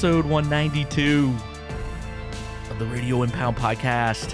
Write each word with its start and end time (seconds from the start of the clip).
episode 0.00 0.24
192 0.24 1.30
of 2.70 2.78
the 2.78 2.86
Radio 2.86 3.22
Impound 3.22 3.54
podcast. 3.54 4.32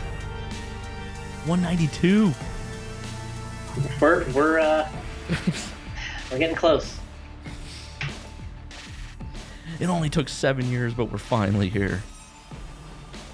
192. 1.44 2.32
We're 4.00 4.30
we're 4.30 4.60
uh 4.60 4.88
we're 6.30 6.38
getting 6.38 6.54
close. 6.54 6.96
It 9.80 9.86
only 9.86 10.08
took 10.08 10.28
seven 10.28 10.70
years, 10.70 10.94
but 10.94 11.10
we're 11.10 11.18
finally 11.18 11.68
here. 11.68 12.00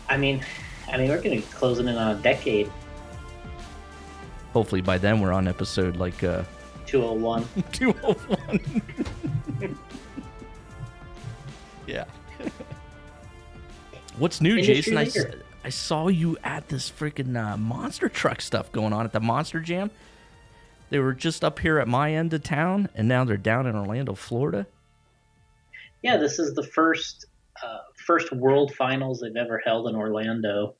I 0.09 0.17
mean, 0.17 0.42
I 0.91 0.97
mean, 0.97 1.11
we're 1.11 1.20
gonna 1.20 1.37
be 1.37 1.42
closing 1.42 1.87
in 1.87 1.97
on 1.97 2.17
a 2.17 2.23
decade. 2.23 2.73
Hopefully 4.55 4.81
by 4.81 4.97
then 4.97 5.20
we're 5.20 5.35
on 5.35 5.47
episode 5.47 5.97
like 5.97 6.25
uh, 6.25 6.45
201. 6.87 7.47
201. 7.73 8.83
yeah. 11.87 12.07
What's 14.19 14.41
new, 14.41 14.57
Industry 14.57 14.95
Jason? 14.95 15.35
I. 15.35 15.43
I 15.65 15.69
saw 15.69 16.09
you 16.09 16.37
at 16.43 16.69
this 16.69 16.91
freaking 16.91 17.37
uh, 17.37 17.57
monster 17.57 18.09
truck 18.09 18.41
stuff 18.41 18.73
going 18.73 18.93
on 18.93 19.05
at 19.05 19.13
the 19.13 19.21
Monster 19.21 19.61
Jam. 19.61 19.91
They 20.91 20.99
were 20.99 21.15
just 21.15 21.45
up 21.45 21.61
here 21.61 21.79
at 21.79 21.89
my 21.89 22.13
end 22.13 22.35
of 22.35 22.43
town, 22.43 22.89
and 22.95 23.09
now 23.09 23.25
they're 23.25 23.37
down 23.37 23.67
in 23.67 23.77
Orlando, 23.77 24.15
Florida. 24.15 24.67
Yeah, 26.03 26.17
this 26.17 26.39
is 26.39 26.55
the 26.55 26.65
first 26.65 27.27
uh, 27.63 27.79
first 28.07 28.33
World 28.33 28.75
Finals 28.75 29.21
they've 29.21 29.37
ever 29.37 29.63
held 29.65 29.89
in 29.89 29.95
Orlando. 29.95 30.75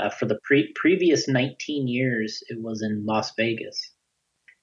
Uh, 0.00 0.08
for 0.08 0.24
the 0.24 0.38
pre- 0.42 0.72
previous 0.74 1.28
19 1.28 1.86
years, 1.86 2.42
it 2.48 2.58
was 2.58 2.82
in 2.82 3.04
Las 3.04 3.34
Vegas. 3.36 3.78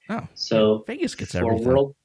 Oh, 0.09 0.27
So 0.33 0.83
Vegas 0.87 1.13
gets 1.13 1.33
for 1.33 1.45
everything. 1.45 1.67
World 1.67 1.95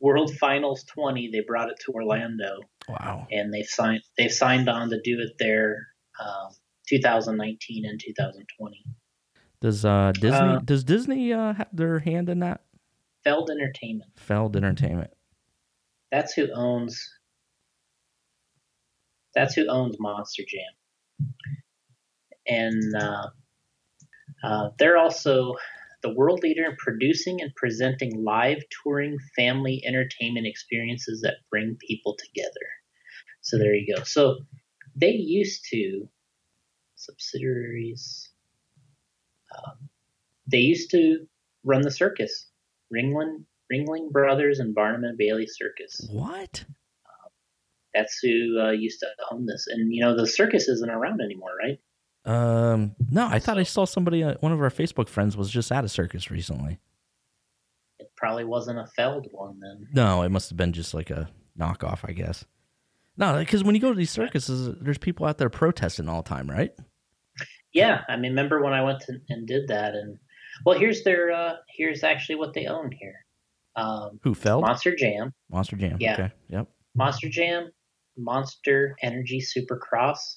World 0.00 0.36
Finals 0.36 0.84
20, 0.84 1.30
they 1.32 1.40
brought 1.40 1.70
it 1.70 1.80
to 1.86 1.92
Orlando, 1.92 2.58
wow. 2.88 3.26
and 3.30 3.52
they've 3.52 3.66
signed 3.66 4.02
they've 4.16 4.32
signed 4.32 4.68
on 4.68 4.90
to 4.90 5.00
do 5.02 5.20
it 5.20 5.32
there, 5.38 5.88
um, 6.20 6.50
2019 6.88 7.84
and 7.84 8.00
2020. 8.00 8.84
Does 9.60 9.84
uh, 9.84 10.12
Disney 10.12 10.38
Uh, 10.38 10.58
does 10.64 10.84
Disney 10.84 11.32
uh, 11.32 11.54
have 11.54 11.68
their 11.72 11.98
hand 11.98 12.28
in 12.28 12.40
that? 12.40 12.60
Feld 13.24 13.50
Entertainment. 13.50 14.10
Feld 14.16 14.56
Entertainment. 14.56 15.10
That's 16.12 16.34
who 16.34 16.48
owns. 16.54 17.10
That's 19.34 19.54
who 19.54 19.66
owns 19.68 19.96
Monster 19.98 20.44
Jam, 20.46 21.34
and 22.46 22.94
uh, 22.94 23.26
uh, 24.44 24.70
they're 24.78 24.98
also 24.98 25.56
the 26.02 26.12
world 26.12 26.40
leader 26.42 26.64
in 26.64 26.76
producing 26.76 27.40
and 27.40 27.52
presenting 27.56 28.22
live 28.22 28.62
touring 28.82 29.16
family 29.34 29.82
entertainment 29.86 30.46
experiences 30.46 31.22
that 31.22 31.36
bring 31.50 31.76
people 31.88 32.14
together. 32.18 32.50
So 33.44 33.58
there 33.58 33.74
you 33.74 33.94
go. 33.94 34.02
So 34.04 34.38
they 34.96 35.10
used 35.12 35.66
to 35.70 36.08
subsidiaries. 36.96 38.30
Um, 39.56 39.88
they 40.46 40.58
used 40.58 40.90
to 40.92 41.26
run 41.62 41.82
the 41.82 41.90
circus, 41.90 42.46
Ringling 42.92 43.44
Ringling 43.72 44.10
Brothers 44.10 44.58
and 44.58 44.74
Barnum 44.74 45.04
and 45.04 45.16
Bailey 45.16 45.46
Circus. 45.46 46.08
What? 46.10 46.64
That's 47.94 48.18
who 48.18 48.60
uh, 48.60 48.70
used 48.70 49.00
to 49.00 49.06
own 49.30 49.46
this. 49.46 49.66
And 49.68 49.94
you 49.94 50.02
know 50.02 50.16
the 50.16 50.26
circus 50.26 50.66
isn't 50.66 50.90
around 50.90 51.20
anymore, 51.20 51.52
right? 51.62 51.78
Um, 52.26 52.96
no, 53.10 53.26
I 53.26 53.38
thought 53.38 53.58
I 53.58 53.62
saw 53.62 53.84
somebody. 53.84 54.24
Uh, 54.24 54.34
one 54.40 54.52
of 54.52 54.60
our 54.60 54.70
Facebook 54.70 55.08
friends 55.08 55.36
was 55.36 55.50
just 55.50 55.70
at 55.70 55.84
a 55.84 55.88
circus 55.88 56.30
recently. 56.30 56.78
It 57.98 58.10
probably 58.16 58.44
wasn't 58.44 58.78
a 58.78 58.86
Feld 58.86 59.28
one 59.30 59.60
then. 59.60 59.86
No, 59.92 60.22
it 60.22 60.30
must 60.30 60.48
have 60.48 60.56
been 60.56 60.72
just 60.72 60.94
like 60.94 61.10
a 61.10 61.28
knockoff, 61.58 62.00
I 62.08 62.12
guess. 62.12 62.46
No, 63.16 63.38
because 63.38 63.62
when 63.62 63.74
you 63.74 63.80
go 63.80 63.90
to 63.90 63.96
these 63.96 64.10
circuses, 64.10 64.74
there's 64.80 64.98
people 64.98 65.26
out 65.26 65.38
there 65.38 65.48
protesting 65.50 66.08
all 66.08 66.22
the 66.22 66.28
time, 66.28 66.50
right? 66.50 66.72
Yeah, 67.72 68.02
I 68.08 68.16
mean, 68.16 68.32
remember 68.32 68.62
when 68.62 68.72
I 68.72 68.82
went 68.82 69.00
to, 69.02 69.14
and 69.28 69.46
did 69.46 69.68
that? 69.68 69.94
And 69.94 70.18
well, 70.64 70.78
here's 70.78 71.02
their 71.02 71.32
uh, 71.32 71.56
here's 71.76 72.02
actually 72.04 72.36
what 72.36 72.54
they 72.54 72.66
own 72.66 72.90
here: 72.92 73.24
um, 73.76 74.20
Who 74.22 74.34
fell? 74.34 74.60
Monster 74.60 74.94
Jam, 74.94 75.32
Monster 75.50 75.76
Jam. 75.76 75.96
Yeah. 76.00 76.14
Okay. 76.14 76.30
Yep. 76.48 76.68
Monster 76.94 77.28
Jam, 77.28 77.70
Monster 78.16 78.94
Energy 79.02 79.40
Supercross, 79.40 80.36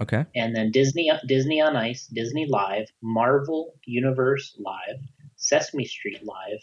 Okay. 0.00 0.24
and 0.34 0.56
then 0.56 0.70
Disney 0.70 1.10
Disney 1.26 1.60
on 1.60 1.76
Ice, 1.76 2.06
Disney 2.06 2.46
Live, 2.46 2.86
Marvel 3.02 3.74
Universe 3.84 4.56
Live, 4.58 4.96
Sesame 5.36 5.84
Street 5.84 6.24
Live, 6.24 6.58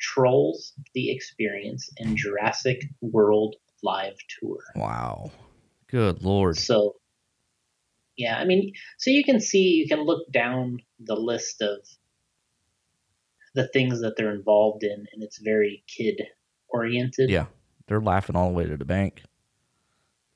Trolls 0.00 0.72
The 0.94 1.10
Experience, 1.10 1.90
and 1.98 2.16
Jurassic 2.16 2.82
World 3.02 3.56
Live 3.82 4.16
Tour. 4.38 4.58
Wow. 4.76 5.30
Good 5.88 6.22
lord. 6.22 6.56
So, 6.56 6.96
yeah, 8.16 8.38
I 8.38 8.44
mean, 8.44 8.72
so 8.98 9.10
you 9.10 9.24
can 9.24 9.40
see, 9.40 9.74
you 9.74 9.88
can 9.88 10.04
look 10.04 10.30
down 10.32 10.80
the 11.00 11.16
list 11.16 11.60
of 11.62 11.78
the 13.54 13.68
things 13.68 14.00
that 14.00 14.16
they're 14.16 14.34
involved 14.34 14.84
in, 14.84 15.06
and 15.12 15.22
it's 15.22 15.38
very 15.38 15.84
kid 15.86 16.22
oriented. 16.68 17.28
Yeah, 17.28 17.46
they're 17.86 18.00
laughing 18.00 18.36
all 18.36 18.48
the 18.48 18.54
way 18.54 18.66
to 18.66 18.76
the 18.76 18.84
bank. 18.84 19.22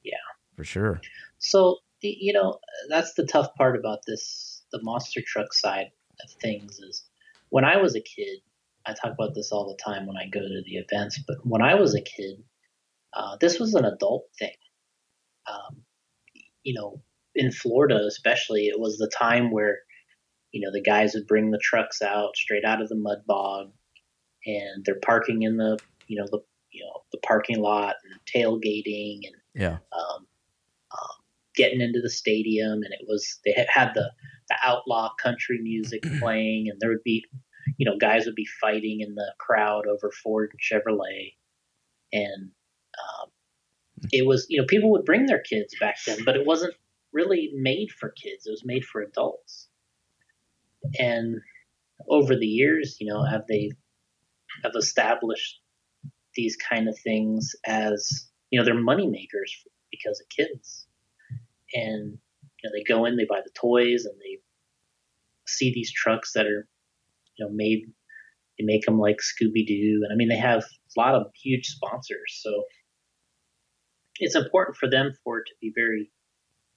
Yeah. 0.03 0.15
For 0.57 0.65
sure. 0.65 1.01
So, 1.39 1.79
you 2.01 2.33
know, 2.33 2.59
that's 2.89 3.15
the 3.15 3.25
tough 3.25 3.55
part 3.55 3.77
about 3.79 4.01
this, 4.07 4.65
the 4.73 4.83
monster 4.83 5.23
truck 5.27 5.53
side 5.53 5.91
of 6.23 6.31
things 6.41 6.79
is 6.79 7.05
when 7.49 7.65
I 7.65 7.77
was 7.79 7.95
a 7.97 8.01
kid, 8.01 8.41
I 8.85 8.93
talk 8.93 9.13
about 9.13 9.35
this 9.35 9.53
all 9.53 9.67
the 9.67 9.83
time 9.83 10.07
when 10.07 10.17
I 10.17 10.29
go 10.29 10.41
to 10.41 10.63
the 10.65 10.77
events, 10.77 11.19
but 11.27 11.39
when 11.45 11.63
I 11.63 11.75
was 11.75 11.95
a 11.95 12.01
kid, 12.01 12.43
uh, 13.17 13.37
this 13.41 13.59
was 13.59 13.75
an 13.75 13.85
adult 13.85 14.27
thing. 14.39 14.55
Um, 15.51 15.83
you 16.63 16.75
know, 16.75 17.03
in 17.35 17.51
Florida, 17.51 18.01
especially, 18.07 18.67
it 18.67 18.79
was 18.79 18.99
the 18.99 19.11
time 19.17 19.51
where, 19.51 19.79
you 20.53 20.61
know, 20.61 20.73
the 20.73 20.83
guys 20.83 21.15
would 21.15 21.27
bring 21.27 21.51
the 21.51 21.61
trucks 21.63 22.03
out 22.03 22.37
straight 22.37 22.65
out 22.65 22.83
of 22.83 22.89
the 22.89 22.97
mud 22.97 23.19
bog 23.27 23.73
and 24.45 24.85
they're 24.85 25.01
parking 25.05 25.43
in 25.43 25.57
the, 25.57 25.79
you 26.09 26.19
know, 26.19 26.27
the, 26.31 26.41
you 26.73 26.85
know, 26.85 27.03
the 27.13 27.19
parking 27.27 27.59
lot 27.61 27.97
and 28.05 28.21
tailgating 28.45 29.21
and, 29.25 29.35
Yeah. 29.55 29.79
um, 29.93 30.27
um, 30.93 31.17
getting 31.57 31.81
into 31.81 32.01
the 32.03 32.11
stadium, 32.11 32.83
and 32.83 32.93
it 32.93 33.07
was 33.09 33.39
they 33.45 33.53
had, 33.53 33.67
had 33.71 33.93
the 33.95 34.11
the 34.49 34.57
outlaw 34.63 35.11
country 35.21 35.59
music 35.63 36.03
playing, 36.21 36.69
and 36.69 36.79
there 36.81 36.91
would 36.91 37.03
be, 37.05 37.25
you 37.79 37.89
know, 37.89 37.97
guys 37.99 38.27
would 38.27 38.35
be 38.35 38.47
fighting 38.61 39.01
in 39.01 39.15
the 39.15 39.35
crowd 39.39 39.87
over 39.87 40.13
Ford 40.23 40.53
and 40.53 40.61
Chevrolet, 40.61 41.35
and 42.13 42.51
um, 43.03 43.31
it 44.13 44.27
was 44.27 44.47
you 44.49 44.61
know 44.61 44.67
people 44.67 44.91
would 44.93 45.05
bring 45.05 45.27
their 45.27 45.41
kids 45.43 45.75
back 45.81 45.97
then, 46.07 46.19
but 46.25 46.37
it 46.37 46.47
wasn't 46.47 46.75
really 47.13 47.51
made 47.55 47.91
for 47.91 48.11
kids; 48.11 48.47
it 48.47 48.51
was 48.51 48.65
made 48.65 48.85
for 48.85 49.03
adults, 49.03 49.69
and 50.99 51.37
over 52.09 52.37
the 52.37 52.47
years, 52.47 52.97
you 53.01 53.13
know, 53.13 53.25
have 53.25 53.43
they 53.49 53.71
have 54.63 54.73
established 54.77 55.61
these 56.35 56.57
kind 56.57 56.89
of 56.89 56.99
things 56.99 57.55
as 57.67 58.29
you 58.51 58.59
know 58.59 58.65
they're 58.65 58.75
money 58.75 59.07
makers 59.07 59.65
because 59.91 60.21
of 60.21 60.29
kids. 60.29 60.87
And 61.75 62.19
you 62.63 62.69
know 62.69 62.71
they 62.73 62.85
go 62.85 63.05
in 63.07 63.17
they 63.17 63.25
buy 63.25 63.41
the 63.45 63.51
toys 63.51 64.05
and 64.05 64.15
they 64.21 64.39
see 65.47 65.73
these 65.73 65.93
trucks 65.93 66.33
that 66.35 66.47
are 66.47 66.69
you 67.37 67.45
know 67.47 67.53
made 67.53 67.87
they 68.59 68.65
make 68.65 68.85
them 68.85 68.99
like 68.99 69.17
scooby-doo. 69.17 70.03
And 70.05 70.13
i 70.13 70.17
mean 70.17 70.29
they 70.29 70.37
have 70.39 70.63
a 70.63 71.01
lot 71.01 71.15
of 71.15 71.27
huge 71.35 71.67
sponsors. 71.67 72.41
So 72.43 72.65
it's 74.19 74.35
important 74.37 74.77
for 74.77 74.89
them 74.89 75.13
for 75.25 75.39
it 75.39 75.45
to 75.47 75.55
be 75.61 75.73
very 75.75 76.11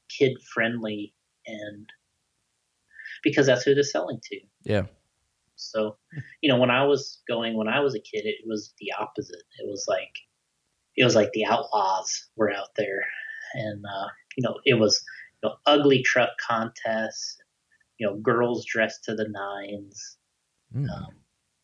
kid 0.10 0.38
friendly 0.54 1.14
and 1.48 1.90
because 3.24 3.46
that's 3.46 3.64
who 3.64 3.74
they're 3.74 3.84
selling 3.84 4.20
to 4.24 4.40
Yeah. 4.64 4.86
so, 5.56 5.98
you 6.42 6.50
know, 6.50 6.58
when 6.60 6.72
I 6.72 6.86
was 6.86 7.22
going, 7.28 7.58
when 7.58 7.68
I 7.68 7.80
was 7.82 7.96
a 7.96 8.00
kid, 8.00 8.26
it 8.26 8.38
was 8.46 8.74
the 8.80 8.92
opposite. 8.98 9.44
It 9.60 9.68
was 9.68 9.86
like, 9.88 10.14
it 10.96 11.04
was 11.04 11.16
like 11.16 11.32
the 11.34 11.46
outlaws 11.46 12.30
were 12.36 12.52
out 12.52 12.70
there, 12.78 13.04
and 13.54 13.84
uh, 13.86 14.08
you 14.38 14.44
know, 14.44 14.56
it 14.66 14.76
was 14.76 15.04
you 15.44 15.50
know, 15.50 15.56
ugly 15.66 16.02
truck 16.04 16.30
contests, 16.46 17.38
you 17.98 18.08
know, 18.08 18.16
girls 18.18 18.66
dressed 18.66 19.04
to 19.06 19.16
the 19.16 19.28
nines 19.30 20.18
Mm. 20.76 20.88
um, 20.90 21.16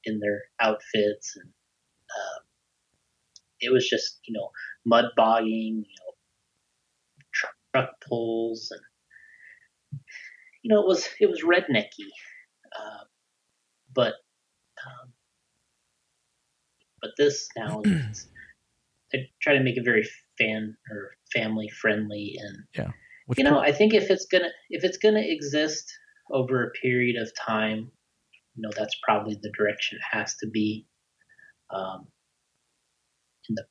in 0.05 0.19
their 0.19 0.41
outfits, 0.59 1.35
and 1.35 1.49
uh, 2.09 2.39
it 3.65 3.73
was 3.73 3.87
just 3.87 4.19
you 4.27 4.33
know 4.33 4.49
mud 4.85 5.05
bogging, 5.15 5.83
you 5.87 5.95
know, 5.99 6.13
truck, 7.33 7.53
truck 7.73 7.89
pulls, 8.07 8.69
and 8.71 8.81
you 10.63 10.73
know, 10.73 10.81
it 10.81 10.87
was 10.87 11.07
it 11.19 11.29
was 11.29 11.43
rednecky. 11.43 12.09
Uh, 12.77 13.03
but 13.93 14.13
um, 14.85 15.13
but 17.01 17.11
this 17.17 17.47
now 17.55 17.81
is 17.83 18.27
I 19.13 19.27
try 19.41 19.53
to 19.53 19.63
make 19.63 19.77
it 19.77 19.85
very 19.85 20.07
fan 20.37 20.75
or 20.91 21.11
family 21.33 21.69
friendly 21.69 22.35
and 22.39 22.57
Which 23.27 23.37
you 23.37 23.43
know 23.43 23.51
pro- 23.51 23.61
I 23.61 23.71
think 23.71 23.93
if 23.93 24.09
it's 24.09 24.25
gonna 24.25 24.49
if 24.69 24.83
it's 24.83 24.97
gonna 24.97 25.23
exist 25.23 25.91
over 26.31 26.63
a 26.63 26.71
period 26.71 27.21
of 27.21 27.31
time, 27.35 27.91
you 28.55 28.61
know 28.61 28.71
that's 28.75 28.95
probably 29.03 29.37
the 29.41 29.51
direction 29.57 29.97
it 29.97 30.17
has 30.17 30.35
to 30.37 30.47
be 30.47 30.87
um, 31.69 32.07
in 33.49 33.55
the 33.55 33.65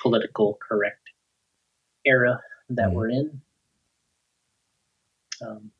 political 0.00 0.58
correct 0.66 1.10
era 2.04 2.40
that 2.70 2.90
Mhm. 2.90 2.92
we're 2.92 3.10
in. 3.10 3.42
Um, 5.42 5.70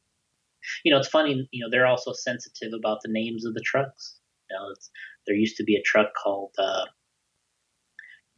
you 0.85 0.93
know, 0.93 0.99
it's 0.99 1.09
funny. 1.09 1.49
You 1.53 1.65
know, 1.65 1.71
they're 1.71 1.87
also 1.87 2.13
sensitive 2.13 2.73
about 2.73 3.01
the 3.03 3.11
names 3.13 3.45
of 3.45 3.55
the 3.55 3.61
trucks. 3.61 4.21
You 4.51 4.57
know, 4.57 4.71
it's, 4.71 4.91
there 5.27 5.37
used 5.37 5.57
to 5.57 5.65
be 5.65 5.77
a 5.77 5.83
truck 5.83 6.09
called 6.15 6.55
uh, 6.59 6.87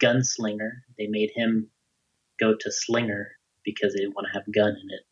Gunslinger. 0.02 0.70
They 0.98 1.06
made 1.06 1.30
him 1.34 1.70
go 2.40 2.54
to 2.58 2.72
Slinger 2.72 3.32
because 3.64 3.92
they 3.92 4.00
didn't 4.00 4.14
want 4.14 4.26
to 4.32 4.38
have 4.38 4.52
gun 4.54 4.70
in 4.70 4.90
it. 4.90 5.04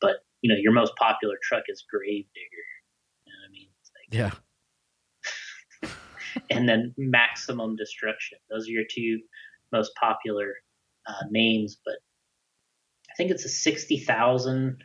But 0.00 0.24
you 0.42 0.50
know, 0.52 0.58
your 0.60 0.72
most 0.72 0.94
popular 0.96 1.36
truck 1.42 1.64
is 1.68 1.84
Gravedigger. 1.90 2.66
You 3.26 3.32
know 3.32 3.38
what 3.42 3.48
I 3.48 3.52
mean? 3.52 3.68
Like, 3.94 4.14
Yeah. 4.18 4.30
And 6.50 6.68
then 6.68 6.94
Maximum 6.96 7.76
Destruction. 7.76 8.38
Those 8.50 8.68
are 8.68 8.72
your 8.72 8.84
two 8.90 9.20
most 9.72 9.92
popular 9.96 10.54
uh, 11.06 11.24
names. 11.30 11.78
But 11.84 11.96
I 13.10 13.14
think 13.16 13.30
it's 13.30 13.44
a 13.44 13.50
sixty 13.50 13.98
thousand. 13.98 14.82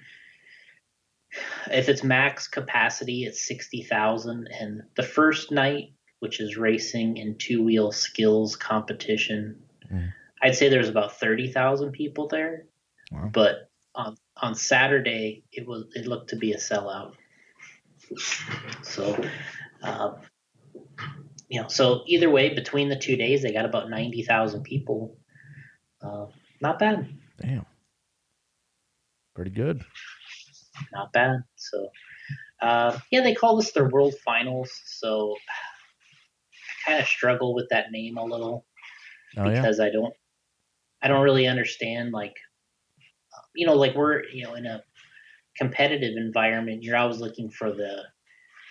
If 1.71 1.89
it's 1.89 2.03
max 2.03 2.47
capacity, 2.47 3.23
it's 3.23 3.45
sixty 3.45 3.83
thousand. 3.83 4.49
And 4.59 4.83
the 4.95 5.03
first 5.03 5.51
night, 5.51 5.93
which 6.19 6.39
is 6.39 6.57
racing 6.57 7.19
and 7.19 7.39
two 7.39 7.63
wheel 7.63 7.91
skills 7.91 8.55
competition, 8.55 9.63
Mm. 9.91 10.13
I'd 10.41 10.55
say 10.55 10.69
there's 10.69 10.89
about 10.89 11.19
thirty 11.19 11.51
thousand 11.51 11.91
people 11.91 12.27
there. 12.27 12.65
Wow. 13.11 13.29
But 13.33 13.69
on 13.95 14.17
on 14.37 14.55
Saturday, 14.55 15.43
it 15.51 15.67
was 15.67 15.85
it 15.95 16.07
looked 16.07 16.29
to 16.29 16.35
be 16.35 16.53
a 16.53 16.57
sellout. 16.57 17.13
So, 18.81 19.23
uh, 19.83 20.13
you 21.49 21.61
know, 21.61 21.67
so 21.67 22.03
either 22.05 22.29
way, 22.29 22.53
between 22.53 22.89
the 22.89 22.95
two 22.95 23.15
days, 23.15 23.41
they 23.41 23.51
got 23.51 23.65
about 23.65 23.89
ninety 23.89 24.23
thousand 24.23 24.63
people. 24.63 25.17
Uh, 26.01 26.27
not 26.61 26.79
bad, 26.79 27.09
Damn. 27.41 27.65
Pretty 29.35 29.51
good. 29.51 29.83
not 30.93 31.11
bad. 31.11 31.43
So, 31.55 31.89
uh, 32.61 32.97
yeah, 33.11 33.21
they 33.21 33.33
call 33.33 33.57
this 33.57 33.71
their 33.71 33.89
World 33.89 34.13
Finals. 34.23 34.71
So, 34.85 35.35
I 36.87 36.89
kind 36.91 37.01
of 37.01 37.07
struggle 37.07 37.53
with 37.53 37.67
that 37.69 37.91
name 37.91 38.17
a 38.17 38.23
little. 38.23 38.65
Oh 39.37 39.47
yeah. 39.47 39.61
because 39.61 39.79
I 39.79 39.89
don't 39.89 40.13
I 41.01 41.07
don't 41.07 41.23
really 41.23 41.47
understand 41.47 42.11
like 42.11 42.35
you 43.55 43.65
know 43.65 43.75
like 43.75 43.95
we're 43.95 44.25
you 44.25 44.43
know 44.43 44.55
in 44.55 44.65
a 44.65 44.83
competitive 45.55 46.15
environment 46.17 46.83
you're 46.83 46.97
always 46.97 47.19
looking 47.19 47.49
for 47.49 47.71
the 47.71 48.03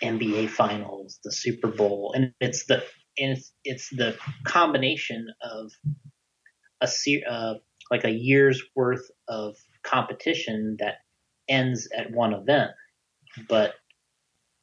NBA 0.03 0.51
finals 0.51 1.19
the 1.25 1.33
Super 1.33 1.69
Bowl 1.69 2.13
and 2.15 2.33
it's 2.41 2.67
the 2.67 2.83
and 3.21 3.37
it's, 3.37 3.53
it's 3.65 3.89
the 3.91 4.17
combination 4.45 5.27
of 5.43 5.73
a 6.81 6.87
se- 6.87 7.25
uh, 7.29 7.55
like 7.91 8.05
a 8.05 8.11
year's 8.11 8.63
worth 8.77 9.11
of 9.29 9.57
competition 9.83 10.77
that 10.79 10.97
ends 11.49 11.89
at 11.97 12.11
one 12.11 12.33
event 12.33 12.71
but 13.49 13.75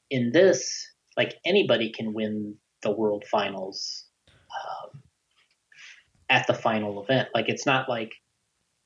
in 0.10 0.32
this 0.32 0.88
like 1.18 1.36
anybody 1.46 1.92
can 1.92 2.14
win 2.14 2.56
the 2.84 2.92
world 2.92 3.26
finals 3.30 4.06
um, 4.30 5.02
at 6.30 6.48
the 6.48 6.54
final 6.54 7.04
event. 7.04 7.30
Like 7.34 7.50
it's 7.50 7.66
not 7.66 7.90
like 7.90 8.12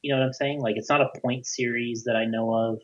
you 0.01 0.13
know 0.13 0.19
what 0.19 0.27
I'm 0.27 0.33
saying? 0.33 0.61
Like 0.61 0.75
it's 0.77 0.89
not 0.89 1.01
a 1.01 1.09
point 1.21 1.45
series 1.45 2.03
that 2.05 2.15
I 2.15 2.25
know 2.25 2.53
of. 2.53 2.79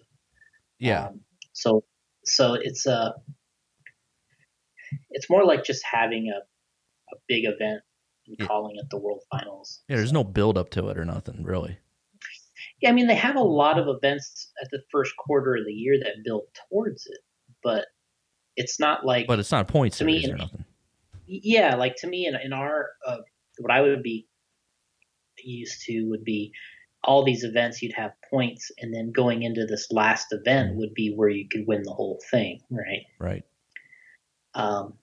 Yeah. 0.80 1.08
Um, 1.08 1.22
so 1.54 1.84
so 2.26 2.54
it's 2.56 2.86
a 2.86 3.14
it's 5.12 5.30
more 5.30 5.46
like 5.46 5.64
just 5.64 5.84
having 5.90 6.30
a 6.30 6.40
a 7.14 7.18
big 7.28 7.46
event 7.46 7.82
and 8.28 8.36
Yeah. 8.40 8.48
calling 8.48 8.76
it 8.78 8.86
the 8.90 8.98
World 8.98 9.22
Finals. 9.32 9.84
Yeah. 9.88 9.98
There's 9.98 10.12
no 10.12 10.24
build 10.24 10.58
up 10.58 10.72
to 10.72 10.90
it 10.90 10.98
or 10.98 11.06
nothing 11.06 11.44
really. 11.44 11.78
Yeah, 12.82 12.90
I 12.90 12.94
mean 12.94 13.08
they 13.08 13.16
have 13.16 13.36
a 13.36 13.42
lot 13.44 13.78
of 13.78 13.88
events 13.88 14.52
at 14.62 14.70
the 14.72 14.82
first 14.92 15.16
quarter 15.18 15.56
of 15.56 15.66
the 15.66 15.72
year 15.74 15.98
that 16.00 16.24
build 16.24 16.44
towards 16.70 17.06
it, 17.06 17.20
but 17.64 17.86
it's 18.56 18.80
not 18.80 19.06
like 19.06 19.28
But 19.28 19.40
it's 19.40 19.52
not 19.52 19.62
a 19.70 19.72
point 19.72 19.94
To 19.94 20.06
me, 20.06 20.30
or 20.32 20.36
nothing. 20.38 20.66
yeah, 21.28 21.76
like 21.76 21.96
to 21.98 22.08
me 22.08 22.26
in, 22.26 22.36
in 22.36 22.52
our 22.54 22.90
uh, 23.06 23.18
what 23.60 23.72
I 23.72 23.82
would 23.82 24.02
be 24.04 24.28
used 25.44 25.84
to 25.86 26.10
would 26.10 26.24
be 26.24 26.52
all 27.04 27.24
these 27.24 27.44
events 27.44 27.82
you'd 27.84 27.94
have 27.94 28.12
points 28.32 28.72
and 28.80 28.94
then 28.94 29.12
going 29.12 29.44
into 29.44 29.66
this 29.66 29.88
last 29.92 30.28
event 30.32 30.76
would 30.76 30.94
be 30.96 31.14
where 31.16 31.30
you 31.30 31.48
could 31.48 31.68
win 31.68 31.84
the 31.84 31.94
whole 31.94 32.20
thing, 32.32 32.60
right? 32.72 33.04
Right. 33.20 33.44
Um, 34.56 34.94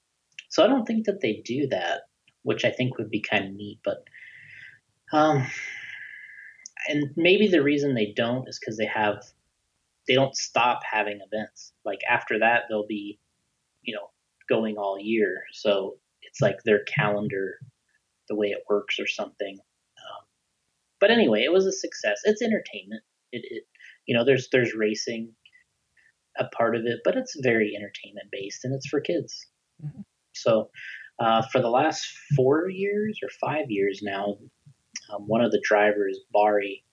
so 0.48 0.64
I 0.64 0.66
don't 0.66 0.86
think 0.86 1.06
that 1.06 1.20
they 1.20 1.42
do 1.44 1.68
that, 1.68 2.02
which 2.42 2.64
I 2.64 2.70
think 2.70 2.98
would 2.98 3.10
be 3.10 3.20
kind 3.20 3.44
of 3.44 3.52
neat, 3.52 3.78
but 3.84 4.04
um, 5.12 5.46
and 6.88 7.10
maybe 7.16 7.48
the 7.48 7.62
reason 7.62 7.94
they 7.94 8.12
don't 8.16 8.48
is 8.48 8.58
because 8.58 8.76
they 8.76 8.86
have 8.86 9.22
they 10.08 10.14
don't 10.14 10.36
stop 10.36 10.80
having 10.90 11.20
events. 11.20 11.72
Like 11.84 12.00
after 12.08 12.40
that, 12.40 12.64
they'll 12.68 12.86
be, 12.86 13.20
you 13.82 13.94
know, 13.94 14.10
going 14.48 14.76
all 14.76 14.98
year. 14.98 15.44
So 15.52 15.98
it's 16.22 16.40
like 16.40 16.62
their 16.64 16.82
calendar, 16.84 17.58
the 18.28 18.34
way 18.34 18.48
it 18.48 18.64
works 18.68 18.98
or 18.98 19.06
something. 19.06 19.58
Um, 19.58 20.24
but 21.00 21.10
anyway, 21.10 21.44
it 21.44 21.52
was 21.52 21.66
a 21.66 21.72
success. 21.72 22.20
It's 22.24 22.42
entertainment. 22.42 23.02
It, 23.30 23.42
it, 23.48 23.64
you 24.06 24.16
know, 24.16 24.24
there's 24.24 24.48
there's 24.50 24.74
racing, 24.74 25.32
a 26.38 26.44
part 26.46 26.76
of 26.76 26.82
it, 26.86 27.00
but 27.04 27.16
it's 27.16 27.36
very 27.40 27.74
entertainment 27.76 28.28
based 28.30 28.64
and 28.64 28.74
it's 28.74 28.88
for 28.88 29.00
kids. 29.00 29.46
Mhm. 29.82 30.04
So 30.32 30.70
uh, 31.18 31.42
for 31.52 31.60
the 31.60 31.68
last 31.68 32.06
four 32.34 32.68
years 32.68 33.20
or 33.22 33.28
five 33.40 33.70
years 33.70 34.00
now, 34.02 34.38
um, 35.12 35.26
one 35.26 35.42
of 35.44 35.52
the 35.52 35.62
drivers, 35.66 36.18
Bari 36.32 36.84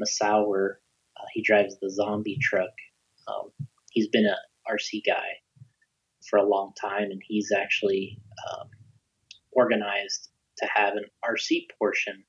Musawwir, 0.00 0.74
uh, 1.16 1.24
he 1.32 1.42
drives 1.42 1.78
the 1.80 1.90
zombie 1.90 2.38
truck. 2.40 2.70
Um, 3.28 3.50
he's 3.92 4.08
been 4.08 4.26
a 4.26 4.36
RC 4.70 5.02
guy 5.06 5.40
for 6.28 6.38
a 6.38 6.46
long 6.46 6.72
time, 6.80 7.10
and 7.10 7.22
he's 7.24 7.52
actually 7.56 8.18
um, 8.50 8.68
organized 9.52 10.28
to 10.58 10.68
have 10.74 10.94
an 10.94 11.04
RC 11.24 11.66
portion 11.78 12.24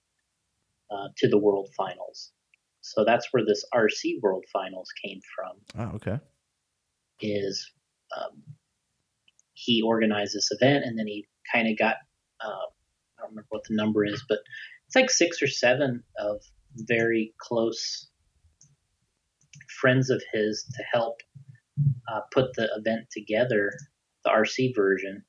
uh, 0.92 1.10
to 1.18 1.28
the 1.28 1.38
World 1.38 1.70
Finals. 1.76 2.32
So 2.96 3.04
that's 3.06 3.28
where 3.32 3.46
this 3.46 3.66
RC 3.74 4.22
World 4.22 4.46
Finals 4.52 4.90
came 5.04 5.20
from. 5.36 5.88
Oh, 5.88 5.96
okay. 5.96 6.20
Is 7.20 7.72
um, 8.16 8.44
he 9.54 9.82
organized 9.82 10.36
this 10.36 10.50
event, 10.52 10.86
and 10.86 10.98
then 10.98 11.08
he 11.08 11.28
kind 11.52 11.68
of 11.68 11.78
got 11.78 11.96
uh, 12.44 12.68
I 13.18 13.22
don't 13.22 13.30
remember 13.32 13.48
what 13.50 13.64
the 13.68 13.76
number 13.76 14.06
is, 14.06 14.24
but 14.30 14.40
it's 14.86 14.96
like 14.96 15.10
six 15.10 15.42
or 15.42 15.48
seven 15.48 16.04
of 16.20 16.42
very 16.76 17.34
close 17.40 18.08
friends 19.82 20.10
of 20.10 20.22
his 20.34 20.64
to 20.76 20.84
help 20.92 21.20
uh, 22.12 22.22
put 22.32 22.54
the 22.56 22.70
event 22.76 23.08
together, 23.12 23.72
the 24.24 24.30
RC 24.30 24.76
version, 24.76 25.24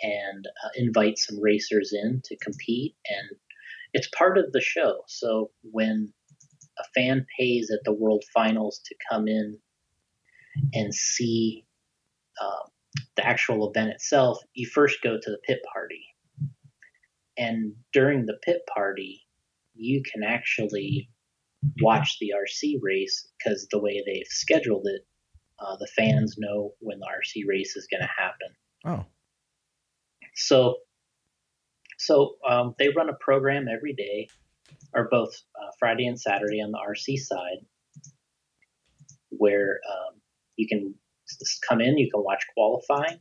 and 0.00 0.46
uh, 0.64 0.68
invite 0.76 1.18
some 1.18 1.40
racers 1.40 1.92
in 1.92 2.20
to 2.24 2.36
compete. 2.36 2.94
And 3.08 3.38
it's 3.92 4.08
part 4.08 4.38
of 4.38 4.52
the 4.52 4.60
show. 4.60 5.02
So 5.08 5.50
when 5.62 6.12
a 6.78 6.84
fan 6.94 7.26
pays 7.38 7.70
at 7.72 7.80
the 7.84 7.92
World 7.92 8.24
Finals 8.34 8.80
to 8.86 8.94
come 9.10 9.28
in 9.28 9.58
and 10.72 10.94
see 10.94 11.64
uh, 12.40 12.68
the 13.16 13.26
actual 13.26 13.70
event 13.70 13.90
itself, 13.90 14.38
you 14.54 14.66
first 14.66 15.02
go 15.02 15.18
to 15.20 15.30
the 15.30 15.38
pit 15.46 15.58
party. 15.72 16.04
And 17.36 17.74
during 17.92 18.26
the 18.26 18.38
pit 18.44 18.62
party, 18.72 19.22
you 19.74 20.02
can 20.02 20.22
actually 20.24 21.08
watch 21.80 22.16
the 22.20 22.32
RC 22.36 22.78
race 22.82 23.28
because 23.38 23.66
the 23.70 23.80
way 23.80 24.02
they've 24.04 24.26
scheduled 24.26 24.86
it, 24.86 25.02
uh, 25.60 25.76
the 25.76 25.88
fans 25.96 26.36
know 26.38 26.72
when 26.80 26.98
the 26.98 27.06
RC 27.06 27.42
race 27.48 27.76
is 27.76 27.88
going 27.90 28.02
to 28.02 28.08
happen. 28.16 28.48
Oh. 28.84 29.06
So, 30.34 30.76
so 31.98 32.36
um, 32.48 32.74
they 32.78 32.88
run 32.88 33.08
a 33.08 33.16
program 33.20 33.66
every 33.68 33.94
day, 33.94 34.28
or 34.94 35.08
both 35.10 35.34
uh, 35.60 35.70
Friday 35.78 36.06
and 36.06 36.20
Saturday 36.20 36.60
on 36.60 36.70
the 36.70 36.78
RC 36.78 37.18
side, 37.18 37.64
where 39.30 39.80
um, 39.90 40.20
you 40.56 40.66
can 40.68 40.94
come 41.68 41.80
in, 41.80 41.98
you 41.98 42.10
can 42.10 42.22
watch 42.24 42.44
qualifying, 42.54 43.20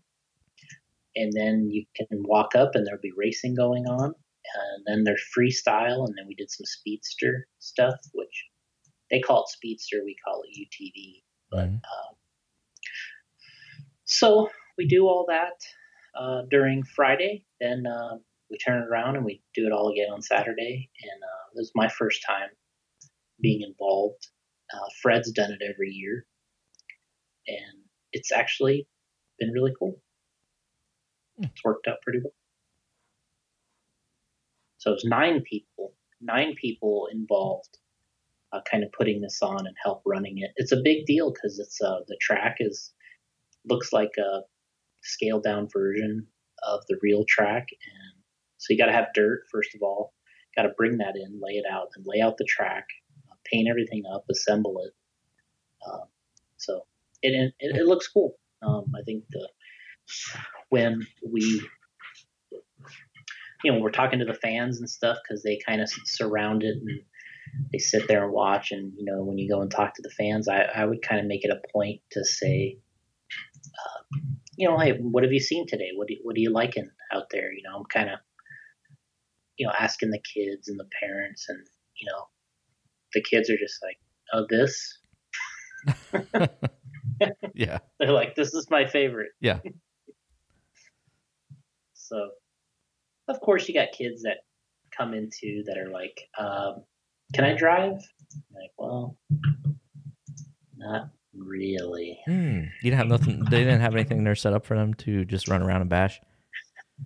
and 1.16 1.32
then 1.34 1.70
you 1.70 1.86
can 1.96 2.08
walk 2.12 2.56
up 2.56 2.72
and 2.74 2.86
there'll 2.86 3.02
be 3.02 3.12
racing 3.16 3.56
going 3.56 3.86
on, 3.86 4.06
and 4.06 4.86
then 4.86 5.04
there's 5.04 5.24
freestyle, 5.38 6.06
and 6.06 6.16
then 6.18 6.26
we 6.28 6.36
did 6.36 6.50
some 6.50 6.66
speedster 6.66 7.48
stuff, 7.60 7.96
which 8.14 8.46
they 9.12 9.20
call 9.20 9.44
it 9.44 9.50
speedster, 9.50 10.02
we 10.04 10.16
call 10.26 10.44
it 10.44 10.58
UTV, 10.58 11.22
but 11.52 11.68
um, 11.68 12.16
so 14.06 14.50
we 14.78 14.88
do 14.88 15.06
all 15.08 15.26
that 15.28 15.60
uh, 16.20 16.44
during 16.50 16.84
Friday. 16.84 17.46
Then 17.60 17.86
uh, 17.86 18.18
we 18.50 18.58
turn 18.58 18.82
it 18.82 18.88
around 18.88 19.16
and 19.16 19.26
we 19.26 19.42
do 19.54 19.66
it 19.66 19.72
all 19.72 19.90
again 19.90 20.10
on 20.12 20.22
Saturday. 20.22 20.90
And 21.02 21.24
uh, 21.24 21.50
this 21.56 21.68
is 21.68 21.72
my 21.76 21.90
first 21.90 22.22
time 22.28 22.50
being 23.42 23.62
involved. 23.62 24.28
Uh, 24.74 24.88
Fred's 25.02 25.32
done 25.32 25.52
it 25.52 25.62
every 25.64 25.92
year, 25.92 26.26
and 27.48 27.84
it's 28.12 28.32
actually 28.34 28.88
been 29.40 29.52
really 29.52 29.74
cool. 29.80 29.96
Hmm. 31.38 31.46
It's 31.46 31.64
worked 31.64 31.88
out 31.88 32.02
pretty 32.04 32.20
well. 32.20 32.34
So 34.80 34.94
it's 34.94 35.06
nine 35.06 35.42
people 35.42 35.94
nine 36.22 36.56
people 36.56 37.08
involved, 37.12 37.78
uh, 38.54 38.62
kind 38.70 38.84
of 38.84 38.92
putting 38.92 39.22
this 39.22 39.40
on 39.42 39.68
and 39.68 39.76
help 39.84 40.02
running 40.06 40.40
it. 40.40 40.52
It's 40.56 40.72
a 40.72 40.82
big 40.84 41.06
deal 41.06 41.32
because 41.32 41.60
it's 41.60 41.82
uh, 41.82 42.00
the 42.08 42.18
track 42.22 42.58
is 42.60 42.94
looks 43.66 43.92
like 43.92 44.12
a 44.18 44.42
scaled 45.04 45.44
down 45.44 45.68
version 45.72 46.28
of 46.68 46.82
the 46.88 46.98
real 47.02 47.26
track, 47.28 47.68
and 47.72 48.17
so 48.58 48.74
you 48.74 48.78
got 48.78 48.88
to 48.88 48.94
have 48.94 49.14
dirt 49.14 49.42
first 49.52 49.76
of 49.76 49.82
all. 49.82 50.14
Got 50.56 50.64
to 50.64 50.74
bring 50.76 50.98
that 50.98 51.16
in, 51.16 51.40
lay 51.42 51.54
it 51.54 51.66
out, 51.72 51.90
and 51.96 52.06
lay 52.08 52.20
out 52.20 52.38
the 52.38 52.48
track, 52.50 52.86
uh, 53.30 53.36
paint 53.46 53.68
everything 53.70 54.04
up, 54.12 54.26
assemble 54.32 54.82
it. 54.86 54.94
Um, 55.88 56.08
so 56.58 56.82
it, 57.22 57.54
it, 57.60 57.76
it 57.76 57.86
looks 57.86 58.08
cool. 58.08 58.36
Um, 58.64 58.86
I 58.96 59.04
think 59.06 59.26
the 59.30 59.48
when 60.70 61.06
we 61.26 61.62
you 63.64 63.72
know 63.72 63.80
we're 63.80 63.92
talking 63.92 64.20
to 64.20 64.26
the 64.26 64.34
fans 64.34 64.80
and 64.80 64.90
stuff 64.90 65.18
because 65.24 65.44
they 65.44 65.60
kind 65.66 65.82
of 65.82 65.90
surround 66.06 66.64
it 66.64 66.76
and 66.78 67.02
they 67.72 67.80
sit 67.80 68.08
there 68.08 68.24
and 68.24 68.34
watch 68.34 68.72
and 68.72 68.94
you 68.98 69.06
know 69.06 69.24
when 69.24 69.38
you 69.38 69.50
go 69.50 69.62
and 69.62 69.72
talk 69.72 69.94
to 69.96 70.02
the 70.02 70.12
fans 70.12 70.48
i, 70.48 70.62
I 70.62 70.86
would 70.86 71.02
kind 71.02 71.20
of 71.20 71.28
make 71.28 71.44
it 71.44 71.52
a 71.52 71.62
point 71.74 72.02
to 72.12 72.24
say 72.24 72.78
uh, 73.66 74.20
you 74.56 74.70
know 74.70 74.78
hey 74.78 74.94
what 74.94 75.24
have 75.24 75.34
you 75.34 75.40
seen 75.40 75.66
today 75.68 75.90
what 75.96 76.08
do, 76.08 76.16
what 76.24 76.36
are 76.36 76.40
you 76.40 76.52
liking 76.52 76.90
out 77.12 77.30
there 77.32 77.52
you 77.52 77.64
know 77.64 77.78
i'm 77.78 77.86
kind 77.86 78.10
of 78.10 78.20
you 79.58 79.66
know 79.66 79.74
asking 79.80 80.12
the 80.12 80.22
kids 80.34 80.68
and 80.68 80.80
the 80.80 80.88
parents 81.02 81.46
and 81.50 81.60
you 82.00 82.08
know 82.10 82.24
the 83.14 83.22
kids 83.22 83.50
are 83.50 83.58
just 83.58 83.80
like 83.84 83.98
oh 84.34 84.46
this 84.50 85.00
yeah. 87.54 87.80
They're 88.00 88.12
like, 88.12 88.36
this 88.36 88.54
is 88.54 88.70
my 88.70 88.86
favorite. 88.86 89.32
Yeah. 89.40 89.60
so, 91.94 92.30
of 93.28 93.40
course, 93.42 93.68
you 93.68 93.74
got 93.74 93.92
kids 93.92 94.24
that 94.24 94.38
come 94.96 95.14
into 95.14 95.64
that 95.66 95.78
are 95.78 95.92
like, 95.92 96.22
um, 96.38 96.84
can 97.34 97.44
I 97.44 97.54
drive? 97.54 97.94
I'm 98.34 98.56
like, 98.56 98.72
well, 98.78 99.18
not 100.78 101.10
really. 101.36 102.20
Hmm. 102.26 102.64
You 102.82 102.92
didn't 102.92 102.98
have 102.98 103.08
nothing. 103.08 103.44
They 103.50 103.60
didn't 103.60 103.82
have 103.82 103.94
anything 103.94 104.24
there 104.24 104.36
set 104.36 104.54
up 104.54 104.66
for 104.66 104.78
them 104.78 104.94
to 104.96 105.26
just 105.26 105.50
run 105.50 105.62
around 105.62 105.82
and 105.82 105.90
bash. 105.90 106.22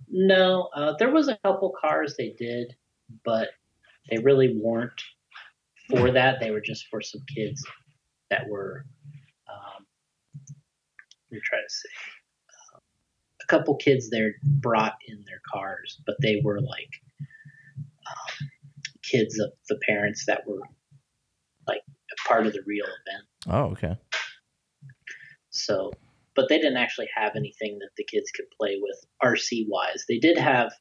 No, 0.08 0.68
uh, 0.74 0.94
there 0.98 1.10
was 1.10 1.28
a 1.28 1.38
couple 1.44 1.74
cars 1.80 2.14
they 2.16 2.34
did, 2.38 2.74
but 3.24 3.48
they 4.10 4.18
really 4.18 4.56
weren't 4.56 5.02
for 5.90 6.10
that. 6.12 6.40
They 6.40 6.50
were 6.50 6.60
just 6.60 6.86
for 6.88 7.00
some 7.00 7.22
kids 7.34 7.62
that 8.30 8.48
were 8.48 8.86
let 11.32 11.36
me 11.36 11.40
try 11.44 11.58
to 11.58 11.68
say. 11.68 11.88
Uh, 12.74 12.78
a 13.42 13.46
couple 13.46 13.74
kids 13.76 14.10
there 14.10 14.34
brought 14.44 14.94
in 15.08 15.24
their 15.26 15.40
cars, 15.52 16.00
but 16.06 16.16
they 16.20 16.40
were 16.44 16.60
like 16.60 16.90
um, 18.06 18.48
kids 19.02 19.38
of 19.38 19.50
the 19.68 19.78
parents 19.88 20.26
that 20.26 20.46
were 20.46 20.60
like 21.66 21.80
a 21.88 22.28
part 22.28 22.46
of 22.46 22.52
the 22.52 22.62
real 22.66 22.84
event. 22.84 23.24
Oh, 23.48 23.72
okay. 23.72 23.96
So, 25.50 25.92
but 26.34 26.48
they 26.48 26.58
didn't 26.58 26.78
actually 26.78 27.08
have 27.14 27.32
anything 27.36 27.78
that 27.80 27.90
the 27.96 28.04
kids 28.04 28.30
could 28.30 28.46
play 28.58 28.78
with 28.80 28.96
RC 29.22 29.66
wise. 29.68 30.04
They 30.08 30.18
did 30.18 30.38
have, 30.38 30.72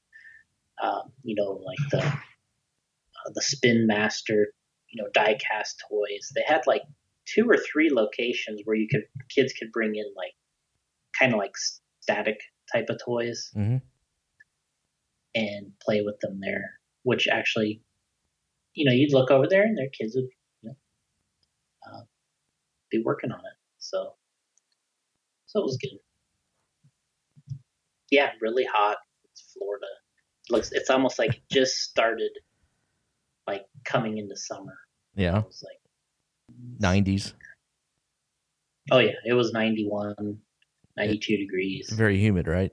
um, 0.81 1.11
you 1.23 1.35
know, 1.35 1.61
like 1.65 1.89
the 1.91 2.05
uh, 2.05 3.31
the 3.33 3.41
Spin 3.41 3.85
Master, 3.87 4.47
you 4.89 5.01
know, 5.01 5.09
die 5.13 5.35
cast 5.35 5.83
toys. 5.89 6.31
They 6.35 6.43
had 6.45 6.61
like 6.67 6.83
two 7.25 7.45
or 7.49 7.57
three 7.57 7.89
locations 7.91 8.61
where 8.63 8.75
you 8.75 8.87
could 8.89 9.03
kids 9.33 9.53
could 9.53 9.71
bring 9.71 9.95
in 9.95 10.05
like 10.15 10.33
kind 11.19 11.33
of 11.33 11.39
like 11.39 11.53
static 12.01 12.39
type 12.71 12.87
of 12.89 12.99
toys 13.03 13.51
mm-hmm. 13.55 13.77
and 15.35 15.71
play 15.81 16.01
with 16.01 16.19
them 16.21 16.39
there. 16.41 16.71
Which 17.03 17.27
actually, 17.27 17.81
you 18.73 18.85
know, 18.85 18.91
you'd 18.91 19.13
look 19.13 19.31
over 19.31 19.47
there 19.47 19.63
and 19.63 19.77
their 19.77 19.89
kids 19.89 20.15
would, 20.15 20.29
you 20.61 20.69
know, 20.69 20.75
uh, 21.87 22.01
be 22.91 23.01
working 23.03 23.31
on 23.31 23.39
it. 23.39 23.57
So, 23.79 24.13
so 25.51 25.59
it 25.59 25.63
was 25.63 25.77
good. 25.81 25.97
Yeah, 28.09 28.29
really 28.41 28.65
hot. 28.65 28.97
It's 29.31 29.53
Florida. 29.57 29.85
It 30.49 30.53
looks. 30.53 30.71
It's 30.71 30.89
almost 30.89 31.19
like 31.19 31.35
it 31.35 31.41
just 31.51 31.75
started, 31.77 32.31
like 33.47 33.65
coming 33.85 34.17
into 34.17 34.35
summer. 34.35 34.77
Yeah. 35.15 35.39
It 35.39 35.45
was 35.47 35.63
like 35.63 36.57
nineties. 36.79 37.33
Oh 38.91 38.99
yeah, 38.99 39.11
it 39.25 39.33
was 39.33 39.51
ninety 39.53 39.87
one. 39.87 40.39
92 40.97 41.37
degrees. 41.37 41.89
Very 41.89 42.17
humid, 42.19 42.47
right? 42.47 42.69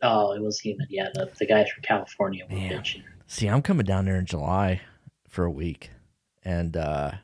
Oh, 0.00 0.30
it 0.32 0.40
was 0.40 0.60
humid. 0.60 0.86
Yeah, 0.90 1.08
the, 1.12 1.28
the 1.40 1.44
guys 1.46 1.68
from 1.68 1.82
California 1.82 2.44
were 2.48 2.54
Man. 2.56 2.70
bitching. 2.70 3.02
See, 3.26 3.48
I'm 3.48 3.62
coming 3.62 3.84
down 3.84 4.04
there 4.04 4.16
in 4.16 4.26
July 4.26 4.80
for 5.28 5.44
a 5.44 5.50
week, 5.50 5.90
and 6.44 6.76
uh 6.76 7.10
I 7.14 7.18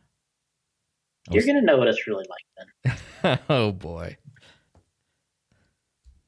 You're 1.31 1.37
was- 1.39 1.47
gonna 1.47 1.63
know 1.63 1.79
what 1.79 1.87
it's 1.87 2.05
really 2.09 2.27
like 2.29 2.97
then. 3.25 3.39
oh 3.49 3.71
boy. 3.71 4.17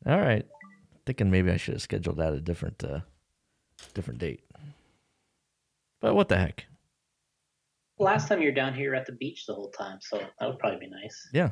All 0.07 0.19
right, 0.21 0.45
thinking 1.07 1.31
maybe 1.31 1.51
I 1.51 1.57
should 1.57 1.75
have 1.75 1.83
scheduled 1.83 2.19
that 2.19 2.33
a 2.35 2.41
different, 2.41 2.83
uh 2.85 3.01
different 3.95 4.21
date. 4.21 4.41
But 6.01 6.15
what 6.15 6.29
the 6.29 6.37
heck? 6.37 6.67
Last 7.99 8.29
time 8.29 8.43
you're 8.43 8.53
down 8.53 8.75
here, 8.75 8.95
at 8.95 9.07
the 9.07 9.13
beach 9.13 9.47
the 9.47 9.55
whole 9.55 9.71
time, 9.71 9.99
so 10.03 10.19
that 10.19 10.47
would 10.47 10.59
probably 10.59 10.81
be 10.81 10.91
nice. 10.91 11.29
Yeah. 11.33 11.51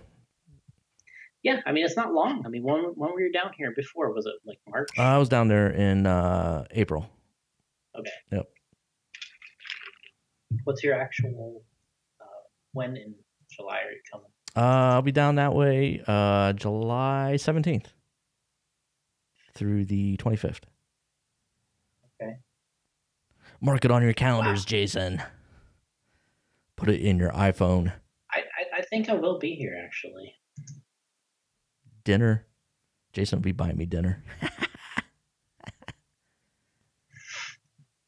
Yeah, 1.43 1.61
I 1.67 1.73
mean 1.73 1.85
it's 1.85 1.97
not 1.97 2.13
long. 2.13 2.43
I 2.45 2.49
mean, 2.51 2.63
when 2.63 2.83
when 2.95 3.13
were 3.13 3.21
you 3.21 3.33
down 3.33 3.51
here 3.57 3.73
before? 3.75 4.13
Was 4.13 4.27
it 4.27 4.35
like 4.45 4.59
March? 4.69 4.89
I 4.99 5.19
was 5.19 5.29
down 5.29 5.49
there 5.49 5.71
in 5.71 6.07
uh 6.07 6.65
April. 6.73 7.09
okay. 7.99 8.11
Yep. 8.31 8.49
What's 10.65 10.85
your 10.85 10.95
actual? 10.95 11.63
Uh, 12.21 12.25
when 12.73 12.97
in 12.97 13.15
July 13.51 13.79
are 13.79 13.91
you 13.91 14.01
coming? 14.13 14.29
Uh, 14.55 14.95
I'll 14.95 15.03
be 15.03 15.13
down 15.13 15.37
that 15.37 15.55
way 15.55 16.03
uh 16.07 16.53
July 16.53 17.33
17th 17.37 17.87
through 19.55 19.85
the 19.87 20.17
25th. 20.19 20.61
Okay. 22.21 22.33
Mark 23.61 23.85
it 23.85 23.91
on 23.91 24.03
your 24.03 24.13
calendars, 24.13 24.61
Wow. 24.61 24.67
Jason. 24.67 25.23
Put 26.77 26.89
it 26.89 27.01
in 27.01 27.19
your 27.19 27.31
iPhone. 27.33 27.93
I, 28.33 28.39
I 28.41 28.79
I 28.79 28.83
think 28.83 29.09
I 29.09 29.15
will 29.15 29.39
be 29.39 29.55
here 29.55 29.77
actually. 29.85 30.35
Dinner. 32.05 32.47
Jason 33.13 33.39
will 33.39 33.45
be 33.45 33.53
buying 33.53 33.77
me 33.77 33.87
dinner. 33.87 34.23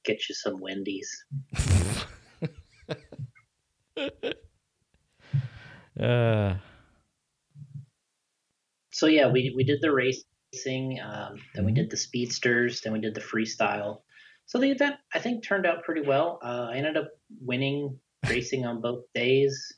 Get 0.04 0.28
you 0.28 0.34
some 0.34 0.60
Wendy's. 0.60 1.24
Uh, 6.00 6.56
So 8.90 9.06
yeah, 9.06 9.28
we 9.28 9.52
we 9.56 9.62
did 9.64 9.80
the 9.80 9.92
racing, 10.58 11.00
um, 11.00 11.40
then 11.54 11.64
we 11.64 11.72
Mhm. 11.72 11.76
did 11.76 11.90
the 11.90 11.96
speedsters, 11.96 12.80
then 12.80 12.92
we 12.92 13.00
did 13.00 13.14
the 13.14 13.20
freestyle. 13.20 14.02
So 14.46 14.58
the 14.58 14.70
event 14.70 14.96
I 15.12 15.18
think 15.18 15.42
turned 15.44 15.66
out 15.66 15.84
pretty 15.84 16.02
well. 16.02 16.38
Uh, 16.42 16.68
I 16.70 16.76
ended 16.76 16.96
up 16.96 17.10
winning 17.40 17.98
racing 18.28 18.64
on 18.66 18.80
both 18.80 19.04
days, 19.14 19.72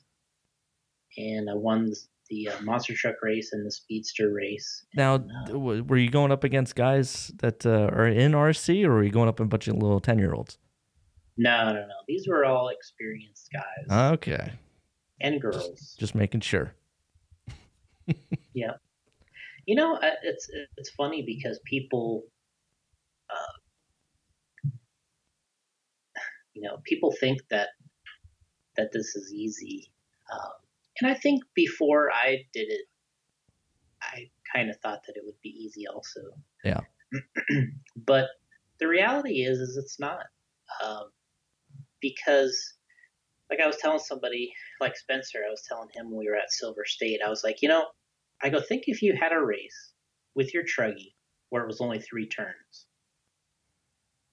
and 1.17 1.49
I 1.49 1.55
won 1.55 1.87
the, 1.87 1.97
the 2.31 2.49
uh, 2.49 2.61
monster 2.63 2.95
truck 2.95 3.17
race 3.23 3.53
and 3.53 3.65
the 3.65 3.71
speedster 3.71 4.33
race. 4.33 4.85
now, 4.95 5.15
And, 5.17 5.31
uh, 5.51 5.59
were 5.59 5.97
you 5.97 6.11
going 6.11 6.33
up 6.33 6.45
against 6.45 6.75
guys 6.75 7.29
that 7.39 7.65
uh, 7.65 7.89
are 7.93 8.09
in 8.09 8.33
RC, 8.33 8.85
or 8.85 8.91
were 8.95 9.05
you 9.05 9.11
going 9.11 9.29
up 9.29 9.41
a 9.41 9.45
bunch 9.45 9.69
of 9.69 9.77
little 9.77 10.01
ten 10.01 10.19
year 10.19 10.35
olds? 10.35 10.59
no, 11.39 11.73
no, 11.73 11.81
no. 11.87 11.95
These 12.09 12.27
were 12.29 12.45
all 12.45 12.69
experienced 12.71 13.51
guys 13.53 14.13
Okay, 14.15 14.53
and 15.21 15.41
girls. 15.41 15.95
just 15.99 16.15
making 16.15 16.41
sure. 16.41 16.75
You 19.67 19.75
know, 19.75 19.97
uh, 19.97 20.11
it's 20.23 20.49
it's 20.77 20.91
funny 20.91 21.23
because 21.27 21.61
people, 21.65 22.25
uh, 23.29 24.69
you 26.55 26.63
know, 26.63 26.79
people 26.85 27.13
think 27.19 27.41
that 27.51 27.69
that 28.77 28.93
this 28.93 29.17
is 29.17 29.33
easy, 29.35 29.91
um, 30.33 30.53
and 31.01 31.11
I 31.11 31.15
think 31.15 31.43
before 31.55 32.11
I 32.13 32.45
did 32.53 32.69
it, 32.71 32.87
I 34.01 34.31
kind 34.55 34.71
of 34.71 34.77
thought 34.81 35.01
that 35.07 35.17
it 35.17 35.23
would 35.25 35.41
be 35.43 35.51
easy 35.51 35.87
also. 35.87 36.21
Yeah. 36.65 36.81
but 37.97 38.27
the 38.79 38.89
reality 38.89 39.43
is, 39.43 39.59
is 39.59 39.77
it's 39.77 39.99
not, 39.99 40.25
um, 40.85 41.11
because, 42.01 42.75
like 43.51 43.61
I 43.61 43.67
was 43.67 43.77
telling 43.77 43.99
somebody, 43.99 44.53
like 44.81 44.97
Spencer, 44.97 45.39
I 45.47 45.51
was 45.51 45.65
telling 45.69 45.89
him 45.95 46.11
when 46.11 46.21
we 46.21 46.29
were 46.29 46.37
at 46.37 46.53
Silver 46.53 46.85
State, 46.85 47.21
I 47.25 47.31
was 47.31 47.43
like, 47.45 47.63
you 47.63 47.69
know, 47.69 47.87
I 48.43 48.51
go, 48.51 48.61
think 48.61 48.85
if 48.87 49.03
you 49.03 49.17
had 49.19 49.33
a 49.33 49.41
race 49.41 49.93
with 50.35 50.53
your 50.53 50.65
truggy 50.65 51.15
where 51.51 51.63
it 51.63 51.67
was 51.67 51.81
only 51.81 52.01
three 52.01 52.29
turns. 52.29 52.87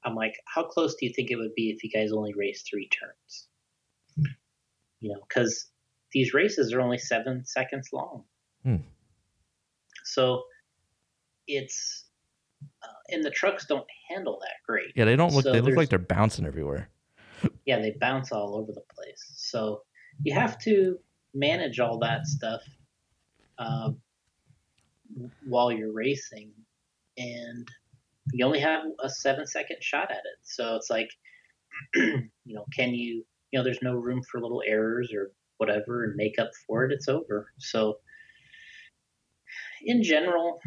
I'm 0.06 0.16
like, 0.16 0.34
how 0.54 0.64
close 0.64 0.96
do 1.00 1.06
you 1.06 1.14
think 1.14 1.32
it 1.32 1.38
would 1.38 1.56
be 1.56 1.70
if 1.70 1.84
you 1.84 1.90
guys 1.90 2.12
only 2.12 2.34
raced 2.36 2.68
three 2.70 2.90
turns? 2.90 3.48
You 5.00 5.14
know, 5.14 5.22
because 5.28 5.68
these 6.12 6.34
races 6.34 6.74
are 6.74 6.82
only 6.82 6.98
seven 6.98 7.46
seconds 7.46 7.90
long. 7.94 8.24
Hmm. 8.64 8.78
So 10.04 10.44
it's, 11.48 12.06
uh, 12.84 12.88
and 13.10 13.24
the 13.24 13.32
trucks 13.32 13.66
don't 13.66 13.88
handle 14.10 14.40
that 14.42 14.56
great. 14.68 14.92
Yeah, 14.96 15.06
they 15.06 15.16
don't 15.16 15.34
look. 15.34 15.44
So 15.44 15.52
they 15.52 15.62
look 15.62 15.76
like 15.76 15.90
they're 15.90 16.00
bouncing 16.00 16.46
everywhere. 16.46 16.90
yeah, 17.66 17.80
they 17.80 17.96
bounce 18.00 18.32
all 18.32 18.56
over 18.56 18.72
the 18.72 18.84
place. 18.94 19.32
So 19.36 19.82
you 20.22 20.34
have 20.34 20.60
to 20.60 20.98
manage 21.34 21.80
all 21.80 22.00
that 22.00 22.26
stuff 22.28 22.62
uh, 23.64 23.92
while 25.46 25.72
you're 25.72 25.94
racing, 25.94 26.52
and 27.18 27.68
you 28.34 28.46
only 28.46 28.60
have 28.60 28.84
a 29.02 29.10
seven 29.10 29.46
second 29.46 29.78
shot 29.82 30.12
at 30.12 30.18
it. 30.18 30.40
So 30.44 30.76
it's 30.76 30.90
like, 30.90 31.10
you 31.96 32.30
know, 32.46 32.66
can 32.76 32.94
you, 32.94 33.26
you 33.52 33.60
know, 33.60 33.64
there's 33.64 33.82
no 33.82 33.96
room 33.96 34.22
for 34.32 34.42
little 34.42 34.64
errors 34.66 35.12
or 35.14 35.32
whatever 35.58 36.04
and 36.06 36.16
make 36.16 36.40
up 36.40 36.52
for 36.68 36.86
it. 36.86 36.92
It's 36.92 37.08
over. 37.08 37.48
So 37.60 37.98
in 39.84 40.04
general, 40.04 40.60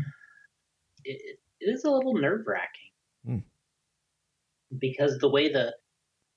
it, 1.04 1.38
it 1.60 1.66
is 1.66 1.84
a 1.84 1.90
little 1.90 2.14
nerve 2.14 2.46
wracking 2.46 2.92
Hmm. 3.26 3.38
because 4.78 5.18
the 5.18 5.28
way 5.30 5.52
the 5.52 5.74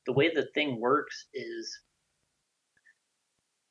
the 0.06 0.14
way 0.14 0.32
the 0.34 0.48
thing 0.56 0.80
works 0.80 1.28
is 1.34 1.80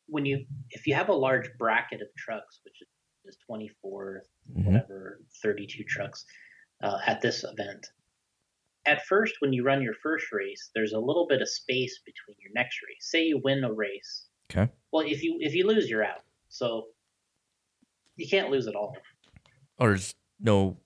when 0.09 0.25
you 0.27 0.45
if 0.71 0.87
you 0.87 0.95
have 0.95 1.09
a 1.09 1.15
large 1.15 1.49
bracket 1.59 2.00
of 2.03 2.09
trucks, 2.17 2.61
which 2.65 2.83
is 3.27 3.37
24, 3.47 4.23
Mhm. 4.57 4.65
whatever, 4.67 5.21
32 5.43 5.85
trucks 5.85 6.25
uh, 6.83 6.99
at 7.07 7.21
this 7.21 7.45
event. 7.45 7.87
At 8.87 9.05
first, 9.05 9.35
when 9.41 9.53
you 9.53 9.65
run 9.65 9.83
your 9.83 9.93
first 10.03 10.33
race, 10.33 10.71
there's 10.75 10.93
a 10.95 10.99
little 10.99 11.27
bit 11.27 11.43
of 11.43 11.49
space 11.49 12.00
between 12.07 12.37
your 12.41 12.53
next 12.55 12.81
race. 12.88 13.11
Say 13.11 13.25
you 13.27 13.38
win 13.45 13.65
a 13.65 13.73
race. 13.73 14.29
Okay. 14.50 14.73
Well, 14.93 15.07
if 15.07 15.23
you 15.23 15.37
if 15.41 15.55
you 15.55 15.67
lose, 15.67 15.91
you're 15.91 16.05
out. 16.05 16.23
So 16.49 16.88
you 18.17 18.27
can't 18.29 18.50
lose 18.50 18.67
at 18.67 18.75
all. 18.75 18.97
Or 19.79 19.93
is 19.95 20.15
no. 20.41 20.79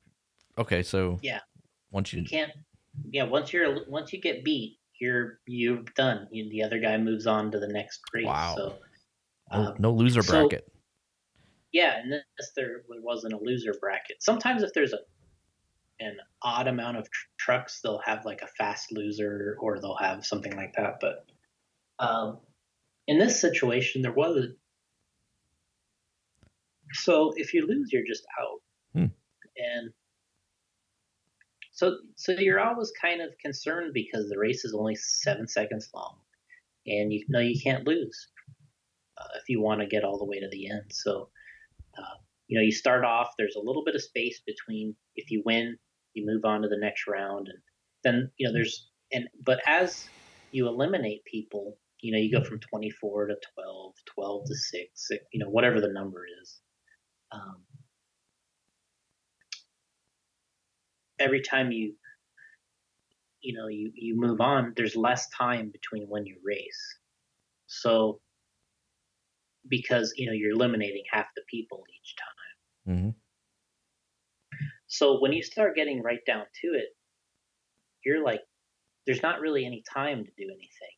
Okay, 0.58 0.82
so 0.82 1.18
Yeah. 1.22 1.40
once 1.92 2.12
you. 2.12 2.22
You 2.22 2.28
can't. 2.28 2.52
Yeah, 3.10 3.22
once 3.24 3.52
you're 3.52 3.88
once 3.88 4.12
you 4.12 4.20
get 4.20 4.42
beat, 4.44 4.78
you're 4.98 5.38
you're 5.46 5.82
done. 5.96 6.26
You, 6.32 6.48
the 6.50 6.62
other 6.64 6.78
guy 6.80 6.98
moves 6.98 7.26
on 7.28 7.52
to 7.52 7.60
the 7.60 7.68
next 7.68 8.00
race. 8.12 8.26
Wow. 8.26 8.54
So 8.56 8.78
No, 9.52 9.58
um, 9.58 9.74
no 9.78 9.92
loser 9.92 10.22
so- 10.22 10.32
bracket. 10.48 10.68
Yeah, 11.72 11.98
unless 12.04 12.22
there 12.54 12.82
wasn't 12.88 13.32
a 13.32 13.38
loser 13.38 13.72
bracket. 13.80 14.22
Sometimes 14.22 14.62
if 14.62 14.72
there's 14.74 14.92
a 14.92 14.98
an 16.00 16.16
odd 16.42 16.66
amount 16.66 16.96
of 16.98 17.04
tr- 17.10 17.26
trucks, 17.38 17.80
they'll 17.80 18.00
have 18.04 18.24
like 18.26 18.42
a 18.42 18.46
fast 18.58 18.90
loser 18.92 19.56
or 19.60 19.78
they'll 19.80 19.96
have 19.96 20.26
something 20.26 20.54
like 20.56 20.74
that. 20.76 20.98
But 21.00 21.24
um, 21.98 22.40
in 23.06 23.18
this 23.18 23.40
situation, 23.40 24.02
there 24.02 24.12
wasn't. 24.12 24.56
So 26.92 27.32
if 27.36 27.54
you 27.54 27.66
lose, 27.66 27.90
you're 27.92 28.06
just 28.06 28.24
out, 28.38 28.60
Hmm. 28.92 29.06
and 29.56 29.92
so 31.70 31.96
so 32.16 32.32
you're 32.32 32.60
always 32.60 32.92
kind 33.00 33.22
of 33.22 33.30
concerned 33.38 33.94
because 33.94 34.28
the 34.28 34.38
race 34.38 34.64
is 34.66 34.74
only 34.74 34.94
seven 34.96 35.48
seconds 35.48 35.88
long, 35.94 36.16
and 36.86 37.10
you 37.12 37.24
know 37.28 37.38
you 37.40 37.58
can't 37.58 37.86
lose 37.86 38.28
uh, 38.38 38.41
if 39.36 39.48
you 39.48 39.60
want 39.60 39.80
to 39.80 39.86
get 39.86 40.04
all 40.04 40.18
the 40.18 40.24
way 40.24 40.40
to 40.40 40.48
the 40.50 40.70
end. 40.70 40.90
So 40.90 41.28
uh, 41.98 42.18
you 42.48 42.58
know, 42.58 42.64
you 42.64 42.72
start 42.72 43.04
off, 43.04 43.30
there's 43.38 43.56
a 43.56 43.64
little 43.64 43.84
bit 43.84 43.94
of 43.94 44.02
space 44.02 44.42
between 44.46 44.94
if 45.16 45.30
you 45.30 45.42
win, 45.46 45.76
you 46.14 46.26
move 46.26 46.44
on 46.44 46.62
to 46.62 46.68
the 46.68 46.78
next 46.78 47.06
round. 47.06 47.48
And 47.48 47.58
then, 48.04 48.30
you 48.36 48.46
know, 48.46 48.52
there's, 48.52 48.88
and, 49.12 49.28
but 49.44 49.60
as 49.66 50.06
you 50.50 50.68
eliminate 50.68 51.24
people, 51.24 51.78
you 52.00 52.12
know, 52.12 52.18
you 52.18 52.30
go 52.30 52.44
from 52.44 52.60
24 52.60 53.28
to 53.28 53.36
12, 53.54 53.94
12 54.14 54.44
to 54.46 54.54
6, 54.54 54.90
six 54.94 55.24
you 55.32 55.40
know, 55.42 55.48
whatever 55.48 55.80
the 55.80 55.92
number 55.92 56.24
is. 56.42 56.60
Um, 57.30 57.62
every 61.18 61.40
time 61.40 61.72
you, 61.72 61.94
you 63.40 63.56
know, 63.56 63.68
you, 63.68 63.92
you 63.94 64.18
move 64.18 64.40
on, 64.40 64.74
there's 64.76 64.96
less 64.96 65.28
time 65.30 65.70
between 65.70 66.04
when 66.08 66.26
you 66.26 66.36
race. 66.44 66.98
So, 67.66 68.20
because, 69.68 70.12
you 70.16 70.26
know, 70.26 70.32
you're 70.32 70.52
eliminating 70.52 71.04
half 71.10 71.26
the 71.36 71.42
people 71.48 71.84
each 71.94 72.14
time. 72.16 72.96
hmm 72.96 73.10
So 74.86 75.20
when 75.20 75.32
you 75.32 75.42
start 75.42 75.76
getting 75.76 76.02
right 76.02 76.24
down 76.26 76.44
to 76.62 76.68
it, 76.68 76.88
you're 78.04 78.22
like, 78.24 78.40
there's 79.06 79.22
not 79.22 79.40
really 79.40 79.64
any 79.64 79.82
time 79.92 80.24
to 80.24 80.30
do 80.36 80.44
anything. 80.44 80.96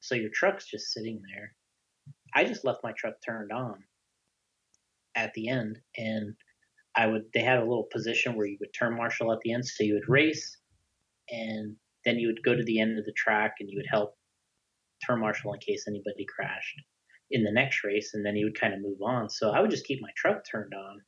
So 0.00 0.14
your 0.14 0.30
truck's 0.32 0.66
just 0.66 0.92
sitting 0.92 1.20
there. 1.34 1.54
I 2.34 2.44
just 2.44 2.64
left 2.64 2.84
my 2.84 2.92
truck 2.92 3.14
turned 3.24 3.52
on 3.52 3.82
at 5.14 5.32
the 5.34 5.48
end, 5.48 5.78
and 5.96 6.34
I 6.96 7.06
would. 7.06 7.24
They 7.34 7.40
had 7.42 7.58
a 7.58 7.64
little 7.64 7.88
position 7.92 8.36
where 8.36 8.46
you 8.46 8.56
would 8.60 8.72
turn 8.72 8.96
marshal 8.96 9.32
at 9.32 9.40
the 9.42 9.52
end, 9.52 9.66
so 9.66 9.82
you 9.84 9.94
would 9.94 10.08
race, 10.08 10.58
and 11.30 11.76
then 12.04 12.18
you 12.18 12.28
would 12.28 12.42
go 12.44 12.54
to 12.54 12.62
the 12.62 12.80
end 12.80 12.98
of 12.98 13.04
the 13.04 13.12
track 13.12 13.54
and 13.60 13.68
you 13.68 13.76
would 13.76 13.86
help 13.90 14.14
turn 15.06 15.20
marshal 15.20 15.52
in 15.52 15.60
case 15.60 15.84
anybody 15.88 16.26
crashed 16.34 16.80
in 17.30 17.44
the 17.44 17.52
next 17.52 17.84
race, 17.84 18.14
and 18.14 18.24
then 18.24 18.36
you 18.36 18.46
would 18.46 18.60
kind 18.60 18.74
of 18.74 18.80
move 18.80 19.00
on. 19.02 19.28
So 19.30 19.50
I 19.50 19.60
would 19.60 19.70
just 19.70 19.86
keep 19.86 20.00
my 20.02 20.10
truck 20.16 20.44
turned 20.44 20.74
on. 20.74 21.00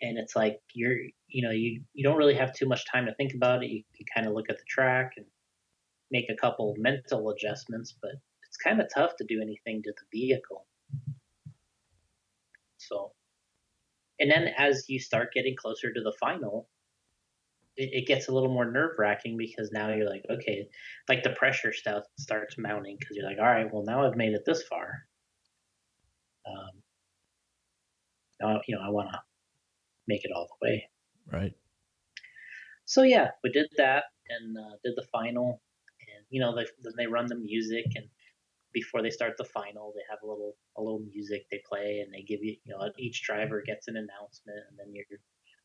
And 0.00 0.18
it's 0.18 0.34
like 0.34 0.60
you're 0.74 0.96
you 1.28 1.42
know 1.42 1.50
you 1.50 1.82
you 1.94 2.02
don't 2.02 2.16
really 2.16 2.34
have 2.34 2.52
too 2.52 2.66
much 2.66 2.84
time 2.90 3.06
to 3.06 3.14
think 3.14 3.34
about 3.34 3.62
it. 3.62 3.70
You 3.70 3.82
can 3.96 4.06
kind 4.14 4.26
of 4.26 4.34
look 4.34 4.50
at 4.50 4.58
the 4.58 4.64
track 4.68 5.12
and 5.16 5.26
make 6.10 6.28
a 6.28 6.36
couple 6.36 6.74
mental 6.78 7.30
adjustments 7.30 7.94
but 8.02 8.10
it's 8.46 8.58
kind 8.58 8.80
of 8.80 8.86
tough 8.94 9.16
to 9.16 9.24
do 9.24 9.40
anything 9.40 9.82
to 9.82 9.92
the 9.92 10.20
vehicle. 10.20 10.66
So 12.76 13.12
and 14.20 14.30
then 14.30 14.48
as 14.58 14.84
you 14.88 15.00
start 15.00 15.32
getting 15.32 15.56
closer 15.56 15.92
to 15.92 16.00
the 16.00 16.12
final 16.20 16.68
it, 17.76 17.90
it 17.92 18.06
gets 18.06 18.28
a 18.28 18.32
little 18.32 18.52
more 18.52 18.70
nerve 18.70 18.92
wracking 18.98 19.36
because 19.36 19.70
now 19.72 19.92
you're 19.92 20.08
like 20.08 20.24
okay 20.30 20.68
like 21.08 21.22
the 21.22 21.30
pressure 21.30 21.72
stuff 21.72 22.04
starts 22.18 22.56
mounting 22.58 22.96
because 22.98 23.16
you're 23.16 23.26
like 23.26 23.38
all 23.38 23.46
right 23.46 23.72
well 23.72 23.84
now 23.84 24.06
i've 24.06 24.16
made 24.16 24.32
it 24.32 24.44
this 24.44 24.62
far 24.64 25.06
um 26.46 26.82
you 28.66 28.74
know 28.74 28.82
i 28.82 28.90
want 28.90 29.08
to 29.10 29.18
make 30.08 30.24
it 30.24 30.32
all 30.34 30.48
the 30.48 30.66
way 30.66 30.88
Right. 31.30 31.54
so 32.84 33.02
yeah, 33.02 33.30
we 33.42 33.50
did 33.50 33.68
that 33.76 34.04
and 34.28 34.56
uh, 34.58 34.76
did 34.84 34.94
the 34.96 35.06
final, 35.12 35.60
and 36.00 36.26
you 36.30 36.40
know, 36.40 36.54
they, 36.54 36.66
then 36.82 36.92
they 36.96 37.06
run 37.06 37.26
the 37.26 37.36
music, 37.36 37.86
and 37.94 38.06
before 38.72 39.02
they 39.02 39.10
start 39.10 39.34
the 39.38 39.44
final, 39.44 39.92
they 39.94 40.02
have 40.10 40.18
a 40.22 40.26
little 40.26 40.56
a 40.76 40.82
little 40.82 41.00
music 41.00 41.46
they 41.50 41.60
play, 41.68 42.00
and 42.04 42.12
they 42.12 42.22
give 42.22 42.42
you, 42.42 42.56
you 42.64 42.72
know, 42.74 42.90
each 42.98 43.22
driver 43.22 43.62
gets 43.64 43.88
an 43.88 43.96
announcement, 43.96 44.58
and 44.68 44.78
then 44.78 44.92
you're 44.94 45.06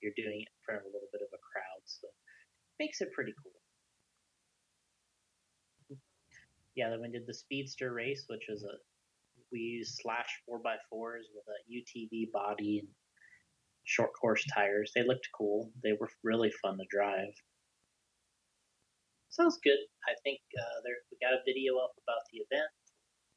you're 0.01 0.13
doing 0.15 0.41
it 0.41 0.47
in 0.47 0.59
front 0.65 0.79
of 0.81 0.85
a 0.85 0.93
little 0.93 1.09
bit 1.11 1.21
of 1.21 1.29
a 1.33 1.41
crowd, 1.41 1.81
so 1.85 2.07
makes 2.79 3.01
it 3.01 3.11
pretty 3.13 3.33
cool. 3.43 3.51
Yeah, 6.75 6.89
then 6.89 7.01
we 7.01 7.09
did 7.09 7.25
the 7.25 7.33
speedster 7.33 7.91
race, 7.93 8.25
which 8.27 8.45
was 8.49 8.63
a 8.63 8.77
we 9.51 9.59
used 9.59 9.99
slash 10.01 10.27
four 10.45 10.59
x 10.65 10.79
fours 10.89 11.25
with 11.33 11.45
a 11.47 11.59
UTV 11.71 12.31
body 12.31 12.79
and 12.79 12.89
short 13.85 14.11
course 14.19 14.45
tires. 14.53 14.91
They 14.95 15.03
looked 15.03 15.27
cool. 15.37 15.71
They 15.83 15.93
were 15.99 16.09
really 16.23 16.51
fun 16.61 16.77
to 16.77 16.85
drive. 16.89 17.33
Sounds 19.29 19.59
good. 19.63 19.77
I 20.07 20.13
think 20.23 20.39
uh, 20.57 20.81
there 20.83 20.95
we 21.11 21.17
got 21.21 21.33
a 21.33 21.41
video 21.45 21.77
up 21.77 21.91
about 22.03 22.21
the 22.31 22.39
event. 22.39 22.69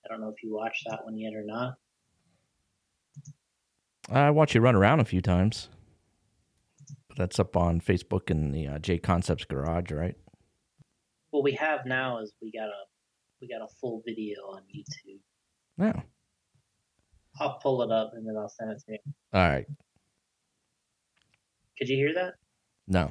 I 0.05 0.09
don't 0.09 0.21
know 0.21 0.31
if 0.31 0.43
you 0.43 0.55
watched 0.55 0.85
that 0.89 1.05
one 1.05 1.19
yet 1.19 1.35
or 1.35 1.45
not. 1.45 1.75
I 4.11 4.31
watched 4.31 4.55
you 4.55 4.61
run 4.61 4.75
around 4.75 5.01
a 5.01 5.05
few 5.05 5.21
times. 5.21 5.69
But 7.09 7.19
that's 7.19 7.39
up 7.39 7.57
on 7.57 7.81
Facebook 7.81 8.31
in 8.31 8.53
the 8.53 8.67
uh, 8.67 8.79
J 8.79 8.99
Concepts 8.99 9.45
Garage, 9.45 9.91
right? 9.91 10.17
What 11.31 11.45
we 11.45 11.53
have 11.53 11.87
now 11.87 12.19
is 12.21 12.33
we 12.41 12.51
got 12.53 12.69
a 12.69 12.83
we 13.41 13.49
got 13.49 13.63
a 13.63 13.69
full 13.81 14.03
video 14.07 14.41
on 14.53 14.63
YouTube. 14.75 15.21
No. 15.81 16.03
I'll 17.41 17.59
pull 17.63 17.81
it 17.83 17.91
up 17.91 18.13
and 18.15 18.29
then 18.29 18.37
I'll 18.37 18.51
send 18.51 18.71
it 18.71 18.83
to 18.87 18.93
you. 18.93 18.99
All 19.33 19.41
right. 19.49 19.67
Could 21.79 21.89
you 21.89 21.97
hear 21.97 22.13
that? 22.15 22.35
No. 22.87 23.11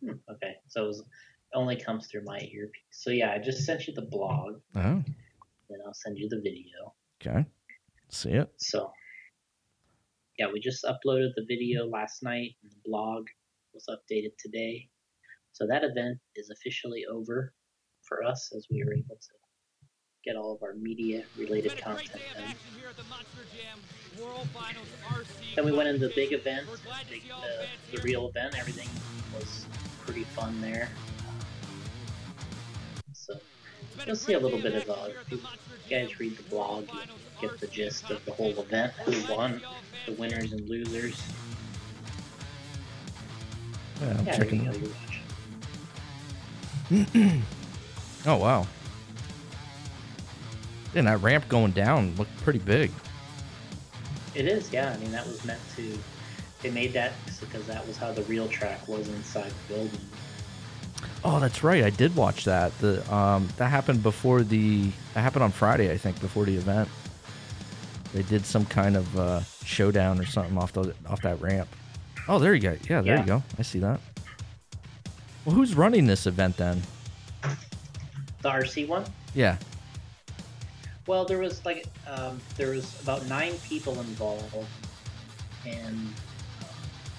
Hmm, 0.00 0.12
okay, 0.30 0.54
so 0.68 0.84
it, 0.84 0.86
was, 0.86 1.00
it 1.00 1.56
only 1.56 1.74
comes 1.74 2.06
through 2.06 2.22
my 2.24 2.38
earpiece. 2.38 2.82
So 2.92 3.10
yeah, 3.10 3.32
I 3.32 3.38
just 3.38 3.64
sent 3.64 3.88
you 3.88 3.94
the 3.94 4.02
blog, 4.02 4.60
Oh. 4.76 5.02
then 5.68 5.78
I'll 5.84 5.94
send 5.94 6.16
you 6.16 6.28
the 6.28 6.40
video. 6.40 6.94
Okay. 7.20 7.44
See 8.08 8.30
it. 8.30 8.48
So, 8.58 8.92
yeah, 10.38 10.46
we 10.52 10.60
just 10.60 10.84
uploaded 10.84 11.30
the 11.34 11.44
video 11.48 11.86
last 11.86 12.22
night, 12.22 12.50
and 12.62 12.70
the 12.70 12.76
blog 12.84 13.26
was 13.74 13.86
updated 13.90 14.32
today. 14.38 14.88
So 15.52 15.66
that 15.66 15.82
event 15.82 16.18
is 16.36 16.50
officially 16.50 17.02
over 17.10 17.52
for 18.02 18.22
us 18.22 18.52
as 18.56 18.68
we 18.70 18.84
were 18.84 18.92
able 18.94 19.16
to 19.16 19.28
get 20.24 20.36
all 20.36 20.52
of 20.52 20.62
our 20.62 20.74
media 20.74 21.24
related 21.36 21.76
content 21.82 22.22
done. 22.34 22.54
Then 25.56 25.64
we 25.64 25.72
went 25.72 25.88
into 25.88 26.06
the 26.08 26.14
big 26.14 26.32
event, 26.32 26.66
big, 27.10 27.22
uh, 27.32 27.66
the 27.90 28.00
real 28.02 28.28
event. 28.28 28.54
Everything 28.58 28.88
was 29.34 29.66
pretty 30.04 30.24
fun 30.24 30.60
there. 30.60 30.88
So 33.12 33.34
you'll 34.06 34.16
see 34.16 34.34
a 34.34 34.38
little 34.38 34.60
bit 34.60 34.74
of 34.74 34.90
uh, 34.90 35.08
if 35.30 35.32
you 35.32 35.40
guys 35.90 36.18
read 36.20 36.36
the 36.36 36.42
blog, 36.44 36.88
you 37.40 37.48
get 37.48 37.58
the 37.60 37.66
gist 37.66 38.10
of 38.10 38.24
the 38.24 38.32
whole 38.32 38.58
event, 38.60 38.92
who 39.04 39.32
won, 39.34 39.60
the 40.06 40.12
winners 40.12 40.52
and 40.52 40.68
losers. 40.68 41.20
Yeah, 44.00 44.18
I'm 44.18 44.26
Yeah, 44.26 44.36
checking. 44.36 44.64
you 46.90 47.04
go. 47.04 47.32
Oh 48.24 48.36
wow. 48.36 48.68
And 50.94 51.06
that 51.06 51.18
ramp 51.22 51.48
going 51.48 51.72
down 51.72 52.14
looked 52.16 52.36
pretty 52.42 52.58
big. 52.58 52.90
It 54.34 54.46
is, 54.46 54.72
yeah. 54.72 54.92
I 54.92 54.98
mean, 54.98 55.12
that 55.12 55.26
was 55.26 55.44
meant 55.44 55.60
to. 55.76 55.98
They 56.62 56.70
made 56.70 56.92
that 56.92 57.12
because 57.40 57.66
that 57.66 57.86
was 57.86 57.96
how 57.96 58.12
the 58.12 58.22
real 58.24 58.48
track 58.48 58.86
was 58.86 59.08
inside 59.08 59.50
the 59.68 59.74
building. 59.74 60.00
Oh, 61.24 61.40
that's 61.40 61.62
right. 61.64 61.82
I 61.84 61.90
did 61.90 62.14
watch 62.14 62.44
that. 62.44 62.76
The 62.78 63.14
um, 63.14 63.48
that 63.56 63.68
happened 63.68 64.02
before 64.02 64.42
the. 64.42 64.90
That 65.14 65.20
happened 65.20 65.42
on 65.44 65.50
Friday, 65.52 65.90
I 65.90 65.96
think, 65.96 66.20
before 66.20 66.44
the 66.44 66.54
event. 66.56 66.88
They 68.12 68.22
did 68.22 68.44
some 68.44 68.66
kind 68.66 68.96
of 68.96 69.18
uh, 69.18 69.40
showdown 69.64 70.20
or 70.20 70.26
something 70.26 70.56
off 70.58 70.72
the 70.72 70.94
off 71.08 71.22
that 71.22 71.40
ramp. 71.40 71.68
Oh, 72.28 72.38
there 72.38 72.54
you 72.54 72.60
go. 72.60 72.76
Yeah, 72.88 73.00
there 73.00 73.14
Yeah. 73.16 73.20
you 73.20 73.26
go. 73.26 73.42
I 73.58 73.62
see 73.62 73.78
that. 73.80 74.00
Well, 75.44 75.54
who's 75.56 75.74
running 75.74 76.06
this 76.06 76.26
event 76.26 76.56
then? 76.56 76.82
The 77.42 78.48
RC 78.48 78.86
one. 78.86 79.04
Yeah. 79.34 79.56
Well, 81.06 81.24
there 81.24 81.38
was 81.38 81.64
like 81.64 81.86
um, 82.06 82.40
there 82.56 82.70
was 82.70 83.00
about 83.02 83.26
nine 83.26 83.54
people 83.68 83.98
involved, 83.98 84.54
and 85.66 86.12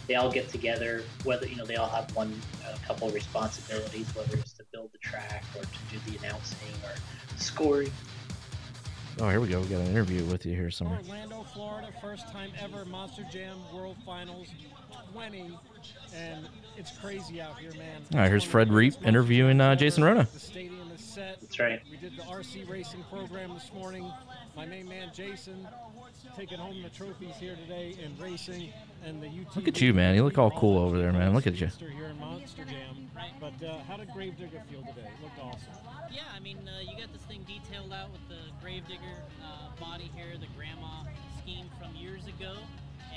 they 0.08 0.16
all 0.16 0.32
get 0.32 0.50
together. 0.50 1.04
Whether 1.24 1.48
you 1.48 1.58
know 1.58 1.66
they 1.66 1.76
all 1.76 1.90
have 1.90 2.16
one 2.16 2.34
a 2.66 2.78
couple 2.86 3.08
of 3.08 3.14
responsibilities, 3.14 4.08
whether 4.16 4.38
it's 4.38 4.54
to 4.54 4.64
build 4.72 4.92
the 4.94 5.00
track 5.00 5.44
or 5.56 5.64
to 5.64 5.70
do 5.92 6.12
the 6.12 6.18
announcing 6.26 6.74
or 6.84 6.96
scoring. 7.38 7.92
Oh, 9.20 9.30
here 9.30 9.40
we 9.40 9.48
go. 9.48 9.60
We 9.60 9.68
got 9.68 9.82
an 9.82 9.88
interview 9.88 10.24
with 10.26 10.44
you 10.46 10.56
here 10.56 10.72
somewhere. 10.72 10.98
Orlando, 10.98 11.44
Florida, 11.54 11.90
first 12.02 12.28
time 12.30 12.52
ever 12.60 12.84
Monster 12.86 13.24
Jam 13.32 13.58
World 13.72 13.98
Finals 14.06 14.48
20, 15.14 15.52
and 16.16 16.48
it's 16.78 16.98
crazy 16.98 17.42
out 17.42 17.58
here, 17.60 17.72
man. 17.72 18.02
All 18.14 18.20
right, 18.20 18.30
here's 18.30 18.44
Fred 18.44 18.72
Reap 18.72 18.96
interviewing 19.06 19.62
uh, 19.62 19.76
Jason 19.76 20.04
Ruona. 20.04 20.30
The 20.32 20.40
stadium 20.40 20.92
is 20.94 21.02
set. 21.02 21.42
That's 21.42 21.60
right. 21.60 21.82
We 21.90 21.98
did 21.98 22.18
the 22.18 22.24
RC 22.24 22.70
racing 22.70 23.04
program 23.12 23.54
this 23.54 23.72
morning. 23.74 24.12
My 24.56 24.66
main 24.66 24.88
man 24.88 25.10
Jason 25.14 25.68
taking 26.36 26.58
home 26.58 26.82
the 26.82 26.90
trophies 26.90 27.36
here 27.40 27.56
today 27.56 27.96
in 28.04 28.18
racing, 28.22 28.70
and 29.06 29.22
the 29.22 29.28
UT. 29.28 29.56
Look 29.56 29.68
at 29.68 29.80
you, 29.82 29.94
man. 29.94 30.16
You 30.16 30.24
look 30.24 30.38
all 30.38 30.52
cool 30.52 30.80
over 30.80 30.98
there, 30.98 31.12
man. 31.12 31.34
Look 31.34 31.48
at 31.48 31.60
you. 31.60 31.68
Here 31.68 32.08
in 32.08 32.20
Monster 32.20 32.64
Jam. 32.66 33.10
But 33.40 33.66
uh, 33.66 33.80
how 33.88 33.98
did 33.98 34.10
Gravedigger 34.12 34.62
feel 34.70 34.82
today? 34.82 35.08
It 35.08 35.24
looked 35.24 35.40
awesome. 35.40 35.74
Yeah, 36.12 36.22
I 36.36 36.40
mean, 36.40 36.58
uh, 36.68 36.82
you 36.82 36.98
got 36.98 37.12
this 37.14 37.22
thing 37.24 37.46
detailed 37.48 37.94
out 37.94 38.12
with 38.12 38.28
the 38.30 38.40
Gravedigger 38.62 39.18
uh, 39.44 39.80
body 39.80 40.12
here, 40.16 40.38
the 40.40 40.48
grandma 40.56 41.04
scheme 41.42 41.70
from 41.80 41.96
years 41.96 42.26
ago. 42.28 42.56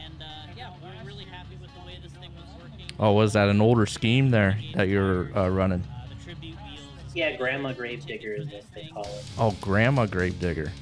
And 0.05 0.15
uh, 0.23 0.25
yeah, 0.57 0.71
we're 0.83 1.07
really 1.07 1.25
happy 1.25 1.57
with 1.61 1.71
the 1.75 1.87
way 1.87 1.99
this 2.03 2.13
thing 2.13 2.31
was 2.37 2.45
working. 2.63 2.87
Oh, 2.99 3.13
was 3.13 3.33
that 3.35 3.49
an 3.49 3.61
older 3.61 3.87
scheme 3.87 4.31
there 4.31 4.59
that 4.75 4.89
you're 4.89 5.37
uh, 5.37 5.49
running? 5.49 5.83
Uh, 5.83 6.09
the 6.09 6.23
tribute 6.25 6.57
wheels. 6.57 7.15
Yeah, 7.15 7.37
Grandma 7.37 7.73
Gravedigger 7.73 8.35
is 8.35 8.47
what 8.49 8.65
they 8.75 8.89
call 8.93 9.05
it. 9.07 9.25
Oh, 9.39 9.55
Grandma 9.61 10.07
Gravedigger. 10.07 10.73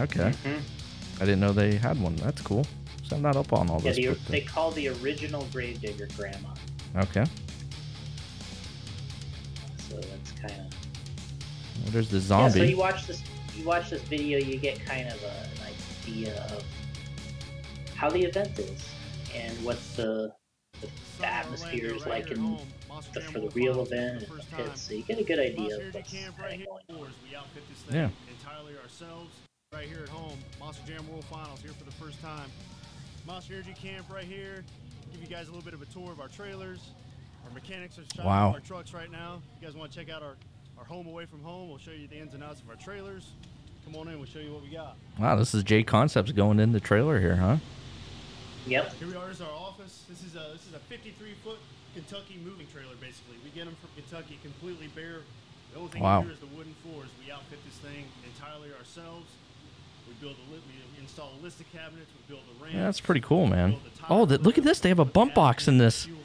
Okay. 0.00 0.32
Mhm. 0.44 0.60
I 1.16 1.24
didn't 1.24 1.40
know 1.40 1.52
they 1.52 1.74
had 1.76 2.00
one. 2.00 2.14
That's 2.16 2.40
cool. 2.42 2.64
So 3.02 3.16
I'm 3.16 3.22
not 3.22 3.36
up 3.36 3.52
on 3.52 3.68
all 3.70 3.80
Yeah, 3.80 3.88
this. 3.92 3.96
the, 3.96 4.06
but, 4.08 4.16
uh, 4.16 4.20
they 4.28 4.40
call 4.42 4.70
the 4.72 4.88
original 4.88 5.46
Gravedigger 5.52 6.08
Grandma. 6.16 6.48
okay. 6.98 7.24
So 9.88 9.96
that's 9.96 10.32
kind 10.32 10.52
of 10.52 10.74
Well, 11.82 11.92
there's 11.92 12.08
the 12.10 12.18
Yeah, 12.18 12.22
zombie. 12.22 12.58
so 12.60 12.64
you 12.64 12.76
watch 12.76 13.06
this, 13.06 13.22
you 13.56 13.64
watch 13.64 13.90
this 13.90 14.02
video, 14.02 14.38
you 14.38 14.56
get 14.58 14.84
kind 14.84 15.08
of 15.08 15.22
a, 15.22 15.26
an 15.26 15.74
idea 16.06 16.42
of 16.44 16.62
how 17.98 18.08
the 18.08 18.22
event 18.22 18.56
is 18.60 18.88
and 19.34 19.52
what 19.64 19.76
the, 19.96 20.32
the, 20.80 20.88
the 21.18 21.26
atmosphere 21.26 21.86
is 21.96 22.06
like 22.06 22.30
in 22.30 22.40
the, 23.12 23.20
for 23.32 23.40
the 23.40 23.50
real 23.56 23.82
event 23.82 24.22
and 24.22 24.38
the 24.38 24.44
pits. 24.56 24.82
So 24.82 24.94
you 24.94 25.02
get 25.02 25.18
a 25.18 25.24
good 25.24 25.40
idea 25.40 25.76
of 25.88 25.92
what's 25.94 26.12
kind 26.12 26.28
of 26.28 26.36
going 26.38 26.64
on. 26.88 27.08
We 27.28 27.34
outfit 27.36 27.64
this 27.68 27.78
thing 27.88 27.96
Yeah. 27.96 28.08
entirely 28.30 28.74
ourselves 28.80 29.34
right 29.72 29.88
here 29.88 30.04
at 30.04 30.08
home. 30.08 30.38
Monster 30.60 30.86
Jam 30.86 31.10
World 31.10 31.24
Finals 31.24 31.60
here 31.60 31.72
for 31.72 31.84
the 31.84 31.90
first 31.90 32.22
time. 32.22 32.48
Monster 33.26 33.54
Energy 33.54 33.74
Camp 33.74 34.06
right 34.08 34.24
here. 34.24 34.64
Give 35.10 35.20
you 35.20 35.26
guys 35.26 35.48
a 35.48 35.50
little 35.50 35.64
bit 35.64 35.74
of 35.74 35.82
a 35.82 35.86
tour 35.86 36.12
of 36.12 36.20
our 36.20 36.28
trailers. 36.28 36.90
Our 37.48 37.52
mechanics 37.52 37.98
are 37.98 38.04
shopping 38.14 38.26
Wow. 38.26 38.52
our 38.52 38.60
trucks 38.60 38.94
right 38.94 39.10
now. 39.10 39.42
If 39.56 39.62
you 39.62 39.66
guys 39.68 39.76
want 39.76 39.90
to 39.90 39.98
check 39.98 40.08
out 40.08 40.22
our, 40.22 40.36
our 40.78 40.84
home 40.84 41.08
away 41.08 41.26
from 41.26 41.42
home, 41.42 41.68
we'll 41.68 41.78
show 41.78 41.90
you 41.90 42.06
the 42.06 42.18
ins 42.20 42.34
and 42.34 42.44
outs 42.44 42.60
of 42.60 42.68
our 42.70 42.76
trailers. 42.76 43.30
Come 43.84 43.96
on 43.96 44.06
in, 44.08 44.18
we'll 44.18 44.26
show 44.28 44.38
you 44.38 44.52
what 44.52 44.62
we 44.62 44.68
got. 44.70 44.96
Wow, 45.18 45.34
this 45.34 45.52
is 45.52 45.64
J 45.64 45.82
Concepts 45.82 46.30
going 46.30 46.60
in 46.60 46.70
the 46.72 46.78
trailer 46.80 47.18
here, 47.18 47.34
huh? 47.36 47.56
Yep. 48.68 48.92
Here 48.98 49.08
we 49.08 49.16
are. 49.16 49.26
This 49.28 49.36
is 49.36 49.42
our 49.42 49.52
office. 49.52 50.04
This 50.08 50.22
is 50.22 50.34
a 50.34 50.52
this 50.52 50.66
is 50.68 50.74
a 50.74 50.78
53 50.92 51.32
foot 51.44 51.58
Kentucky 51.94 52.38
moving 52.44 52.66
trailer. 52.72 52.94
Basically, 53.00 53.36
we 53.42 53.50
get 53.50 53.64
them 53.64 53.76
from 53.80 53.90
Kentucky 53.96 54.38
completely 54.42 54.88
bare. 54.94 55.20
The 55.72 55.78
only 55.78 55.90
thing 55.90 56.02
Wow. 56.02 56.20
we 56.20 56.26
do 56.28 56.32
is 56.32 56.38
the 56.40 56.46
wooden 56.56 56.74
floors. 56.82 57.08
We 57.24 57.32
outfit 57.32 57.58
this 57.64 57.76
thing 57.78 58.04
entirely 58.24 58.68
ourselves. 58.78 59.26
We 60.06 60.14
build 60.20 60.36
a 60.36 60.52
li- 60.52 60.60
we 60.68 61.02
install 61.02 61.32
a 61.38 61.42
list 61.42 61.60
of 61.60 61.70
cabinets. 61.72 62.10
We 62.16 62.34
build 62.34 62.44
the 62.48 62.62
ramp. 62.64 62.74
Yeah, 62.76 62.84
that's 62.84 63.00
pretty 63.00 63.20
cool, 63.20 63.46
man. 63.46 63.76
Oh, 64.08 64.24
th- 64.26 64.40
look 64.40 64.56
at 64.58 64.64
this. 64.64 64.80
They 64.80 64.88
have 64.88 64.98
a 64.98 65.04
bump 65.04 65.34
box 65.34 65.68
in 65.68 65.78
this. 65.78 66.06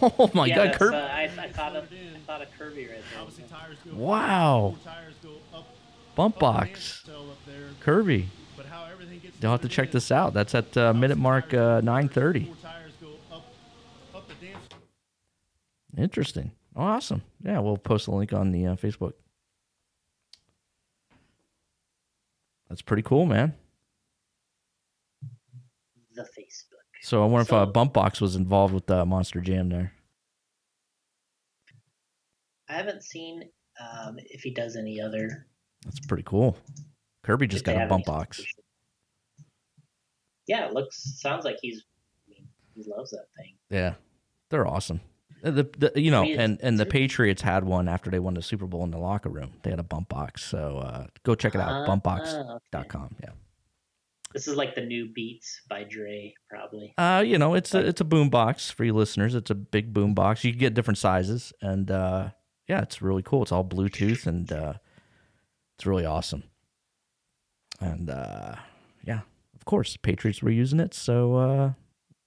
Oh 0.00 0.30
my 0.34 0.46
yeah, 0.46 0.56
God, 0.56 0.66
that's, 0.68 0.78
Kirby. 0.78 0.96
uh, 0.96 1.00
I, 1.00 1.30
I 1.38 1.48
caught 1.48 1.76
a, 1.76 1.80
I 1.80 1.84
caught 2.26 2.40
a 2.42 2.46
Kirby 2.58 2.86
right 2.88 3.02
there. 3.14 3.46
Tires 3.48 3.76
go. 3.84 3.94
Wow. 3.94 4.74
Tires 4.82 5.14
go 5.22 5.30
up. 5.56 5.66
Bump 6.14 6.36
up 6.36 6.40
box. 6.40 7.02
cell 7.04 7.30
up 7.30 7.36
there. 7.46 7.68
Kirby. 7.80 8.28
But 8.56 8.66
how 8.66 8.86
everything 8.90 9.18
gets 9.20 9.23
You'll 9.40 9.52
have 9.52 9.62
to 9.62 9.68
check 9.68 9.90
this 9.90 10.10
out. 10.10 10.32
That's 10.32 10.54
at 10.54 10.76
uh, 10.76 10.94
minute 10.94 11.18
mark 11.18 11.52
uh, 11.52 11.80
9:30. 11.80 12.46
four 12.46 12.56
tires 12.62 12.92
go 13.00 13.08
up, 13.30 13.46
up 14.14 14.28
the 14.28 14.46
dance 14.46 14.64
Interesting. 15.96 16.52
Oh, 16.76 16.82
awesome. 16.82 17.22
Yeah, 17.42 17.60
we'll 17.60 17.76
post 17.76 18.08
a 18.08 18.10
link 18.10 18.32
on 18.32 18.50
the 18.50 18.66
uh, 18.66 18.76
Facebook. 18.76 19.12
That's 22.68 22.82
pretty 22.82 23.02
cool, 23.02 23.26
man. 23.26 23.54
The 26.14 26.22
Facebook. 26.22 26.84
So 27.02 27.22
I 27.22 27.26
wonder 27.26 27.42
if 27.42 27.52
uh, 27.52 27.66
Bump 27.66 27.92
Box 27.92 28.20
was 28.20 28.34
involved 28.34 28.72
with 28.72 28.90
uh, 28.90 29.04
Monster 29.04 29.40
Jam 29.40 29.68
there. 29.68 29.92
I 32.68 32.72
haven't 32.72 33.04
seen 33.04 33.42
um, 33.78 34.16
if 34.18 34.40
he 34.40 34.52
does 34.52 34.74
any 34.74 35.00
other. 35.00 35.46
That's 35.84 36.00
pretty 36.00 36.22
cool. 36.24 36.56
Kirby 37.22 37.46
just 37.46 37.64
got 37.64 37.76
a 37.76 37.86
bump 37.86 38.06
box. 38.06 38.38
sponsorship. 38.38 38.63
Yeah, 40.46 40.66
it 40.66 40.72
looks 40.72 41.20
sounds 41.20 41.44
like 41.44 41.58
he's. 41.62 41.84
I 42.28 42.30
mean, 42.30 42.48
he 42.74 42.84
loves 42.90 43.10
that 43.10 43.26
thing. 43.36 43.54
Yeah, 43.70 43.94
they're 44.50 44.66
awesome. 44.66 45.00
Uh, 45.44 45.50
The, 45.50 45.90
the 45.92 46.00
you 46.00 46.10
know, 46.10 46.22
I 46.22 46.26
mean, 46.26 46.40
and 46.40 46.58
and 46.62 46.78
the 46.78 46.86
Patriots 46.86 47.42
had 47.42 47.64
one 47.64 47.88
after 47.88 48.10
they 48.10 48.18
won 48.18 48.34
the 48.34 48.42
Super 48.42 48.66
Bowl 48.66 48.84
in 48.84 48.90
the 48.90 48.98
locker 48.98 49.28
room. 49.28 49.52
They 49.62 49.70
had 49.70 49.78
a 49.80 49.84
bump 49.84 50.08
box, 50.08 50.44
so 50.44 50.78
uh, 50.78 51.06
go 51.22 51.34
check 51.34 51.54
it 51.54 51.60
out. 51.60 51.70
Ah, 51.70 51.86
Bumpbox.com. 51.86 53.16
Yeah. 53.22 53.30
This 54.32 54.48
is 54.48 54.56
like 54.56 54.74
the 54.74 54.80
new 54.84 55.12
Beats 55.14 55.60
by 55.68 55.84
Dre, 55.84 56.34
probably. 56.50 56.92
Uh, 56.98 57.22
you 57.24 57.38
know, 57.38 57.54
it's 57.54 57.72
a 57.72 57.86
it's 57.86 58.00
a 58.00 58.04
boom 58.04 58.30
box 58.30 58.68
for 58.70 58.84
you 58.84 58.92
listeners. 58.92 59.34
It's 59.34 59.50
a 59.50 59.54
big 59.54 59.92
boom 59.94 60.12
box. 60.12 60.42
You 60.44 60.50
can 60.50 60.58
get 60.58 60.74
different 60.74 60.98
sizes, 60.98 61.52
and 61.62 61.88
uh, 61.90 62.30
yeah, 62.68 62.82
it's 62.82 63.00
really 63.00 63.22
cool. 63.22 63.42
It's 63.42 63.52
all 63.52 63.64
Bluetooth, 63.64 64.26
and 64.26 64.50
uh, 64.50 64.74
it's 65.76 65.86
really 65.86 66.04
awesome. 66.04 66.42
And 67.80 68.10
uh, 68.10 68.56
yeah, 69.04 69.20
of 69.64 69.66
course, 69.66 69.96
Patriots 69.96 70.42
were 70.42 70.50
using 70.50 70.78
it, 70.78 70.92
so 70.92 71.36
uh, 71.36 71.72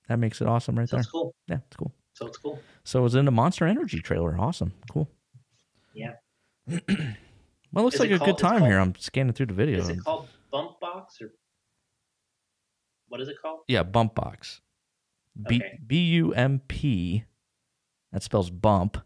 that 0.07 0.17
makes 0.17 0.41
it 0.41 0.47
awesome 0.47 0.79
right 0.79 0.89
So 0.89 0.95
there. 0.97 1.03
cool. 1.05 1.35
Yeah, 1.47 1.57
it's 1.67 1.75
cool. 1.75 1.93
So 2.13 2.25
it's 2.25 2.37
cool. 2.37 2.59
So 2.83 2.99
it 2.99 3.03
was 3.03 3.13
in 3.13 3.25
the 3.25 3.31
Monster 3.31 3.67
Energy 3.67 3.99
trailer. 3.99 4.35
Awesome, 4.39 4.73
cool. 4.91 5.07
Yeah. 5.93 6.13
Well, 7.73 7.81
it 7.83 7.85
looks 7.85 7.95
Is 7.95 7.99
like 7.99 8.11
a 8.11 8.17
called- 8.17 8.29
good 8.29 8.37
time 8.39 8.59
called- 8.59 8.71
here. 8.71 8.79
I'm 8.79 8.95
scanning 8.95 9.33
through 9.33 9.47
the 9.47 9.53
video. 9.53 9.77
Is 9.79 9.89
it 9.89 10.01
called 10.03 10.29
Bump 10.51 10.79
Box 10.79 11.21
or 11.21 11.31
what 13.09 13.19
is 13.19 13.27
it 13.27 13.35
called? 13.41 13.59
Yeah, 13.67 13.83
bump 13.83 14.15
box. 14.15 14.61
B. 15.47 15.61
B 15.85 15.97
U 16.13 16.33
M 16.33 16.61
P. 16.69 17.25
That 18.13 18.23
spells 18.23 18.49
bump. 18.49 18.97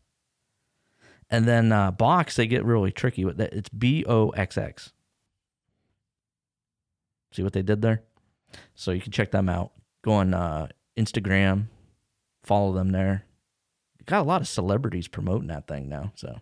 And 1.30 1.46
then 1.46 1.72
uh, 1.72 1.90
box, 1.92 2.36
they 2.36 2.46
get 2.46 2.64
really 2.64 2.92
tricky 2.92 3.26
with 3.26 3.38
that. 3.38 3.52
It's 3.52 3.68
B 3.70 4.06
O 4.08 4.30
X 4.30 4.58
X. 4.60 4.94
See 7.32 7.42
what 7.44 7.54
they 7.54 7.64
did 7.64 7.82
there? 7.82 8.04
So 8.76 8.92
you 8.92 9.02
can 9.02 9.12
check 9.12 9.32
them 9.32 9.50
out. 9.50 9.72
Go 10.04 10.14
on 10.14 10.34
uh, 10.34 10.68
Instagram, 10.98 11.68
follow 12.44 12.74
them 12.74 12.92
there. 12.92 13.26
Got 14.06 14.22
a 14.22 14.24
lot 14.28 14.42
of 14.42 14.48
celebrities 14.48 15.08
promoting 15.08 15.48
that 15.50 15.68
thing 15.68 15.88
now. 15.88 16.12
So 16.16 16.40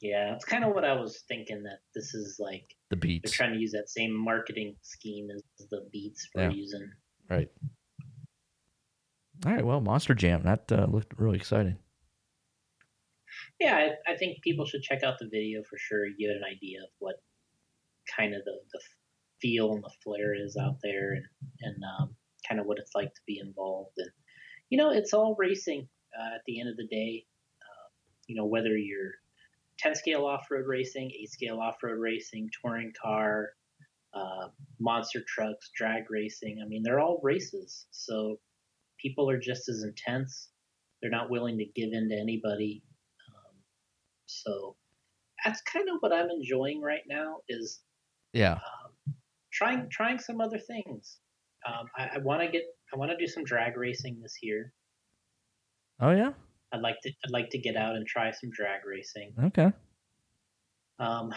Yeah, 0.00 0.34
it's 0.34 0.44
kind 0.44 0.64
of 0.64 0.74
what 0.74 0.84
I 0.84 0.94
was 0.94 1.22
thinking 1.28 1.62
that 1.64 1.80
this 1.94 2.14
is 2.14 2.36
like 2.38 2.64
the 2.90 2.96
beats. 2.96 3.30
they're 3.30 3.36
trying 3.46 3.54
to 3.54 3.60
use 3.60 3.72
that 3.72 3.90
same 3.90 4.12
marketing 4.12 4.74
scheme 4.82 5.28
as 5.34 5.42
the 5.70 5.86
Beats 5.92 6.28
we're 6.34 6.44
Yeah. 6.44 6.50
using. 6.50 6.90
right? 7.28 7.48
All 9.44 9.52
right. 9.52 9.64
Well, 9.66 9.80
Monster 9.82 10.14
Jam. 10.14 10.42
That 10.44 10.72
uh, 10.72 10.86
looked 10.90 11.12
really 11.18 11.36
exciting. 11.36 11.76
Yeah, 13.60 13.76
I, 14.08 14.12
I 14.12 14.16
think 14.16 14.42
people 14.42 14.64
should 14.64 14.82
check 14.82 15.02
out 15.02 15.18
the 15.18 15.28
video 15.30 15.62
for 15.68 15.76
sure. 15.78 16.06
Get 16.18 16.30
an 16.30 16.42
idea 16.50 16.78
of 16.82 16.88
what 17.00 17.16
kind 18.16 18.34
of 18.34 18.40
the, 18.44 18.52
the 18.72 18.80
feel 19.40 19.72
and 19.72 19.82
the 19.82 19.90
flair 20.02 20.34
is 20.34 20.56
out 20.56 20.76
there, 20.82 21.12
and 21.12 21.24
and 21.62 21.76
um, 21.98 22.16
kind 22.48 22.60
of 22.60 22.66
what 22.66 22.78
it's 22.78 22.94
like 22.94 23.12
to 23.14 23.20
be 23.26 23.38
involved. 23.38 23.94
And 23.98 24.10
you 24.70 24.78
know, 24.78 24.90
it's 24.90 25.12
all 25.12 25.36
racing 25.38 25.88
uh, 26.18 26.34
at 26.34 26.42
the 26.46 26.60
end 26.60 26.68
of 26.68 26.76
the 26.76 26.86
day. 26.86 27.24
Uh, 27.60 27.88
you 28.26 28.36
know, 28.36 28.46
whether 28.46 28.76
you're 28.76 29.12
10 29.78 29.94
scale 29.94 30.24
off 30.24 30.46
road 30.50 30.66
racing, 30.66 31.10
8 31.10 31.30
scale 31.30 31.60
off 31.60 31.82
road 31.82 31.98
racing, 31.98 32.50
touring 32.60 32.92
car, 33.00 33.50
uh, 34.14 34.48
monster 34.80 35.22
trucks, 35.26 35.70
drag 35.76 36.10
racing. 36.10 36.60
I 36.64 36.66
mean, 36.66 36.82
they're 36.82 37.00
all 37.00 37.20
races. 37.22 37.86
So 37.90 38.38
people 39.00 39.28
are 39.30 39.38
just 39.38 39.68
as 39.68 39.82
intense. 39.82 40.48
They're 41.00 41.10
not 41.10 41.30
willing 41.30 41.58
to 41.58 41.66
give 41.66 41.92
in 41.92 42.08
to 42.08 42.16
anybody. 42.16 42.82
Um, 43.28 43.56
so 44.26 44.76
that's 45.44 45.60
kind 45.62 45.88
of 45.90 45.96
what 46.00 46.12
I'm 46.12 46.30
enjoying 46.30 46.80
right 46.80 47.04
now 47.06 47.38
is 47.48 47.80
Yeah. 48.32 48.58
Trying 49.56 49.88
trying 49.90 50.18
some 50.18 50.40
other 50.40 50.58
things. 50.58 51.18
Um, 51.66 51.86
I, 51.98 52.16
I 52.16 52.18
want 52.18 52.42
to 52.42 52.48
get 52.48 52.62
I 52.92 52.96
want 52.96 53.10
to 53.10 53.16
do 53.16 53.26
some 53.26 53.44
drag 53.44 53.76
racing 53.76 54.20
this 54.22 54.36
year. 54.42 54.72
Oh 56.00 56.10
yeah. 56.10 56.32
I'd 56.72 56.80
like 56.82 56.96
to 57.02 57.10
I'd 57.24 57.30
like 57.32 57.50
to 57.50 57.58
get 57.58 57.76
out 57.76 57.96
and 57.96 58.06
try 58.06 58.30
some 58.30 58.50
drag 58.50 58.84
racing. 58.86 59.32
Okay. 59.46 59.72
Um, 60.98 61.32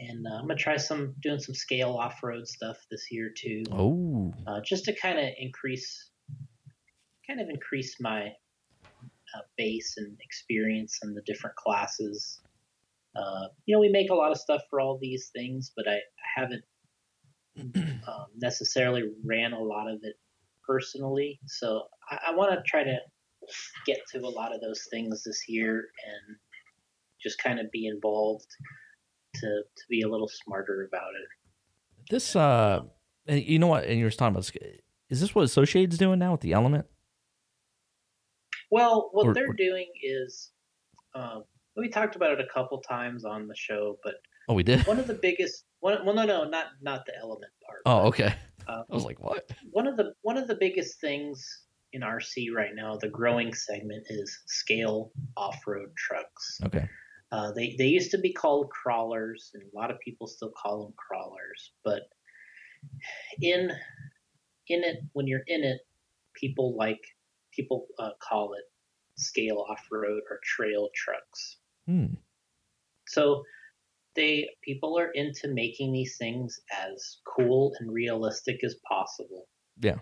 and 0.00 0.26
uh, 0.26 0.36
I'm 0.36 0.46
gonna 0.48 0.56
try 0.56 0.76
some 0.76 1.14
doing 1.22 1.38
some 1.38 1.54
scale 1.54 1.92
off 1.92 2.22
road 2.22 2.46
stuff 2.48 2.76
this 2.90 3.06
year 3.10 3.30
too, 3.36 3.62
Oh. 3.70 4.32
uh, 4.46 4.60
just 4.64 4.84
to 4.86 4.94
kind 4.94 5.18
of 5.18 5.26
increase, 5.38 6.10
kind 7.26 7.40
of 7.40 7.48
increase 7.48 7.96
my 8.00 8.28
uh, 9.34 9.40
base 9.56 9.94
and 9.96 10.16
experience 10.22 10.98
in 11.02 11.14
the 11.14 11.22
different 11.22 11.56
classes. 11.56 12.40
Uh, 13.14 13.48
you 13.66 13.74
know, 13.76 13.80
we 13.80 13.90
make 13.90 14.10
a 14.10 14.14
lot 14.14 14.30
of 14.32 14.38
stuff 14.38 14.62
for 14.70 14.80
all 14.80 14.98
these 15.00 15.30
things, 15.34 15.72
but 15.76 15.86
I, 15.86 15.94
I 15.96 16.40
haven't 16.40 16.64
um, 17.60 18.26
necessarily 18.36 19.02
ran 19.24 19.52
a 19.52 19.62
lot 19.62 19.88
of 19.90 20.00
it 20.02 20.16
personally. 20.66 21.38
So 21.46 21.82
I, 22.10 22.18
I 22.28 22.34
want 22.34 22.52
to 22.52 22.62
try 22.66 22.82
to 22.84 22.96
get 23.86 23.98
to 24.12 24.18
a 24.20 24.28
lot 24.28 24.54
of 24.54 24.60
those 24.60 24.86
things 24.90 25.22
this 25.24 25.44
year 25.48 25.76
and 26.06 26.36
just 27.22 27.38
kind 27.42 27.58
of 27.60 27.70
be 27.70 27.86
involved 27.86 28.46
to 29.34 29.40
to 29.40 29.82
be 29.88 30.02
a 30.02 30.08
little 30.08 30.28
smarter 30.44 30.88
about 30.92 31.10
it. 31.10 32.08
This 32.10 32.34
uh, 32.36 32.82
and 33.26 33.42
you 33.42 33.58
know 33.58 33.66
what? 33.68 33.84
And 33.84 33.98
you 33.98 34.04
were 34.04 34.10
talking 34.10 34.34
about. 34.34 34.44
this- 34.52 34.78
Is 35.10 35.20
this 35.20 35.34
what 35.34 35.42
Associated's 35.44 35.98
doing 35.98 36.18
now 36.18 36.32
with 36.32 36.40
the 36.40 36.52
Element? 36.52 36.86
Well, 38.70 39.10
what 39.12 39.26
Or- 39.26 39.34
they're 39.34 39.50
or- 39.50 39.54
doing 39.54 39.86
is, 40.02 40.50
um, 41.14 41.44
we 41.76 41.88
talked 41.88 42.16
about 42.16 42.32
it 42.32 42.40
a 42.40 42.46
couple 42.52 42.80
times 42.80 43.24
on 43.24 43.46
the 43.46 43.54
show, 43.56 43.98
but 44.02 44.14
Oh, 44.48 44.54
we 44.54 44.62
did. 44.62 44.86
one 44.86 44.98
of 44.98 45.06
the 45.06 45.14
biggest, 45.14 45.64
one, 45.82 46.06
well, 46.06 46.14
no, 46.14 46.24
no, 46.24 46.44
not 46.44 46.66
not 46.80 47.04
the 47.06 47.12
element 47.20 47.52
part. 47.66 47.82
Oh, 47.86 48.06
okay. 48.06 48.32
Uh, 48.68 48.84
I 48.88 48.94
was 48.94 49.04
like, 49.04 49.20
what? 49.20 49.50
one 49.72 49.88
of 49.88 49.96
the 49.96 50.14
one 50.22 50.38
of 50.38 50.46
the 50.46 50.54
biggest 50.54 51.00
things 51.00 51.64
in 51.92 52.02
RC 52.02 52.54
right 52.54 52.70
now, 52.72 52.96
the 52.96 53.08
growing 53.08 53.52
segment 53.52 54.06
is 54.08 54.42
scale 54.46 55.10
off-road 55.36 55.88
trucks. 55.96 56.60
Okay. 56.64 56.88
Uh, 57.32 57.50
they 57.50 57.74
they 57.78 57.88
used 57.88 58.12
to 58.12 58.18
be 58.18 58.32
called 58.32 58.70
crawlers, 58.70 59.50
and 59.54 59.64
a 59.64 59.76
lot 59.76 59.90
of 59.90 59.98
people 59.98 60.28
still 60.28 60.52
call 60.52 60.84
them 60.84 60.94
crawlers. 60.96 61.72
But 61.84 62.02
in 63.40 63.72
in 64.68 64.84
it, 64.84 64.98
when 65.14 65.26
you're 65.26 65.42
in 65.48 65.64
it, 65.64 65.80
people 66.36 66.76
like 66.76 67.00
people 67.52 67.86
uh, 67.98 68.10
call 68.20 68.54
it 68.54 68.64
scale 69.20 69.66
off 69.68 69.80
road 69.90 70.22
or 70.30 70.38
trail 70.44 70.90
trucks. 70.94 71.56
Hmm. 71.86 72.14
So 73.08 73.42
they 74.14 74.48
people 74.62 74.98
are 74.98 75.10
into 75.14 75.48
making 75.48 75.92
these 75.92 76.16
things 76.18 76.60
as 76.86 77.18
cool 77.36 77.72
and 77.80 77.92
realistic 77.92 78.62
as 78.64 78.76
possible. 78.88 79.46
Yeah. 79.80 79.98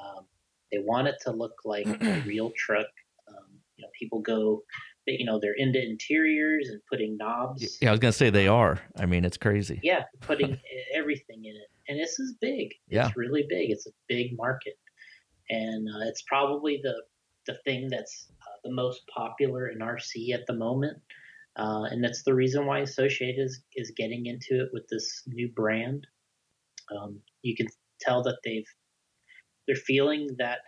Um, 0.00 0.24
they 0.72 0.78
want 0.78 1.08
it 1.08 1.16
to 1.22 1.32
look 1.32 1.54
like 1.64 1.86
a 1.86 2.22
real 2.26 2.52
truck. 2.56 2.86
Um, 3.28 3.60
you 3.76 3.82
know, 3.82 3.88
people 3.98 4.20
go, 4.20 4.62
they, 5.06 5.16
you 5.18 5.24
know, 5.24 5.38
they're 5.40 5.54
into 5.56 5.82
interiors 5.82 6.68
and 6.70 6.80
putting 6.90 7.16
knobs. 7.16 7.78
Yeah, 7.80 7.88
I 7.88 7.92
was 7.92 8.00
gonna 8.00 8.12
say 8.12 8.30
they 8.30 8.48
are. 8.48 8.80
I 8.98 9.06
mean, 9.06 9.24
it's 9.24 9.36
crazy. 9.36 9.80
Yeah, 9.82 10.04
putting 10.20 10.58
everything 10.94 11.44
in 11.44 11.54
it, 11.54 11.68
and 11.88 11.98
this 11.98 12.18
is 12.18 12.34
big. 12.40 12.68
Yeah. 12.88 13.08
It's 13.08 13.16
really 13.16 13.44
big. 13.48 13.70
It's 13.70 13.86
a 13.86 13.92
big 14.08 14.36
market, 14.36 14.78
and 15.48 15.88
uh, 15.88 16.08
it's 16.08 16.22
probably 16.22 16.80
the 16.82 16.94
the 17.46 17.58
thing 17.64 17.88
that's 17.88 18.28
uh, 18.30 18.58
the 18.64 18.72
most 18.72 19.02
popular 19.14 19.68
in 19.68 19.78
RC 19.78 20.32
at 20.34 20.46
the 20.46 20.52
moment, 20.52 20.98
uh, 21.56 21.84
and 21.90 22.02
that's 22.02 22.22
the 22.22 22.34
reason 22.34 22.66
why 22.66 22.80
Associated 22.80 23.44
is 23.44 23.62
is 23.76 23.92
getting 23.96 24.26
into 24.26 24.62
it 24.62 24.70
with 24.72 24.86
this 24.88 25.22
new 25.26 25.48
brand. 25.48 26.06
Um, 26.96 27.20
you 27.42 27.56
can 27.56 27.66
tell 28.00 28.22
that 28.24 28.38
they've 28.44 28.68
they're 29.66 29.76
feeling 29.76 30.28
that 30.38 30.58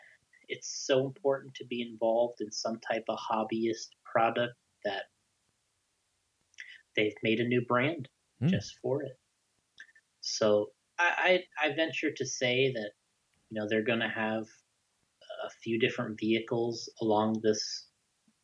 it's 0.48 0.84
so 0.86 1.06
important 1.06 1.54
to 1.54 1.66
be 1.66 1.82
involved 1.82 2.40
in 2.40 2.52
some 2.52 2.78
type 2.90 3.04
of 3.08 3.18
hobbyist 3.18 3.88
product 4.04 4.54
that 4.84 5.04
they've 6.96 7.14
made 7.22 7.40
a 7.40 7.48
new 7.48 7.62
brand 7.66 8.08
Hmm. 8.42 8.48
just 8.48 8.76
for 8.82 9.02
it. 9.04 9.12
So 10.20 10.70
I, 10.98 11.42
I, 11.62 11.68
I 11.68 11.74
venture 11.74 12.10
to 12.10 12.26
say 12.26 12.72
that 12.72 12.90
you 13.50 13.60
know 13.60 13.66
they're 13.68 13.84
going 13.84 14.00
to 14.00 14.08
have 14.08 14.44
a 15.44 15.50
few 15.62 15.78
different 15.78 16.18
vehicles 16.18 16.90
along 17.00 17.40
this 17.42 17.86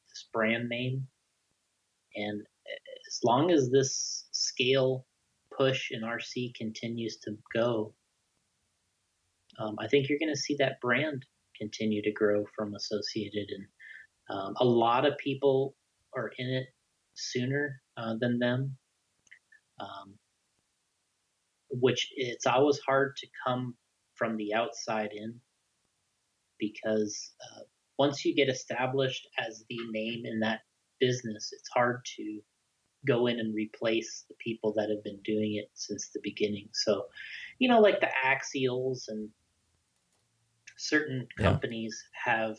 this 0.09 0.29
brand 0.33 0.69
name, 0.69 1.07
and 2.19 2.43
as 3.07 3.21
long 3.25 3.51
as 3.51 3.71
this 3.71 4.27
scale 4.33 5.07
push 5.57 5.91
in 5.91 6.03
RC 6.03 6.55
continues 6.55 7.17
to 7.25 7.37
go, 7.55 7.95
um, 9.59 9.77
I 9.81 9.89
think 9.89 10.09
you're 10.09 10.19
going 10.19 10.35
to 10.35 10.41
see 10.41 10.57
that 10.59 10.81
brand 10.81 11.25
continue 11.57 12.03
to 12.03 12.13
grow 12.13 12.45
from 12.57 12.75
Associated, 12.75 13.49
and 13.51 13.67
um, 14.31 14.55
a 14.61 14.65
lot 14.65 15.07
of 15.07 15.19
people 15.19 15.75
are 16.15 16.31
in 16.39 16.49
it 16.49 16.67
sooner 17.15 17.81
uh, 17.97 18.15
than 18.21 18.39
them. 18.39 18.77
Um, 19.81 20.15
which 21.71 22.09
it's 22.17 22.47
always 22.47 22.79
hard 22.79 23.17
to 23.17 23.27
come 23.47 23.75
from 24.15 24.37
the 24.37 24.55
outside 24.55 25.11
in 25.13 25.41
because 26.59 27.33
uh, 27.41 27.63
once 27.99 28.25
you 28.25 28.35
get 28.35 28.49
established 28.49 29.29
as 29.39 29.65
the 29.69 29.79
name 29.91 30.25
in 30.25 30.41
that 30.41 30.61
business, 31.01 31.53
it's 31.53 31.69
hard 31.69 32.05
to 32.17 32.41
go 33.07 33.27
in 33.29 33.39
and 33.39 33.55
replace 33.55 34.25
the 34.29 34.35
people 34.37 34.73
that 34.75 34.91
have 34.91 35.03
been 35.05 35.21
doing 35.25 35.55
it 35.55 35.71
since 35.75 36.09
the 36.09 36.21
beginning. 36.23 36.69
So, 36.73 37.07
you 37.59 37.69
know, 37.69 37.81
like 37.81 38.01
the 38.01 38.11
Axials 38.25 39.09
and 39.09 39.29
certain 40.77 41.27
Yeah. 41.39 41.45
companies 41.51 42.03
have 42.25 42.59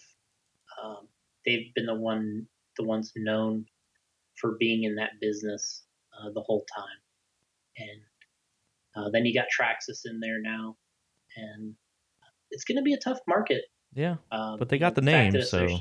um, 0.81 1.07
they've 1.45 1.73
been 1.73 1.85
the 1.85 1.95
one 1.95 2.47
the 2.77 2.83
ones 2.83 3.11
known 3.15 3.65
for 4.35 4.55
being 4.59 4.83
in 4.83 4.95
that 4.95 5.19
business 5.19 5.83
uh, 6.17 6.29
the 6.31 6.41
whole 6.41 6.65
time, 6.73 6.99
and 7.77 8.01
uh, 8.95 9.09
then 9.09 9.25
you 9.25 9.33
got 9.33 9.47
Traxxas 9.47 10.01
in 10.05 10.19
there 10.21 10.39
now, 10.41 10.77
and 11.35 11.75
it's 12.51 12.63
going 12.63 12.77
to 12.77 12.81
be 12.81 12.93
a 12.93 12.99
tough 12.99 13.19
market. 13.27 13.65
Yeah. 13.93 14.15
Um, 14.31 14.57
But 14.57 14.69
they 14.69 14.77
got 14.77 14.95
the 14.95 15.01
name, 15.01 15.41
so- 15.41 15.79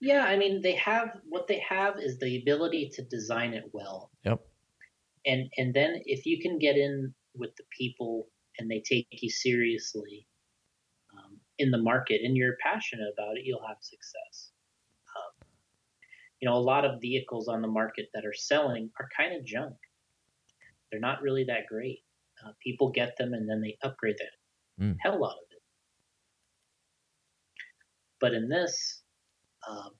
Yeah, 0.00 0.24
I 0.24 0.36
mean 0.36 0.62
they 0.62 0.74
have 0.76 1.20
what 1.24 1.46
they 1.48 1.58
have 1.60 1.98
is 1.98 2.18
the 2.18 2.40
ability 2.40 2.90
to 2.94 3.02
design 3.04 3.54
it 3.54 3.64
well, 3.72 4.12
Yep. 4.24 4.46
and 5.26 5.50
and 5.56 5.74
then 5.74 6.02
if 6.06 6.26
you 6.26 6.40
can 6.40 6.58
get 6.58 6.76
in 6.76 7.14
with 7.34 7.54
the 7.56 7.64
people 7.76 8.28
and 8.58 8.70
they 8.70 8.80
take 8.80 9.08
you 9.10 9.30
seriously 9.30 10.26
um, 11.12 11.40
in 11.58 11.70
the 11.70 11.78
market 11.78 12.22
and 12.24 12.36
you're 12.36 12.56
passionate 12.62 13.12
about 13.16 13.36
it, 13.38 13.44
you'll 13.44 13.66
have 13.66 13.78
success. 13.80 14.52
Um, 15.16 15.48
you 16.40 16.48
know, 16.48 16.56
a 16.56 16.58
lot 16.60 16.84
of 16.84 17.00
vehicles 17.00 17.48
on 17.48 17.62
the 17.62 17.68
market 17.68 18.08
that 18.14 18.26
are 18.26 18.34
selling 18.34 18.90
are 19.00 19.08
kind 19.16 19.34
of 19.36 19.44
junk. 19.44 19.76
They're 20.90 21.00
not 21.00 21.22
really 21.22 21.44
that 21.44 21.66
great. 21.68 22.00
Uh, 22.44 22.52
people 22.62 22.90
get 22.90 23.16
them 23.18 23.34
and 23.34 23.48
then 23.48 23.60
they 23.60 23.76
upgrade 23.82 24.16
the 24.18 24.26
Mm. 24.84 24.96
hell 25.00 25.24
out 25.24 25.32
of 25.32 25.52
it. 25.52 25.62
But 28.20 28.34
in 28.34 28.48
this, 28.48 28.97
um, 29.68 29.90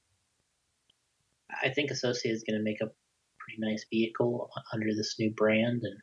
I 1.63 1.71
think 1.71 1.91
Associated 1.91 2.37
is 2.37 2.45
going 2.49 2.59
to 2.59 2.65
make 2.65 2.81
a 2.81 2.91
pretty 3.39 3.59
nice 3.59 3.85
vehicle 3.91 4.51
under 4.73 4.89
this 4.95 5.17
new 5.19 5.31
brand, 5.31 5.83
and 5.83 5.99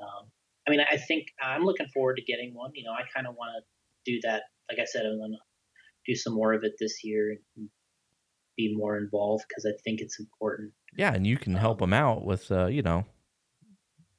um, 0.00 0.30
I 0.66 0.70
mean, 0.70 0.80
I 0.80 0.96
think 0.96 1.28
I'm 1.42 1.64
looking 1.64 1.88
forward 1.88 2.16
to 2.16 2.22
getting 2.22 2.54
one. 2.54 2.70
You 2.74 2.84
know, 2.84 2.92
I 2.92 3.02
kind 3.14 3.26
of 3.26 3.34
want 3.34 3.50
to 3.56 4.12
do 4.12 4.20
that. 4.24 4.42
Like 4.70 4.78
I 4.78 4.84
said, 4.84 5.04
I'm 5.04 5.18
going 5.18 5.32
to 5.32 5.38
do 6.06 6.14
some 6.14 6.34
more 6.34 6.52
of 6.52 6.64
it 6.64 6.72
this 6.78 7.02
year 7.04 7.36
and 7.56 7.68
be 8.56 8.74
more 8.74 8.96
involved 8.96 9.44
because 9.48 9.66
I 9.66 9.72
think 9.82 10.00
it's 10.00 10.20
important. 10.20 10.72
Yeah, 10.96 11.12
and 11.12 11.26
you 11.26 11.36
can 11.36 11.54
help 11.54 11.78
them 11.78 11.92
out 11.92 12.24
with, 12.24 12.50
uh, 12.50 12.66
you 12.66 12.82
know, 12.82 13.04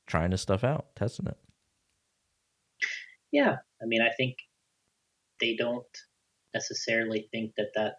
trying 0.08 0.32
this 0.32 0.42
stuff 0.42 0.64
out, 0.64 0.96
testing 0.96 1.28
it. 1.28 1.38
Yeah, 3.32 3.58
I 3.82 3.86
mean, 3.86 4.02
I 4.02 4.10
think 4.18 4.36
they 5.40 5.56
don't 5.56 5.86
necessarily 6.54 7.30
think 7.32 7.54
that 7.58 7.72
that 7.76 7.96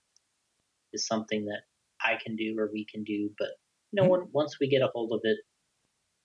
is 0.93 1.07
something 1.07 1.45
that 1.47 1.63
I 2.05 2.19
can 2.23 2.37
do 2.37 2.55
or 2.59 2.71
we 2.73 2.87
can 2.91 3.05
do, 3.05 3.31
but 3.39 3.49
you 3.93 4.03
know, 4.03 4.09
when, 4.09 4.29
once 4.33 4.59
we 4.61 4.69
get 4.69 4.83
a 4.83 4.89
hold 4.93 5.13
of 5.13 5.21
it, 5.25 5.39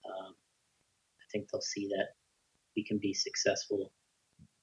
um, 0.06 0.34
I 0.34 1.24
think 1.32 1.48
they'll 1.50 1.60
see 1.60 1.88
that 1.88 2.08
we 2.76 2.84
can 2.84 2.98
be 2.98 3.12
successful 3.12 3.92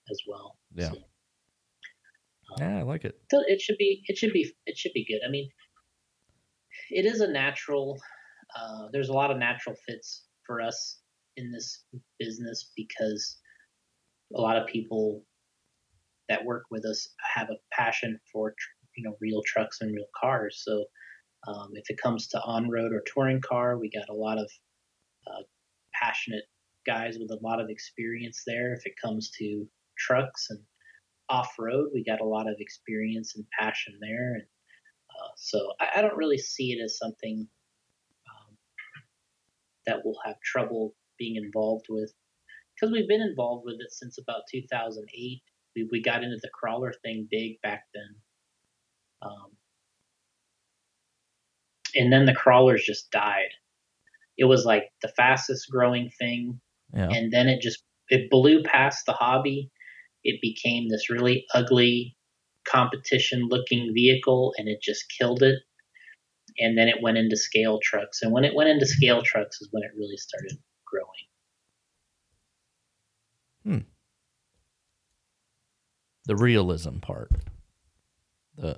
as 0.09 0.19
well. 0.27 0.57
Yeah. 0.73 0.89
So, 0.91 0.97
um, 0.97 2.57
Yeah, 2.59 2.79
I 2.79 2.81
like 2.83 3.05
it. 3.05 3.19
so 3.31 3.43
it 3.47 3.61
should 3.61 3.77
be 3.77 4.03
it 4.07 4.17
should 4.17 4.33
be 4.33 4.53
it 4.65 4.77
should 4.77 4.93
be 4.93 5.05
good. 5.05 5.21
I 5.25 5.29
mean, 5.29 5.49
it 6.89 7.05
is 7.05 7.21
a 7.21 7.27
natural. 7.31 7.99
Uh, 8.55 8.87
there's 8.91 9.09
a 9.09 9.13
lot 9.13 9.31
of 9.31 9.37
natural 9.37 9.75
fits 9.87 10.25
for 10.45 10.61
us 10.61 10.99
in 11.37 11.51
this 11.51 11.83
business 12.19 12.71
because 12.75 13.37
a 14.35 14.41
lot 14.41 14.57
of 14.57 14.67
people 14.67 15.23
that 16.29 16.45
work 16.45 16.63
with 16.71 16.85
us 16.85 17.09
have 17.35 17.49
a 17.49 17.57
passion 17.71 18.19
for 18.31 18.53
you 18.95 19.03
know 19.03 19.15
real 19.21 19.41
trucks 19.45 19.79
and 19.81 19.93
real 19.93 20.07
cars. 20.19 20.61
So 20.65 20.85
um, 21.47 21.71
if 21.73 21.89
it 21.89 22.01
comes 22.01 22.27
to 22.29 22.41
on 22.41 22.69
road 22.69 22.91
or 22.93 23.03
touring 23.05 23.41
car, 23.41 23.77
we 23.77 23.89
got 23.89 24.09
a 24.09 24.17
lot 24.17 24.37
of 24.37 24.49
uh, 25.27 25.43
passionate 25.93 26.43
guys 26.85 27.17
with 27.19 27.31
a 27.31 27.39
lot 27.43 27.59
of 27.59 27.69
experience 27.69 28.43
there. 28.45 28.73
If 28.73 28.85
it 28.85 28.93
comes 29.01 29.31
to 29.39 29.67
trucks 29.97 30.47
and 30.49 30.59
off 31.29 31.53
road, 31.57 31.89
we 31.93 32.03
got 32.03 32.21
a 32.21 32.25
lot 32.25 32.47
of 32.47 32.55
experience 32.59 33.35
and 33.35 33.45
passion 33.57 33.97
there. 33.99 34.33
And 34.35 34.43
uh, 34.43 35.31
so 35.37 35.73
I, 35.79 35.99
I, 35.99 36.01
don't 36.01 36.17
really 36.17 36.37
see 36.37 36.73
it 36.73 36.83
as 36.83 36.97
something 36.97 37.47
um, 38.29 38.57
that 39.87 40.01
we'll 40.03 40.19
have 40.25 40.35
trouble 40.41 40.93
being 41.17 41.35
involved 41.37 41.85
with 41.89 42.13
because 42.75 42.91
we've 42.91 43.07
been 43.07 43.21
involved 43.21 43.63
with 43.65 43.75
it 43.75 43.91
since 43.91 44.17
about 44.17 44.41
2008. 44.51 45.41
We, 45.75 45.89
we 45.91 46.01
got 46.01 46.23
into 46.23 46.37
the 46.41 46.49
crawler 46.53 46.93
thing 47.03 47.27
big 47.31 47.61
back 47.61 47.83
then. 47.93 48.15
Um, 49.25 49.55
and 51.95 52.11
then 52.11 52.25
the 52.25 52.35
crawlers 52.35 52.83
just 52.85 53.09
died. 53.11 53.49
It 54.37 54.45
was 54.45 54.65
like 54.65 54.89
the 55.01 55.07
fastest 55.15 55.69
growing 55.71 56.11
thing, 56.19 56.59
yeah. 56.93 57.09
and 57.09 57.31
then 57.31 57.47
it 57.47 57.61
just 57.61 57.83
it 58.09 58.29
blew 58.29 58.61
past 58.63 59.05
the 59.05 59.13
hobby. 59.13 59.71
It 60.23 60.41
became 60.41 60.89
this 60.89 61.09
really 61.09 61.45
ugly 61.53 62.17
competition 62.67 63.47
looking 63.49 63.91
vehicle, 63.93 64.53
and 64.57 64.67
it 64.67 64.79
just 64.81 65.05
killed 65.17 65.41
it. 65.41 65.59
And 66.59 66.77
then 66.77 66.87
it 66.87 67.01
went 67.01 67.17
into 67.17 67.37
scale 67.37 67.79
trucks, 67.81 68.21
and 68.21 68.31
when 68.31 68.43
it 68.43 68.53
went 68.53 68.69
into 68.69 68.85
scale 68.85 69.21
trucks 69.23 69.61
is 69.61 69.69
when 69.71 69.83
it 69.83 69.91
really 69.97 70.17
started 70.17 70.57
growing. 70.85 71.07
Hmm. 73.63 73.87
The 76.25 76.35
realism 76.35 76.99
part. 76.99 77.31
The 78.57 78.77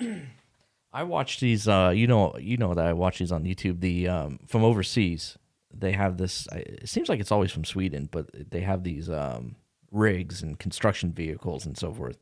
yeah. 0.00 0.16
I 0.92 1.04
watch 1.04 1.40
these. 1.40 1.66
Uh, 1.68 1.92
you 1.94 2.06
know, 2.06 2.36
you 2.38 2.56
know 2.56 2.74
that 2.74 2.86
I 2.86 2.92
watch 2.92 3.18
these 3.18 3.32
on 3.32 3.44
YouTube. 3.44 3.80
The 3.80 4.08
um, 4.08 4.40
from 4.46 4.64
overseas, 4.64 5.38
they 5.72 5.92
have 5.92 6.18
this. 6.18 6.46
It 6.52 6.88
seems 6.88 7.08
like 7.08 7.20
it's 7.20 7.32
always 7.32 7.50
from 7.50 7.64
Sweden, 7.64 8.08
but 8.10 8.28
they 8.50 8.60
have 8.60 8.84
these 8.84 9.08
um, 9.08 9.56
rigs 9.90 10.42
and 10.42 10.58
construction 10.58 11.12
vehicles 11.12 11.64
and 11.66 11.76
so 11.78 11.92
forth 11.92 12.18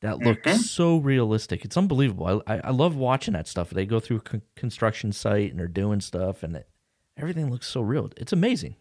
that 0.00 0.18
look 0.18 0.42
mm-hmm. 0.42 0.56
so 0.58 0.96
realistic. 0.96 1.64
It's 1.64 1.76
unbelievable. 1.76 2.42
I, 2.46 2.60
I 2.64 2.70
love 2.70 2.96
watching 2.96 3.34
that 3.34 3.46
stuff. 3.46 3.70
They 3.70 3.86
go 3.86 4.00
through 4.00 4.18
a 4.18 4.20
con- 4.20 4.42
construction 4.56 5.12
site 5.12 5.50
and 5.50 5.60
they're 5.60 5.68
doing 5.68 6.00
stuff, 6.00 6.42
and 6.42 6.56
it, 6.56 6.68
everything 7.16 7.50
looks 7.50 7.66
so 7.66 7.80
real. 7.80 8.10
It's 8.16 8.32
amazing. 8.32 8.76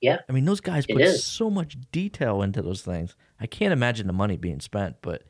Yeah, 0.00 0.18
I 0.28 0.32
mean, 0.32 0.44
those 0.44 0.60
guys 0.60 0.86
put 0.86 1.04
so 1.16 1.50
much 1.50 1.76
detail 1.90 2.42
into 2.42 2.62
those 2.62 2.82
things. 2.82 3.16
I 3.40 3.46
can't 3.46 3.72
imagine 3.72 4.06
the 4.06 4.12
money 4.12 4.36
being 4.36 4.60
spent, 4.60 4.96
but 5.02 5.24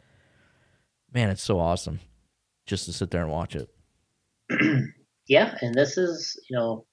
man, 1.13 1.31
it's 1.31 1.43
so 1.43 1.59
awesome 1.59 2.01
just 2.67 2.85
to 2.85 2.93
sit 2.93 3.11
there 3.11 3.23
and 3.23 3.31
watch 3.31 3.57
it. 3.57 3.71
yeah, 5.27 5.57
and 5.63 5.75
this 5.75 5.97
is, 5.97 6.39
you 6.49 6.57
know, 6.57 6.87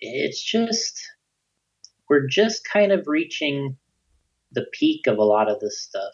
it's 0.00 0.42
just 0.42 1.00
we're 2.08 2.26
just 2.26 2.62
kind 2.70 2.92
of 2.92 3.06
reaching 3.06 3.76
the 4.52 4.66
peak 4.72 5.06
of 5.06 5.16
a 5.16 5.24
lot 5.24 5.50
of 5.50 5.60
this 5.60 5.80
stuff, 5.80 6.12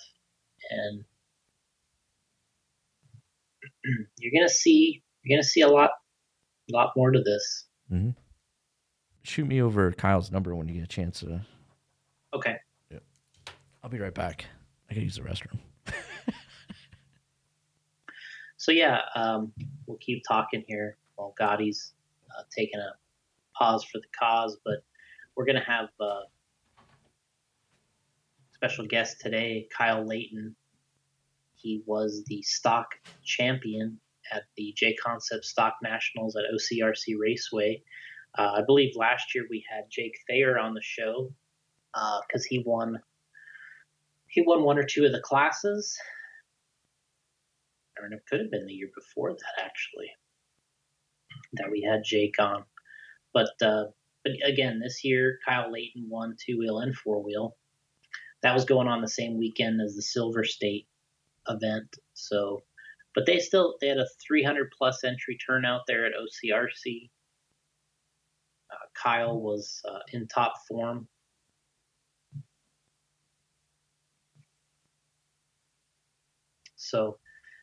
and 0.71 1.05
you're 4.19 4.33
gonna 4.41 4.49
see 4.49 5.03
you're 5.23 5.37
gonna 5.37 5.43
see 5.43 5.61
a 5.61 5.69
lot, 5.69 5.91
a 6.73 6.77
lot 6.77 6.93
more 6.97 7.11
to 7.11 7.21
this. 7.21 7.67
Mm-hmm. 7.93 8.11
Shoot 9.29 9.47
me 9.47 9.61
over 9.61 9.93
Kyle's 9.93 10.31
number 10.31 10.55
when 10.55 10.69
you 10.69 10.77
get 10.77 10.85
a 10.85 10.87
chance 10.87 11.21
to. 11.21 11.43
Okay. 12.33 12.57
Yeah. 12.91 13.01
I'll 13.85 13.91
be 13.91 13.99
right 13.99 14.15
back. 14.15 14.47
I 14.91 14.95
gotta 14.95 15.05
use 15.05 15.17
the 15.17 15.21
restroom. 15.21 15.59
so 18.57 18.73
yeah, 18.73 19.03
um, 19.15 19.53
we'll 19.87 19.99
keep 19.99 20.23
talking 20.27 20.65
here 20.67 20.97
while 21.17 21.35
Gotti's 21.39 21.93
uh, 22.31 22.45
taking 22.57 22.81
a 22.81 22.93
pause 23.55 23.85
for 23.85 23.99
the 23.99 24.07
cause, 24.19 24.57
but 24.65 24.77
we're 25.37 25.45
gonna 25.45 25.63
have 25.63 25.91
a 26.01 26.05
uh, 26.05 26.21
special 28.55 28.87
guest 28.87 29.21
today, 29.21 29.69
Kyle 29.77 30.07
Layton. 30.07 30.57
He 31.55 31.83
was 31.85 32.25
the 32.29 32.41
stock 32.41 32.93
champion 33.23 34.01
at 34.33 34.45
the 34.57 34.73
J 34.75 34.95
Concept 34.95 35.45
Stock 35.45 35.75
Nationals 35.83 36.35
at 36.35 36.45
OCRC 36.51 37.19
Raceway. 37.19 37.83
Uh, 38.39 38.53
I 38.59 38.63
believe 38.65 38.95
last 38.97 39.35
year 39.35 39.47
we 39.51 39.65
had 39.69 39.91
Jake 39.91 40.17
Thayer 40.29 40.59
on 40.59 40.73
the 40.73 40.83
show 40.83 41.33
because 41.93 42.45
uh, 42.45 42.49
he 42.49 42.63
won 42.65 42.99
he 44.29 44.43
won 44.43 44.63
one 44.63 44.79
or 44.79 44.85
two 44.85 45.05
of 45.05 45.13
the 45.13 45.21
classes. 45.21 45.99
Or 47.99 48.07
it 48.07 48.23
could 48.31 48.41
have 48.41 48.51
been 48.51 48.67
the 48.67 48.73
year 48.73 48.91
before 48.95 49.33
that 49.33 49.65
actually 49.65 50.11
that 51.55 51.71
we 51.71 51.83
had 51.83 52.05
Jake 52.05 52.37
on. 52.39 52.65
But 53.35 53.51
uh, 53.61 53.87
but 54.23 54.33
again, 54.45 54.79
this 54.79 55.05
year 55.05 55.39
Kyle 55.45 55.73
Layton 55.73 56.07
won 56.09 56.37
two 56.39 56.59
wheel 56.59 56.79
and 56.79 56.95
four 56.95 57.23
wheel. 57.23 57.57
That 58.43 58.55
was 58.55 58.65
going 58.65 58.87
on 58.87 59.01
the 59.01 59.09
same 59.09 59.37
weekend 59.37 59.81
as 59.81 59.97
the 59.97 60.03
Silver 60.03 60.45
State 60.45 60.87
event. 61.49 61.97
So, 62.15 62.63
but 63.17 63.27
they 63.27 63.41
still 63.41 63.77
they 63.81 63.89
had 63.89 63.99
a 63.99 64.07
300 64.27 64.73
plus 64.79 65.03
entry 65.03 65.37
turnout 65.45 65.83
there 65.89 66.07
at 66.07 66.13
OCRC. 66.13 67.11
Uh, 68.99 69.09
Kyle 69.09 69.41
was 69.41 69.81
uh, 69.89 69.99
in 70.13 70.27
top 70.29 70.55
form. 70.69 71.09
So, 76.77 77.19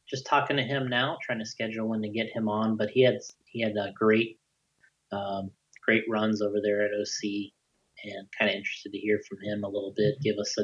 just 0.10 0.28
talking 0.28 0.58
to 0.58 0.64
him 0.64 0.88
now, 0.88 1.18
trying 1.24 1.40
to 1.40 1.46
schedule 1.46 1.88
when 1.88 2.02
to 2.04 2.10
get 2.10 2.28
him 2.34 2.48
on. 2.48 2.78
But 2.78 2.90
he 2.90 3.04
had 3.04 3.16
he 3.46 3.62
had 3.62 3.74
a 3.78 3.92
great 3.94 4.40
um, 5.12 5.52
great 5.84 6.04
runs 6.10 6.42
over 6.42 6.58
there 6.64 6.84
at 6.84 6.92
OC, 6.92 7.52
and 8.04 8.28
kind 8.40 8.50
of 8.52 8.56
interested 8.56 8.92
to 8.92 9.00
hear 9.00 9.20
from 9.28 9.40
him 9.44 9.64
a 9.64 9.68
little 9.70 9.94
bit. 9.96 10.16
Give 10.22 10.38
us 10.40 10.56
a, 10.60 10.64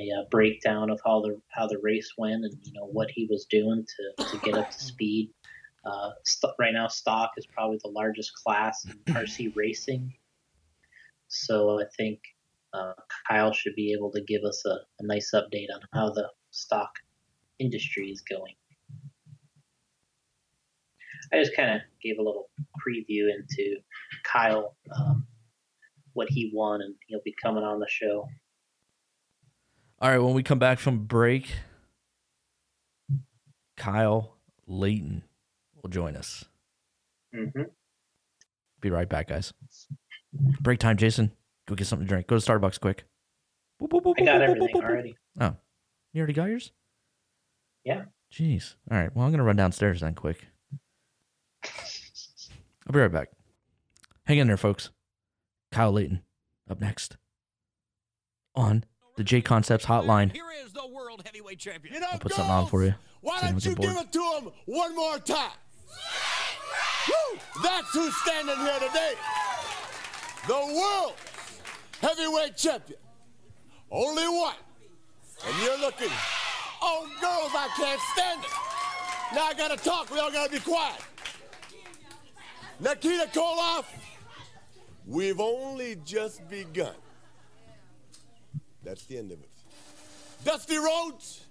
a, 0.00 0.22
a 0.22 0.28
breakdown 0.30 0.90
of 0.90 1.00
how 1.04 1.20
the 1.20 1.40
how 1.50 1.68
the 1.68 1.78
race 1.82 2.12
went, 2.18 2.44
and 2.44 2.54
you 2.62 2.72
know 2.72 2.86
what 2.86 3.10
he 3.10 3.28
was 3.30 3.46
doing 3.50 3.84
to 3.86 4.24
to 4.24 4.38
get 4.38 4.54
up 4.54 4.70
to 4.70 4.80
speed. 4.80 5.30
Uh, 5.88 6.10
st- 6.24 6.52
right 6.58 6.72
now, 6.72 6.86
stock 6.86 7.30
is 7.38 7.46
probably 7.46 7.78
the 7.82 7.90
largest 7.90 8.34
class 8.34 8.84
in 8.84 9.14
RC 9.14 9.56
racing. 9.56 10.12
So 11.28 11.80
I 11.80 11.84
think 11.96 12.20
uh, 12.74 12.92
Kyle 13.28 13.52
should 13.52 13.74
be 13.74 13.92
able 13.92 14.10
to 14.12 14.20
give 14.22 14.42
us 14.44 14.62
a, 14.66 14.70
a 15.00 15.06
nice 15.06 15.30
update 15.34 15.68
on 15.74 15.80
how 15.94 16.10
the 16.10 16.28
stock 16.50 16.90
industry 17.58 18.10
is 18.10 18.22
going. 18.22 18.54
I 21.32 21.38
just 21.38 21.56
kind 21.56 21.74
of 21.74 21.80
gave 22.02 22.18
a 22.18 22.22
little 22.22 22.50
preview 22.86 23.26
into 23.34 23.76
Kyle, 24.24 24.76
um, 24.94 25.26
what 26.12 26.28
he 26.30 26.50
won, 26.54 26.80
and 26.82 26.94
he'll 27.06 27.20
be 27.24 27.34
coming 27.42 27.64
on 27.64 27.80
the 27.80 27.88
show. 27.88 28.26
All 30.00 30.10
right, 30.10 30.18
when 30.18 30.34
we 30.34 30.42
come 30.42 30.58
back 30.58 30.78
from 30.78 31.04
break, 31.04 31.54
Kyle 33.76 34.36
Layton 34.66 35.22
will 35.82 35.90
join 35.90 36.16
us. 36.16 36.44
Mm-hmm. 37.34 37.62
Be 38.80 38.90
right 38.90 39.08
back, 39.08 39.28
guys. 39.28 39.52
Break 40.32 40.78
time, 40.78 40.96
Jason. 40.96 41.32
Go 41.66 41.74
get 41.74 41.86
something 41.86 42.06
to 42.06 42.08
drink. 42.08 42.26
Go 42.26 42.38
to 42.38 42.44
Starbucks 42.44 42.80
quick. 42.80 43.04
Boop, 43.80 43.88
boop, 43.88 44.02
boop, 44.02 44.14
I 44.20 44.24
got 44.24 44.42
everything 44.42 44.74
already. 44.76 45.16
Oh, 45.40 45.54
you 46.12 46.20
already 46.20 46.32
got 46.32 46.46
yours? 46.46 46.72
Yeah. 47.84 48.04
Jeez. 48.32 48.74
All 48.90 48.98
right. 48.98 49.14
Well, 49.14 49.24
I'm 49.24 49.30
gonna 49.30 49.44
run 49.44 49.56
downstairs 49.56 50.00
then, 50.00 50.14
quick. 50.14 50.46
I'll 51.64 52.92
be 52.92 52.98
right 53.00 53.12
back. 53.12 53.28
Hang 54.24 54.38
in 54.38 54.46
there, 54.46 54.56
folks. 54.56 54.90
Kyle 55.70 55.92
Layton 55.92 56.22
up 56.68 56.80
next 56.80 57.16
on 58.54 58.84
the 59.16 59.24
J 59.24 59.40
Concepts 59.40 59.86
Hotline. 59.86 60.32
Here 60.32 60.44
is 60.64 60.72
the 60.72 60.86
world 60.86 61.22
heavyweight 61.24 61.58
champion. 61.58 61.94
You 61.94 62.00
know, 62.00 62.06
I'll 62.12 62.18
put 62.18 62.32
something 62.32 62.50
on 62.50 62.66
for 62.66 62.84
you. 62.84 62.94
Why 63.20 63.40
don't 63.40 63.64
you 63.64 63.74
give 63.74 63.96
it 63.96 64.12
to 64.12 64.22
him 64.38 64.50
one 64.66 64.94
more 64.94 65.18
time? 65.18 65.50
Woo! 67.08 67.38
That's 67.62 67.90
who's 67.92 68.16
standing 68.22 68.56
here 68.56 68.78
today. 68.78 69.14
The 70.46 70.54
world 70.54 71.14
heavyweight 72.00 72.56
champion. 72.56 72.98
Only 73.90 74.28
one. 74.28 74.54
And 75.46 75.62
you're 75.62 75.78
looking. 75.78 76.10
Oh, 76.80 77.08
girls, 77.20 77.52
I 77.54 77.68
can't 77.76 78.00
stand 78.12 78.44
it. 78.44 78.50
Now 79.34 79.46
I 79.46 79.54
gotta 79.54 79.76
talk. 79.76 80.10
We 80.10 80.18
all 80.18 80.32
gotta 80.32 80.50
be 80.50 80.60
quiet. 80.60 81.00
Nikita 82.80 83.28
Koloff, 83.32 83.86
we've 85.06 85.40
only 85.40 85.96
just 86.04 86.48
begun. 86.48 86.94
That's 88.84 89.04
the 89.04 89.18
end 89.18 89.32
of 89.32 89.40
it. 89.40 89.50
Dusty 90.44 90.76
Rhodes, 90.76 91.44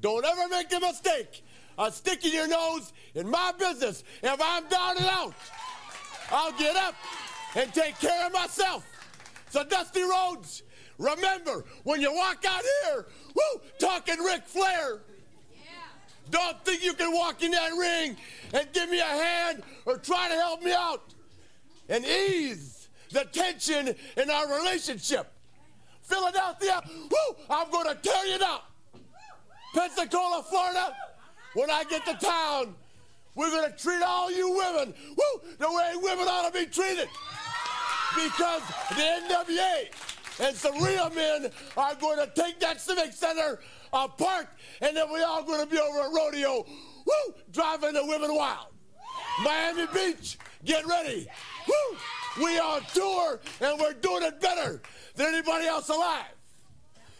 don't 0.00 0.24
ever 0.24 0.48
make 0.48 0.68
the 0.68 0.80
mistake 0.80 1.42
of 1.78 1.94
sticking 1.94 2.32
your 2.32 2.48
nose 2.48 2.92
in 3.14 3.28
my 3.28 3.52
business. 3.58 4.04
If 4.22 4.40
I'm 4.42 4.66
down 4.68 4.96
and 4.96 5.06
out, 5.06 5.34
I'll 6.30 6.52
get 6.52 6.76
up 6.76 6.94
and 7.54 7.72
take 7.72 7.98
care 7.98 8.26
of 8.26 8.32
myself. 8.32 8.86
So, 9.50 9.64
Dusty 9.64 10.02
Rhodes, 10.02 10.62
remember 10.98 11.64
when 11.84 12.00
you 12.00 12.12
walk 12.12 12.44
out 12.44 12.62
here, 12.84 13.06
woo, 13.34 13.60
talking 13.78 14.18
Ric 14.18 14.44
Flair. 14.44 15.00
Don't 16.30 16.64
think 16.64 16.82
you 16.82 16.94
can 16.94 17.12
walk 17.12 17.42
in 17.42 17.50
that 17.50 17.70
ring 17.72 18.16
and 18.54 18.66
give 18.72 18.88
me 18.88 18.98
a 18.98 19.04
hand 19.04 19.62
or 19.84 19.98
try 19.98 20.28
to 20.28 20.34
help 20.34 20.62
me 20.62 20.72
out 20.72 21.14
and 21.88 22.04
ease 22.04 22.88
the 23.10 23.24
tension 23.24 23.94
in 24.16 24.30
our 24.30 24.58
relationship. 24.58 25.30
Philadelphia, 26.02 26.82
woo, 26.86 27.36
I'm 27.50 27.70
going 27.70 27.88
to 27.88 27.94
tear 28.02 28.26
you 28.26 28.38
down. 28.38 28.60
Pensacola, 29.74 30.42
Florida, 30.48 30.94
when 31.54 31.70
I 31.70 31.84
get 31.84 32.04
to 32.06 32.14
town, 32.14 32.74
we're 33.34 33.50
going 33.50 33.70
to 33.70 33.76
treat 33.76 34.02
all 34.02 34.30
you 34.30 34.50
women, 34.50 34.94
woo, 35.16 35.40
the 35.58 35.66
way 35.68 35.92
women 35.96 36.26
ought 36.28 36.52
to 36.52 36.58
be 36.58 36.66
treated. 36.66 37.08
Because 38.14 38.62
the 38.90 39.02
NWA 39.02 40.46
and 40.46 40.56
some 40.56 40.80
real 40.82 41.10
men 41.10 41.50
are 41.76 41.94
going 41.96 42.18
to 42.18 42.30
take 42.34 42.60
that 42.60 42.80
Civic 42.80 43.12
Center 43.12 43.60
apart, 43.92 44.48
and 44.80 44.96
then 44.96 45.10
we're 45.10 45.24
all 45.24 45.42
going 45.42 45.60
to 45.60 45.66
be 45.66 45.78
over 45.78 46.00
at 46.00 46.12
rodeo, 46.12 46.64
woo, 47.06 47.34
driving 47.52 47.94
the 47.94 48.04
women 48.04 48.34
wild. 48.34 48.68
Miami 49.42 49.86
Beach, 49.92 50.38
get 50.64 50.86
ready. 50.86 51.26
Woo! 51.66 51.98
We 52.42 52.58
on 52.58 52.82
tour, 52.92 53.40
and 53.60 53.80
we're 53.80 53.94
doing 53.94 54.22
it 54.22 54.40
better 54.40 54.80
than 55.14 55.26
anybody 55.26 55.66
else 55.66 55.88
alive. 55.88 56.34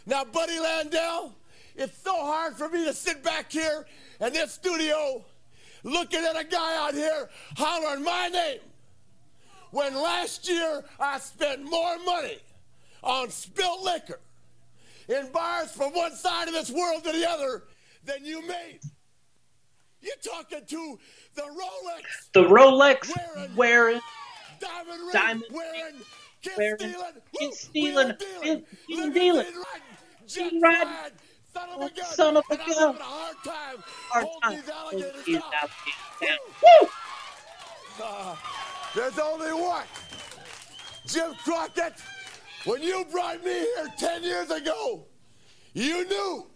Now, 0.06 0.24
Buddy 0.24 0.58
Landel, 0.58 1.32
it's 1.76 1.96
so 1.98 2.14
hard 2.14 2.54
for 2.54 2.68
me 2.68 2.84
to 2.84 2.92
sit 2.92 3.22
back 3.22 3.50
here 3.50 3.86
in 4.24 4.32
this 4.32 4.52
studio 4.52 5.24
looking 5.82 6.24
at 6.24 6.36
a 6.38 6.44
guy 6.44 6.76
out 6.86 6.94
here 6.94 7.28
hollering 7.56 8.02
my 8.02 8.28
name 8.28 8.60
when 9.70 9.94
last 9.94 10.48
year 10.48 10.82
I 10.98 11.18
spent 11.18 11.62
more 11.62 11.98
money 12.04 12.38
on 13.02 13.28
spilt 13.30 13.82
liquor 13.82 14.20
in 15.08 15.30
bars 15.30 15.72
from 15.72 15.92
one 15.92 16.14
side 16.14 16.48
of 16.48 16.54
this 16.54 16.70
world 16.70 17.04
to 17.04 17.12
the 17.12 17.28
other 17.28 17.64
than 18.04 18.24
you 18.24 18.46
made. 18.46 18.80
You're 20.00 20.14
talking 20.22 20.64
to 20.66 20.98
the 21.34 21.42
Rolex 21.42 22.32
The 22.32 22.44
Rolex 22.44 23.10
Wearing- 23.34 23.56
wearing, 23.56 24.00
diamond 24.60 25.00
ring 25.00 25.12
Diamond 25.12 25.44
wearing, 25.50 25.94
kiss 26.40 26.56
wearing, 26.56 26.78
stealing, 26.78 27.22
woo, 27.40 27.52
stealing, 27.52 28.12
lean 28.88 29.12
riding, 29.12 29.52
flying, 30.60 31.12
son 31.54 31.68
of 31.70 31.80
a 31.82 31.90
gun, 31.90 32.04
son 32.06 32.36
of 32.36 32.44
a 32.50 32.52
I'm 32.54 32.58
gun. 32.58 32.68
having 32.68 33.00
a 33.00 33.04
hard 33.04 33.36
time 33.44 33.84
hard 34.10 34.26
time. 34.42 34.52
these 34.56 34.68
alligators 34.68 35.24
down. 35.24 35.40
down. 36.20 36.38
Woo! 36.82 36.88
Uh, 38.02 38.36
there's 38.94 39.18
only 39.18 39.52
one. 39.52 39.84
Jim 41.06 41.34
Crockett, 41.44 41.94
when 42.64 42.82
you 42.82 43.04
brought 43.10 43.44
me 43.44 43.52
here 43.52 43.88
10 43.98 44.22
years 44.24 44.50
ago, 44.50 45.04
you 45.74 46.06
knew 46.08 46.46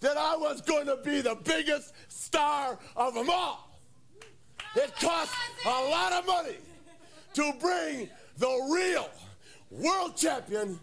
that 0.00 0.16
I 0.16 0.36
was 0.36 0.60
going 0.60 0.86
to 0.86 0.96
be 0.96 1.20
the 1.20 1.36
biggest 1.44 1.94
star 2.08 2.78
of 2.96 3.14
them 3.14 3.30
all. 3.30 3.70
It 4.74 4.94
cost 5.00 5.32
a 5.64 5.70
lot 5.90 6.12
of 6.12 6.26
money 6.26 6.56
to 7.34 7.52
bring 7.58 8.10
the 8.36 8.68
real 8.70 9.08
world 9.70 10.16
champion 10.16 10.78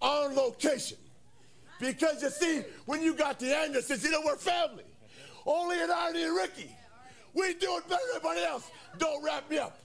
on 0.00 0.34
location. 0.34 0.98
Because 1.82 2.22
you 2.22 2.30
see, 2.30 2.62
when 2.86 3.02
you 3.02 3.12
got 3.12 3.40
the 3.40 3.52
Andersons, 3.52 4.04
you 4.04 4.12
know, 4.12 4.20
we're 4.24 4.36
family. 4.36 4.84
Only 5.44 5.82
an 5.82 5.88
Arnie 5.90 6.24
and 6.28 6.36
Ricky. 6.36 6.70
We 7.34 7.54
do 7.54 7.76
it 7.76 7.88
better 7.88 8.00
than 8.12 8.16
everybody 8.18 8.44
else. 8.44 8.70
Don't 8.98 9.20
wrap 9.24 9.50
me 9.50 9.58
up. 9.58 9.76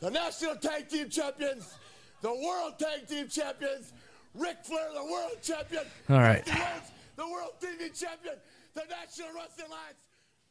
The 0.00 0.10
National 0.10 0.56
Tag 0.56 0.88
Team 0.88 1.08
Champions, 1.08 1.72
the 2.20 2.34
World 2.34 2.80
Tag 2.80 3.06
Team 3.06 3.28
Champions, 3.28 3.92
Ric 4.34 4.56
Flair, 4.64 4.88
the 4.92 5.04
World 5.04 5.36
Champion. 5.40 5.84
All 6.10 6.18
right. 6.18 6.44
Rhodes, 6.44 6.90
the 7.14 7.28
World 7.28 7.52
TV 7.60 7.96
Champion, 7.96 8.34
the 8.74 8.82
National 8.90 9.28
Wrestling 9.36 9.68
Alliance. 9.68 10.02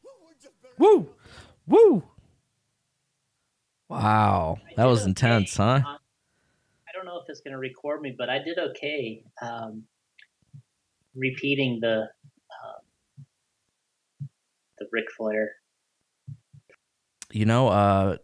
Woo, 0.02 0.10
we're 0.24 0.41
just 0.41 0.62
better- 0.62 0.76
Woo! 0.78 1.10
Woo! 1.68 2.04
Wow. 3.89 4.60
That 4.78 4.86
was 4.86 5.02
did 5.02 5.10
intense, 5.10 5.58
huh? 5.58 5.64
Uh, 5.64 5.98
I 5.98 6.93
don't 6.93 7.06
know 7.06 7.20
if 7.20 7.28
it's 7.28 7.41
going 7.41 7.52
to 7.52 7.60
record 7.60 8.02
me, 8.02 8.16
but 8.18 8.30
I 8.30 8.39
did 8.39 8.58
okay 8.58 9.24
um, 9.41 9.84
repeating 11.18 11.80
the 11.82 12.07
uh, 12.51 14.26
the 14.80 14.88
Ric 14.91 15.05
Flair. 15.18 15.51
You 17.32 17.45
know, 17.45 17.68
uh, 17.68 18.18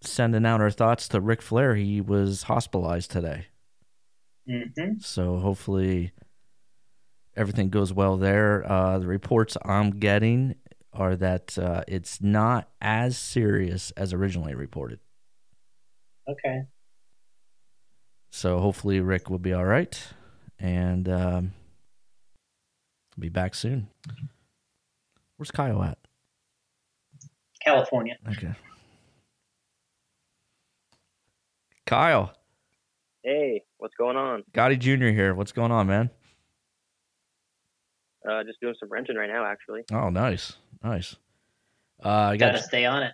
sending 0.00 0.44
out 0.46 0.60
our 0.60 0.70
thoughts 0.70 1.08
to 1.08 1.20
Ric 1.20 1.42
Flair. 1.42 1.74
He 1.74 2.00
was 2.00 2.44
hospitalized 2.44 3.10
today. 3.10 3.46
Mm-hmm. 4.48 4.98
So 5.00 5.36
hopefully 5.36 6.12
everything 7.36 7.70
goes 7.70 7.92
well 7.92 8.16
there. 8.16 8.70
Uh, 8.70 8.98
the 8.98 9.06
reports 9.06 9.56
I'm 9.64 9.90
getting 9.90 10.56
are 10.92 11.16
that 11.16 11.58
uh, 11.58 11.82
it's 11.88 12.20
not 12.20 12.68
as 12.80 13.16
serious 13.16 13.90
as 13.92 14.12
originally 14.12 14.54
reported. 14.54 15.00
Okay. 16.28 16.62
So 18.30 18.58
hopefully 18.58 19.00
Rick 19.00 19.30
will 19.30 19.38
be 19.38 19.52
all 19.52 19.64
right 19.64 19.96
and 20.58 21.08
um, 21.08 21.52
be 23.20 23.28
back 23.28 23.54
soon. 23.54 23.88
Where's 25.36 25.50
Kyle 25.50 25.82
at? 25.82 25.98
California. 27.64 28.16
Okay. 28.30 28.52
Kyle, 31.86 32.32
Hey, 33.22 33.62
what's 33.78 33.94
going 33.94 34.16
on? 34.16 34.42
Gotti 34.52 34.78
Jr. 34.78 35.06
here. 35.06 35.34
What's 35.34 35.52
going 35.52 35.72
on, 35.72 35.86
man? 35.86 36.10
Uh, 38.28 38.42
just 38.44 38.60
doing 38.60 38.74
some 38.78 38.90
renting 38.90 39.16
right 39.16 39.30
now, 39.30 39.46
actually. 39.46 39.82
Oh, 39.92 40.10
nice. 40.10 40.56
Nice. 40.82 41.16
Uh, 42.04 42.08
I 42.08 42.36
Got 42.36 42.52
got, 42.52 42.58
to 42.58 42.62
stay 42.62 42.84
on 42.84 43.02
it. 43.02 43.12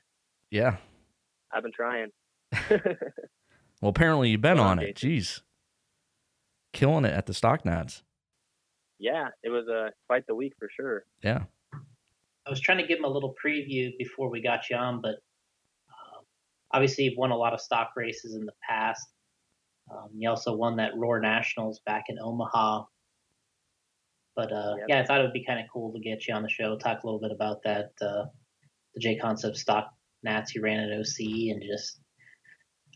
yeah. 0.51 0.76
I've 1.53 1.62
been 1.62 1.72
trying. 1.72 2.09
Well, 3.82 3.88
apparently 3.88 4.28
you've 4.28 4.42
been 4.42 4.59
Well, 4.59 4.66
on 4.66 4.78
it. 4.78 4.94
Jeez. 4.94 5.40
Killing 6.74 7.07
it 7.07 7.14
at 7.14 7.24
the 7.24 7.32
stock 7.32 7.64
nats. 7.64 8.03
Yeah, 9.01 9.28
it 9.42 9.48
was 9.48 9.66
uh, 9.68 9.90
quite 10.07 10.26
the 10.26 10.34
week 10.34 10.53
for 10.59 10.68
sure. 10.74 11.05
Yeah. 11.22 11.44
I 12.46 12.51
was 12.51 12.61
trying 12.61 12.78
to 12.78 12.86
give 12.86 12.98
him 12.98 13.05
a 13.05 13.09
little 13.09 13.34
preview 13.44 13.90
before 13.98 14.30
we 14.30 14.40
got 14.42 14.68
you 14.70 14.76
on, 14.76 15.01
but 15.01 15.16
um, 15.88 16.24
obviously 16.72 17.05
you've 17.05 17.18
won 17.18 17.30
a 17.30 17.36
lot 17.36 17.53
of 17.55 17.61
stock 17.61 17.90
races 17.96 18.34
in 18.34 18.44
the 18.44 18.53
past. 18.68 19.09
Um, 19.90 20.11
you 20.14 20.28
also 20.28 20.55
won 20.55 20.76
that 20.76 20.92
Roar 20.96 21.20
Nationals 21.20 21.80
back 21.84 22.05
in 22.09 22.18
Omaha. 22.18 22.84
But 24.36 24.53
uh, 24.53 24.74
Yep. 24.78 24.86
yeah, 24.88 25.01
I 25.01 25.05
thought 25.05 25.20
it 25.20 25.24
would 25.24 25.32
be 25.32 25.44
kind 25.44 25.61
of 25.61 25.66
cool 25.72 25.92
to 25.92 25.98
get 25.98 26.28
you 26.28 26.34
on 26.34 26.42
the 26.42 26.48
show, 26.48 26.76
talk 26.76 27.03
a 27.03 27.07
little 27.07 27.20
bit 27.20 27.32
about 27.32 27.62
that, 27.64 27.90
uh, 28.01 28.26
the 28.94 29.01
J 29.01 29.16
Concept 29.16 29.57
stock 29.57 29.92
Nats 30.22 30.55
you 30.55 30.62
ran 30.62 30.78
at 30.80 30.92
OC, 30.98 31.51
and 31.51 31.62
just 31.62 32.01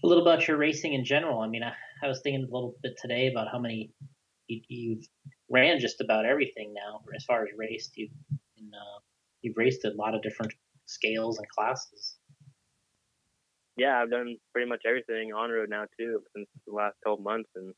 a 0.03 0.07
little 0.07 0.23
about 0.23 0.47
your 0.47 0.57
racing 0.59 0.93
in 0.95 1.05
general. 1.05 1.41
I 1.41 1.49
mean, 1.49 1.63
I, 1.63 1.73
I 2.03 2.09
was 2.09 2.21
thinking 2.23 2.43
a 2.43 2.53
little 2.55 2.75
bit 2.83 2.93
today 3.01 3.29
about 3.29 3.49
how 3.51 3.59
many 3.59 3.91
you, 4.49 4.61
you've 4.69 5.07
ran 5.51 5.79
just 5.79 6.01
about 6.01 6.25
everything 6.25 6.75
now 6.75 7.03
as 7.15 7.25
far 7.25 7.43
as 7.43 7.49
raced. 7.57 7.93
You've 7.97 8.11
in, 8.59 8.71
uh, 8.75 9.01
you've 9.43 9.57
raced 9.57 9.85
a 9.85 9.91
lot 9.91 10.15
of 10.15 10.23
different 10.23 10.53
scales 10.87 11.39
and 11.39 11.49
classes. 11.49 12.17
Yeah, 13.77 14.01
I've 14.01 14.11
done 14.11 14.37
pretty 14.53 14.69
much 14.69 14.83
everything 14.87 15.33
on 15.33 15.51
road 15.51 15.69
now 15.69 15.85
too 15.99 16.21
since 16.35 16.49
the 16.67 16.73
last 16.73 16.95
12 17.05 17.21
months, 17.21 17.51
and 17.57 17.75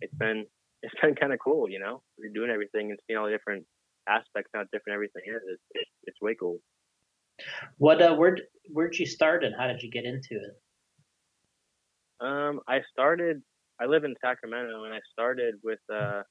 it's 0.00 0.14
been 0.14 0.44
it's 0.82 0.94
been 1.00 1.14
kind 1.14 1.32
of 1.32 1.38
cool, 1.42 1.70
you 1.70 1.78
know. 1.78 2.02
You're 2.18 2.32
doing 2.32 2.50
everything 2.50 2.90
and 2.90 2.98
seeing 3.06 3.18
all 3.18 3.26
the 3.26 3.32
different 3.32 3.64
aspects, 4.08 4.50
how 4.54 4.62
different 4.72 4.94
everything 4.94 5.22
is. 5.26 5.42
It's, 5.48 5.62
it's, 5.74 5.90
it's 6.04 6.20
way 6.20 6.36
cool. 6.38 6.58
What 7.78 8.02
uh, 8.02 8.14
where 8.14 8.36
where'd 8.70 8.98
you 8.98 9.06
start 9.06 9.44
and 9.44 9.54
how 9.58 9.66
did 9.66 9.82
you 9.82 9.90
get 9.90 10.04
into 10.04 10.34
it? 10.42 10.54
Um, 12.20 12.60
I 12.68 12.80
started. 12.92 13.42
I 13.78 13.84
live 13.84 14.04
in 14.04 14.14
Sacramento, 14.24 14.84
and 14.84 14.94
I 14.94 15.00
started 15.12 15.56
with. 15.62 15.80
Uh, 15.92 16.22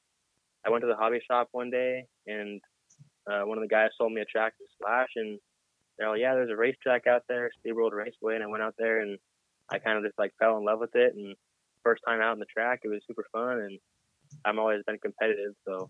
I 0.66 0.70
went 0.70 0.82
to 0.82 0.88
the 0.88 0.96
hobby 0.96 1.20
shop 1.30 1.50
one 1.52 1.70
day, 1.70 2.06
and 2.28 2.60
uh, 3.30 3.42
one 3.42 3.58
of 3.58 3.64
the 3.64 3.68
guys 3.68 3.90
sold 3.98 4.12
me 4.12 4.22
a 4.22 4.26
Traxxas 4.26 4.72
Slash, 4.82 5.10
and 5.16 5.40
they're 5.98 6.10
like, 6.10 6.20
"Yeah, 6.20 6.34
there's 6.34 6.52
a 6.52 6.56
racetrack 6.56 7.08
out 7.08 7.24
there, 7.30 7.50
SeaWorld 7.66 7.92
Raceway," 7.92 8.36
and 8.36 8.44
I 8.44 8.48
went 8.48 8.64
out 8.64 8.76
there, 8.78 9.02
and 9.02 9.18
I 9.72 9.80
kind 9.80 9.98
of 9.98 10.04
just 10.04 10.18
like 10.18 10.34
fell 10.40 10.58
in 10.58 10.66
love 10.66 10.80
with 10.80 10.96
it. 10.96 11.14
And 11.16 11.36
first 11.84 12.02
time 12.08 12.22
out 12.22 12.32
on 12.32 12.40
the 12.40 12.46
track, 12.46 12.82
it 12.84 12.90
was 12.90 13.02
super 13.08 13.26
fun, 13.32 13.60
and 13.60 13.80
I'm 14.44 14.60
always 14.60 14.82
been 14.88 14.98
competitive, 15.00 15.54
so 15.68 15.90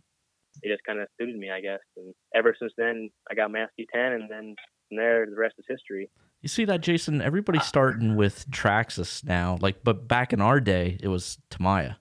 it 0.61 0.71
just 0.71 0.83
kind 0.83 0.99
of 0.99 1.07
suited 1.19 1.37
me, 1.37 1.49
I 1.49 1.61
guess. 1.61 1.79
And 1.97 2.13
ever 2.33 2.55
since 2.57 2.73
then, 2.77 3.09
I 3.29 3.35
got 3.35 3.51
my 3.51 3.59
SC10, 3.59 4.15
and 4.15 4.29
then 4.29 4.55
from 4.87 4.97
there, 4.97 5.25
the 5.25 5.35
rest 5.35 5.55
is 5.57 5.65
history. 5.67 6.09
You 6.41 6.49
see 6.49 6.65
that, 6.65 6.81
Jason? 6.81 7.21
Everybody's 7.21 7.65
starting 7.65 8.15
with 8.15 8.49
Traxxas 8.51 9.23
now. 9.23 9.57
Like, 9.61 9.83
but 9.83 10.07
back 10.07 10.31
in 10.31 10.41
our 10.41 10.59
day, 10.59 10.97
it 11.01 11.07
was 11.07 11.39
Tamiya. 11.49 11.97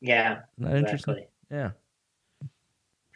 Yeah, 0.00 0.42
Isn't 0.58 0.70
that 0.70 0.78
interesting? 0.78 1.26
Exactly. 1.50 1.78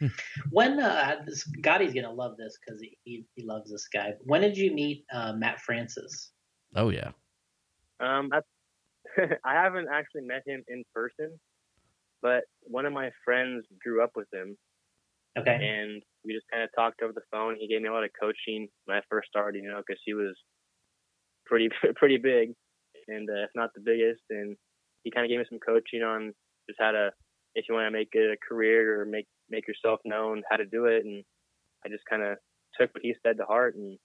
Yeah. 0.01 0.09
when 0.51 0.79
uh, 0.79 1.17
this, 1.25 1.47
Gotti's 1.61 1.93
gonna 1.93 2.11
love 2.11 2.37
this 2.37 2.57
because 2.65 2.81
he, 2.81 2.97
he 3.03 3.25
he 3.35 3.43
loves 3.45 3.71
this 3.71 3.87
guy. 3.93 4.13
When 4.23 4.41
did 4.41 4.57
you 4.57 4.73
meet 4.73 5.05
uh, 5.13 5.33
Matt 5.33 5.59
Francis? 5.61 6.31
Oh 6.75 6.89
yeah. 6.89 7.11
Um, 7.99 8.29
I, 8.33 8.39
I 9.45 9.53
haven't 9.53 9.87
actually 9.91 10.23
met 10.23 10.43
him 10.45 10.63
in 10.67 10.83
person, 10.93 11.39
but 12.21 12.43
one 12.63 12.85
of 12.85 12.93
my 12.93 13.11
friends 13.25 13.65
grew 13.83 14.03
up 14.03 14.11
with 14.15 14.27
him, 14.33 14.57
Okay. 15.37 15.55
and 15.61 16.01
we 16.25 16.33
just 16.33 16.45
kind 16.51 16.63
of 16.63 16.69
talked 16.75 17.01
over 17.01 17.13
the 17.13 17.21
phone. 17.31 17.55
He 17.59 17.67
gave 17.67 17.81
me 17.81 17.89
a 17.89 17.93
lot 17.93 18.03
of 18.03 18.11
coaching 18.19 18.67
when 18.85 18.97
I 18.97 19.01
first 19.09 19.29
started, 19.29 19.63
you 19.63 19.69
know, 19.69 19.81
because 19.85 20.01
he 20.05 20.13
was 20.13 20.35
pretty 21.45 21.69
pretty 21.95 22.17
big, 22.17 22.53
and 23.07 23.29
uh, 23.29 23.43
if 23.43 23.49
not 23.55 23.71
the 23.75 23.81
biggest, 23.81 24.23
and 24.29 24.57
he 25.03 25.11
kind 25.11 25.25
of 25.25 25.29
gave 25.29 25.39
me 25.39 25.45
some 25.49 25.59
coaching 25.65 26.01
on 26.03 26.33
just 26.69 26.79
how 26.79 26.91
to, 26.91 27.11
if 27.55 27.65
you 27.67 27.75
want 27.75 27.87
to 27.87 27.91
make 27.91 28.09
it 28.13 28.31
a 28.31 28.37
career 28.47 29.01
or 29.01 29.05
make 29.05 29.27
make 29.49 29.67
yourself 29.67 29.99
known, 30.05 30.43
how 30.49 30.57
to 30.57 30.65
do 30.65 30.85
it, 30.85 31.05
and 31.05 31.23
I 31.85 31.89
just 31.89 32.05
kind 32.09 32.23
of 32.23 32.37
took 32.79 32.93
what 32.93 33.03
he 33.03 33.15
said 33.23 33.37
to 33.37 33.45
heart 33.45 33.75
and 33.75 33.97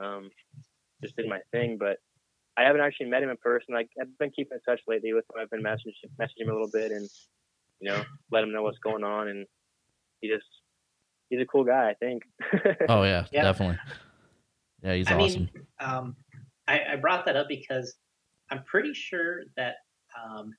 um, 0.00 0.30
just 1.02 1.16
did 1.16 1.28
my 1.28 1.40
thing. 1.52 1.76
But 1.78 1.98
I 2.56 2.62
haven't 2.64 2.80
actually 2.82 3.06
met 3.10 3.22
him 3.22 3.30
in 3.30 3.36
person. 3.38 3.74
Like 3.74 3.88
I've 4.00 4.16
been 4.18 4.30
keeping 4.30 4.58
in 4.58 4.60
touch 4.72 4.82
lately 4.86 5.12
with 5.12 5.24
him. 5.24 5.40
I've 5.40 5.50
been 5.50 5.62
messaging 5.62 5.94
messaging 6.20 6.42
him 6.42 6.50
a 6.50 6.52
little 6.52 6.70
bit 6.72 6.92
and 6.92 7.08
you 7.80 7.90
know 7.90 8.02
let 8.30 8.44
him 8.44 8.52
know 8.52 8.62
what's 8.62 8.78
going 8.78 9.04
on, 9.04 9.28
and 9.28 9.46
he 10.20 10.28
just 10.28 10.46
he's 11.30 11.40
a 11.40 11.46
cool 11.46 11.64
guy. 11.64 11.90
I 11.90 11.94
think. 11.94 12.22
Oh 12.88 13.02
yeah, 13.04 13.26
Yeah. 13.32 13.42
definitely. 13.42 13.78
Yeah, 14.82 14.94
he's 14.94 15.08
I 15.10 15.14
awesome. 15.14 15.48
mean, 15.54 15.66
um, 15.78 16.16
I, 16.66 16.80
I 16.92 16.96
brought 16.96 17.24
that 17.26 17.36
up 17.36 17.46
because 17.48 17.94
I'm 18.50 18.64
pretty 18.64 18.92
sure 18.94 19.42
that 19.56 19.76
um, 20.20 20.52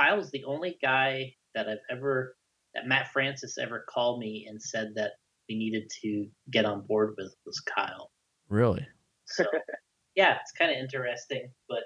Kyle's 0.00 0.30
the 0.30 0.44
only 0.44 0.78
guy 0.80 1.34
that 1.54 1.68
I've 1.68 1.78
ever 1.90 2.36
that 2.74 2.86
Matt 2.86 3.08
Francis 3.12 3.58
ever 3.58 3.84
called 3.92 4.20
me 4.20 4.46
and 4.48 4.62
said 4.62 4.92
that 4.94 5.12
we 5.48 5.56
needed 5.56 5.90
to 6.02 6.26
get 6.50 6.64
on 6.64 6.82
board 6.86 7.14
with 7.18 7.34
was 7.44 7.60
Kyle. 7.60 8.12
really. 8.48 8.86
So 9.26 9.44
yeah, 10.14 10.36
it's 10.40 10.52
kind 10.52 10.70
of 10.70 10.76
interesting. 10.76 11.50
But 11.68 11.82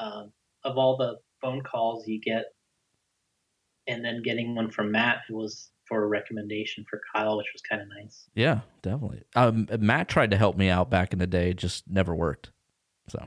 um, 0.00 0.32
of 0.64 0.78
all 0.78 0.96
the 0.96 1.16
phone 1.40 1.62
calls 1.62 2.06
you 2.06 2.20
get, 2.20 2.44
and 3.88 4.04
then 4.04 4.22
getting 4.22 4.54
one 4.54 4.70
from 4.70 4.92
Matt, 4.92 5.22
who 5.28 5.36
was 5.36 5.70
for 5.88 6.04
a 6.04 6.06
recommendation 6.06 6.84
for 6.88 7.00
Kyle, 7.12 7.36
which 7.36 7.48
was 7.52 7.62
kind 7.62 7.82
of 7.82 7.88
nice. 7.88 8.28
Yeah, 8.34 8.60
definitely. 8.82 9.24
Um, 9.34 9.66
Matt 9.80 10.08
tried 10.08 10.30
to 10.30 10.36
help 10.36 10.56
me 10.56 10.68
out 10.68 10.88
back 10.88 11.12
in 11.12 11.18
the 11.18 11.26
day, 11.26 11.52
just 11.52 11.90
never 11.90 12.14
worked. 12.14 12.52
So 13.08 13.26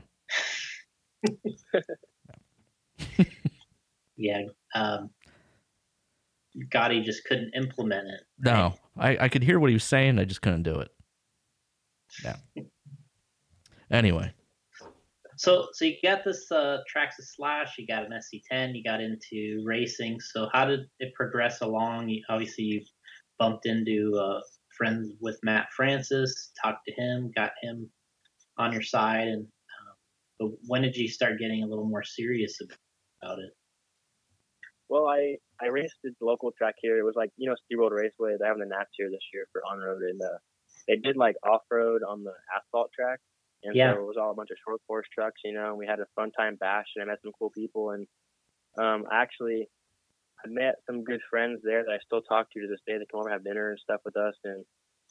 Yeah, 4.16 4.42
um, 4.74 5.10
Gotti 6.72 7.02
just 7.02 7.24
couldn't 7.24 7.52
implement 7.54 8.08
it. 8.08 8.20
no, 8.38 8.74
I, 8.96 9.16
I 9.20 9.28
could 9.28 9.42
hear 9.42 9.58
what 9.58 9.70
he 9.70 9.74
was 9.74 9.84
saying, 9.84 10.18
I 10.18 10.24
just 10.24 10.42
couldn't 10.42 10.62
do 10.62 10.80
it. 10.80 10.90
Yeah. 12.24 12.36
Anyway, 13.90 14.32
So, 15.36 15.68
so 15.72 15.84
you 15.84 15.96
got 16.02 16.24
this 16.24 16.50
uh, 16.50 16.78
Traxxas 16.92 17.34
Slash, 17.36 17.74
you 17.78 17.86
got 17.86 18.04
an 18.04 18.12
SC10, 18.12 18.74
you 18.74 18.82
got 18.82 19.00
into 19.00 19.62
racing. 19.64 20.18
So, 20.20 20.48
how 20.52 20.64
did 20.64 20.80
it 20.98 21.14
progress 21.14 21.60
along? 21.60 22.08
You, 22.08 22.22
obviously, 22.28 22.64
you 22.64 22.82
bumped 23.38 23.66
into 23.66 24.14
uh, 24.18 24.40
friends 24.76 25.12
with 25.20 25.38
Matt 25.42 25.68
Francis, 25.76 26.52
talked 26.62 26.80
to 26.88 26.94
him, 26.94 27.30
got 27.36 27.52
him 27.62 27.88
on 28.58 28.72
your 28.72 28.82
side, 28.82 29.28
and 29.28 29.44
uh, 29.44 29.92
but 30.40 30.50
when 30.66 30.82
did 30.82 30.96
you 30.96 31.08
start 31.08 31.38
getting 31.38 31.62
a 31.62 31.66
little 31.66 31.84
more 31.86 32.02
serious 32.04 32.58
about 33.22 33.38
it? 33.38 33.50
Well, 34.88 35.06
I 35.06 35.36
I 35.60 35.66
raced 35.66 35.96
the 36.02 36.14
local 36.20 36.52
track 36.52 36.74
here. 36.80 36.98
It 36.98 37.04
was 37.04 37.14
like 37.16 37.30
you 37.36 37.48
know 37.48 37.56
SeaWorld 37.70 37.90
Raceway. 37.90 38.36
They're 38.38 38.46
having 38.48 38.60
the 38.62 38.66
Nats 38.74 38.90
here 38.96 39.10
this 39.10 39.24
year 39.32 39.46
for 39.52 39.62
on 39.64 39.78
road, 39.78 40.02
and 40.02 40.20
uh, 40.22 40.38
they 40.86 40.96
did 40.96 41.16
like 41.16 41.36
off 41.44 41.62
road 41.70 42.02
on 42.08 42.22
the 42.24 42.34
asphalt 42.54 42.90
track, 42.94 43.20
and 43.64 43.76
Yeah. 43.76 43.84
so 43.84 44.02
it 44.02 44.06
was 44.06 44.16
all 44.20 44.30
a 44.30 44.34
bunch 44.34 44.50
of 44.50 44.58
short 44.66 44.80
course 44.86 45.06
trucks. 45.12 45.40
You 45.44 45.54
know, 45.54 45.70
and 45.70 45.78
we 45.78 45.86
had 45.86 46.00
a 46.00 46.06
fun 46.14 46.30
time 46.32 46.56
bash, 46.56 46.86
and 46.94 47.02
I 47.02 47.06
met 47.06 47.20
some 47.22 47.32
cool 47.38 47.50
people, 47.50 47.90
and 47.90 48.06
um, 48.78 49.06
actually 49.12 49.68
I 50.44 50.48
met 50.48 50.76
some 50.86 51.04
good 51.04 51.20
friends 51.30 51.60
there 51.64 51.84
that 51.84 51.92
I 51.92 51.98
still 52.04 52.22
talk 52.22 52.48
to 52.52 52.60
to 52.60 52.68
this 52.68 52.80
day. 52.86 52.98
They 52.98 53.06
come 53.10 53.20
over 53.20 53.30
have 53.30 53.44
dinner 53.44 53.70
and 53.70 53.80
stuff 53.80 54.00
with 54.04 54.16
us, 54.16 54.34
and 54.44 54.64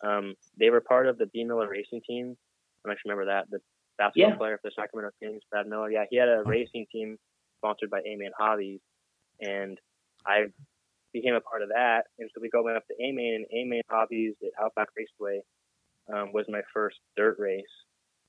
um, 0.03 0.35
they 0.59 0.69
were 0.69 0.81
part 0.81 1.07
of 1.07 1.17
the 1.17 1.27
B 1.27 1.43
Miller 1.43 1.69
racing 1.69 2.01
team. 2.07 2.35
I 2.85 2.91
actually 2.91 3.11
remember 3.11 3.31
that 3.33 3.49
the 3.49 3.59
basketball 3.97 4.31
Yeah. 4.31 4.37
player 4.37 4.57
for 4.61 4.69
the 4.69 4.73
Sacramento 4.79 5.11
Kings, 5.21 5.41
Brad 5.49 5.67
Miller. 5.67 5.91
Yeah, 5.91 6.05
he 6.09 6.17
had 6.17 6.29
a 6.29 6.43
racing 6.45 6.85
team 6.91 7.17
sponsored 7.57 7.89
by 7.89 7.99
A-Main 8.01 8.31
Hobbies, 8.37 8.81
and 9.39 9.79
I 10.25 10.45
became 11.13 11.35
a 11.35 11.41
part 11.41 11.61
of 11.61 11.69
that. 11.69 12.03
And 12.19 12.29
so 12.33 12.41
we 12.41 12.49
go 12.49 12.63
went 12.63 12.77
up 12.77 12.87
to 12.87 12.93
A-Main, 13.03 13.35
and 13.35 13.45
A-Main 13.51 13.83
Hobbies 13.89 14.33
at 14.43 14.63
Outback 14.63 14.89
Raceway 14.97 15.41
um, 16.13 16.31
was 16.33 16.45
my 16.49 16.61
first 16.73 16.97
dirt 17.15 17.37
race. 17.39 17.63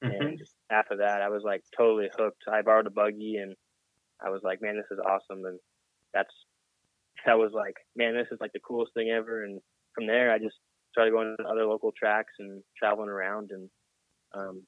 And 0.02 0.40
after 0.70 0.98
that, 0.98 1.22
I 1.22 1.28
was 1.30 1.42
like 1.42 1.64
totally 1.76 2.08
hooked. 2.16 2.42
I 2.52 2.62
borrowed 2.62 2.86
a 2.86 2.90
buggy, 2.90 3.36
and 3.36 3.56
I 4.24 4.30
was 4.30 4.42
like, 4.44 4.60
man, 4.60 4.76
this 4.76 4.86
is 4.90 4.98
awesome. 5.04 5.44
And 5.44 5.58
that's 6.12 6.32
that 7.24 7.38
was 7.38 7.52
like, 7.52 7.74
man, 7.96 8.14
this 8.14 8.28
is 8.30 8.38
like 8.40 8.52
the 8.52 8.60
coolest 8.60 8.94
thing 8.94 9.10
ever. 9.10 9.44
And 9.44 9.60
from 9.94 10.06
there, 10.06 10.30
I 10.30 10.38
just 10.38 10.56
started 10.92 11.12
going 11.12 11.34
to 11.38 11.44
other 11.46 11.66
local 11.66 11.92
tracks 11.98 12.32
and 12.38 12.62
traveling 12.78 13.08
around, 13.08 13.50
and 13.50 13.68
um, 14.34 14.62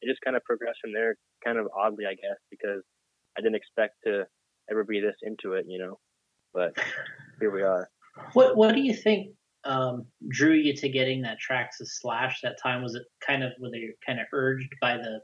it 0.00 0.08
just 0.10 0.22
kind 0.22 0.36
of 0.36 0.42
progressed 0.44 0.80
from 0.82 0.92
there, 0.92 1.16
kind 1.44 1.58
of 1.58 1.68
oddly, 1.76 2.06
I 2.06 2.14
guess, 2.14 2.40
because 2.50 2.82
I 3.38 3.42
didn't 3.42 3.56
expect 3.56 3.96
to 4.06 4.24
ever 4.70 4.84
be 4.84 5.00
this 5.00 5.16
into 5.22 5.54
it, 5.54 5.66
you 5.68 5.78
know. 5.78 5.98
But 6.52 6.76
here 7.40 7.50
we 7.50 7.62
are. 7.62 7.88
What 8.32 8.56
What 8.56 8.74
do 8.74 8.80
you 8.80 8.94
think 8.94 9.34
um, 9.64 10.06
drew 10.28 10.54
you 10.54 10.74
to 10.76 10.88
getting 10.88 11.22
that 11.22 11.38
Traxxas 11.38 11.88
Slash 12.00 12.40
that 12.42 12.56
time? 12.62 12.82
Was 12.82 12.94
it 12.94 13.02
kind 13.26 13.42
of 13.42 13.52
were 13.60 13.70
they 13.70 13.88
kind 14.06 14.20
of 14.20 14.26
urged 14.32 14.72
by 14.80 14.96
the 14.96 15.20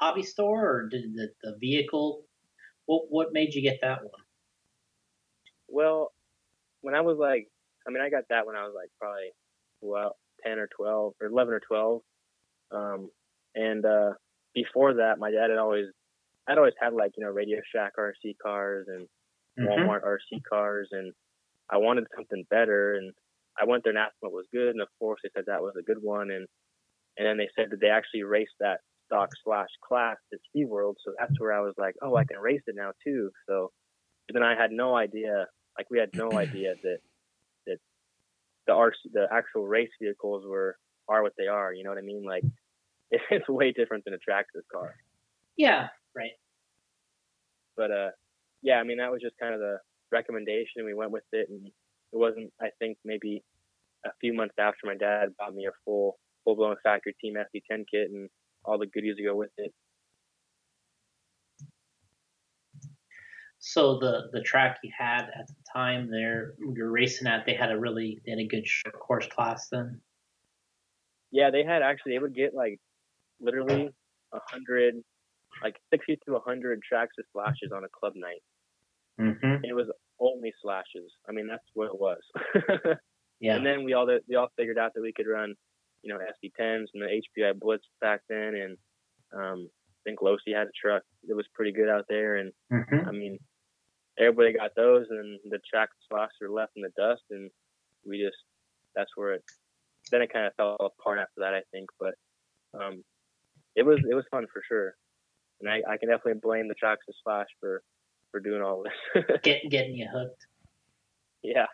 hobby 0.00 0.22
store, 0.22 0.64
or 0.64 0.88
did 0.88 1.14
the, 1.14 1.28
the 1.42 1.56
vehicle? 1.60 2.24
What 2.86 3.04
What 3.08 3.32
made 3.32 3.54
you 3.54 3.62
get 3.62 3.78
that 3.82 4.02
one? 4.02 4.22
Well, 5.68 6.12
when 6.80 6.94
I 6.94 7.00
was 7.00 7.18
like, 7.18 7.48
I 7.86 7.90
mean, 7.90 8.02
I 8.02 8.10
got 8.10 8.24
that 8.30 8.46
when 8.46 8.56
I 8.56 8.64
was 8.64 8.74
like 8.76 8.90
probably 9.00 9.30
well, 9.80 10.16
ten 10.44 10.58
or 10.58 10.68
twelve 10.76 11.14
or 11.20 11.28
eleven 11.28 11.54
or 11.54 11.60
twelve. 11.60 12.02
Um, 12.72 13.10
and 13.54 13.84
uh, 13.84 14.10
before 14.54 14.94
that, 14.94 15.18
my 15.18 15.30
dad 15.30 15.50
had 15.50 15.58
always, 15.58 15.86
I'd 16.48 16.58
always 16.58 16.74
had 16.80 16.92
like 16.92 17.12
you 17.16 17.24
know 17.24 17.30
Radio 17.30 17.60
Shack 17.74 17.92
RC 17.98 18.36
cars 18.42 18.86
and 18.88 19.06
mm-hmm. 19.58 19.66
Walmart 19.66 20.04
RC 20.04 20.42
cars, 20.48 20.88
and 20.92 21.12
I 21.70 21.78
wanted 21.78 22.06
something 22.14 22.44
better. 22.50 22.94
And 22.94 23.12
I 23.60 23.64
went 23.64 23.84
there 23.84 23.92
and 23.92 23.98
asked 23.98 24.16
what 24.20 24.32
was 24.32 24.46
good, 24.52 24.70
and 24.70 24.82
of 24.82 24.88
course 24.98 25.20
they 25.22 25.30
said 25.34 25.44
that 25.46 25.62
was 25.62 25.74
a 25.78 25.82
good 25.82 26.02
one. 26.02 26.30
And 26.30 26.46
and 27.16 27.26
then 27.26 27.36
they 27.36 27.48
said 27.56 27.70
that 27.70 27.80
they 27.80 27.90
actually 27.90 28.24
raced 28.24 28.56
that 28.60 28.80
stock 29.06 29.30
slash 29.44 29.68
class 29.86 30.16
at 30.32 30.40
SeaWorld, 30.54 30.94
so 31.04 31.12
that's 31.18 31.38
where 31.38 31.52
I 31.52 31.60
was 31.60 31.74
like, 31.78 31.94
oh, 32.02 32.16
I 32.16 32.24
can 32.24 32.38
race 32.38 32.62
it 32.66 32.74
now 32.76 32.92
too. 33.04 33.30
So 33.48 33.70
but 34.26 34.34
then 34.34 34.42
I 34.42 34.54
had 34.54 34.72
no 34.72 34.96
idea, 34.96 35.46
like 35.78 35.90
we 35.90 35.98
had 35.98 36.10
no 36.14 36.30
idea 36.38 36.74
that 36.82 36.98
that 37.66 37.78
the 38.66 38.72
RC, 38.72 39.12
the 39.12 39.26
actual 39.32 39.66
race 39.66 39.90
vehicles 40.00 40.44
were 40.46 40.76
are 41.08 41.22
what 41.22 41.34
they 41.38 41.46
are. 41.46 41.72
You 41.72 41.84
know 41.84 41.90
what 41.90 41.98
I 41.98 42.02
mean? 42.02 42.24
Like 42.24 42.44
it's 43.10 43.48
way 43.48 43.72
different 43.72 44.04
than 44.04 44.14
a 44.14 44.18
Traxxas 44.18 44.66
car. 44.72 44.94
Yeah, 45.56 45.88
right. 46.16 46.32
But 47.76 47.90
uh, 47.90 48.10
yeah, 48.62 48.76
I 48.76 48.84
mean 48.84 48.98
that 48.98 49.10
was 49.10 49.22
just 49.22 49.38
kind 49.40 49.54
of 49.54 49.60
the 49.60 49.78
recommendation. 50.12 50.84
We 50.84 50.94
went 50.94 51.10
with 51.10 51.24
it, 51.32 51.48
and 51.50 51.66
it 51.66 51.72
wasn't. 52.16 52.52
I 52.60 52.68
think 52.78 52.98
maybe 53.04 53.42
a 54.06 54.10
few 54.20 54.34
months 54.34 54.54
after 54.58 54.86
my 54.86 54.94
dad 54.94 55.30
bought 55.38 55.54
me 55.54 55.66
a 55.66 55.72
full 55.84 56.18
full 56.44 56.56
blown 56.56 56.76
factory 56.82 57.14
team 57.20 57.34
SC10 57.34 57.84
kit 57.90 58.10
and 58.10 58.28
all 58.64 58.78
the 58.78 58.86
goodies 58.86 59.16
that 59.16 59.24
go 59.24 59.34
with 59.34 59.50
it. 59.58 59.72
So 63.58 63.98
the 63.98 64.28
the 64.32 64.42
track 64.42 64.78
you 64.82 64.90
had 64.96 65.22
at 65.22 65.46
the 65.48 65.54
time 65.74 66.10
there 66.10 66.54
you're 66.74 66.90
racing 66.90 67.26
at, 67.26 67.46
they 67.46 67.54
had 67.54 67.72
a 67.72 67.78
really 67.78 68.20
they 68.24 68.32
had 68.32 68.40
a 68.40 68.46
good 68.46 68.66
short 68.66 68.98
course 68.98 69.26
class 69.26 69.68
then. 69.70 70.00
Yeah, 71.30 71.50
they 71.50 71.64
had 71.64 71.80
actually 71.80 72.12
they 72.12 72.18
would 72.18 72.34
get 72.34 72.54
like 72.54 72.78
literally 73.40 73.88
a 74.34 74.38
hundred, 74.50 74.96
like 75.62 75.76
sixty 75.92 76.18
to 76.26 76.36
a 76.36 76.40
hundred 76.40 76.80
Traxxas 76.90 77.24
slashes 77.32 77.72
on 77.74 77.84
a 77.84 77.88
club 77.88 78.14
night. 78.16 78.42
Mm-hmm. 79.20 79.64
It 79.64 79.74
was 79.74 79.86
only 80.20 80.52
slashes. 80.62 81.12
I 81.28 81.32
mean, 81.32 81.46
that's 81.46 81.64
what 81.74 81.86
it 81.86 81.98
was. 81.98 82.20
Yeah. 83.44 83.56
And 83.56 83.66
then 83.66 83.84
we 83.84 83.92
all 83.92 84.08
we 84.28 84.36
all 84.36 84.48
figured 84.56 84.78
out 84.78 84.92
that 84.94 85.02
we 85.02 85.12
could 85.12 85.26
run, 85.26 85.54
you 86.02 86.12
know, 86.12 86.18
SC10s 86.18 86.86
and 86.94 87.02
the 87.02 87.20
HPI 87.38 87.58
Blitz 87.58 87.84
back 88.00 88.20
then, 88.28 88.54
and 88.54 88.76
um, 89.34 89.68
I 89.68 90.00
think 90.04 90.20
Losi 90.20 90.54
had 90.56 90.68
a 90.68 90.80
truck 90.80 91.02
that 91.28 91.36
was 91.36 91.46
pretty 91.54 91.72
good 91.72 91.88
out 91.88 92.06
there, 92.08 92.36
and 92.36 92.52
mm-hmm. 92.72 93.06
I 93.08 93.12
mean, 93.12 93.38
everybody 94.18 94.54
got 94.54 94.70
those, 94.76 95.06
and 95.10 95.38
the 95.50 95.58
Traxxas 95.58 96.08
slashes 96.08 96.36
were 96.40 96.50
left 96.50 96.72
in 96.76 96.82
the 96.82 96.90
dust, 96.96 97.22
and 97.30 97.50
we 98.06 98.18
just 98.18 98.36
that's 98.94 99.10
where 99.14 99.34
it. 99.34 99.44
Then 100.10 100.22
it 100.22 100.32
kind 100.32 100.46
of 100.46 100.54
fell 100.54 100.76
apart 100.80 101.18
after 101.18 101.40
that, 101.40 101.54
I 101.54 101.62
think, 101.70 101.88
but 102.00 102.14
um, 102.72 103.02
it 103.74 103.84
was 103.84 103.98
it 104.08 104.14
was 104.14 104.24
fun 104.30 104.46
for 104.52 104.62
sure, 104.66 104.94
and 105.64 105.72
I, 105.72 105.92
I 105.92 105.96
can 105.96 106.08
definitely 106.08 106.40
blame 106.42 106.68
the 106.68 106.74
Traxxas 106.74 107.14
Slash 107.22 107.46
for 107.60 107.82
for 108.30 108.40
doing 108.40 108.62
all 108.62 108.82
this. 108.82 109.24
Get, 109.42 109.62
getting 109.70 109.94
you 109.96 110.08
hooked. 110.12 110.46
Yeah. 111.42 111.66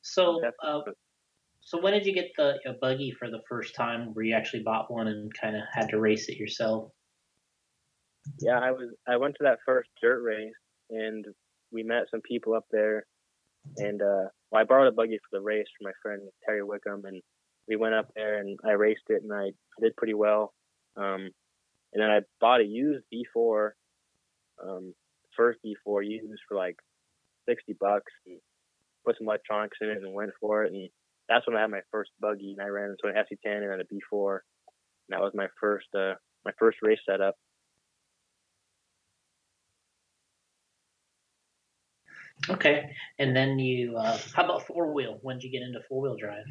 So, 0.00 0.40
uh, 0.64 0.80
so 1.60 1.80
when 1.82 1.92
did 1.92 2.06
you 2.06 2.14
get 2.14 2.30
the 2.36 2.54
a 2.66 2.72
buggy 2.80 3.10
for 3.10 3.28
the 3.28 3.42
first 3.48 3.74
time, 3.74 4.14
where 4.14 4.24
you 4.24 4.34
actually 4.34 4.62
bought 4.62 4.90
one 4.90 5.08
and 5.08 5.30
kind 5.34 5.54
of 5.54 5.62
had 5.72 5.90
to 5.90 6.00
race 6.00 6.28
it 6.28 6.38
yourself? 6.38 6.90
Yeah, 8.40 8.58
I 8.58 8.70
was. 8.70 8.88
I 9.06 9.16
went 9.16 9.34
to 9.34 9.44
that 9.44 9.58
first 9.66 9.90
dirt 10.00 10.22
race, 10.22 10.52
and 10.90 11.24
we 11.70 11.82
met 11.82 12.04
some 12.10 12.20
people 12.22 12.54
up 12.54 12.64
there. 12.70 13.04
And 13.76 14.00
uh, 14.00 14.30
well, 14.50 14.62
I 14.62 14.64
borrowed 14.64 14.88
a 14.88 14.96
buggy 14.96 15.18
for 15.18 15.38
the 15.38 15.44
race 15.44 15.66
from 15.76 15.88
my 15.88 15.92
friend 16.02 16.22
Terry 16.46 16.62
Wickham, 16.62 17.04
and 17.04 17.20
we 17.68 17.76
went 17.76 17.94
up 17.94 18.08
there 18.16 18.38
and 18.38 18.58
I 18.64 18.72
raced 18.72 19.10
it, 19.10 19.22
and 19.22 19.32
I 19.32 19.50
did 19.80 19.96
pretty 19.96 20.14
well. 20.14 20.54
Um, 20.96 21.30
and 21.92 22.02
then 22.02 22.10
I 22.10 22.20
bought 22.40 22.60
a 22.60 22.64
used 22.64 23.04
B4, 23.12 23.70
um, 24.62 24.94
first 25.36 25.58
B4 25.64 26.06
used 26.06 26.42
for 26.48 26.56
like 26.56 26.76
sixty 27.48 27.74
bucks, 27.78 28.12
and 28.26 28.38
put 29.04 29.16
some 29.18 29.26
electronics 29.26 29.78
in 29.80 29.88
it, 29.88 29.98
and 29.98 30.12
went 30.12 30.30
for 30.40 30.64
it. 30.64 30.72
And 30.72 30.88
that's 31.28 31.46
when 31.46 31.56
I 31.56 31.62
had 31.62 31.70
my 31.70 31.82
first 31.90 32.10
buggy, 32.20 32.54
and 32.56 32.60
I 32.66 32.68
ran 32.68 32.90
into 32.90 33.14
an 33.14 33.22
SC10 33.22 33.62
and 33.62 33.70
then 33.70 33.80
a 33.80 34.16
B4. 34.16 34.38
And 35.08 35.10
that 35.10 35.20
was 35.20 35.32
my 35.34 35.46
first, 35.60 35.86
uh, 35.96 36.14
my 36.44 36.52
first 36.58 36.78
race 36.82 36.98
setup. 37.08 37.34
Okay, 42.48 42.90
and 43.18 43.36
then 43.36 43.58
you, 43.58 43.96
uh, 43.96 44.16
how 44.34 44.44
about 44.44 44.66
four 44.66 44.92
wheel? 44.92 45.18
When 45.22 45.36
did 45.36 45.44
you 45.44 45.50
get 45.50 45.66
into 45.66 45.80
four 45.88 46.02
wheel 46.02 46.16
drive? 46.18 46.44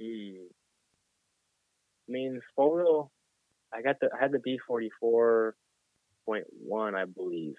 Mm. 0.00 0.46
I 2.08 2.12
mean, 2.12 2.40
four 2.54 2.76
wheel. 2.76 3.10
I 3.76 3.82
got 3.82 3.96
the 4.00 4.08
I 4.16 4.22
had 4.22 4.32
the 4.32 4.38
B 4.38 4.58
forty 4.66 4.90
four 5.00 5.54
point 6.24 6.44
one, 6.48 6.94
I 6.94 7.04
believe. 7.04 7.54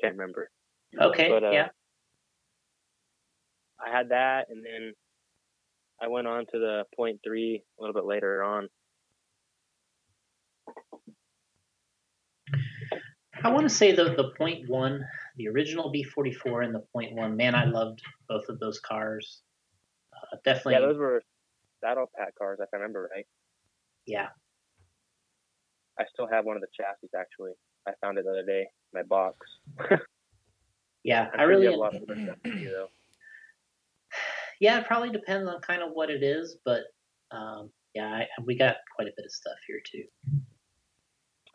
Can't 0.00 0.16
remember. 0.16 0.50
Okay, 1.00 1.28
But, 1.28 1.44
uh, 1.44 1.50
yeah. 1.50 1.68
I 3.84 3.90
had 3.94 4.08
that, 4.10 4.46
and 4.48 4.64
then 4.64 4.92
I 6.00 6.08
went 6.08 6.26
on 6.26 6.46
to 6.46 6.58
the 6.58 6.84
point 6.96 7.20
three 7.24 7.62
a 7.78 7.82
little 7.82 7.94
bit 7.94 8.04
later 8.04 8.42
on. 8.42 8.68
I 13.44 13.50
want 13.50 13.68
to 13.68 13.74
say 13.74 13.92
the 13.92 14.14
the 14.16 14.32
point 14.36 14.68
one, 14.68 15.04
the 15.36 15.48
original 15.48 15.90
B 15.90 16.02
forty 16.02 16.32
four 16.32 16.62
and 16.62 16.74
the 16.74 16.82
point 16.92 17.14
one. 17.14 17.36
Man, 17.36 17.54
I 17.54 17.64
loved 17.64 18.00
both 18.28 18.48
of 18.48 18.58
those 18.58 18.80
cars. 18.80 19.42
Uh, 20.12 20.36
definitely, 20.44 20.74
Yeah, 20.74 20.80
those 20.80 20.96
were 20.98 21.22
saddle 21.80 22.10
pack 22.16 22.34
cars, 22.36 22.58
if 22.60 22.68
I 22.72 22.76
remember 22.76 23.08
right. 23.14 23.26
yeah. 24.06 24.28
I 25.98 26.04
still 26.12 26.28
have 26.30 26.44
one 26.44 26.56
of 26.56 26.62
the 26.62 26.68
chassis 26.76 27.10
actually. 27.18 27.52
I 27.86 27.92
found 28.00 28.18
it 28.18 28.24
the 28.24 28.30
other 28.30 28.44
day 28.44 28.60
in 28.60 29.00
my 29.00 29.02
box. 29.02 29.46
Yeah, 31.04 31.28
I 31.38 31.44
really, 31.44 31.64
have 31.64 31.74
a 31.74 31.82
of 31.82 31.94
other 31.94 32.22
stuff 32.22 32.36
too, 32.44 32.70
though. 32.70 32.88
yeah, 34.60 34.78
it 34.78 34.86
probably 34.86 35.10
depends 35.10 35.48
on 35.48 35.60
kind 35.60 35.82
of 35.82 35.92
what 35.92 36.10
it 36.10 36.22
is, 36.22 36.56
but 36.64 36.82
um, 37.30 37.70
yeah, 37.94 38.08
I, 38.08 38.26
we 38.44 38.56
got 38.56 38.76
quite 38.94 39.08
a 39.08 39.12
bit 39.16 39.24
of 39.24 39.32
stuff 39.32 39.56
here 39.66 39.80
too. 39.90 40.04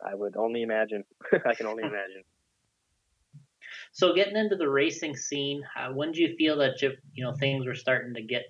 I 0.04 0.14
would 0.14 0.36
only 0.36 0.62
imagine. 0.62 1.04
I 1.46 1.54
can 1.54 1.66
only 1.66 1.84
imagine. 1.84 2.22
So 3.92 4.12
getting 4.12 4.36
into 4.36 4.56
the 4.56 4.68
racing 4.68 5.16
scene, 5.16 5.62
uh, 5.78 5.92
when 5.92 6.10
did 6.10 6.18
you 6.18 6.34
feel 6.36 6.56
that 6.58 6.82
you, 6.82 6.94
you 7.12 7.22
know 7.22 7.32
things 7.34 7.64
were 7.64 7.76
starting 7.76 8.12
to 8.14 8.22
get 8.22 8.42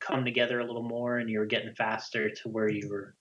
come 0.00 0.24
together 0.24 0.58
a 0.58 0.64
little 0.64 0.82
more, 0.82 1.18
and 1.18 1.30
you 1.30 1.38
were 1.38 1.46
getting 1.46 1.72
faster 1.74 2.30
to 2.30 2.48
where 2.48 2.68
you 2.68 2.88
were 2.88 3.14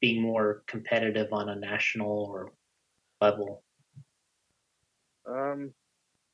being 0.00 0.22
more 0.22 0.62
competitive 0.66 1.32
on 1.32 1.48
a 1.48 1.56
national 1.56 2.10
or 2.10 2.52
level? 3.20 3.64
Um, 5.28 5.72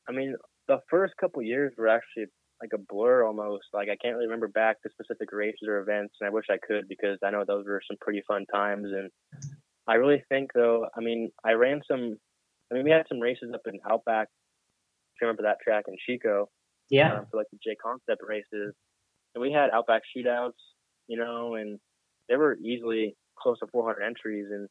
I 0.09 0.11
mean, 0.13 0.35
the 0.67 0.79
first 0.89 1.15
couple 1.19 1.41
years 1.43 1.73
were 1.77 1.87
actually 1.87 2.27
like 2.61 2.71
a 2.73 2.79
blur 2.79 3.25
almost. 3.25 3.65
Like 3.73 3.89
I 3.89 3.97
can't 3.97 4.15
really 4.15 4.27
remember 4.27 4.47
back 4.49 4.81
to 4.83 4.89
specific 4.91 5.31
races 5.31 5.67
or 5.67 5.79
events, 5.79 6.15
and 6.19 6.27
I 6.27 6.31
wish 6.31 6.45
I 6.51 6.57
could 6.65 6.87
because 6.87 7.19
I 7.23 7.31
know 7.31 7.45
those 7.47 7.65
were 7.67 7.81
some 7.89 7.97
pretty 8.01 8.23
fun 8.27 8.45
times. 8.53 8.87
And 8.91 9.11
I 9.87 9.95
really 9.95 10.23
think 10.29 10.51
though, 10.53 10.87
I 10.97 11.01
mean, 11.01 11.31
I 11.45 11.53
ran 11.53 11.81
some. 11.87 12.17
I 12.71 12.75
mean, 12.75 12.85
we 12.85 12.91
had 12.91 13.05
some 13.09 13.19
races 13.19 13.51
up 13.53 13.61
in 13.67 13.79
Outback. 13.89 14.29
If 15.15 15.21
you 15.21 15.27
remember 15.27 15.43
that 15.43 15.59
track 15.63 15.85
in 15.87 15.97
Chico, 16.05 16.49
Yeah, 16.89 17.19
um, 17.19 17.27
for 17.31 17.37
like 17.37 17.47
the 17.51 17.59
J 17.63 17.75
Concept 17.75 18.21
races, 18.27 18.75
and 19.35 19.41
we 19.41 19.51
had 19.51 19.71
Outback 19.71 20.03
shootouts, 20.15 20.59
you 21.07 21.17
know, 21.17 21.55
and 21.55 21.79
they 22.29 22.35
were 22.37 22.57
easily 22.57 23.15
close 23.41 23.59
to 23.59 23.67
400 23.67 24.03
entries. 24.03 24.47
And 24.51 24.67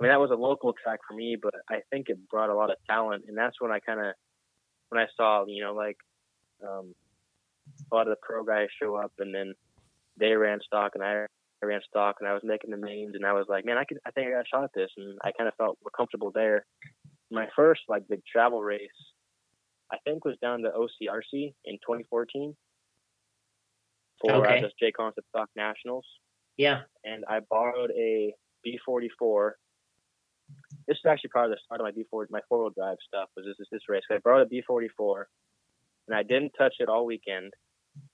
I 0.00 0.04
mean, 0.04 0.10
that 0.10 0.20
was 0.20 0.30
a 0.30 0.36
local 0.36 0.72
track 0.72 1.00
for 1.08 1.14
me, 1.14 1.36
but 1.40 1.54
I 1.70 1.80
think 1.90 2.08
it 2.08 2.18
brought 2.28 2.50
a 2.50 2.54
lot 2.54 2.70
of 2.70 2.76
talent, 2.88 3.24
and 3.28 3.36
that's 3.36 3.60
when 3.60 3.70
I 3.72 3.80
kind 3.80 4.00
of 4.00 4.14
when 4.90 5.00
I 5.00 5.06
saw, 5.16 5.44
you 5.46 5.62
know, 5.64 5.74
like 5.74 5.96
um, 6.66 6.94
a 7.90 7.94
lot 7.94 8.08
of 8.08 8.12
the 8.12 8.20
pro 8.22 8.44
guys 8.44 8.68
show 8.80 8.96
up, 8.96 9.12
and 9.18 9.34
then 9.34 9.54
they 10.18 10.32
ran 10.32 10.60
stock, 10.66 10.92
and 10.94 11.04
I 11.04 11.26
I 11.62 11.66
ran 11.66 11.80
stock, 11.88 12.16
and 12.20 12.28
I 12.28 12.34
was 12.34 12.42
making 12.44 12.70
the 12.70 12.76
mains, 12.76 13.14
and 13.14 13.24
I 13.24 13.32
was 13.32 13.46
like, 13.48 13.64
man, 13.64 13.78
I 13.78 13.84
could, 13.84 13.98
I 14.06 14.10
think 14.10 14.28
I 14.28 14.32
got 14.32 14.40
a 14.40 14.48
shot 14.52 14.64
at 14.64 14.70
this, 14.74 14.90
and 14.96 15.18
I 15.24 15.32
kind 15.32 15.48
of 15.48 15.54
felt 15.56 15.78
more 15.82 15.90
comfortable 15.96 16.30
there. 16.34 16.66
My 17.30 17.46
first 17.56 17.82
like 17.88 18.08
big 18.08 18.20
travel 18.30 18.62
race, 18.62 18.88
I 19.92 19.96
think, 20.04 20.24
was 20.24 20.36
down 20.42 20.62
to 20.62 20.70
OCRC 20.70 21.54
in 21.64 21.74
2014 21.76 22.54
for 24.20 24.46
uh, 24.46 24.56
Okay. 24.56 24.60
just 24.60 24.78
J 24.78 24.92
Concept 24.92 25.28
Stock 25.28 25.48
Nationals 25.56 26.06
yeah, 26.56 26.80
and 27.04 27.24
I 27.28 27.40
borrowed 27.48 27.90
a 27.90 28.34
B44. 28.66 29.52
This 30.86 30.96
is 30.96 31.04
actually 31.08 31.30
part 31.30 31.46
of 31.46 31.50
the 31.52 31.58
start 31.64 31.80
of 31.80 31.84
my 31.84 31.92
B4, 31.92 32.26
my 32.30 32.40
four 32.48 32.60
wheel 32.60 32.70
drive 32.76 32.96
stuff. 33.06 33.28
Was 33.36 33.46
this 33.46 33.66
this 33.70 33.82
race? 33.88 34.02
I 34.10 34.18
borrowed 34.22 34.46
a 34.46 34.54
B44, 34.54 35.24
and 36.08 36.16
I 36.16 36.22
didn't 36.22 36.52
touch 36.58 36.74
it 36.78 36.88
all 36.88 37.06
weekend. 37.06 37.52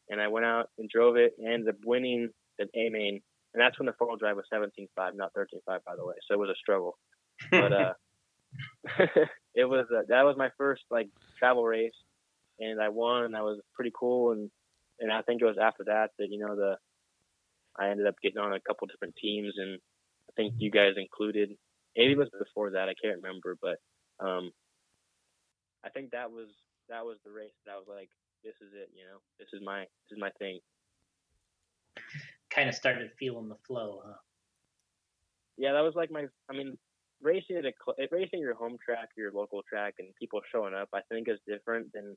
And 0.08 0.20
I 0.20 0.28
went 0.28 0.46
out 0.46 0.68
and 0.78 0.88
drove 0.88 1.16
it, 1.16 1.34
and 1.38 1.48
ended 1.48 1.68
up 1.74 1.80
winning 1.84 2.30
the 2.58 2.66
A 2.74 2.90
main. 2.90 3.20
And 3.52 3.60
that's 3.60 3.78
when 3.78 3.86
the 3.86 3.94
four 3.98 4.08
wheel 4.08 4.16
drive 4.16 4.36
was 4.36 4.44
17.5, 4.52 4.88
not 5.14 5.32
13.5, 5.34 5.60
by 5.66 5.96
the 5.96 6.04
way. 6.04 6.14
So 6.28 6.34
it 6.34 6.38
was 6.38 6.50
a 6.50 6.58
struggle. 6.58 6.98
But 7.50 7.72
uh, 7.72 7.92
it 9.54 9.64
was 9.64 9.86
uh, 9.94 10.02
that 10.08 10.24
was 10.24 10.36
my 10.36 10.50
first 10.56 10.82
like 10.90 11.08
travel 11.38 11.64
race, 11.64 11.92
and 12.58 12.80
I 12.80 12.88
won, 12.88 13.24
and 13.24 13.34
that 13.34 13.42
was 13.42 13.60
pretty 13.74 13.92
cool. 13.98 14.32
And 14.32 14.50
and 15.00 15.12
I 15.12 15.22
think 15.22 15.42
it 15.42 15.46
was 15.46 15.58
after 15.60 15.84
that 15.84 16.10
that 16.18 16.28
you 16.30 16.38
know 16.38 16.54
the 16.54 16.76
I 17.78 17.90
ended 17.90 18.06
up 18.06 18.16
getting 18.22 18.38
on 18.38 18.52
a 18.52 18.60
couple 18.60 18.86
different 18.86 19.14
teams, 19.20 19.54
and 19.56 19.78
I 20.28 20.32
think 20.36 20.54
you 20.58 20.70
guys 20.70 20.94
included. 20.96 21.50
Maybe 21.96 22.12
it 22.12 22.18
was 22.18 22.30
before 22.38 22.70
that. 22.70 22.88
I 22.88 22.94
can't 23.02 23.22
remember, 23.22 23.56
but 23.60 23.78
um, 24.24 24.50
I 25.84 25.90
think 25.90 26.10
that 26.12 26.30
was 26.30 26.48
that 26.88 27.04
was 27.04 27.18
the 27.24 27.30
race 27.30 27.54
that 27.66 27.72
I 27.72 27.76
was 27.76 27.86
like, 27.88 28.10
this 28.44 28.54
is 28.60 28.72
it. 28.74 28.90
You 28.94 29.04
know, 29.04 29.18
this 29.38 29.48
is 29.52 29.60
my 29.64 29.80
this 29.80 30.16
is 30.16 30.18
my 30.20 30.30
thing. 30.38 30.60
kind 32.54 32.68
of 32.68 32.74
started 32.74 33.10
feeling 33.18 33.48
the 33.48 33.56
flow, 33.66 34.02
huh? 34.04 34.14
Yeah, 35.56 35.72
that 35.72 35.80
was 35.80 35.94
like 35.94 36.10
my. 36.10 36.26
I 36.50 36.52
mean, 36.52 36.76
racing 37.22 37.56
at 37.56 37.66
a 37.66 37.72
cl- 37.84 38.08
racing 38.10 38.40
your 38.40 38.54
home 38.54 38.76
track 38.84 39.08
your 39.16 39.32
local 39.32 39.62
track, 39.68 39.94
and 39.98 40.08
people 40.18 40.40
showing 40.52 40.74
up. 40.74 40.88
I 40.94 41.00
think 41.10 41.28
is 41.28 41.38
different 41.46 41.92
than 41.92 42.16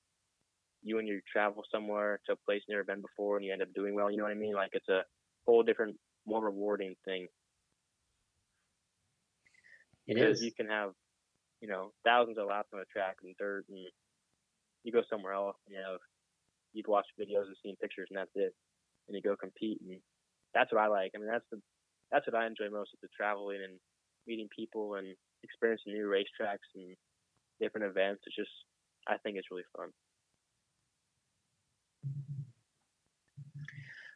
you 0.83 0.99
and 0.99 1.07
you 1.07 1.21
travel 1.31 1.63
somewhere 1.71 2.19
to 2.25 2.33
a 2.33 2.35
place 2.45 2.61
you've 2.67 2.75
never 2.75 2.83
been 2.83 3.01
before, 3.01 3.37
and 3.37 3.45
you 3.45 3.53
end 3.53 3.61
up 3.61 3.73
doing 3.73 3.95
well. 3.95 4.11
You 4.11 4.17
know 4.17 4.23
what 4.23 4.31
I 4.31 4.35
mean? 4.35 4.55
Like 4.55 4.71
it's 4.73 4.89
a 4.89 5.01
whole 5.45 5.63
different, 5.63 5.97
more 6.25 6.43
rewarding 6.43 6.95
thing. 7.05 7.27
It 10.07 10.15
because 10.15 10.39
is. 10.39 10.43
you 10.43 10.51
can 10.51 10.67
have, 10.67 10.91
you 11.61 11.67
know, 11.67 11.91
thousands 12.05 12.37
of 12.37 12.47
laps 12.47 12.69
on 12.73 12.79
a 12.79 12.85
track 12.85 13.17
and 13.23 13.35
dirt, 13.39 13.65
and 13.69 13.79
you 14.83 14.91
go 14.91 15.01
somewhere 15.09 15.33
else, 15.33 15.55
you 15.67 15.75
know, 15.75 15.97
you've 16.73 16.87
watched 16.87 17.11
videos 17.19 17.47
and 17.47 17.55
seen 17.63 17.75
pictures, 17.81 18.07
and 18.09 18.17
that's 18.17 18.35
it, 18.35 18.53
and 19.07 19.15
you 19.15 19.21
go 19.21 19.35
compete, 19.35 19.79
and 19.81 19.99
that's 20.53 20.71
what 20.71 20.81
I 20.81 20.87
like. 20.87 21.11
I 21.15 21.19
mean, 21.19 21.29
that's 21.31 21.45
the 21.51 21.61
that's 22.11 22.27
what 22.27 22.35
I 22.35 22.45
enjoy 22.45 22.69
most 22.71 22.91
is 22.93 22.99
the 23.01 23.07
traveling 23.15 23.59
and 23.63 23.79
meeting 24.27 24.47
people 24.55 24.95
and 24.95 25.15
experiencing 25.43 25.93
new 25.93 26.05
racetracks 26.05 26.69
and 26.75 26.95
different 27.59 27.87
events. 27.87 28.21
It's 28.27 28.35
just, 28.35 28.51
I 29.07 29.17
think 29.17 29.37
it's 29.37 29.47
really 29.49 29.63
fun. 29.75 29.89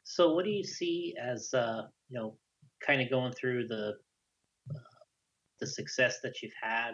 So, 0.10 0.34
what 0.34 0.45
do 0.45 0.51
you 0.51 0.64
see 0.64 1.14
as 1.22 1.53
uh, 1.53 1.82
you 2.08 2.18
know, 2.18 2.38
kind 2.82 3.01
of 3.01 3.10
going 3.10 3.34
through 3.34 3.68
the 3.68 3.91
uh, 4.74 4.80
the 5.60 5.68
success 5.68 6.20
that 6.24 6.41
you've 6.41 6.60
had? 6.62 6.91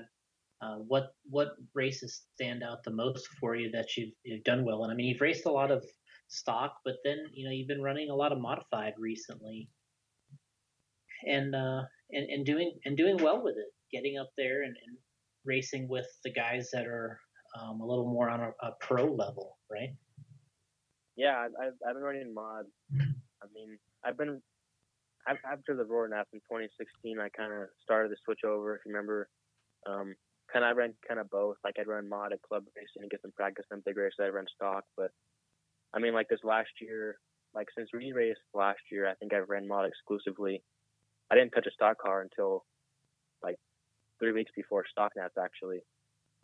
Uh, 0.64 0.78
what 0.88 1.14
what 1.30 1.50
races 1.76 2.24
stand 2.34 2.64
out 2.64 2.84
the 2.84 2.92
most 2.92 3.28
for 3.40 3.56
you 3.56 3.70
that 3.72 3.96
you've 3.96 4.14
you've 4.24 4.44
done 4.44 4.66
well? 4.66 4.84
And 4.84 4.92
I 4.92 4.96
mean, 4.96 5.06
you've 5.06 5.22
raced 5.22 5.46
a 5.46 5.52
lot 5.52 5.70
of 5.70 5.86
stock, 6.28 6.78
but 6.84 6.96
then 7.06 7.18
you 7.32 7.46
know 7.46 7.52
you've 7.52 7.68
been 7.68 7.84
running 7.84 8.10
a 8.10 8.16
lot 8.16 8.32
of 8.32 8.40
modified 8.40 8.94
recently, 8.98 9.70
and 11.28 11.54
uh, 11.54 11.84
and 12.12 12.28
and 12.32 12.46
doing 12.48 12.74
and 12.86 12.98
doing 12.98 13.18
well 13.22 13.44
with 13.44 13.58
it, 13.58 13.72
getting 13.96 14.18
up 14.18 14.32
there 14.40 14.64
and, 14.64 14.76
and 14.88 14.98
racing 15.46 15.88
with 15.88 16.08
the 16.24 16.34
guys 16.34 16.72
that 16.74 16.88
are 16.88 17.20
um, 17.62 17.80
a 17.80 17.86
little 17.86 18.12
more 18.12 18.28
on 18.32 18.40
a, 18.40 18.50
a 18.66 18.72
pro 18.82 19.06
level, 19.06 19.60
right? 19.72 19.94
Yeah, 21.16 21.48
I've 21.62 21.74
I've 21.88 21.94
been 21.96 22.04
running 22.04 22.34
mod. 22.34 22.66
I 22.92 23.46
mean, 23.54 23.78
I've 24.04 24.18
been 24.18 24.42
af- 25.28 25.46
after 25.50 25.76
the 25.76 25.86
Roar 25.86 26.08
Nap 26.08 26.28
in 26.34 26.40
2016. 26.40 27.20
I 27.20 27.30
kind 27.30 27.54
of 27.54 27.70
started 27.84 28.10
to 28.10 28.16
switch 28.26 28.42
over. 28.46 28.76
If 28.76 28.82
you 28.86 28.92
remember, 28.94 29.30
um, 29.88 30.16
kind 30.52 30.66
of 30.66 30.70
I 30.70 30.72
ran 30.72 30.94
kind 31.08 31.20
of 31.20 31.30
both. 31.30 31.58
Like 31.64 31.76
I'd 31.80 31.88
run 31.88 32.10
mod 32.10 32.34
at 32.34 32.42
club 32.42 32.64
racing 32.76 33.02
and 33.02 33.12
get 33.12 33.22
some 33.22 33.32
practice 33.32 33.66
on 33.72 33.84
big 33.86 33.98
races. 33.98 34.20
I'd 34.22 34.34
run 34.34 34.46
stock, 34.56 34.86
but 34.98 35.12
I 35.94 36.00
mean, 36.00 36.14
like 36.14 36.30
this 36.30 36.40
last 36.44 36.72
year, 36.82 37.18
like 37.54 37.68
since 37.78 37.90
we 37.94 38.14
raced 38.14 38.40
last 38.54 38.82
year, 38.92 39.08
I 39.08 39.14
think 39.16 39.34
I've 39.34 39.50
ran 39.50 39.68
mod 39.68 39.86
exclusively. 39.86 40.64
I 41.32 41.36
didn't 41.36 41.52
touch 41.52 41.68
a 41.68 41.72
stock 41.72 41.98
car 42.00 42.22
until 42.22 42.66
like 43.44 43.58
three 44.20 44.32
weeks 44.32 44.52
before 44.56 44.84
stock 44.90 45.12
nats 45.16 45.36
actually. 45.42 45.82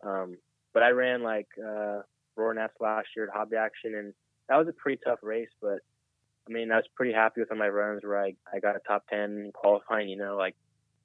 Um, 0.04 0.36
but 0.72 0.82
I 0.82 0.90
ran 0.90 1.22
like 1.22 1.48
uh, 1.58 2.02
Roar 2.36 2.54
Nats 2.54 2.74
last 2.80 3.08
year 3.16 3.26
at 3.28 3.34
Hobby 3.36 3.56
Action, 3.56 3.94
and 3.96 4.14
that 4.50 4.58
was 4.58 4.68
a 4.68 4.72
pretty 4.72 5.00
tough 5.02 5.20
race. 5.22 5.48
But 5.62 5.78
I 6.46 6.52
mean, 6.52 6.70
I 6.70 6.76
was 6.76 6.84
pretty 6.94 7.12
happy 7.12 7.40
with 7.40 7.56
my 7.56 7.68
runs 7.68 8.02
where 8.02 8.22
I 8.22 8.34
I 8.52 8.58
got 8.60 8.76
a 8.76 8.80
top 8.80 9.06
ten 9.08 9.52
qualifying. 9.54 10.08
You 10.08 10.16
know, 10.16 10.36
like 10.36 10.56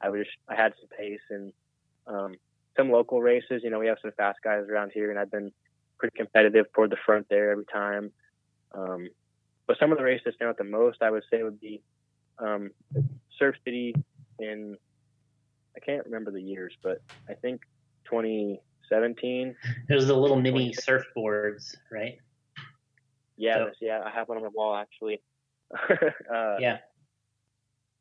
I 0.02 0.10
was 0.10 0.26
I 0.50 0.56
had 0.56 0.74
some 0.80 0.90
pace 0.98 1.22
and 1.30 1.54
um, 2.08 2.36
some 2.76 2.92
local 2.92 3.22
races. 3.22 3.62
You 3.64 3.70
know, 3.70 3.80
we 3.80 3.88
have 3.88 4.00
some 4.02 4.12
fast 4.18 4.40
guys 4.44 4.66
around 4.70 4.92
here, 4.94 5.12
and 5.12 5.20
I've 5.20 5.32
been 5.32 5.52
pretty 5.98 6.18
competitive 6.18 6.66
toward 6.74 6.90
the 6.90 6.98
front 7.06 7.28
there 7.30 7.52
every 7.52 7.66
time. 7.66 8.12
Um, 8.74 9.10
but 9.68 9.78
some 9.80 9.92
of 9.92 9.98
the 9.98 10.04
races 10.04 10.24
that 10.26 10.36
stand 10.36 10.50
out 10.50 10.58
the 10.58 10.64
most, 10.64 11.02
I 11.02 11.10
would 11.10 11.24
say, 11.32 11.42
would 11.44 11.62
be 11.62 11.82
um, 12.40 12.72
Surf 13.38 13.56
City 13.64 13.96
in 14.40 14.78
I 15.76 15.80
can't 15.80 16.06
remember 16.06 16.32
the 16.32 16.42
years, 16.42 16.74
but 16.82 17.02
I 17.30 17.34
think 17.34 17.62
2017. 18.06 19.56
It 19.90 19.94
was 19.94 20.08
the 20.08 20.16
little 20.16 20.40
mini 20.40 20.74
surfboards, 20.74 21.76
right? 21.92 22.18
Yeah, 23.38 23.56
So- 23.56 23.66
this- 23.66 23.78
yeah, 23.82 24.02
I 24.06 24.10
have 24.12 24.28
one 24.30 24.38
on 24.38 24.44
the 24.44 24.50
wall 24.50 24.76
actually. 24.76 25.22
uh, 26.32 26.58
Yeah. 26.60 26.78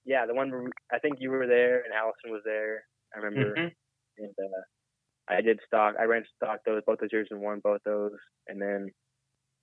yeah, 0.05 0.27
the 0.27 0.35
one 0.35 0.51
where 0.51 0.69
I 0.93 0.99
think 0.99 1.21
you 1.21 1.31
were 1.31 1.47
there 1.47 1.83
and 1.83 1.93
Allison 1.95 2.31
was 2.31 2.43
there. 2.45 2.87
I 3.15 3.19
remember, 3.19 3.55
Mhm. 3.55 3.75
and 4.19 4.35
uh, 4.39 4.63
I 5.29 5.41
did 5.41 5.61
stock. 5.67 5.95
I 5.99 6.05
ran 6.05 6.25
stock 6.37 6.61
those 6.65 6.83
both 6.85 6.99
those 7.01 7.13
years 7.13 7.29
and 7.31 7.41
won 7.41 7.61
both 7.61 7.83
those. 7.85 8.19
And 8.49 8.61
then 8.61 8.91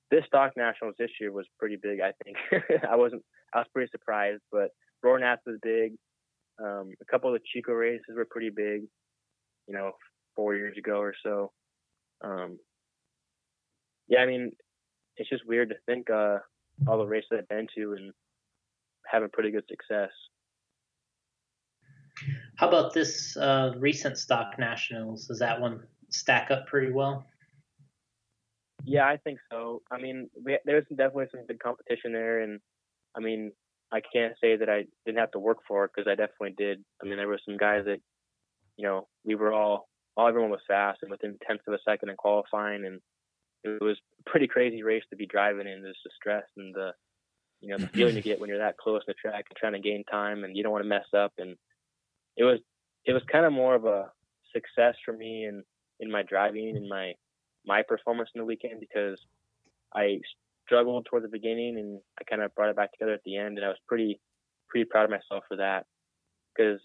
this 0.09 0.25
stock 0.25 0.57
nationals 0.57 0.95
this 0.97 1.11
year 1.19 1.31
was 1.31 1.47
pretty 1.59 1.75
big. 1.75 1.99
I 2.01 2.13
think 2.23 2.37
I 2.89 2.95
wasn't. 2.95 3.23
I 3.53 3.59
was 3.59 3.67
pretty 3.73 3.89
surprised, 3.91 4.41
but 4.51 4.71
Roar 5.03 5.19
Nats 5.19 5.41
was 5.45 5.57
big. 5.61 5.93
Um, 6.59 6.93
a 7.01 7.05
couple 7.05 7.33
of 7.33 7.39
the 7.39 7.45
Chico 7.53 7.73
races 7.73 8.15
were 8.15 8.25
pretty 8.25 8.49
big. 8.49 8.83
You 9.67 9.73
know, 9.75 9.91
four 10.35 10.55
years 10.55 10.77
ago 10.77 10.99
or 10.99 11.13
so. 11.23 11.51
Um, 12.21 12.59
yeah, 14.07 14.19
I 14.21 14.25
mean, 14.25 14.51
it's 15.17 15.29
just 15.29 15.47
weird 15.47 15.69
to 15.69 15.75
think 15.85 16.09
uh, 16.09 16.37
all 16.87 16.97
the 16.97 17.05
races 17.05 17.29
I've 17.33 17.47
been 17.47 17.67
to 17.75 17.93
and 17.93 18.11
having 19.05 19.29
pretty 19.29 19.51
good 19.51 19.65
success. 19.69 20.11
How 22.55 22.67
about 22.67 22.93
this 22.93 23.35
uh, 23.37 23.73
recent 23.77 24.17
stock 24.17 24.59
nationals? 24.59 25.25
Does 25.25 25.39
that 25.39 25.59
one 25.59 25.83
stack 26.09 26.51
up 26.51 26.67
pretty 26.67 26.91
well? 26.91 27.25
Yeah, 28.83 29.07
I 29.07 29.17
think 29.17 29.39
so. 29.51 29.81
I 29.91 29.97
mean, 29.99 30.29
we, 30.43 30.57
there's 30.65 30.85
definitely 30.89 31.27
some 31.31 31.45
good 31.45 31.61
competition 31.61 32.13
there, 32.13 32.41
and 32.41 32.59
I 33.15 33.19
mean, 33.19 33.51
I 33.91 34.01
can't 34.01 34.33
say 34.41 34.55
that 34.55 34.69
I 34.69 34.85
didn't 35.05 35.19
have 35.19 35.31
to 35.31 35.39
work 35.39 35.59
for 35.67 35.85
it 35.85 35.91
because 35.95 36.09
I 36.09 36.15
definitely 36.15 36.55
did. 36.57 36.83
I 37.01 37.05
mean, 37.07 37.17
there 37.17 37.27
were 37.27 37.39
some 37.45 37.57
guys 37.57 37.85
that, 37.85 37.99
you 38.77 38.87
know, 38.87 39.07
we 39.25 39.35
were 39.35 39.53
all, 39.53 39.87
all 40.15 40.27
everyone 40.27 40.49
was 40.49 40.61
fast 40.67 40.99
and 41.01 41.11
within 41.11 41.37
tenths 41.45 41.65
of 41.67 41.73
a 41.73 41.79
second 41.87 42.09
in 42.09 42.15
qualifying, 42.15 42.85
and 42.85 43.01
it 43.63 43.81
was 43.81 43.97
a 44.19 44.29
pretty 44.29 44.47
crazy 44.47 44.83
race 44.83 45.03
to 45.09 45.15
be 45.15 45.25
driving 45.25 45.67
in. 45.67 45.83
Just 45.85 45.99
the 46.03 46.09
stress 46.15 46.45
and 46.57 46.73
the, 46.73 46.91
you 47.59 47.69
know, 47.69 47.77
the 47.77 47.87
feeling 47.93 48.15
you 48.15 48.21
get 48.21 48.39
when 48.39 48.49
you're 48.49 48.59
that 48.59 48.77
close 48.77 49.01
to 49.05 49.07
the 49.07 49.13
track 49.13 49.45
and 49.49 49.57
trying 49.57 49.73
to 49.73 49.79
gain 49.79 50.03
time, 50.09 50.43
and 50.43 50.55
you 50.55 50.63
don't 50.63 50.71
want 50.71 50.83
to 50.83 50.89
mess 50.89 51.05
up. 51.15 51.33
And 51.37 51.55
it 52.37 52.43
was, 52.43 52.59
it 53.05 53.13
was 53.13 53.23
kind 53.31 53.45
of 53.45 53.53
more 53.53 53.75
of 53.75 53.85
a 53.85 54.11
success 54.53 54.95
for 55.05 55.13
me 55.13 55.45
in 55.45 55.63
in 55.99 56.11
my 56.11 56.23
driving 56.23 56.75
and 56.75 56.89
my 56.89 57.13
my 57.65 57.83
performance 57.83 58.29
in 58.33 58.39
the 58.39 58.45
weekend 58.45 58.79
because 58.79 59.19
I 59.93 60.19
struggled 60.65 61.05
toward 61.05 61.23
the 61.23 61.29
beginning 61.29 61.77
and 61.77 62.01
I 62.19 62.23
kind 62.23 62.41
of 62.41 62.53
brought 62.55 62.69
it 62.69 62.75
back 62.75 62.91
together 62.91 63.13
at 63.13 63.23
the 63.23 63.37
end, 63.37 63.57
and 63.57 63.65
I 63.65 63.69
was 63.69 63.77
pretty 63.87 64.19
pretty 64.67 64.85
proud 64.85 65.05
of 65.05 65.11
myself 65.11 65.43
for 65.47 65.57
that 65.57 65.85
because 66.55 66.79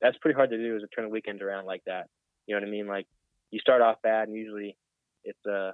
that's 0.00 0.18
pretty 0.18 0.36
hard 0.36 0.50
to 0.50 0.58
do 0.58 0.76
is 0.76 0.82
to 0.82 0.88
turn 0.88 1.06
a 1.06 1.08
weekend 1.08 1.42
around 1.42 1.66
like 1.66 1.82
that. 1.86 2.08
You 2.46 2.54
know 2.54 2.60
what 2.60 2.68
I 2.68 2.70
mean? 2.70 2.86
Like 2.86 3.06
you 3.50 3.58
start 3.60 3.82
off 3.82 4.02
bad, 4.02 4.28
and 4.28 4.36
usually 4.36 4.76
it's 5.24 5.38
a 5.46 5.52
uh, 5.52 5.72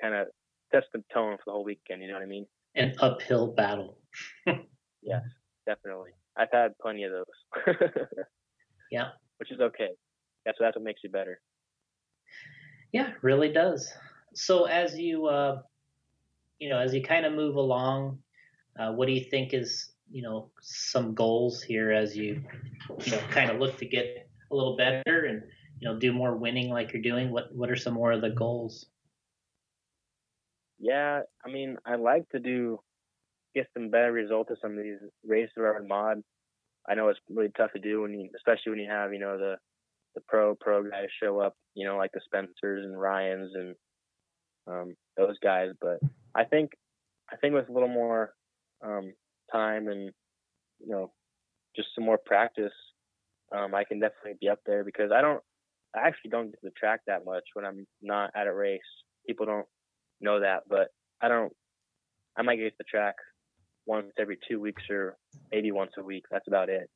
kind 0.00 0.14
of 0.14 0.28
sets 0.72 0.86
the 0.92 1.02
tone 1.12 1.36
for 1.36 1.42
the 1.46 1.52
whole 1.52 1.64
weekend. 1.64 2.02
You 2.02 2.08
know 2.08 2.14
what 2.14 2.22
I 2.22 2.26
mean? 2.26 2.46
An 2.74 2.94
uphill 3.00 3.48
battle. 3.54 3.98
Yes, 5.02 5.22
definitely. 5.66 6.10
I've 6.36 6.50
had 6.52 6.72
plenty 6.82 7.04
of 7.04 7.12
those. 7.12 7.66
Yeah. 8.90 9.08
which 9.38 9.50
is 9.50 9.60
okay. 9.60 9.88
That's 10.44 10.58
that's 10.60 10.76
what 10.76 10.84
makes 10.84 11.00
you 11.02 11.08
better. 11.10 11.40
Yeah, 12.92 13.12
really 13.22 13.52
does. 13.52 13.92
So 14.34 14.64
as 14.64 14.98
you, 14.98 15.26
uh, 15.26 15.62
you 16.58 16.68
know, 16.68 16.78
as 16.78 16.92
you 16.92 17.02
kind 17.02 17.24
of 17.24 17.32
move 17.32 17.56
along, 17.56 18.18
uh, 18.78 18.92
what 18.92 19.06
do 19.06 19.12
you 19.12 19.24
think 19.30 19.54
is, 19.54 19.92
you 20.10 20.22
know, 20.22 20.50
some 20.60 21.14
goals 21.14 21.62
here 21.62 21.92
as 21.92 22.16
you, 22.16 22.42
you 23.04 23.12
know, 23.12 23.20
kind 23.30 23.50
of 23.50 23.58
look 23.58 23.78
to 23.78 23.86
get 23.86 24.28
a 24.50 24.54
little 24.54 24.76
better 24.76 25.24
and, 25.26 25.42
you 25.78 25.88
know, 25.88 25.98
do 25.98 26.12
more 26.12 26.36
winning 26.36 26.68
like 26.68 26.92
you're 26.92 27.02
doing? 27.02 27.30
What 27.30 27.54
What 27.54 27.70
are 27.70 27.76
some 27.76 27.94
more 27.94 28.12
of 28.12 28.20
the 28.20 28.30
goals? 28.30 28.86
Yeah, 30.80 31.20
I 31.44 31.50
mean, 31.50 31.76
I 31.86 31.96
like 31.96 32.28
to 32.30 32.40
do 32.40 32.80
get 33.54 33.66
some 33.74 33.90
better 33.90 34.12
results 34.12 34.50
at 34.50 34.58
some 34.62 34.78
of 34.78 34.82
these 34.82 34.98
races 35.24 35.52
around 35.58 35.86
mod. 35.86 36.22
I 36.88 36.94
know 36.94 37.08
it's 37.08 37.20
really 37.28 37.50
tough 37.56 37.72
to 37.72 37.78
do 37.78 38.02
when 38.02 38.18
you, 38.18 38.30
especially 38.34 38.70
when 38.70 38.80
you 38.80 38.90
have, 38.90 39.12
you 39.12 39.20
know, 39.20 39.36
the 39.38 39.56
the 40.14 40.22
pro 40.26 40.54
pro 40.54 40.82
guys 40.82 41.08
show 41.22 41.38
up, 41.40 41.54
you 41.74 41.86
know, 41.86 41.96
like 41.96 42.10
the 42.12 42.20
Spencers 42.24 42.84
and 42.84 43.00
Ryans 43.00 43.52
and 43.54 43.74
um, 44.66 44.96
those 45.16 45.36
guys. 45.42 45.70
But 45.80 46.00
I 46.34 46.44
think 46.44 46.72
I 47.30 47.36
think 47.36 47.54
with 47.54 47.68
a 47.68 47.72
little 47.72 47.88
more 47.88 48.32
um, 48.82 49.12
time 49.52 49.88
and 49.88 50.10
you 50.80 50.88
know 50.88 51.12
just 51.76 51.88
some 51.94 52.04
more 52.04 52.18
practice, 52.18 52.72
um, 53.54 53.74
I 53.74 53.84
can 53.84 54.00
definitely 54.00 54.38
be 54.40 54.48
up 54.48 54.60
there 54.66 54.82
because 54.84 55.12
I 55.14 55.20
don't 55.20 55.42
I 55.94 56.06
actually 56.06 56.30
don't 56.30 56.46
get 56.46 56.60
to 56.60 56.68
the 56.68 56.70
track 56.70 57.00
that 57.06 57.24
much 57.24 57.44
when 57.54 57.64
I'm 57.64 57.86
not 58.02 58.30
at 58.34 58.46
a 58.46 58.54
race. 58.54 58.80
People 59.26 59.46
don't 59.46 59.66
know 60.20 60.40
that, 60.40 60.64
but 60.68 60.88
I 61.20 61.28
don't. 61.28 61.52
I 62.36 62.42
might 62.42 62.56
get 62.56 62.70
to 62.70 62.74
the 62.78 62.84
track 62.84 63.16
once 63.86 64.12
every 64.18 64.38
two 64.48 64.60
weeks 64.60 64.82
or 64.90 65.16
maybe 65.52 65.72
once 65.72 65.92
a 65.98 66.02
week. 66.02 66.24
That's 66.30 66.48
about 66.48 66.68
it. 66.68 66.90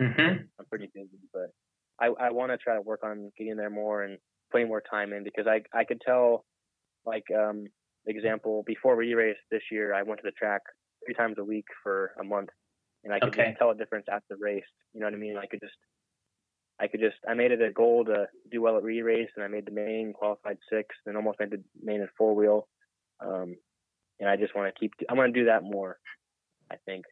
Mm-hmm. 0.00 0.42
I'm 0.58 0.66
pretty 0.66 0.90
busy, 0.94 1.18
but 1.32 1.50
I 2.00 2.06
I 2.08 2.30
want 2.30 2.52
to 2.52 2.58
try 2.58 2.74
to 2.74 2.82
work 2.82 3.00
on 3.04 3.30
getting 3.38 3.56
there 3.56 3.70
more 3.70 4.02
and 4.02 4.18
putting 4.50 4.68
more 4.68 4.82
time 4.82 5.12
in 5.12 5.24
because 5.24 5.46
I 5.46 5.62
I 5.76 5.84
could 5.84 6.00
tell, 6.04 6.44
like 7.06 7.24
um 7.36 7.66
example 8.06 8.62
before 8.66 8.96
we 8.96 9.14
raced 9.14 9.40
this 9.50 9.62
year, 9.70 9.94
I 9.94 10.02
went 10.02 10.20
to 10.20 10.26
the 10.28 10.32
track 10.32 10.62
three 11.04 11.14
times 11.14 11.36
a 11.38 11.44
week 11.44 11.66
for 11.82 12.12
a 12.20 12.24
month, 12.24 12.50
and 13.04 13.12
I 13.14 13.20
could 13.20 13.34
Okay. 13.34 13.54
tell 13.58 13.70
a 13.70 13.76
difference 13.76 14.06
after 14.10 14.26
the 14.30 14.36
race. 14.36 14.64
You 14.92 15.00
know 15.00 15.06
what 15.06 15.14
I 15.14 15.18
mean? 15.18 15.36
I 15.36 15.46
could 15.46 15.60
just 15.60 15.76
I 16.80 16.86
could 16.86 17.00
just 17.00 17.16
I 17.28 17.34
made 17.34 17.52
it 17.52 17.60
a 17.60 17.70
goal 17.70 18.04
to 18.06 18.26
do 18.50 18.62
well 18.62 18.76
at 18.76 18.82
Reedy 18.82 19.02
Race, 19.02 19.30
and 19.36 19.44
I 19.44 19.48
made 19.48 19.66
the 19.66 19.72
main, 19.72 20.12
qualified 20.12 20.58
sixth, 20.70 20.98
and 21.06 21.16
almost 21.16 21.40
made 21.40 21.50
the 21.50 21.62
main 21.82 22.00
and 22.00 22.08
four 22.16 22.34
wheel. 22.34 22.68
Um, 23.20 23.56
and 24.18 24.28
I 24.28 24.36
just 24.36 24.54
want 24.54 24.72
to 24.72 24.78
keep. 24.78 24.94
I'm 25.08 25.16
going 25.16 25.32
to 25.32 25.38
do 25.38 25.46
that 25.46 25.62
more. 25.62 25.98
I 26.70 26.76
think 26.86 27.04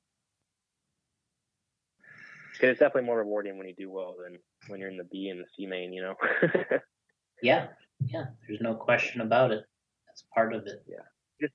because 2.53 2.71
it's 2.71 2.81
definitely 2.81 3.07
more 3.07 3.19
rewarding 3.19 3.59
when 3.59 3.69
you 3.69 3.75
do 3.75 3.91
well 3.91 4.16
than 4.23 4.39
when 4.69 4.81
you're 4.81 4.91
in 4.91 4.97
the 4.97 5.05
B 5.05 5.29
and 5.29 5.41
the 5.41 5.45
C 5.57 5.66
main. 5.66 5.93
You 5.93 6.03
know. 6.03 6.14
Yeah, 7.43 7.69
yeah. 8.07 8.27
There's 8.47 8.61
no 8.61 8.75
question 8.75 9.21
about 9.21 9.53
it. 9.53 9.64
That's 10.07 10.25
part 10.35 10.53
of 10.53 10.66
it. 10.66 10.83
Yeah. 10.89 10.99
Just 11.41 11.55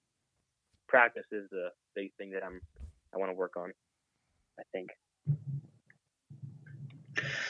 practice 0.88 1.26
is 1.32 1.50
the 1.52 1.70
big 1.96 2.14
thing 2.18 2.32
that 2.32 2.44
I'm. 2.44 2.62
I 3.14 3.18
want 3.18 3.32
to 3.32 3.36
work 3.36 3.58
on. 3.58 3.72
I 4.60 4.64
think. 4.72 4.90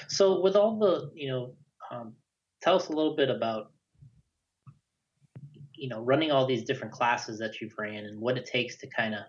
So 0.08 0.42
with 0.42 0.56
all 0.56 0.80
the, 0.80 1.12
you 1.14 1.30
know, 1.30 1.56
um, 1.92 2.14
tell 2.62 2.76
us 2.76 2.90
a 2.90 2.94
little 2.94 3.16
bit 3.16 3.30
about, 3.30 3.72
you 5.76 5.90
know, 5.90 6.02
running 6.02 6.32
all 6.32 6.46
these 6.46 6.64
different 6.64 6.94
classes 6.94 7.40
that 7.40 7.60
you've 7.60 7.78
ran 7.78 8.06
and 8.06 8.20
what 8.20 8.38
it 8.38 8.46
takes 8.46 8.78
to 8.78 8.88
kind 8.88 9.14
of 9.14 9.22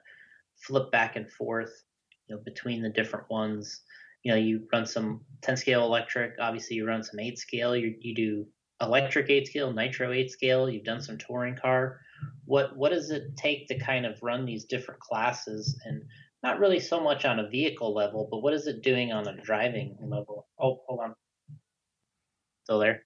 flip 0.56 0.90
back 0.90 1.16
and 1.16 1.30
forth, 1.30 1.82
you 2.26 2.34
know, 2.34 2.42
between 2.44 2.82
the 2.82 2.90
different 2.90 3.28
ones. 3.30 3.82
You 4.22 4.32
know, 4.32 4.38
you 4.38 4.66
run 4.72 4.86
some 4.86 5.20
10 5.42 5.56
scale 5.56 5.84
electric. 5.84 6.34
Obviously, 6.40 6.76
you 6.76 6.86
run 6.86 7.02
some 7.02 7.20
8 7.20 7.38
scale. 7.38 7.76
You 7.76 7.94
you 8.00 8.14
do 8.14 8.46
electric 8.80 9.30
8 9.30 9.46
scale, 9.46 9.72
nitro 9.72 10.12
8 10.12 10.30
scale. 10.30 10.70
You've 10.70 10.84
done 10.84 11.00
some 11.00 11.18
touring 11.18 11.56
car. 11.56 12.00
What 12.44 12.76
what 12.76 12.90
does 12.90 13.10
it 13.10 13.36
take 13.36 13.68
to 13.68 13.78
kind 13.78 14.06
of 14.06 14.22
run 14.22 14.44
these 14.44 14.64
different 14.64 15.00
classes 15.00 15.78
and 15.84 16.02
not 16.44 16.60
really 16.60 16.78
so 16.78 17.00
much 17.00 17.24
on 17.24 17.38
a 17.38 17.48
vehicle 17.48 17.94
level, 17.94 18.28
but 18.30 18.40
what 18.42 18.52
is 18.52 18.66
it 18.66 18.82
doing 18.82 19.12
on 19.12 19.26
a 19.26 19.34
driving 19.40 19.96
level? 20.02 20.46
Oh, 20.60 20.82
hold 20.86 21.00
on. 21.00 21.14
Still 22.64 22.78
there? 22.78 23.02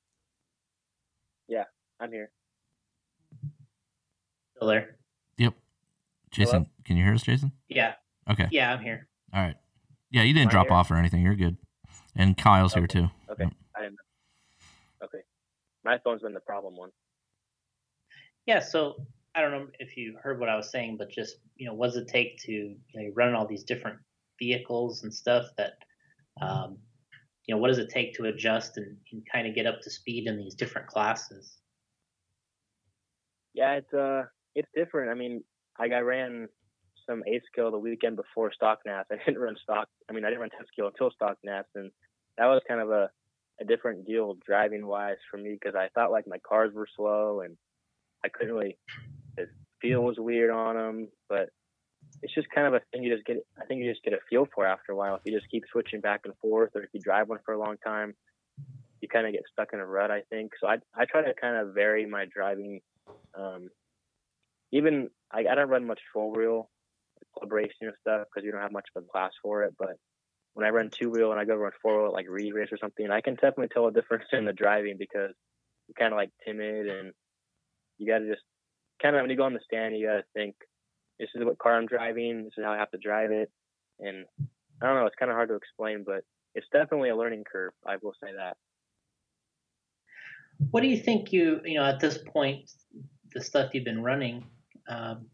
Yeah, 1.46 1.64
I'm 2.00 2.10
here. 2.10 2.30
Still 4.56 4.66
there? 4.66 4.96
Yep. 5.38 5.54
Jason, 6.32 6.54
Hello? 6.54 6.66
can 6.84 6.96
you 6.96 7.04
hear 7.04 7.14
us, 7.14 7.22
Jason? 7.22 7.52
Yeah. 7.68 7.92
Okay. 8.28 8.48
Yeah, 8.50 8.72
I'm 8.72 8.82
here. 8.82 9.06
All 9.32 9.40
right. 9.40 9.54
Yeah, 10.10 10.22
you 10.22 10.34
didn't 10.34 10.48
Am 10.48 10.50
drop 10.50 10.66
here? 10.66 10.74
off 10.74 10.90
or 10.90 10.96
anything. 10.96 11.22
You're 11.22 11.36
good. 11.36 11.56
And 12.16 12.36
Kyle's 12.36 12.74
here 12.74 12.88
too. 12.88 13.08
Okay. 13.30 13.48
I 13.76 13.84
am. 13.84 13.96
Okay. 15.04 15.18
my 15.84 15.98
phone's 15.98 16.22
been 16.22 16.34
the 16.34 16.40
problem 16.40 16.76
one. 16.76 16.90
Yeah, 18.46 18.58
so 18.58 18.96
I 19.34 19.40
don't 19.40 19.52
know 19.52 19.66
if 19.78 19.96
you 19.96 20.16
heard 20.22 20.40
what 20.40 20.48
I 20.48 20.56
was 20.56 20.70
saying, 20.70 20.96
but 20.96 21.10
just 21.10 21.36
you 21.56 21.66
know, 21.66 21.74
what 21.74 21.88
does 21.88 21.96
it 21.96 22.08
take 22.08 22.38
to 22.44 22.52
you 22.52 22.76
know 22.94 23.10
run 23.14 23.34
all 23.34 23.46
these 23.46 23.64
different 23.64 23.98
vehicles 24.38 25.02
and 25.02 25.12
stuff 25.12 25.46
that 25.56 25.74
um, 26.40 26.78
you 27.46 27.54
know 27.54 27.60
what 27.60 27.68
does 27.68 27.78
it 27.78 27.90
take 27.90 28.14
to 28.14 28.26
adjust 28.26 28.76
and, 28.76 28.96
and 29.12 29.22
kind 29.30 29.46
of 29.46 29.54
get 29.54 29.66
up 29.66 29.80
to 29.82 29.90
speed 29.90 30.26
in 30.26 30.36
these 30.36 30.54
different 30.54 30.86
classes? 30.86 31.58
Yeah, 33.54 33.74
it's 33.74 33.92
uh, 33.94 34.24
it's 34.54 34.68
different. 34.74 35.10
I 35.10 35.14
mean, 35.14 35.42
like 35.78 35.92
I 35.92 36.00
ran 36.00 36.48
some 37.08 37.22
eight 37.26 37.42
scale 37.50 37.70
the 37.70 37.78
weekend 37.78 38.16
before 38.16 38.52
stock 38.52 38.80
nats. 38.86 39.08
I 39.12 39.16
didn't 39.24 39.40
run 39.40 39.56
stock. 39.62 39.88
I 40.08 40.12
mean, 40.12 40.24
I 40.24 40.28
didn't 40.28 40.40
run 40.40 40.50
ten 40.50 40.66
scale 40.72 40.88
until 40.88 41.10
stock 41.10 41.38
nats, 41.44 41.68
and 41.74 41.90
that 42.36 42.46
was 42.46 42.62
kind 42.68 42.80
of 42.80 42.90
a 42.90 43.10
a 43.60 43.64
different 43.64 44.06
deal 44.06 44.36
driving 44.46 44.86
wise 44.86 45.16
for 45.30 45.36
me 45.36 45.56
because 45.60 45.74
I 45.74 45.88
thought 45.94 46.12
like 46.12 46.26
my 46.28 46.38
cars 46.38 46.72
were 46.72 46.86
slow 46.96 47.40
and 47.40 47.56
I 48.24 48.28
couldn't 48.28 48.54
really. 48.54 48.78
The 49.38 49.48
feel 49.80 50.02
was 50.02 50.16
weird 50.18 50.50
on 50.50 50.76
them, 50.76 51.08
but 51.28 51.50
it's 52.22 52.34
just 52.34 52.48
kind 52.50 52.66
of 52.66 52.74
a 52.74 52.80
thing 52.90 53.02
you 53.02 53.14
just 53.14 53.26
get. 53.26 53.38
I 53.60 53.64
think 53.66 53.82
you 53.82 53.90
just 53.90 54.04
get 54.04 54.12
a 54.12 54.18
feel 54.28 54.46
for 54.54 54.66
after 54.66 54.92
a 54.92 54.96
while. 54.96 55.14
If 55.14 55.22
you 55.24 55.32
just 55.32 55.50
keep 55.50 55.64
switching 55.70 56.00
back 56.00 56.22
and 56.24 56.34
forth, 56.40 56.70
or 56.74 56.82
if 56.82 56.90
you 56.92 57.00
drive 57.00 57.28
one 57.28 57.38
for 57.44 57.54
a 57.54 57.58
long 57.58 57.76
time, 57.84 58.14
you 59.00 59.08
kind 59.08 59.26
of 59.26 59.32
get 59.32 59.42
stuck 59.52 59.72
in 59.72 59.80
a 59.80 59.86
rut. 59.86 60.10
I 60.10 60.22
think 60.30 60.52
so. 60.60 60.68
I 60.68 60.78
I 60.96 61.04
try 61.04 61.22
to 61.22 61.34
kind 61.40 61.56
of 61.56 61.74
vary 61.74 62.06
my 62.06 62.26
driving. 62.26 62.80
Um, 63.38 63.68
even 64.72 65.08
I, 65.32 65.44
I 65.50 65.54
don't 65.54 65.68
run 65.68 65.86
much 65.86 66.00
four 66.12 66.32
wheel 66.32 66.70
club 67.36 67.52
racing 67.52 67.72
and 67.82 67.92
stuff 68.00 68.26
because 68.28 68.44
you 68.44 68.52
don't 68.52 68.62
have 68.62 68.72
much 68.72 68.88
of 68.94 69.02
a 69.02 69.06
class 69.06 69.32
for 69.42 69.62
it. 69.62 69.74
But 69.78 69.96
when 70.54 70.66
I 70.66 70.70
run 70.70 70.90
two 70.90 71.10
wheel 71.10 71.30
and 71.30 71.40
I 71.40 71.44
go 71.44 71.54
run 71.54 71.72
four 71.80 72.02
wheel 72.02 72.12
like 72.12 72.26
Reedy 72.28 72.52
Race 72.52 72.72
or 72.72 72.78
something, 72.78 73.10
I 73.10 73.20
can 73.20 73.34
definitely 73.34 73.68
tell 73.68 73.86
a 73.86 73.92
difference 73.92 74.24
in 74.32 74.44
the 74.44 74.52
driving 74.52 74.96
because 74.98 75.32
you're 75.86 75.94
kind 75.98 76.12
of 76.12 76.16
like 76.16 76.30
timid 76.44 76.86
and 76.86 77.12
you 77.98 78.06
got 78.06 78.18
to 78.18 78.28
just 78.28 78.42
kind 79.00 79.16
of 79.16 79.22
when 79.22 79.30
you 79.30 79.36
go 79.36 79.44
on 79.44 79.54
the 79.54 79.60
stand, 79.64 79.96
you 79.96 80.06
got 80.06 80.16
to 80.16 80.24
think, 80.34 80.54
this 81.18 81.28
is 81.34 81.44
what 81.44 81.58
car 81.58 81.76
I'm 81.76 81.86
driving. 81.86 82.44
This 82.44 82.54
is 82.56 82.64
how 82.64 82.72
I 82.72 82.78
have 82.78 82.90
to 82.92 82.98
drive 82.98 83.30
it. 83.30 83.50
And 84.00 84.24
I 84.80 84.86
don't 84.86 84.96
know, 84.96 85.06
it's 85.06 85.16
kind 85.16 85.30
of 85.30 85.34
hard 85.36 85.48
to 85.48 85.56
explain, 85.56 86.04
but 86.06 86.24
it's 86.54 86.68
definitely 86.72 87.10
a 87.10 87.16
learning 87.16 87.44
curve. 87.50 87.72
I 87.86 87.96
will 88.00 88.14
say 88.22 88.30
that. 88.36 88.56
What 90.70 90.80
do 90.80 90.88
you 90.88 90.98
think 90.98 91.32
you, 91.32 91.60
you 91.64 91.78
know, 91.78 91.84
at 91.84 92.00
this 92.00 92.18
point, 92.18 92.70
the 93.32 93.42
stuff 93.42 93.74
you've 93.74 93.84
been 93.84 94.02
running, 94.02 94.44
um, 94.88 95.26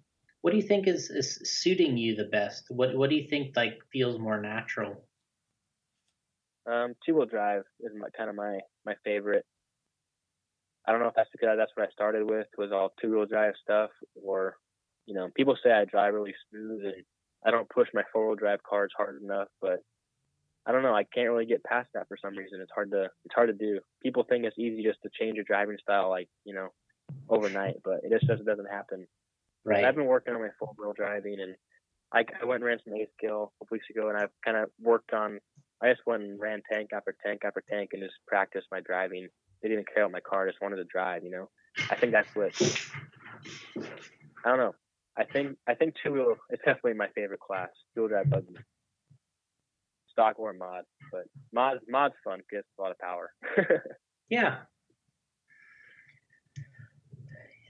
what 0.43 0.51
do 0.51 0.57
you 0.57 0.63
think 0.63 0.87
is, 0.87 1.09
is 1.11 1.41
suiting 1.45 1.97
you 1.97 2.15
the 2.17 2.25
best? 2.25 2.65
What 2.69 2.95
What 2.95 3.09
do 3.09 3.17
you 3.17 3.27
think 3.29 3.57
like 3.57 3.79
feels 3.91 4.19
more 4.19 4.41
natural? 4.41 5.07
Um, 6.67 6.95
two 7.05 7.15
wheel 7.15 7.27
drive 7.27 7.63
is 7.81 7.93
my, 7.99 8.09
kind 8.17 8.29
of 8.29 8.37
my 8.37 8.59
my 8.85 8.95
favorite. 9.05 9.47
I 10.87 10.93
don't 10.93 11.01
know 11.01 11.09
if 11.09 11.15
that's 11.17 11.31
because 11.33 11.57
that's 11.57 11.73
what 11.75 11.89
I 11.89 11.93
started 11.93 12.29
with 12.29 12.47
was 12.59 12.73
all 12.73 12.93
two 13.01 13.13
wheel 13.13 13.27
drive 13.27 13.55
stuff, 13.63 13.91
or 14.23 14.57
you 15.07 15.15
know, 15.15 15.31
people 15.35 15.57
say 15.63 15.71
I 15.71 15.85
drive 15.85 16.15
really 16.15 16.35
smooth 16.51 16.85
and 16.85 17.05
I 17.47 17.51
don't 17.51 17.69
push 17.69 17.89
my 17.95 18.03
four 18.13 18.27
wheel 18.27 18.37
drive 18.37 18.63
cars 18.63 18.91
hard 18.97 19.21
enough, 19.23 19.49
but 19.61 19.81
I 20.67 20.73
don't 20.73 20.83
know. 20.83 20.95
I 20.95 21.05
can't 21.05 21.29
really 21.29 21.45
get 21.47 21.65
past 21.65 21.89
that 21.95 22.09
for 22.09 22.17
some 22.21 22.37
reason. 22.37 22.61
It's 22.61 22.73
hard 22.75 22.91
to 22.93 23.05
it's 23.25 23.35
hard 23.35 23.49
to 23.49 23.55
do. 23.55 23.81
People 24.03 24.25
think 24.25 24.45
it's 24.45 24.59
easy 24.59 24.83
just 24.83 25.01
to 25.03 25.11
change 25.19 25.35
your 25.37 25.45
driving 25.45 25.77
style 25.81 26.09
like 26.09 26.29
you 26.45 26.55
know 26.55 26.69
overnight, 27.29 27.77
but 27.85 28.01
it 28.03 28.11
just 28.11 28.27
doesn't 28.27 28.47
doesn't 28.47 28.71
happen. 28.71 29.07
Right. 29.65 29.85
I've 29.85 29.95
been 29.95 30.07
working 30.07 30.35
on 30.35 30.41
my 30.41 30.49
four 30.59 30.73
wheel 30.79 30.95
driving, 30.95 31.39
and 31.41 31.55
I, 32.13 32.25
I 32.41 32.45
went 32.45 32.63
and 32.63 32.65
ran 32.65 32.79
some 32.85 32.95
A 32.95 33.07
skill 33.17 33.53
a 33.61 33.65
couple 33.65 33.75
weeks 33.77 33.87
ago, 33.91 34.09
and 34.09 34.19
I've 34.19 34.31
kind 34.45 34.57
of 34.57 34.71
worked 34.81 35.13
on. 35.13 35.39
I 35.83 35.91
just 35.91 36.03
went 36.07 36.23
and 36.23 36.41
ran 36.41 36.63
tank 36.71 36.91
after 36.95 37.15
tank 37.25 37.43
after 37.45 37.63
tank, 37.71 37.91
and 37.93 38.03
just 38.03 38.15
practiced 38.27 38.69
my 38.71 38.81
driving. 38.81 39.29
They 39.65 39.71
didn't 39.71 39.89
care 39.93 40.05
about 40.05 40.13
my 40.13 40.21
car; 40.21 40.47
just 40.47 40.61
wanted 40.61 40.77
to 40.77 40.85
drive. 40.85 41.25
You 41.25 41.31
know, 41.31 41.51
I 41.91 41.97
think 41.97 42.13
that's 42.13 42.29
what. 42.37 42.53
I 44.45 44.51
don't 44.51 44.59
know. 44.59 44.75
I 45.17 45.25
think 45.25 45.57
I 45.67 45.75
think 45.75 45.95
two 46.03 46.13
wheel 46.13 46.37
is 46.51 46.59
definitely 46.59 46.93
my 46.93 47.09
favorite 47.15 47.41
class. 47.41 47.71
Wheel 47.97 48.09
drive 48.09 48.29
buggy, 48.29 48.57
stock 50.11 50.39
or 50.39 50.53
mod, 50.53 50.85
but 51.11 51.23
mod 51.51 51.79
mod's 51.89 52.15
fun. 52.23 52.41
Gets 52.51 52.69
a 52.79 52.83
lot 52.83 52.91
of 52.91 52.99
power. 52.99 53.33
yeah. 54.29 54.59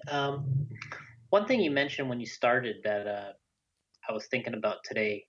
Um, 0.09 0.69
one 1.31 1.47
thing 1.47 1.61
you 1.61 1.71
mentioned 1.71 2.09
when 2.09 2.19
you 2.19 2.27
started 2.27 2.79
that 2.83 3.07
uh, 3.07 3.33
I 4.09 4.13
was 4.13 4.27
thinking 4.27 4.55
about 4.55 4.79
today 4.85 5.27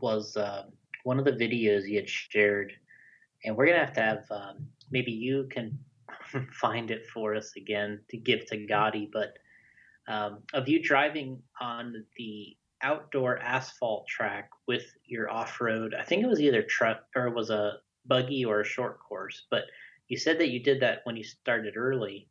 was 0.00 0.36
uh, 0.36 0.64
one 1.04 1.20
of 1.20 1.24
the 1.24 1.32
videos 1.32 1.86
you 1.86 1.96
had 1.96 2.08
shared, 2.08 2.72
and 3.44 3.56
we're 3.56 3.66
gonna 3.66 3.84
have 3.84 3.94
to 3.94 4.02
have 4.02 4.24
um, 4.30 4.66
maybe 4.90 5.12
you 5.12 5.46
can 5.50 5.78
find 6.52 6.90
it 6.90 7.06
for 7.06 7.34
us 7.34 7.52
again 7.56 8.00
to 8.10 8.16
give 8.16 8.46
to 8.46 8.66
Gotti, 8.66 9.10
but 9.12 9.34
um, 10.06 10.42
of 10.52 10.68
you 10.68 10.82
driving 10.82 11.42
on 11.60 12.04
the 12.16 12.56
outdoor 12.82 13.38
asphalt 13.38 14.06
track 14.06 14.50
with 14.66 14.84
your 15.06 15.30
off-road. 15.30 15.94
I 15.98 16.02
think 16.02 16.22
it 16.22 16.28
was 16.28 16.40
either 16.40 16.62
truck 16.62 17.04
or 17.16 17.26
it 17.26 17.34
was 17.34 17.50
a 17.50 17.78
buggy 18.06 18.44
or 18.44 18.60
a 18.60 18.64
short 18.64 18.98
course, 19.00 19.46
but 19.50 19.64
you 20.08 20.18
said 20.18 20.38
that 20.38 20.50
you 20.50 20.62
did 20.62 20.80
that 20.80 21.00
when 21.04 21.16
you 21.16 21.24
started 21.24 21.74
early, 21.76 22.28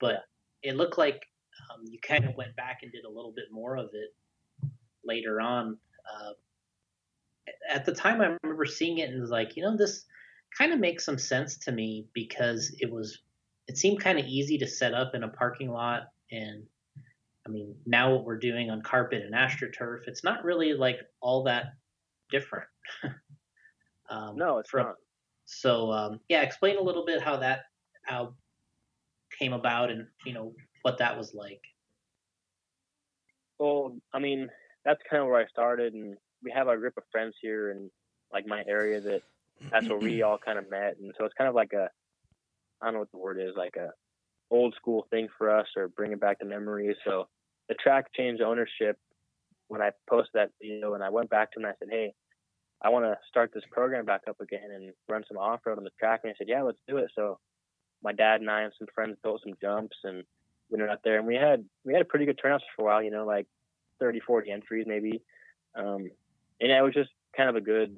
but 0.00 0.24
it 0.62 0.76
looked 0.76 0.98
like 0.98 1.26
um, 1.70 1.84
you 1.88 1.98
kind 2.00 2.24
of 2.24 2.36
went 2.36 2.56
back 2.56 2.80
and 2.82 2.90
did 2.90 3.04
a 3.04 3.08
little 3.08 3.32
bit 3.34 3.46
more 3.52 3.76
of 3.76 3.90
it 3.92 4.10
later 5.04 5.40
on. 5.40 5.78
Uh, 6.12 6.32
at 7.68 7.84
the 7.84 7.94
time, 7.94 8.20
I 8.20 8.36
remember 8.42 8.66
seeing 8.66 8.98
it 8.98 9.10
and 9.10 9.20
was 9.20 9.30
like, 9.30 9.56
you 9.56 9.62
know, 9.62 9.76
this 9.76 10.04
kind 10.56 10.72
of 10.72 10.80
makes 10.80 11.04
some 11.04 11.18
sense 11.18 11.58
to 11.58 11.72
me 11.72 12.06
because 12.12 12.74
it 12.80 12.90
was, 12.90 13.22
it 13.68 13.76
seemed 13.76 14.00
kind 14.00 14.18
of 14.18 14.26
easy 14.26 14.58
to 14.58 14.66
set 14.66 14.94
up 14.94 15.14
in 15.14 15.24
a 15.24 15.28
parking 15.28 15.70
lot 15.70 16.08
and 16.30 16.64
I 17.46 17.48
mean, 17.48 17.76
now 17.86 18.12
what 18.12 18.24
we're 18.24 18.38
doing 18.38 18.70
on 18.70 18.82
carpet 18.82 19.22
and 19.22 19.34
astroturf, 19.34 20.00
it's 20.08 20.24
not 20.24 20.44
really 20.44 20.74
like 20.74 20.98
all 21.20 21.44
that 21.44 21.74
different. 22.30 22.66
um, 24.10 24.36
no, 24.36 24.58
it's 24.58 24.70
from, 24.70 24.86
not. 24.86 24.96
So 25.44 25.92
um, 25.92 26.20
yeah, 26.28 26.42
explain 26.42 26.76
a 26.76 26.82
little 26.82 27.06
bit 27.06 27.22
how 27.22 27.36
that 27.36 27.60
how 28.02 28.34
came 29.38 29.52
about 29.52 29.90
and 29.90 30.06
you 30.24 30.32
know 30.32 30.54
what 30.82 30.98
that 30.98 31.16
was 31.16 31.34
like. 31.34 31.62
Well, 33.58 33.96
I 34.12 34.18
mean, 34.18 34.48
that's 34.84 35.00
kind 35.08 35.22
of 35.22 35.28
where 35.28 35.40
I 35.40 35.46
started, 35.46 35.94
and 35.94 36.16
we 36.42 36.50
have 36.52 36.68
a 36.68 36.76
group 36.76 36.96
of 36.96 37.04
friends 37.10 37.34
here 37.40 37.70
in 37.70 37.90
like 38.32 38.46
my 38.46 38.62
area 38.66 39.00
that 39.00 39.22
that's 39.70 39.88
where 39.88 39.98
we 39.98 40.22
all 40.22 40.38
kind 40.38 40.58
of 40.58 40.70
met, 40.70 40.96
and 41.00 41.12
so 41.18 41.24
it's 41.24 41.34
kind 41.34 41.48
of 41.48 41.54
like 41.54 41.72
a 41.72 41.88
I 42.80 42.86
don't 42.86 42.94
know 42.94 43.00
what 43.00 43.12
the 43.12 43.18
word 43.18 43.40
is, 43.40 43.54
like 43.56 43.76
a 43.76 43.90
old 44.50 44.74
school 44.74 45.06
thing 45.10 45.28
for 45.36 45.50
us 45.50 45.66
or 45.76 45.88
bringing 45.88 46.18
back 46.18 46.38
the 46.38 46.44
memories. 46.44 46.96
So 47.04 47.28
the 47.68 47.74
track 47.74 48.12
changed 48.14 48.42
ownership 48.42 48.98
when 49.68 49.82
I 49.82 49.90
posted 50.08 50.32
that 50.34 50.50
video 50.60 50.94
and 50.94 51.02
I 51.02 51.10
went 51.10 51.30
back 51.30 51.52
to 51.52 51.58
him 51.58 51.64
and 51.64 51.72
I 51.72 51.78
said, 51.78 51.88
Hey, 51.90 52.14
I 52.82 52.90
want 52.90 53.04
to 53.06 53.16
start 53.28 53.50
this 53.52 53.64
program 53.70 54.04
back 54.04 54.22
up 54.28 54.40
again 54.40 54.70
and 54.72 54.92
run 55.08 55.24
some 55.26 55.38
off 55.38 55.60
road 55.66 55.78
on 55.78 55.84
the 55.84 55.90
track. 55.98 56.20
And 56.22 56.32
he 56.32 56.36
said, 56.38 56.48
Yeah, 56.48 56.62
let's 56.62 56.78
do 56.86 56.98
it. 56.98 57.10
So 57.14 57.38
my 58.02 58.12
dad 58.12 58.40
and 58.40 58.50
I 58.50 58.62
and 58.62 58.72
some 58.78 58.88
friends 58.94 59.16
built 59.22 59.40
some 59.42 59.54
jumps 59.60 59.96
and 60.04 60.22
we 60.70 60.78
went 60.78 60.90
out 60.90 61.00
there 61.02 61.18
and 61.18 61.26
we 61.26 61.36
had 61.36 61.64
we 61.84 61.92
had 61.92 62.02
a 62.02 62.06
pretty 62.06 62.26
good 62.26 62.38
turnout 62.40 62.62
for 62.74 62.82
a 62.82 62.84
while, 62.84 63.02
you 63.02 63.10
know, 63.10 63.24
like 63.24 63.46
30, 64.00 64.20
40 64.20 64.50
entries 64.50 64.84
maybe. 64.86 65.22
Um, 65.74 66.10
and 66.60 66.70
it 66.72 66.82
was 66.82 66.94
just 66.94 67.10
kind 67.36 67.48
of 67.48 67.56
a 67.56 67.60
good 67.60 67.96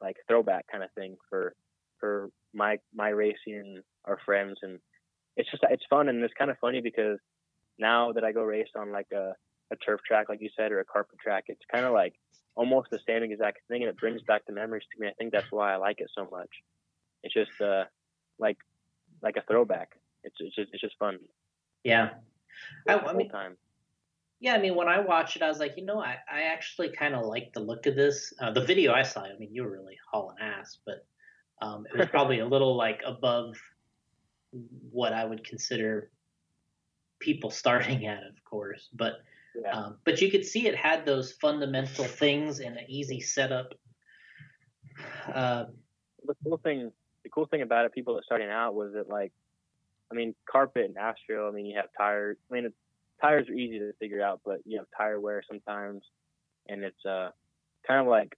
like 0.00 0.16
throwback 0.28 0.66
kind 0.70 0.84
of 0.84 0.90
thing 0.92 1.16
for 1.28 1.54
for 1.98 2.30
my 2.54 2.78
my 2.94 3.08
racing 3.08 3.54
and 3.54 3.82
our 4.06 4.18
friends 4.24 4.58
and 4.62 4.78
it's 5.36 5.50
just 5.50 5.64
it's 5.70 5.84
fun 5.88 6.08
and 6.08 6.22
it's 6.22 6.34
kind 6.34 6.50
of 6.50 6.58
funny 6.60 6.80
because 6.80 7.18
now 7.80 8.12
that 8.12 8.22
I 8.22 8.30
go 8.30 8.42
race 8.42 8.68
on 8.76 8.92
like 8.92 9.08
a, 9.12 9.32
a 9.72 9.76
turf 9.76 10.00
track, 10.06 10.28
like 10.28 10.40
you 10.40 10.50
said, 10.56 10.70
or 10.70 10.80
a 10.80 10.84
carpet 10.84 11.18
track, 11.18 11.44
it's 11.48 11.62
kind 11.72 11.86
of 11.86 11.92
like 11.92 12.14
almost 12.54 12.90
the 12.90 13.00
same 13.08 13.22
exact 13.22 13.58
thing, 13.68 13.82
and 13.82 13.88
it 13.88 13.96
brings 13.96 14.22
back 14.22 14.42
the 14.46 14.52
memories 14.52 14.84
to 14.92 15.00
me. 15.00 15.08
I 15.08 15.12
think 15.18 15.32
that's 15.32 15.50
why 15.50 15.72
I 15.72 15.76
like 15.76 16.00
it 16.00 16.10
so 16.16 16.28
much. 16.30 16.50
It's 17.24 17.34
just 17.34 17.60
uh, 17.60 17.84
like 18.38 18.58
like 19.22 19.36
a 19.36 19.42
throwback. 19.42 19.92
It's 20.22 20.36
it's 20.38 20.54
just 20.54 20.70
it's 20.72 20.82
just 20.82 20.98
fun. 20.98 21.18
Yeah, 21.82 22.10
I, 22.86 22.96
I 22.96 23.12
mean, 23.14 23.30
time. 23.30 23.56
Yeah, 24.40 24.54
I 24.54 24.58
mean, 24.58 24.74
when 24.74 24.88
I 24.88 25.00
watched 25.00 25.36
it, 25.36 25.42
I 25.42 25.48
was 25.48 25.58
like, 25.58 25.76
you 25.76 25.84
know, 25.84 26.00
I, 26.00 26.16
I 26.32 26.42
actually 26.42 26.90
kind 26.90 27.14
of 27.14 27.26
like 27.26 27.52
the 27.52 27.60
look 27.60 27.84
of 27.84 27.94
this. 27.94 28.32
Uh, 28.40 28.50
the 28.50 28.64
video 28.64 28.92
I 28.94 29.02
saw, 29.02 29.22
I 29.22 29.36
mean, 29.38 29.50
you 29.52 29.62
were 29.62 29.70
really 29.70 29.98
hauling 30.10 30.36
ass, 30.40 30.78
but 30.86 31.04
um, 31.60 31.86
it 31.92 31.98
was 31.98 32.08
probably 32.10 32.38
a 32.40 32.46
little 32.46 32.74
like 32.74 33.02
above 33.06 33.54
what 34.90 35.12
I 35.12 35.26
would 35.26 35.44
consider 35.44 36.10
people 37.18 37.50
starting 37.50 38.06
at, 38.06 38.24
of 38.24 38.42
course. 38.44 38.88
But 38.94 39.20
yeah. 39.54 39.72
um, 39.72 39.96
but 40.04 40.22
you 40.22 40.30
could 40.30 40.46
see 40.46 40.66
it 40.66 40.74
had 40.74 41.04
those 41.04 41.32
fundamental 41.32 42.04
things 42.04 42.60
and 42.60 42.76
an 42.76 42.84
easy 42.88 43.20
setup. 43.20 43.74
Uh, 45.32 45.66
the 46.24 46.34
cool 46.42 46.58
thing, 46.58 46.90
the 47.24 47.28
cool 47.28 47.46
thing 47.46 47.60
about 47.60 47.84
it, 47.84 47.92
people 47.92 48.14
that 48.14 48.24
starting 48.24 48.48
out 48.48 48.74
was 48.74 48.94
that 48.94 49.08
like, 49.08 49.32
I 50.10 50.14
mean, 50.14 50.34
carpet 50.50 50.86
and 50.86 50.96
Astro. 50.96 51.48
I 51.48 51.52
mean, 51.52 51.66
you 51.66 51.76
have 51.76 51.90
tires. 51.96 52.38
I 52.50 52.54
mean, 52.54 52.72
tires 53.20 53.48
are 53.48 53.54
easy 53.54 53.78
to 53.78 53.92
figure 54.00 54.22
out, 54.22 54.40
but 54.44 54.58
you 54.64 54.78
have 54.78 54.86
tire 54.96 55.20
wear 55.20 55.42
sometimes, 55.48 56.02
and 56.68 56.84
it's 56.84 57.04
uh 57.06 57.30
kind 57.86 58.00
of 58.00 58.06
like 58.06 58.32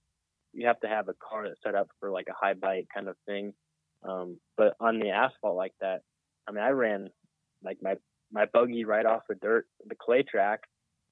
you 0.53 0.67
have 0.67 0.79
to 0.81 0.87
have 0.87 1.09
a 1.09 1.15
car 1.27 1.47
that's 1.47 1.61
set 1.63 1.75
up 1.75 1.89
for 1.99 2.11
like 2.11 2.27
a 2.29 2.33
high 2.45 2.53
bite 2.53 2.87
kind 2.93 3.07
of 3.09 3.15
thing 3.27 3.53
Um, 4.07 4.39
but 4.57 4.75
on 4.79 4.99
the 4.99 5.09
asphalt 5.11 5.55
like 5.57 5.73
that, 5.81 6.01
I 6.47 6.51
mean, 6.51 6.63
I 6.63 6.69
ran 6.69 7.09
like 7.63 7.79
my 7.81 7.95
my 8.31 8.45
buggy 8.53 8.85
right 8.85 9.05
off 9.05 9.23
the 9.29 9.35
dirt, 9.35 9.67
the 9.87 9.95
clay 9.95 10.23
track, 10.23 10.61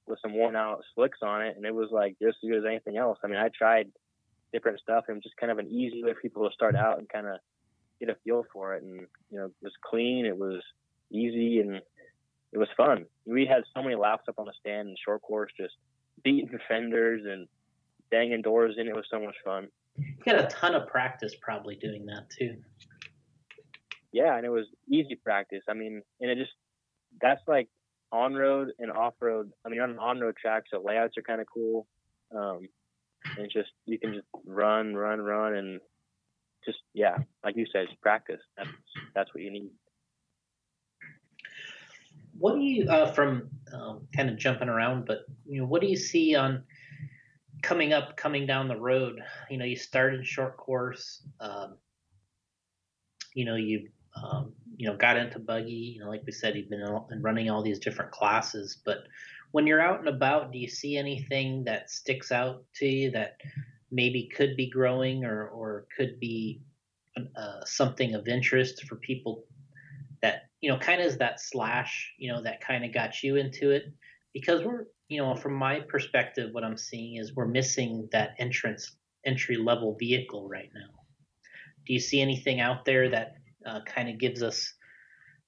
with 0.06 0.18
some 0.22 0.34
worn 0.34 0.56
out 0.56 0.82
slicks 0.94 1.18
on 1.22 1.42
it, 1.42 1.56
and 1.56 1.64
it 1.66 1.74
was 1.74 1.90
like 1.92 2.16
just 2.22 2.38
as 2.44 2.50
good 2.50 2.58
as 2.58 2.64
anything 2.66 2.96
else. 2.98 3.18
I 3.24 3.28
mean, 3.28 3.38
I 3.38 3.48
tried 3.56 3.90
different 4.52 4.80
stuff, 4.80 5.04
and 5.08 5.22
just 5.22 5.36
kind 5.38 5.52
of 5.52 5.58
an 5.58 5.68
easy 5.68 6.04
way 6.04 6.14
for 6.14 6.20
people 6.20 6.48
to 6.48 6.54
start 6.54 6.76
out 6.76 6.98
and 6.98 7.08
kind 7.08 7.26
of 7.26 7.38
get 8.00 8.10
a 8.10 8.16
feel 8.24 8.44
for 8.52 8.74
it. 8.74 8.82
And 8.82 9.00
you 9.30 9.38
know, 9.38 9.46
it 9.46 9.52
was 9.62 9.72
clean, 9.84 10.26
it 10.26 10.36
was 10.38 10.62
easy, 11.12 11.60
and 11.60 11.80
it 12.52 12.58
was 12.58 12.68
fun. 12.76 13.06
We 13.26 13.46
had 13.46 13.62
so 13.74 13.82
many 13.82 13.94
laps 13.94 14.24
up 14.28 14.38
on 14.38 14.46
the 14.46 14.52
stand 14.60 14.88
and 14.88 14.96
short 15.02 15.22
course, 15.22 15.50
just 15.58 15.74
beating 16.22 16.58
fenders 16.68 17.22
and 17.24 17.48
banging 18.10 18.42
doors 18.42 18.76
in. 18.78 18.88
It 18.88 18.94
was 18.94 19.06
so 19.10 19.20
much 19.20 19.36
fun. 19.44 19.68
You 19.96 20.14
got 20.24 20.44
a 20.44 20.46
ton 20.48 20.74
of 20.74 20.86
practice 20.88 21.34
probably 21.40 21.76
doing 21.76 22.06
that 22.06 22.28
too. 22.30 22.56
Yeah, 24.12 24.36
and 24.36 24.44
it 24.44 24.50
was 24.50 24.66
easy 24.88 25.16
practice. 25.16 25.62
I 25.68 25.74
mean, 25.74 26.02
and 26.20 26.30
it 26.30 26.36
just 26.36 26.52
that's 27.20 27.40
like 27.46 27.68
on 28.10 28.34
road 28.34 28.72
and 28.78 28.92
off 28.92 29.14
road. 29.20 29.50
I 29.64 29.70
mean, 29.70 29.80
on 29.80 29.90
an 29.90 29.98
on 29.98 30.20
road 30.20 30.36
track, 30.36 30.64
so 30.70 30.82
layouts 30.84 31.16
are 31.16 31.22
kind 31.22 31.40
of 31.40 31.46
cool. 31.52 31.86
Um, 32.34 32.68
and 33.38 33.50
just 33.50 33.70
you 33.86 33.98
can 33.98 34.14
just 34.14 34.26
run, 34.46 34.94
run, 34.94 35.20
run, 35.20 35.54
and 35.54 35.80
just 36.64 36.78
yeah, 36.92 37.16
like 37.44 37.56
you 37.56 37.66
said, 37.72 37.86
just 37.88 38.00
practice. 38.00 38.40
That's 38.56 38.70
that's 39.14 39.34
what 39.34 39.42
you 39.42 39.50
need. 39.50 39.70
What 42.42 42.56
do 42.56 42.60
you 42.60 42.88
uh, 42.90 43.12
from 43.12 43.48
um, 43.72 44.08
kind 44.16 44.28
of 44.28 44.36
jumping 44.36 44.68
around, 44.68 45.06
but 45.06 45.20
you 45.46 45.60
know, 45.60 45.66
what 45.68 45.80
do 45.80 45.86
you 45.86 45.96
see 45.96 46.34
on 46.34 46.64
coming 47.62 47.92
up, 47.92 48.16
coming 48.16 48.46
down 48.46 48.66
the 48.66 48.76
road? 48.76 49.22
You 49.48 49.58
know, 49.58 49.64
you 49.64 49.76
started 49.76 50.26
short 50.26 50.56
course. 50.56 51.22
Um, 51.38 51.76
you 53.36 53.44
know, 53.44 53.54
you 53.54 53.88
um, 54.20 54.54
you 54.76 54.88
know 54.88 54.96
got 54.96 55.16
into 55.16 55.38
buggy. 55.38 55.94
You 55.94 56.00
know, 56.00 56.08
like 56.08 56.24
we 56.26 56.32
said, 56.32 56.56
you've 56.56 56.68
been 56.68 56.82
running 57.20 57.48
all 57.48 57.62
these 57.62 57.78
different 57.78 58.10
classes. 58.10 58.76
But 58.84 59.04
when 59.52 59.64
you're 59.64 59.80
out 59.80 60.00
and 60.00 60.08
about, 60.08 60.50
do 60.50 60.58
you 60.58 60.68
see 60.68 60.96
anything 60.96 61.62
that 61.66 61.90
sticks 61.90 62.32
out 62.32 62.64
to 62.78 62.86
you 62.86 63.12
that 63.12 63.36
maybe 63.92 64.28
could 64.34 64.56
be 64.56 64.68
growing 64.68 65.24
or 65.24 65.46
or 65.46 65.86
could 65.96 66.18
be 66.18 66.60
uh, 67.36 67.64
something 67.64 68.16
of 68.16 68.26
interest 68.26 68.82
for 68.88 68.96
people 68.96 69.44
that 70.22 70.44
you 70.60 70.70
know 70.70 70.78
kind 70.78 71.00
of 71.00 71.06
is 71.06 71.18
that 71.18 71.40
slash 71.40 72.12
you 72.18 72.32
know 72.32 72.42
that 72.42 72.60
kind 72.60 72.84
of 72.84 72.94
got 72.94 73.22
you 73.22 73.36
into 73.36 73.70
it. 73.70 73.84
Because 74.32 74.64
we're 74.64 74.86
you 75.08 75.20
know 75.20 75.34
from 75.36 75.54
my 75.54 75.80
perspective 75.80 76.50
what 76.52 76.64
i'm 76.64 76.76
seeing 76.76 77.16
is 77.16 77.34
we're 77.34 77.46
missing 77.46 78.08
that 78.12 78.30
entrance 78.38 78.96
entry 79.26 79.56
level 79.56 79.96
vehicle 79.98 80.48
right 80.48 80.70
now. 80.74 80.90
Do 81.86 81.92
you 81.92 82.00
see 82.00 82.20
anything 82.20 82.60
out 82.60 82.84
there 82.84 83.10
that 83.10 83.34
uh, 83.66 83.80
kind 83.86 84.08
of 84.08 84.18
gives 84.18 84.42
us 84.42 84.72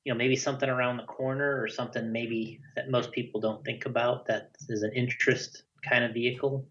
you 0.04 0.12
know 0.12 0.18
maybe 0.18 0.36
something 0.36 0.68
around 0.68 0.98
the 0.98 1.04
corner 1.04 1.62
or 1.62 1.68
something 1.68 2.12
maybe 2.12 2.60
that 2.76 2.90
most 2.90 3.12
people 3.12 3.40
don't 3.40 3.64
think 3.64 3.86
about 3.86 4.26
that 4.26 4.50
is 4.68 4.82
an 4.82 4.92
interest 4.94 5.62
kind 5.88 6.04
of 6.04 6.12
vehicle? 6.12 6.66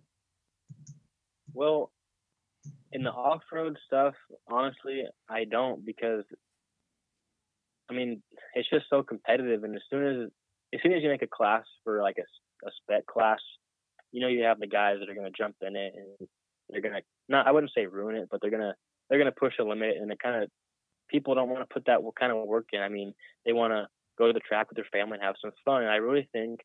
Well 1.53 1.91
in 2.93 3.03
the 3.03 3.11
off-road 3.11 3.77
stuff 3.85 4.13
honestly 4.47 5.03
i 5.29 5.43
don't 5.43 5.85
because 5.85 6.23
I 7.89 7.93
mean, 7.93 8.21
it's 8.55 8.69
just 8.69 8.86
so 8.89 9.03
competitive, 9.03 9.63
and 9.63 9.75
as 9.75 9.81
soon 9.89 10.05
as 10.05 10.29
as 10.73 10.79
soon 10.81 10.93
as 10.93 11.03
you 11.03 11.09
make 11.09 11.21
a 11.21 11.27
class 11.27 11.65
for 11.84 12.01
like 12.01 12.17
a, 12.17 12.67
a 12.67 12.71
spec 12.81 13.05
class, 13.05 13.39
you 14.11 14.21
know 14.21 14.27
you 14.27 14.43
have 14.43 14.59
the 14.59 14.67
guys 14.67 14.97
that 14.99 15.09
are 15.09 15.15
going 15.15 15.31
to 15.31 15.38
jump 15.38 15.55
in 15.61 15.75
it 15.75 15.93
and 15.95 16.27
they're 16.69 16.81
going 16.81 16.95
to 16.95 17.01
not 17.29 17.47
I 17.47 17.51
wouldn't 17.51 17.73
say 17.75 17.86
ruin 17.86 18.15
it, 18.15 18.27
but 18.31 18.41
they're 18.41 18.51
gonna 18.51 18.75
they're 19.09 19.19
gonna 19.19 19.31
push 19.31 19.53
a 19.59 19.63
limit, 19.63 19.97
and 19.99 20.11
it 20.11 20.19
kind 20.21 20.43
of 20.43 20.49
people 21.09 21.36
don't 21.36 21.49
want 21.49 21.67
to 21.67 21.73
put 21.73 21.86
that 21.86 21.99
kind 22.19 22.31
of 22.31 22.47
work 22.47 22.67
in. 22.73 22.81
I 22.81 22.89
mean, 22.89 23.13
they 23.45 23.53
want 23.53 23.71
to 23.71 23.88
go 24.17 24.27
to 24.27 24.34
the 24.34 24.39
track 24.39 24.69
with 24.69 24.75
their 24.75 24.88
family 24.91 25.15
and 25.15 25.23
have 25.23 25.36
some 25.41 25.51
fun. 25.65 25.84
And 25.84 25.91
I 25.91 25.97
really 25.97 26.27
think 26.31 26.59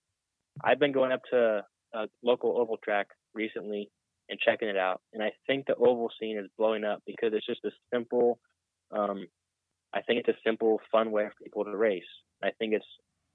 I've 0.63 0.79
been 0.79 0.93
going 0.93 1.13
up 1.13 1.23
to 1.31 1.63
a 1.95 2.07
local 2.23 2.59
oval 2.59 2.79
track 2.83 3.09
recently 3.35 3.91
and 4.29 4.39
checking 4.39 4.69
it 4.69 4.77
out, 4.77 5.01
and 5.13 5.23
I 5.23 5.33
think 5.47 5.67
the 5.67 5.75
oval 5.75 6.11
scene 6.21 6.39
is 6.39 6.51
blowing 6.59 6.85
up 6.85 7.03
because 7.07 7.33
it's 7.33 7.47
just 7.47 7.65
a 7.65 7.71
simple 7.93 8.39
um, 8.91 9.27
I 9.95 10.03
think 10.03 10.21
it's 10.21 10.29
a 10.29 10.41
simple, 10.45 10.81
fun 10.93 11.11
way 11.11 11.27
for 11.27 11.45
people 11.45 11.65
to 11.65 11.77
race. 11.77 12.03
I 12.43 12.51
think 12.59 12.75
it's 12.75 12.87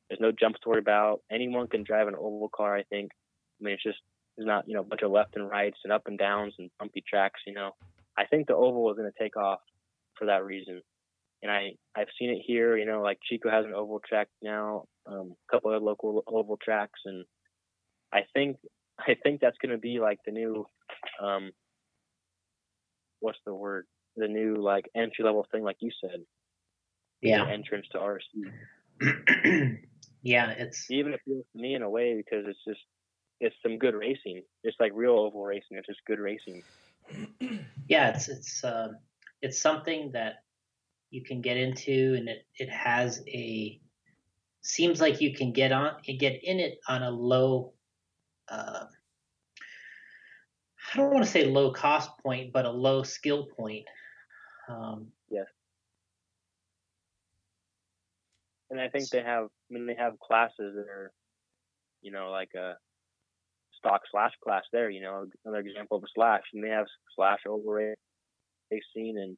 there's 0.09 0.19
no 0.19 0.31
jumps 0.31 0.59
to 0.63 0.69
worry 0.69 0.79
about. 0.79 1.21
Anyone 1.31 1.67
can 1.67 1.83
drive 1.83 2.07
an 2.07 2.15
oval 2.15 2.49
car. 2.55 2.75
I 2.75 2.83
think. 2.83 3.11
I 3.59 3.63
mean, 3.63 3.73
it's 3.73 3.83
just 3.83 3.99
there's 4.37 4.47
not 4.47 4.67
you 4.67 4.75
know 4.75 4.81
a 4.81 4.85
bunch 4.85 5.01
of 5.01 5.11
left 5.11 5.35
and 5.35 5.49
rights 5.49 5.77
and 5.83 5.91
up 5.91 6.03
and 6.05 6.17
downs 6.17 6.53
and 6.59 6.69
bumpy 6.79 7.03
tracks. 7.07 7.41
You 7.47 7.53
know, 7.53 7.71
I 8.17 8.25
think 8.25 8.47
the 8.47 8.55
oval 8.55 8.91
is 8.91 8.97
going 8.97 9.11
to 9.11 9.23
take 9.23 9.37
off 9.37 9.59
for 10.17 10.25
that 10.25 10.45
reason. 10.45 10.81
And 11.41 11.51
I 11.51 11.71
I've 11.95 12.07
seen 12.19 12.29
it 12.29 12.43
here. 12.45 12.77
You 12.77 12.85
know, 12.85 13.01
like 13.01 13.17
Chico 13.27 13.49
has 13.49 13.65
an 13.65 13.73
oval 13.73 14.01
track 14.07 14.27
now, 14.41 14.85
um, 15.07 15.35
a 15.49 15.51
couple 15.51 15.75
of 15.75 15.81
local 15.81 16.23
oval 16.27 16.57
tracks, 16.63 16.99
and 17.05 17.25
I 18.13 18.21
think 18.33 18.57
I 18.99 19.15
think 19.23 19.41
that's 19.41 19.57
going 19.61 19.71
to 19.71 19.79
be 19.81 19.99
like 19.99 20.19
the 20.25 20.31
new 20.31 20.65
um, 21.21 21.51
what's 23.19 23.39
the 23.45 23.53
word? 23.53 23.85
The 24.15 24.27
new 24.27 24.57
like 24.57 24.85
entry 24.95 25.25
level 25.25 25.47
thing, 25.51 25.63
like 25.63 25.77
you 25.79 25.89
said 25.99 26.19
yeah. 27.30 27.47
entrance 27.47 27.88
to 27.91 27.97
RC. 27.97 29.78
yeah, 30.24 30.51
it's 30.51 30.89
even 30.91 31.13
appeals 31.13 31.45
to 31.53 31.61
me 31.61 31.76
in 31.76 31.82
a 31.82 31.89
way 31.89 32.15
because 32.15 32.45
it's 32.47 32.63
just 32.67 32.82
it's 33.39 33.55
some 33.61 33.78
good 33.78 33.95
racing. 33.95 34.43
It's 34.63 34.78
like 34.80 34.91
real 34.93 35.13
oval 35.13 35.43
racing. 35.43 35.78
It's 35.78 35.88
just 35.88 36.05
good 36.05 36.19
racing. 36.19 36.63
Yeah, 37.89 38.11
it's 38.11 38.30
it's 38.30 38.63
uh, 38.63 38.93
it's 39.41 39.59
something 39.59 40.13
that 40.13 40.36
you 41.11 41.21
can 41.21 41.41
get 41.41 41.57
into, 41.57 42.15
and 42.17 42.30
it 42.30 42.45
it 42.57 42.69
has 42.69 43.21
a 43.28 43.78
seems 44.61 45.01
like 45.01 45.19
you 45.19 45.36
can 45.36 45.51
get 45.51 45.74
on 45.74 45.95
and 46.07 46.17
get 46.17 46.41
in 46.45 46.61
it 46.61 46.80
on 46.88 47.03
a 47.03 47.11
low. 47.11 47.74
Uh, 48.47 48.86
I 50.93 50.97
don't 50.97 51.11
want 51.11 51.26
to 51.26 51.30
say 51.30 51.45
low 51.45 51.74
cost 51.74 52.17
point, 52.19 52.53
but 52.53 52.63
a 52.63 52.71
low 52.71 53.03
skill 53.03 53.47
point. 53.47 53.86
Um, 54.69 55.07
yes 55.30 55.47
and 58.74 58.82
I 58.82 58.89
think 58.89 59.09
they 59.09 59.21
have. 59.21 59.45
I 59.45 59.69
mean, 59.69 59.86
they 59.86 59.95
have 59.95 60.19
classes 60.19 60.74
that 60.76 60.88
are, 60.89 61.11
you 62.01 62.11
know, 62.11 62.32
like 62.32 62.49
a 62.55 62.74
stock 63.78 64.01
slash 64.11 64.32
class. 64.43 64.63
There, 64.74 64.89
you 64.89 65.01
know, 65.01 65.26
another 65.45 65.59
example 65.59 65.97
of 65.97 66.03
a 66.03 66.07
slash, 66.13 66.41
and 66.53 66.63
they 66.63 66.69
have 66.69 66.88
slash 67.15 67.39
over 67.47 67.93
racing, 68.71 69.15
and 69.17 69.38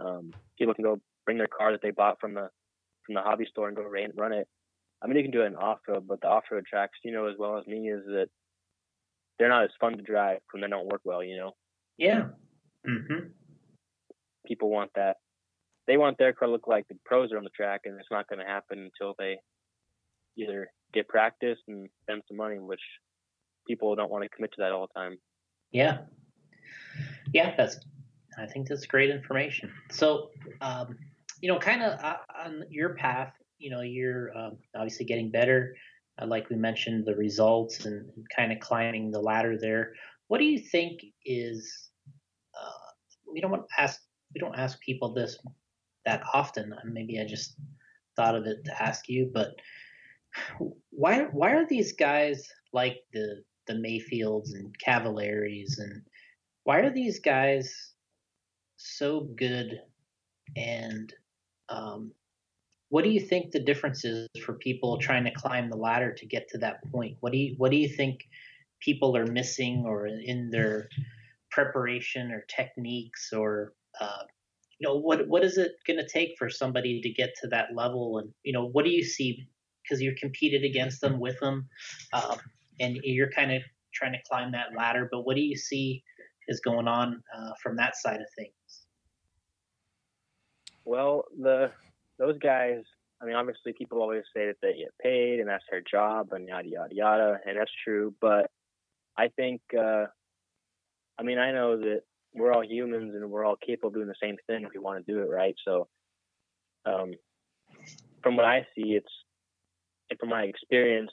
um, 0.00 0.30
people 0.56 0.74
can 0.74 0.84
go 0.84 1.00
bring 1.26 1.38
their 1.38 1.48
car 1.48 1.72
that 1.72 1.82
they 1.82 1.90
bought 1.90 2.20
from 2.20 2.34
the 2.34 2.48
from 3.04 3.16
the 3.16 3.20
hobby 3.20 3.46
store 3.50 3.68
and 3.68 3.76
go 3.76 3.82
run, 3.82 4.12
run 4.16 4.32
it. 4.32 4.46
I 5.02 5.06
mean, 5.06 5.16
you 5.16 5.22
can 5.22 5.32
do 5.32 5.42
it 5.42 5.46
in 5.46 5.56
off 5.56 5.78
road, 5.88 6.06
but 6.06 6.20
the 6.20 6.28
off 6.28 6.44
road 6.50 6.64
tracks, 6.68 6.98
you 7.04 7.12
know, 7.12 7.26
as 7.26 7.34
well 7.36 7.58
as 7.58 7.66
me, 7.66 7.88
is 7.88 8.04
that 8.06 8.28
they're 9.38 9.48
not 9.48 9.64
as 9.64 9.70
fun 9.80 9.96
to 9.96 10.02
drive 10.02 10.38
when 10.52 10.62
they 10.62 10.68
don't 10.68 10.86
work 10.86 11.02
well. 11.04 11.24
You 11.24 11.36
know. 11.36 11.52
Yeah. 11.96 12.28
Mm-hmm. 12.88 13.26
People 14.46 14.70
want 14.70 14.90
that 14.94 15.16
they 15.88 15.96
want 15.96 16.18
their 16.18 16.32
car 16.34 16.46
to 16.46 16.52
look 16.52 16.68
like 16.68 16.86
the 16.88 16.94
pros 17.04 17.32
are 17.32 17.38
on 17.38 17.44
the 17.44 17.50
track, 17.50 17.80
and 17.86 17.98
it's 17.98 18.10
not 18.10 18.28
going 18.28 18.38
to 18.38 18.44
happen 18.44 18.78
until 18.78 19.14
they 19.18 19.38
either 20.36 20.68
get 20.92 21.08
practice 21.08 21.58
and 21.66 21.88
spend 22.02 22.22
some 22.28 22.36
money, 22.36 22.58
which 22.58 22.82
people 23.66 23.96
don't 23.96 24.10
want 24.10 24.22
to 24.22 24.28
commit 24.28 24.52
to 24.52 24.56
that 24.58 24.70
all 24.70 24.86
the 24.86 25.00
time. 25.00 25.16
Yeah, 25.72 25.98
yeah, 27.32 27.54
that's. 27.56 27.80
I 28.38 28.46
think 28.46 28.68
that's 28.68 28.86
great 28.86 29.10
information. 29.10 29.72
So, 29.90 30.30
um, 30.60 30.96
you 31.40 31.50
know, 31.50 31.58
kind 31.58 31.82
of 31.82 31.98
uh, 31.98 32.18
on 32.44 32.62
your 32.70 32.94
path, 32.94 33.32
you 33.58 33.68
know, 33.68 33.80
you're 33.80 34.36
um, 34.38 34.58
obviously 34.76 35.06
getting 35.06 35.28
better. 35.30 35.74
Uh, 36.20 36.26
like 36.26 36.48
we 36.48 36.54
mentioned, 36.54 37.04
the 37.04 37.16
results 37.16 37.84
and, 37.84 38.08
and 38.14 38.26
kind 38.36 38.52
of 38.52 38.60
climbing 38.60 39.10
the 39.10 39.18
ladder 39.18 39.58
there. 39.58 39.94
What 40.28 40.38
do 40.38 40.44
you 40.44 40.60
think 40.60 41.00
is? 41.24 41.90
Uh, 42.54 42.92
we 43.32 43.40
don't 43.40 43.50
want 43.50 43.64
to 43.68 43.82
ask. 43.82 44.00
We 44.34 44.40
don't 44.40 44.54
ask 44.54 44.78
people 44.80 45.12
this 45.14 45.38
that 46.08 46.22
often. 46.32 46.74
Maybe 46.84 47.20
I 47.20 47.26
just 47.26 47.54
thought 48.16 48.34
of 48.34 48.46
it 48.46 48.64
to 48.64 48.82
ask 48.82 49.08
you, 49.08 49.30
but 49.32 49.50
why 50.90 51.24
why 51.32 51.52
are 51.52 51.66
these 51.66 51.92
guys 51.92 52.48
like 52.72 52.96
the 53.12 53.42
the 53.66 53.74
Maifields 53.74 54.54
and 54.54 54.74
Cavalieri's 54.78 55.78
and 55.78 56.02
why 56.64 56.78
are 56.78 56.90
these 56.90 57.20
guys 57.20 57.92
so 58.78 59.28
good 59.36 59.80
and 60.56 61.12
um, 61.68 62.12
what 62.88 63.04
do 63.04 63.10
you 63.10 63.20
think 63.20 63.50
the 63.50 63.60
difference 63.60 64.04
is 64.04 64.26
for 64.44 64.54
people 64.54 64.96
trying 64.96 65.24
to 65.24 65.30
climb 65.30 65.68
the 65.68 65.76
ladder 65.76 66.12
to 66.14 66.26
get 66.26 66.48
to 66.48 66.58
that 66.58 66.80
point? 66.90 67.18
What 67.20 67.32
do 67.32 67.38
you 67.38 67.54
what 67.58 67.70
do 67.70 67.76
you 67.76 67.88
think 67.88 68.26
people 68.80 69.14
are 69.14 69.26
missing 69.26 69.84
or 69.86 70.06
in 70.06 70.48
their 70.48 70.88
preparation 71.50 72.32
or 72.32 72.46
techniques 72.48 73.32
or 73.32 73.74
uh, 74.00 74.22
you 74.78 74.88
know 74.88 74.96
what 74.96 75.26
what 75.28 75.44
is 75.44 75.58
it 75.58 75.72
going 75.86 75.98
to 75.98 76.08
take 76.08 76.34
for 76.38 76.50
somebody 76.50 77.00
to 77.00 77.10
get 77.10 77.34
to 77.40 77.48
that 77.48 77.74
level 77.74 78.18
and 78.18 78.30
you 78.44 78.52
know 78.52 78.66
what 78.66 78.84
do 78.84 78.90
you 78.90 79.04
see 79.04 79.48
because 79.82 80.02
you're 80.02 80.14
competed 80.20 80.64
against 80.64 81.00
them 81.00 81.18
with 81.20 81.38
them 81.40 81.68
um, 82.12 82.38
and 82.80 82.98
you're 83.02 83.30
kind 83.30 83.52
of 83.52 83.62
trying 83.94 84.12
to 84.12 84.18
climb 84.28 84.52
that 84.52 84.68
ladder 84.76 85.08
but 85.10 85.22
what 85.22 85.36
do 85.36 85.42
you 85.42 85.56
see 85.56 86.02
is 86.48 86.60
going 86.60 86.88
on 86.88 87.22
uh, 87.36 87.52
from 87.62 87.76
that 87.76 87.96
side 87.96 88.20
of 88.20 88.26
things 88.36 88.52
Well, 90.88 91.26
the 91.38 91.70
those 92.18 92.38
guys. 92.38 92.82
I 93.20 93.26
mean, 93.26 93.34
obviously, 93.34 93.74
people 93.74 94.00
always 94.00 94.22
say 94.34 94.46
that 94.46 94.56
they 94.62 94.74
get 94.78 94.94
paid 95.02 95.40
and 95.40 95.48
that's 95.48 95.64
their 95.70 95.82
job 95.82 96.28
and 96.32 96.48
yada 96.48 96.68
yada 96.68 96.94
yada, 96.94 97.40
and 97.46 97.58
that's 97.58 97.70
true. 97.84 98.14
But 98.22 98.50
I 99.18 99.28
think, 99.36 99.60
uh, 99.78 100.06
I 101.18 101.24
mean, 101.24 101.38
I 101.38 101.52
know 101.52 101.76
that 101.78 102.02
we're 102.38 102.52
all 102.52 102.64
humans 102.64 103.14
and 103.14 103.30
we're 103.30 103.44
all 103.44 103.56
capable 103.56 103.88
of 103.88 103.94
doing 103.94 104.08
the 104.08 104.14
same 104.22 104.36
thing 104.46 104.64
if 104.64 104.70
we 104.74 104.80
want 104.80 105.04
to 105.04 105.12
do 105.12 105.20
it 105.20 105.30
right. 105.30 105.54
So, 105.64 105.88
um, 106.86 107.12
from 108.22 108.36
what 108.36 108.44
I 108.44 108.66
see, 108.74 108.94
it's 108.94 109.12
and 110.10 110.18
from 110.18 110.30
my 110.30 110.42
experience, 110.42 111.10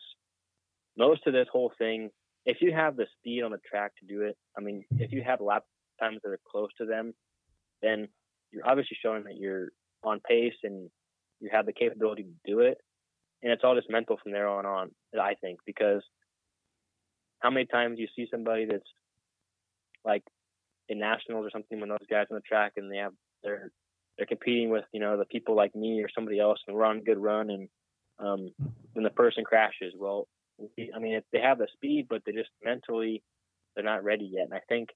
most 0.98 1.28
of 1.28 1.34
this 1.34 1.48
whole 1.52 1.72
thing, 1.78 2.10
if 2.46 2.58
you 2.62 2.72
have 2.72 2.96
the 2.96 3.08
speed 3.20 3.44
on 3.44 3.52
the 3.52 3.60
track 3.70 3.92
to 4.00 4.06
do 4.06 4.22
it, 4.22 4.38
I 4.58 4.62
mean, 4.62 4.86
if 4.98 5.12
you 5.12 5.22
have 5.24 5.42
lap 5.42 5.64
times 6.00 6.20
that 6.24 6.30
are 6.30 6.40
close 6.50 6.70
to 6.78 6.86
them, 6.86 7.14
then 7.82 8.08
you're 8.52 8.68
obviously 8.68 8.98
showing 9.02 9.24
that 9.26 9.38
you're 9.38 9.70
on 10.04 10.22
pace 10.28 10.54
and 10.64 10.90
you 11.42 11.50
have 11.52 11.66
the 11.66 11.74
capability 11.74 12.24
to 12.24 12.52
do 12.52 12.60
it. 12.60 12.78
And 13.44 13.52
it's 13.52 13.64
all 13.64 13.76
just 13.76 13.90
mental 13.90 14.18
from 14.22 14.32
there 14.32 14.48
on 14.48 14.66
on, 14.66 14.92
I 15.20 15.36
think, 15.42 15.60
because 15.66 16.02
how 17.40 17.50
many 17.50 17.66
times 17.66 18.00
you 18.00 18.08
see 18.16 18.28
somebody 18.32 18.66
that's 18.66 18.90
like 20.04 20.24
in 20.90 21.00
nationals 21.00 21.46
or 21.46 21.50
something 21.52 21.80
when 21.80 21.90
those 21.90 21.98
guys 22.10 22.28
on 22.32 22.36
the 22.36 22.42
track 22.42 22.74
and 22.78 22.92
they 22.92 22.98
have 22.98 23.14
they're 23.44 23.72
they're 24.18 24.28
competing 24.28 24.70
with 24.70 24.86
you 24.94 25.00
know 25.00 25.18
the 25.18 25.26
people 25.26 25.56
like 25.56 25.76
me 25.76 26.02
or 26.02 26.10
somebody 26.14 26.40
else 26.40 26.60
and 26.68 26.76
we're 26.76 26.86
on 26.86 26.98
a 26.98 27.02
good 27.02 27.18
run 27.18 27.50
and 27.50 27.68
um, 28.20 28.50
the 28.96 29.10
person 29.10 29.44
crashes 29.44 29.94
well 29.98 30.28
I 30.96 31.00
mean 31.00 31.22
they 31.34 31.40
have 31.40 31.58
the 31.58 31.68
speed 31.74 32.08
but 32.10 32.22
they 32.26 32.32
just 32.32 32.50
mentally 32.64 33.24
they're 33.76 33.84
not 33.84 34.04
ready 34.04 34.26
yet. 34.26 34.46
And 34.46 34.54
I 34.54 34.62
think 34.70 34.90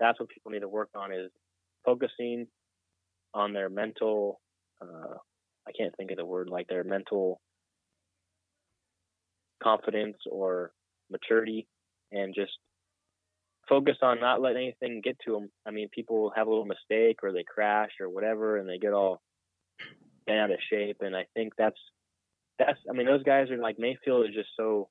that's 0.00 0.18
what 0.18 0.28
people 0.28 0.50
need 0.50 0.60
to 0.60 0.68
work 0.68 0.90
on 0.94 1.12
is 1.12 1.30
focusing 1.84 2.46
on 3.32 3.52
their 3.52 3.68
mental 3.68 4.40
uh, 4.82 5.14
I 5.66 5.72
can't 5.72 5.94
think 5.96 6.10
of 6.10 6.16
the 6.16 6.24
word 6.24 6.48
like 6.48 6.68
their 6.68 6.84
mental 6.84 7.40
confidence 9.62 10.16
or 10.30 10.72
maturity 11.10 11.66
and 12.12 12.34
just 12.34 12.52
focus 13.68 13.96
on 14.02 14.20
not 14.20 14.40
letting 14.40 14.72
anything 14.80 15.00
get 15.02 15.18
to 15.24 15.32
them. 15.32 15.50
I 15.66 15.70
mean, 15.70 15.88
people 15.88 16.32
have 16.34 16.46
a 16.46 16.50
little 16.50 16.66
mistake 16.66 17.18
or 17.22 17.32
they 17.32 17.44
crash 17.44 17.92
or 18.00 18.08
whatever, 18.08 18.56
and 18.56 18.68
they 18.68 18.78
get 18.78 18.92
all 18.92 19.20
bent 20.26 20.38
out 20.38 20.50
of 20.50 20.58
shape. 20.70 20.98
And 21.00 21.16
I 21.16 21.26
think 21.34 21.54
that's 21.56 21.78
that's. 22.58 22.78
I 22.88 22.92
mean, 22.92 23.06
those 23.06 23.22
guys 23.22 23.50
are 23.50 23.58
like 23.58 23.78
Maifield 23.78 24.28
is 24.28 24.34
just 24.34 24.50
so 24.56 24.88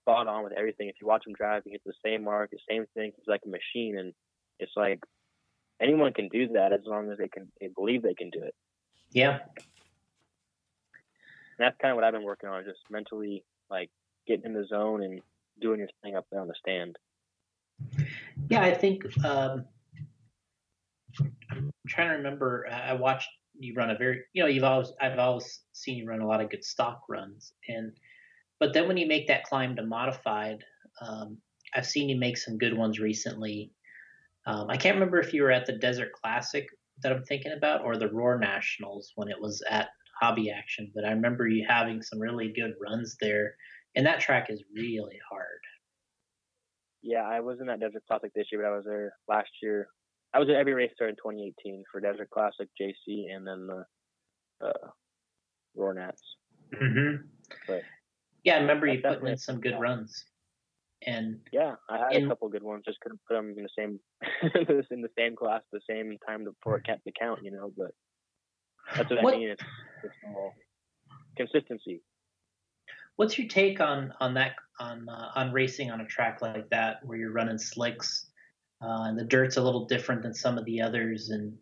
spot 0.00 0.26
on 0.26 0.44
with 0.44 0.52
everything. 0.52 0.88
If 0.88 0.96
you 1.00 1.06
watch 1.06 1.26
him 1.26 1.34
drive, 1.34 1.62
he 1.64 1.70
hits 1.70 1.84
the 1.84 1.92
same 2.04 2.24
mark, 2.24 2.50
the 2.50 2.58
same 2.68 2.86
thing. 2.94 3.12
He's 3.16 3.28
like 3.28 3.42
a 3.44 3.48
machine, 3.48 3.98
and 3.98 4.12
it's 4.58 4.72
like 4.76 5.00
anyone 5.80 6.12
can 6.12 6.28
do 6.28 6.48
that 6.48 6.72
as 6.72 6.80
long 6.84 7.10
as 7.10 7.18
they 7.18 7.28
can 7.28 7.50
they 7.60 7.68
believe 7.68 8.02
they 8.02 8.14
can 8.14 8.30
do 8.30 8.42
it. 8.42 8.54
Yeah. 9.12 9.38
And 11.58 11.66
that's 11.66 11.76
kind 11.80 11.92
of 11.92 11.96
what 11.96 12.04
I've 12.04 12.12
been 12.12 12.24
working 12.24 12.48
on, 12.48 12.64
just 12.64 12.80
mentally 12.90 13.44
like 13.70 13.90
getting 14.26 14.46
in 14.46 14.54
the 14.54 14.66
zone 14.66 15.02
and 15.02 15.20
doing 15.60 15.80
your 15.80 15.88
thing 16.02 16.16
up 16.16 16.26
there 16.30 16.40
on 16.40 16.48
the 16.48 16.54
stand. 16.58 16.96
Yeah, 18.48 18.62
I 18.62 18.74
think 18.74 19.04
um, 19.24 19.64
I'm 21.50 21.70
trying 21.88 22.08
to 22.08 22.14
remember. 22.14 22.66
I 22.70 22.94
watched 22.94 23.28
you 23.58 23.74
run 23.74 23.90
a 23.90 23.96
very, 23.96 24.22
you 24.32 24.42
know, 24.42 24.48
you've 24.48 24.64
always 24.64 24.92
I've 25.00 25.18
always 25.18 25.60
seen 25.72 25.98
you 25.98 26.06
run 26.06 26.20
a 26.20 26.26
lot 26.26 26.40
of 26.40 26.50
good 26.50 26.64
stock 26.64 27.02
runs, 27.08 27.52
and 27.68 27.92
but 28.58 28.72
then 28.72 28.88
when 28.88 28.96
you 28.96 29.06
make 29.06 29.26
that 29.28 29.44
climb 29.44 29.76
to 29.76 29.82
modified, 29.82 30.64
um, 31.00 31.38
I've 31.74 31.86
seen 31.86 32.08
you 32.08 32.16
make 32.16 32.38
some 32.38 32.58
good 32.58 32.76
ones 32.76 32.98
recently. 32.98 33.72
Um, 34.46 34.68
I 34.70 34.76
can't 34.76 34.96
remember 34.96 35.20
if 35.20 35.32
you 35.32 35.42
were 35.42 35.50
at 35.50 35.66
the 35.66 35.78
Desert 35.78 36.12
Classic 36.12 36.66
that 37.02 37.12
I'm 37.12 37.24
thinking 37.24 37.52
about 37.52 37.82
or 37.82 37.96
the 37.96 38.10
Roar 38.10 38.38
Nationals 38.38 39.12
when 39.14 39.28
it 39.28 39.40
was 39.40 39.62
at 39.68 39.88
Hobby 40.20 40.50
Action, 40.50 40.90
but 40.94 41.04
I 41.04 41.10
remember 41.10 41.46
you 41.46 41.66
having 41.68 42.02
some 42.02 42.18
really 42.18 42.52
good 42.52 42.74
runs 42.80 43.16
there, 43.20 43.54
and 43.96 44.06
that 44.06 44.20
track 44.20 44.48
is 44.50 44.62
really 44.74 45.18
hard. 45.30 45.60
Yeah, 47.02 47.22
I 47.22 47.40
wasn't 47.40 47.70
at 47.70 47.80
Desert 47.80 48.02
Classic 48.06 48.30
this 48.34 48.46
year, 48.52 48.62
but 48.62 48.68
I 48.72 48.76
was 48.76 48.84
there 48.84 49.12
last 49.28 49.50
year. 49.62 49.88
I 50.34 50.38
was 50.38 50.48
at 50.48 50.54
every 50.56 50.74
race 50.74 50.92
there 50.98 51.08
in 51.08 51.16
2018 51.16 51.84
for 51.90 52.00
Desert 52.00 52.30
Classic, 52.30 52.68
JC, 52.80 53.34
and 53.34 53.46
then 53.46 53.66
the 53.66 54.66
uh, 54.66 54.88
Roar 55.74 55.94
Nats. 55.94 56.22
Mm-hmm. 56.74 57.24
But 57.66 57.82
yeah, 58.44 58.56
I 58.56 58.60
remember 58.60 58.86
you 58.86 59.00
putting 59.00 59.26
in 59.26 59.38
some 59.38 59.60
good 59.60 59.78
runs, 59.80 60.24
and 61.06 61.40
yeah, 61.52 61.74
I 61.88 61.98
had 61.98 62.12
In- 62.12 62.26
a 62.26 62.28
couple 62.28 62.48
good 62.48 62.62
ones. 62.62 62.82
Just 62.86 63.00
couldn't 63.00 63.20
put 63.26 63.34
them 63.34 63.54
in 63.56 63.62
the 63.64 63.68
same 63.76 63.98
in 64.90 65.00
the 65.02 65.08
same 65.18 65.34
class, 65.36 65.62
the 65.72 65.80
same 65.88 66.16
time 66.26 66.44
before 66.44 66.76
it 66.76 66.84
kept 66.84 67.04
the 67.04 67.12
count, 67.18 67.40
you 67.42 67.50
know. 67.50 67.72
But 67.76 67.90
that's 68.94 69.10
what, 69.10 69.22
What- 69.22 69.34
I 69.34 69.38
mean. 69.38 69.48
It's, 69.50 69.62
it's 70.04 70.14
all 70.36 70.54
consistency. 71.36 72.02
What's 73.16 73.38
your 73.38 73.48
take 73.48 73.80
on 73.80 74.14
on 74.20 74.34
that 74.34 74.52
on 74.80 75.08
uh, 75.08 75.30
on 75.34 75.52
racing 75.52 75.90
on 75.90 76.00
a 76.00 76.06
track 76.06 76.42
like 76.42 76.68
that 76.70 77.04
where 77.04 77.18
you're 77.18 77.32
running 77.32 77.58
slicks 77.58 78.26
uh, 78.82 79.04
and 79.04 79.18
the 79.18 79.24
dirt's 79.24 79.56
a 79.56 79.62
little 79.62 79.86
different 79.86 80.22
than 80.22 80.34
some 80.34 80.58
of 80.58 80.64
the 80.64 80.80
others 80.80 81.30
and 81.30 81.56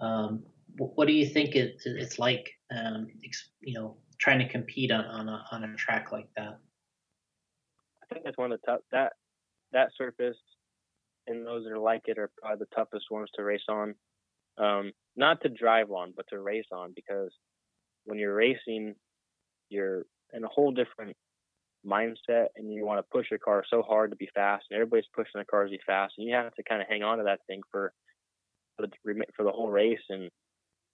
um, 0.00 0.42
what 0.76 1.06
do 1.06 1.12
you 1.12 1.26
think 1.26 1.56
it, 1.56 1.80
it's 1.84 2.18
like 2.18 2.50
um, 2.74 3.08
you 3.60 3.74
know 3.74 3.96
trying 4.18 4.38
to 4.38 4.48
compete 4.48 4.90
on 4.90 5.04
on 5.04 5.28
a, 5.28 5.44
on 5.52 5.64
a 5.64 5.76
track 5.76 6.12
like 6.12 6.28
that? 6.36 6.58
I 8.02 8.14
think 8.14 8.24
that's 8.24 8.38
one 8.38 8.52
of 8.52 8.60
the 8.60 8.66
tough 8.66 8.80
that 8.92 9.12
that 9.72 9.90
surface 9.96 10.36
and 11.26 11.46
those 11.46 11.64
that 11.64 11.72
are 11.72 11.78
like 11.78 12.02
it 12.06 12.18
are 12.18 12.30
probably 12.40 12.58
the 12.60 12.74
toughest 12.74 13.06
ones 13.10 13.30
to 13.34 13.42
race 13.42 13.62
on. 13.68 13.94
Um, 14.58 14.92
not 15.16 15.40
to 15.42 15.48
drive 15.48 15.90
on, 15.90 16.12
but 16.16 16.26
to 16.30 16.40
race 16.40 16.66
on 16.72 16.92
because 16.94 17.30
when 18.04 18.18
you're 18.18 18.34
racing, 18.34 18.94
you're 19.68 20.04
in 20.32 20.44
a 20.44 20.48
whole 20.48 20.72
different 20.72 21.16
mindset 21.86 22.46
and 22.56 22.72
you 22.72 22.84
want 22.84 22.98
to 22.98 23.10
push 23.10 23.30
your 23.30 23.38
car 23.38 23.64
so 23.68 23.82
hard 23.82 24.10
to 24.10 24.16
be 24.16 24.28
fast 24.34 24.66
and 24.70 24.76
everybody's 24.76 25.08
pushing 25.14 25.32
their 25.34 25.44
cars 25.44 25.70
to 25.70 25.76
be 25.76 25.82
fast 25.86 26.14
and 26.18 26.28
you 26.28 26.34
have 26.34 26.54
to 26.54 26.62
kind 26.62 26.82
of 26.82 26.88
hang 26.88 27.02
on 27.02 27.18
to 27.18 27.24
that 27.24 27.40
thing 27.46 27.60
for 27.70 27.92
for 28.76 28.86
the, 28.86 29.24
for 29.36 29.44
the 29.44 29.50
whole 29.50 29.70
race 29.70 30.00
and 30.10 30.30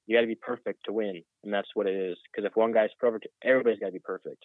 you 0.06 0.16
got 0.16 0.20
to 0.20 0.26
be 0.26 0.36
perfect 0.36 0.80
to 0.84 0.92
win 0.92 1.22
and 1.44 1.52
that's 1.52 1.68
what 1.74 1.86
it 1.86 1.96
is 1.96 2.16
because 2.30 2.46
if 2.48 2.56
one 2.56 2.72
guy's 2.72 2.90
perfect 3.00 3.26
everybody's 3.44 3.78
got 3.80 3.86
to 3.86 3.92
be 3.92 3.98
perfect 4.00 4.44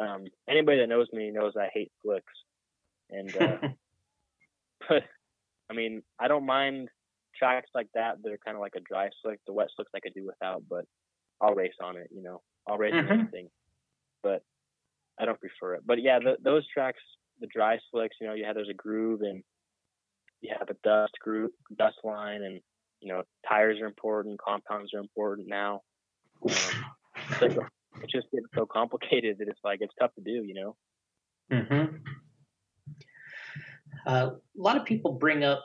um, 0.00 0.24
anybody 0.48 0.78
that 0.78 0.88
knows 0.88 1.08
me 1.12 1.30
knows 1.30 1.54
I 1.58 1.68
hate 1.72 1.92
flicks, 2.02 2.32
and 3.10 3.36
uh, 3.36 3.56
but 4.88 5.02
I 5.70 5.74
mean 5.74 6.02
I 6.18 6.28
don't 6.28 6.46
mind 6.46 6.88
tracks 7.36 7.70
like 7.74 7.88
that 7.94 8.22
that 8.22 8.32
are 8.32 8.38
kind 8.44 8.56
of 8.56 8.60
like 8.60 8.74
a 8.76 8.80
dry 8.80 9.10
slick. 9.22 9.40
The 9.46 9.52
wet 9.52 9.68
slicks 9.74 9.90
I 9.94 10.00
could 10.00 10.14
do 10.14 10.26
without, 10.26 10.62
but 10.68 10.84
I'll 11.40 11.54
race 11.54 11.74
on 11.82 11.96
it. 11.96 12.08
You 12.14 12.22
know, 12.22 12.42
I'll 12.68 12.78
race 12.78 12.94
on 13.02 13.08
Mhm. 13.08 13.12
anything, 13.12 13.50
but 14.22 14.42
I 15.20 15.24
don't 15.24 15.40
prefer 15.40 15.74
it. 15.74 15.82
But 15.84 16.02
yeah, 16.02 16.18
the, 16.18 16.36
those 16.42 16.66
tracks, 16.72 17.00
the 17.40 17.48
dry 17.52 17.78
slicks, 17.90 18.16
you 18.20 18.26
know, 18.26 18.34
you 18.34 18.44
have 18.44 18.54
there's 18.54 18.68
a 18.68 18.74
groove 18.74 19.20
and 19.22 19.42
you 20.40 20.54
have 20.58 20.68
a 20.68 20.76
dust 20.82 21.12
group, 21.20 21.52
dust 21.78 21.98
line, 22.04 22.42
and 22.42 22.60
you 23.00 23.12
know 23.12 23.22
tires 23.48 23.80
are 23.80 23.86
important, 23.86 24.40
compounds 24.40 24.92
are 24.94 25.00
important 25.00 25.48
now. 25.48 25.80
Um, 26.42 26.54
it's, 27.30 27.40
like, 27.40 27.52
it's 28.02 28.12
just 28.12 28.30
getting 28.30 28.46
so 28.54 28.66
complicated 28.66 29.38
that 29.38 29.48
it's 29.48 29.60
like 29.64 29.78
it's 29.80 29.94
tough 30.00 30.14
to 30.14 30.20
do, 30.22 30.44
you 30.44 30.54
know. 30.54 30.76
Mm-hmm. 31.52 31.96
Uh, 34.06 34.30
a 34.30 34.60
lot 34.60 34.76
of 34.76 34.84
people 34.84 35.12
bring 35.12 35.44
up 35.44 35.64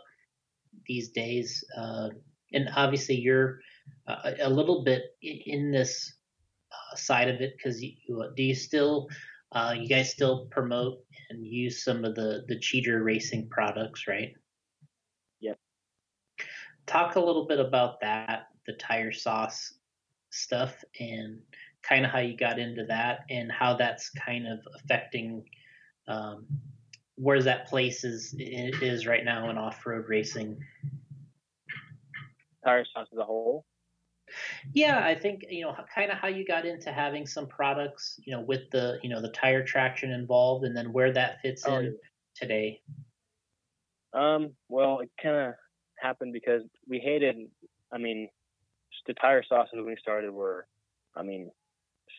these 0.85 1.09
days, 1.09 1.63
uh, 1.77 2.09
and 2.53 2.69
obviously 2.75 3.15
you're 3.15 3.59
uh, 4.07 4.31
a 4.41 4.49
little 4.49 4.83
bit 4.83 5.03
in, 5.21 5.39
in 5.45 5.71
this 5.71 6.13
uh, 6.71 6.95
side 6.95 7.29
of 7.29 7.41
it 7.41 7.55
because 7.57 7.79
do 7.79 8.43
you 8.43 8.55
still 8.55 9.07
uh, 9.51 9.73
you 9.77 9.87
guys 9.87 10.11
still 10.11 10.47
promote 10.51 10.99
and 11.29 11.45
use 11.45 11.83
some 11.83 12.03
of 12.03 12.15
the 12.15 12.43
the 12.47 12.59
cheater 12.59 13.03
racing 13.03 13.47
products, 13.49 14.07
right? 14.07 14.33
Yep. 15.39 15.57
Talk 16.85 17.15
a 17.15 17.19
little 17.19 17.45
bit 17.45 17.59
about 17.59 18.01
that, 18.01 18.47
the 18.65 18.73
tire 18.73 19.11
sauce 19.11 19.73
stuff, 20.29 20.83
and 20.99 21.39
kind 21.81 22.05
of 22.05 22.11
how 22.11 22.19
you 22.19 22.35
got 22.35 22.59
into 22.59 22.85
that, 22.85 23.19
and 23.29 23.51
how 23.51 23.75
that's 23.75 24.09
kind 24.09 24.47
of 24.47 24.59
affecting 24.75 25.43
um, 26.07 26.45
where 27.15 27.41
that 27.41 27.67
place 27.67 28.03
is 28.03 28.35
is 28.37 29.07
right 29.07 29.23
now 29.23 29.49
in 29.49 29.57
off 29.57 29.85
road 29.85 30.05
racing. 30.07 30.57
Tire 32.65 32.85
sauce 32.85 33.07
as 33.13 33.19
a 33.19 33.23
whole. 33.23 33.65
Yeah, 34.73 34.99
I 35.03 35.15
think 35.15 35.45
you 35.49 35.63
know 35.63 35.75
kind 35.93 36.11
of 36.11 36.17
how 36.17 36.27
you 36.27 36.45
got 36.45 36.65
into 36.65 36.91
having 36.91 37.25
some 37.25 37.47
products, 37.47 38.19
you 38.25 38.33
know, 38.33 38.41
with 38.41 38.69
the 38.71 38.99
you 39.03 39.09
know 39.09 39.21
the 39.21 39.29
tire 39.29 39.63
traction 39.63 40.11
involved, 40.11 40.65
and 40.65 40.75
then 40.75 40.91
where 40.93 41.11
that 41.13 41.41
fits 41.41 41.63
Oh, 41.65 41.79
in 41.79 41.85
yeah. 41.85 41.91
today. 42.35 42.81
Um, 44.13 44.51
well, 44.69 44.99
it 44.99 45.09
kind 45.21 45.35
of 45.35 45.53
happened 45.99 46.33
because 46.33 46.63
we 46.87 46.99
hated. 46.99 47.35
I 47.91 47.97
mean, 47.97 48.29
the 49.05 49.13
tire 49.13 49.43
sauces 49.47 49.73
when 49.75 49.85
we 49.85 49.95
started 49.99 50.31
were, 50.31 50.67
I 51.15 51.23
mean, 51.23 51.51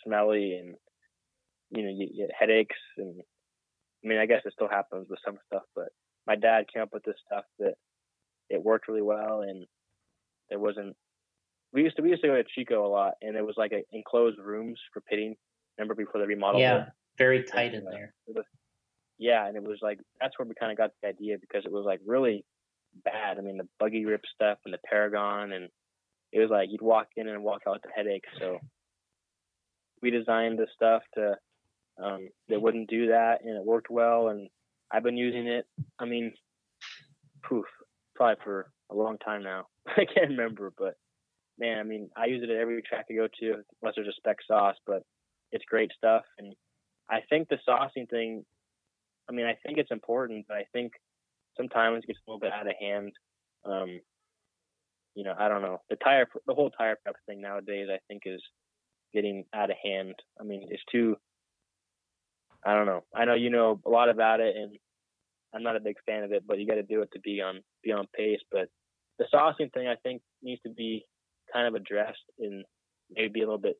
smelly 0.05 0.55
and 0.55 0.74
you 1.70 1.82
know 1.82 1.90
you, 1.90 2.09
you 2.12 2.26
get 2.26 2.35
headaches 2.39 2.76
and. 2.97 3.22
I 4.05 4.06
mean, 4.06 4.18
I 4.18 4.26
guess 4.26 4.43
it 4.44 4.52
still 4.52 4.68
happens 4.68 5.09
with 5.10 5.18
some 5.24 5.39
stuff, 5.48 5.64
but 5.74 5.89
my 6.24 6.36
dad 6.36 6.66
came 6.72 6.82
up 6.82 6.93
with 6.93 7.02
this 7.02 7.16
stuff 7.26 7.44
that 7.59 7.74
it 8.48 8.62
worked 8.62 8.86
really 8.86 9.02
well 9.02 9.40
and 9.43 9.66
there 10.48 10.60
wasn't 10.60 10.94
we 11.73 11.82
used 11.82 11.97
to 11.97 12.03
we 12.03 12.11
used 12.11 12.23
to 12.23 12.28
go 12.28 12.36
to 12.36 12.45
Chico 12.55 12.86
a 12.86 12.89
lot, 12.89 13.15
and 13.23 13.36
it 13.36 13.45
was 13.45 13.55
like 13.57 13.73
a, 13.73 13.82
enclosed 13.93 14.39
rooms 14.39 14.78
for 14.93 15.01
pitting. 15.01 15.36
Remember 15.77 15.95
before 15.95 16.20
the 16.20 16.27
remodel? 16.27 16.61
Yeah, 16.61 16.86
very 17.19 17.45
tight 17.45 17.74
in 17.74 17.85
there. 17.85 18.15
yeah, 19.19 19.47
and 19.47 19.57
it 19.57 19.62
was 19.62 19.78
like 19.82 19.99
that's 20.20 20.39
where 20.39 20.47
we 20.47 20.55
kind 20.55 20.73
of 20.73 20.78
got 20.78 20.90
the 21.03 21.09
idea 21.09 21.36
because 21.39 21.65
it 21.65 21.73
was 21.73 21.85
like 21.85 22.01
really 22.07 22.45
bad. 23.05 23.39
I 23.39 23.43
mean, 23.43 23.59
the 23.59 23.69
buggy 23.78 24.05
rip 24.05 24.23
stuff 24.35 24.59
and 24.65 24.73
the 24.73 24.78
Paragon, 24.89 25.53
and 25.53 25.69
it 26.32 26.40
was 26.40 26.51
like 26.51 26.69
you'd 26.70 26.82
walk 26.82 27.09
in 27.16 27.28
and 27.28 27.45
walk 27.45 27.62
out 27.66 27.74
with 27.74 27.93
a 27.93 27.95
headache. 27.95 28.24
So 28.39 28.59
we 30.03 30.11
designed 30.11 30.59
the 30.59 30.66
stuff 30.74 31.03
to 31.15 31.36
um, 32.03 32.28
that 32.49 32.62
wouldn't 32.62 32.89
do 32.89 33.09
that, 33.09 33.45
and 33.45 33.57
it 33.57 33.65
worked 33.65 33.90
well. 33.90 34.28
And 34.28 34.49
I've 34.90 35.03
been 35.03 35.16
using 35.16 35.47
it. 35.47 35.66
I 35.99 36.07
mean, 36.07 36.32
poof, 37.43 37.66
probably 38.15 38.43
for 38.43 38.70
a 38.90 38.95
long 38.95 39.19
time 39.19 39.43
now. 39.43 39.66
I 39.86 40.05
can't 40.05 40.31
remember, 40.31 40.73
but 40.77 40.97
man, 41.59 41.78
I 41.78 41.82
mean, 41.82 42.10
I 42.16 42.26
use 42.26 42.43
it 42.43 42.51
at 42.51 42.56
every 42.56 42.82
track 42.82 43.06
I 43.10 43.14
go 43.14 43.28
to, 43.40 43.55
unless 43.82 43.94
there's 43.97 44.09
a 44.09 44.12
spec 44.16 44.36
sauce. 44.47 44.76
But 44.86 45.02
it's 45.52 45.64
great 45.64 45.93
stuff, 45.97 46.24
and 46.39 46.55
I 47.10 47.20
think 47.28 47.48
the 47.48 47.59
saucing 47.68 48.09
thing. 48.09 48.44
I 49.28 49.35
mean, 49.35 49.47
I 49.47 49.56
think 49.64 49.78
it's 49.78 49.90
important, 49.90 50.47
but 50.48 50.56
I 50.56 50.64
think 50.72 50.93
sometimes 51.56 52.02
it 52.02 52.06
gets 52.06 52.18
a 52.26 52.30
little 52.30 52.40
bit 52.40 52.52
out 52.52 52.66
of 52.66 52.72
hand. 52.80 53.12
Um, 53.64 54.01
you 55.14 55.24
know, 55.24 55.35
I 55.39 55.48
don't 55.48 55.62
know. 55.62 55.80
The 55.90 55.97
tire, 55.97 56.26
the 56.47 56.55
whole 56.55 56.70
tire 56.70 56.97
prep 57.02 57.16
thing 57.26 57.40
nowadays, 57.40 57.89
I 57.93 57.98
think 58.09 58.22
is 58.24 58.40
getting 59.12 59.44
out 59.55 59.70
of 59.70 59.76
hand. 59.82 60.14
I 60.40 60.44
mean, 60.44 60.68
it's 60.70 60.82
too. 60.90 61.16
I 62.64 62.74
don't 62.74 62.86
know. 62.86 63.05
I 63.14 63.24
know 63.24 63.35
you 63.35 63.51
know 63.51 63.80
a 63.85 63.90
lot 63.90 64.09
about 64.09 64.40
it, 64.40 64.56
and 64.56 64.76
I'm 65.55 65.62
not 65.62 65.76
a 65.76 65.80
big 65.80 65.97
fan 66.06 66.24
of 66.24 66.32
it, 66.32 66.44
but 66.47 66.59
you 66.59 66.66
got 66.66 66.74
to 66.74 66.82
do 66.82 67.02
it 67.02 67.10
to 67.12 67.20
be 67.20 67.40
on 67.40 67.60
be 67.82 67.93
on 67.93 68.06
pace. 68.16 68.40
But 68.51 68.68
the 69.18 69.26
saucing 69.32 69.72
thing, 69.72 69.89
I 69.89 69.97
think, 70.02 70.22
needs 70.43 70.62
to 70.62 70.70
be 70.70 71.05
kind 71.53 71.66
of 71.66 71.75
addressed 71.75 72.23
and 72.39 72.65
maybe 73.11 73.41
a 73.41 73.45
little 73.45 73.59
bit 73.59 73.77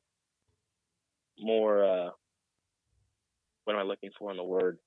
more. 1.39 1.83
uh 1.83 2.09
What 3.63 3.73
am 3.73 3.79
I 3.79 3.83
looking 3.83 4.11
for 4.17 4.31
in 4.31 4.37
the 4.37 4.43
word? 4.43 4.79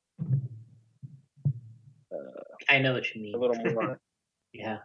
Uh, 2.12 2.42
I 2.68 2.78
know 2.78 2.92
what 2.92 3.14
you 3.14 3.22
mean. 3.22 3.34
a 3.34 3.38
little 3.38 3.56
more. 3.56 3.98
yeah. 4.52 4.78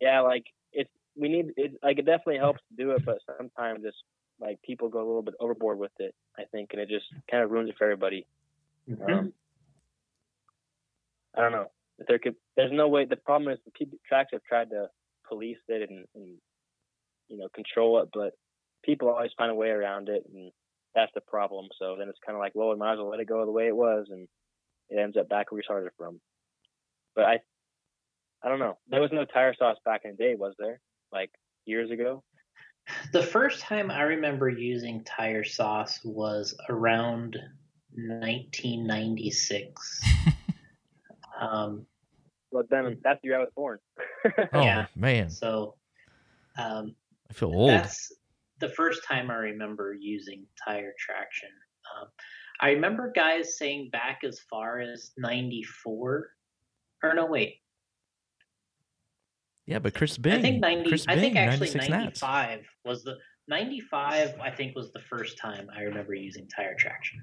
yeah, 0.00 0.20
like 0.20 0.44
it's 0.72 0.90
we 1.16 1.28
need 1.28 1.52
it. 1.56 1.72
Like 1.82 1.98
it 1.98 2.06
definitely 2.06 2.38
helps 2.38 2.60
to 2.68 2.82
do 2.82 2.92
it, 2.92 3.04
but 3.04 3.18
sometimes 3.38 3.80
it's 3.84 3.96
like 4.40 4.60
people 4.62 4.88
go 4.88 4.98
a 4.98 5.06
little 5.06 5.22
bit 5.22 5.34
overboard 5.38 5.78
with 5.78 5.92
it. 5.98 6.14
I 6.38 6.44
think, 6.50 6.70
and 6.72 6.80
it 6.80 6.88
just 6.88 7.04
kind 7.30 7.42
of 7.44 7.50
ruins 7.50 7.68
it 7.68 7.76
for 7.76 7.84
everybody. 7.84 8.26
Mhm. 8.88 9.10
Um, 9.10 9.32
I 11.36 11.40
don't 11.42 11.52
know. 11.52 11.70
If 11.98 12.06
there 12.06 12.18
could, 12.18 12.36
there's 12.56 12.72
no 12.72 12.88
way. 12.88 13.04
The 13.04 13.16
problem 13.16 13.52
is 13.52 13.58
the 13.64 13.70
people, 13.72 13.98
tracks 14.08 14.30
have 14.32 14.42
tried 14.44 14.70
to 14.70 14.88
police 15.28 15.58
it 15.68 15.88
and, 15.88 16.04
and 16.14 16.38
you 17.32 17.38
know 17.38 17.48
control 17.54 18.00
it, 18.02 18.08
but 18.12 18.32
people 18.84 19.08
always 19.08 19.30
find 19.36 19.50
a 19.50 19.54
way 19.54 19.68
around 19.68 20.08
it, 20.08 20.24
and 20.32 20.52
that's 20.94 21.12
the 21.14 21.20
problem. 21.22 21.68
So 21.78 21.96
then 21.98 22.08
it's 22.08 22.18
kind 22.24 22.36
of 22.36 22.40
like, 22.40 22.52
well, 22.54 22.70
we 22.70 22.76
might 22.76 22.92
as 22.92 22.98
well 22.98 23.08
let 23.08 23.20
it 23.20 23.28
go 23.28 23.44
the 23.44 23.50
way 23.50 23.66
it 23.66 23.76
was, 23.76 24.06
and 24.10 24.28
it 24.90 24.98
ends 24.98 25.16
up 25.16 25.28
back 25.28 25.50
where 25.50 25.56
we 25.56 25.62
started 25.62 25.90
from. 25.96 26.20
But 27.16 27.24
I, 27.24 27.40
I 28.44 28.48
don't 28.48 28.58
know. 28.58 28.78
There 28.88 29.00
was 29.00 29.10
no 29.12 29.24
tire 29.24 29.54
sauce 29.58 29.78
back 29.84 30.02
in 30.04 30.12
the 30.12 30.16
day, 30.16 30.34
was 30.34 30.54
there? 30.58 30.80
Like 31.10 31.30
years 31.64 31.90
ago. 31.90 32.22
The 33.12 33.22
first 33.22 33.60
time 33.60 33.90
I 33.90 34.02
remember 34.02 34.48
using 34.48 35.04
tire 35.04 35.44
sauce 35.44 36.00
was 36.04 36.54
around 36.68 37.36
1996. 37.94 40.00
um, 41.40 41.86
Well, 42.50 42.64
then 42.68 42.98
that's 43.04 43.20
the 43.22 43.28
year 43.28 43.36
I 43.36 43.40
was 43.40 43.50
born. 43.54 43.78
Oh 44.52 44.62
Yeah. 44.62 44.86
man, 44.96 45.30
so 45.30 45.76
um, 46.58 46.96
I 47.32 47.34
feel 47.34 47.48
old. 47.54 47.70
that's 47.70 48.12
the 48.58 48.68
first 48.68 49.02
time 49.08 49.30
I 49.30 49.36
remember 49.36 49.96
using 49.98 50.44
tire 50.62 50.92
traction. 50.98 51.48
Um, 51.96 52.08
I 52.60 52.70
remember 52.72 53.10
guys 53.14 53.56
saying 53.56 53.88
back 53.90 54.20
as 54.22 54.40
far 54.50 54.80
as 54.80 55.12
94. 55.16 56.28
Or 57.02 57.14
no, 57.14 57.24
wait. 57.24 57.56
Yeah, 59.64 59.78
but 59.78 59.94
Chris 59.94 60.18
Bing. 60.18 60.34
I 60.34 60.42
think 60.42 60.60
90. 60.60 60.88
Chris 60.90 61.06
I 61.08 61.14
think 61.16 61.34
Bing, 61.34 61.38
actually 61.38 61.68
96 61.68 61.88
Nats. 61.88 62.22
95 62.22 62.60
was 62.84 63.02
the 63.02 63.16
95. 63.48 64.38
I 64.38 64.50
think 64.50 64.76
was 64.76 64.92
the 64.92 65.00
first 65.00 65.38
time 65.38 65.68
I 65.74 65.82
remember 65.82 66.14
using 66.14 66.46
tire 66.54 66.74
traction. 66.78 67.22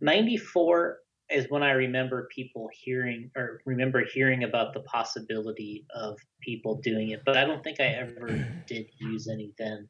94 0.00 0.98
is 1.30 1.50
when 1.50 1.62
I 1.62 1.72
remember 1.72 2.28
people 2.34 2.68
hearing 2.72 3.30
or 3.36 3.60
remember 3.66 4.04
hearing 4.04 4.44
about 4.44 4.74
the 4.74 4.80
possibility 4.80 5.84
of 5.94 6.18
people 6.40 6.76
doing 6.76 7.10
it, 7.10 7.22
but 7.26 7.36
I 7.36 7.44
don't 7.44 7.64
think 7.64 7.80
I 7.80 7.86
ever 7.86 8.28
did 8.66 8.86
use 8.98 9.28
any 9.28 9.52
then. 9.58 9.88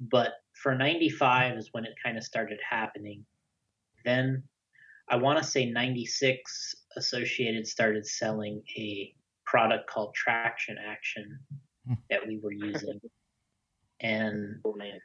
But 0.00 0.32
for 0.62 0.74
95 0.74 1.56
is 1.58 1.68
when 1.72 1.84
it 1.84 1.94
kind 2.02 2.16
of 2.18 2.24
started 2.24 2.60
happening. 2.68 3.24
Then 4.04 4.42
I 5.08 5.16
want 5.16 5.38
to 5.38 5.44
say 5.44 5.66
96 5.70 6.74
Associated 6.96 7.66
started 7.66 8.06
selling 8.06 8.62
a 8.76 9.14
product 9.46 9.88
called 9.90 10.14
Traction 10.14 10.76
Action 10.78 11.38
Hmm. 11.86 11.94
that 12.08 12.26
we 12.26 12.38
were 12.38 12.52
using. 12.52 13.00
and 14.00 14.60
Oh 14.64 14.74
man. 14.74 14.98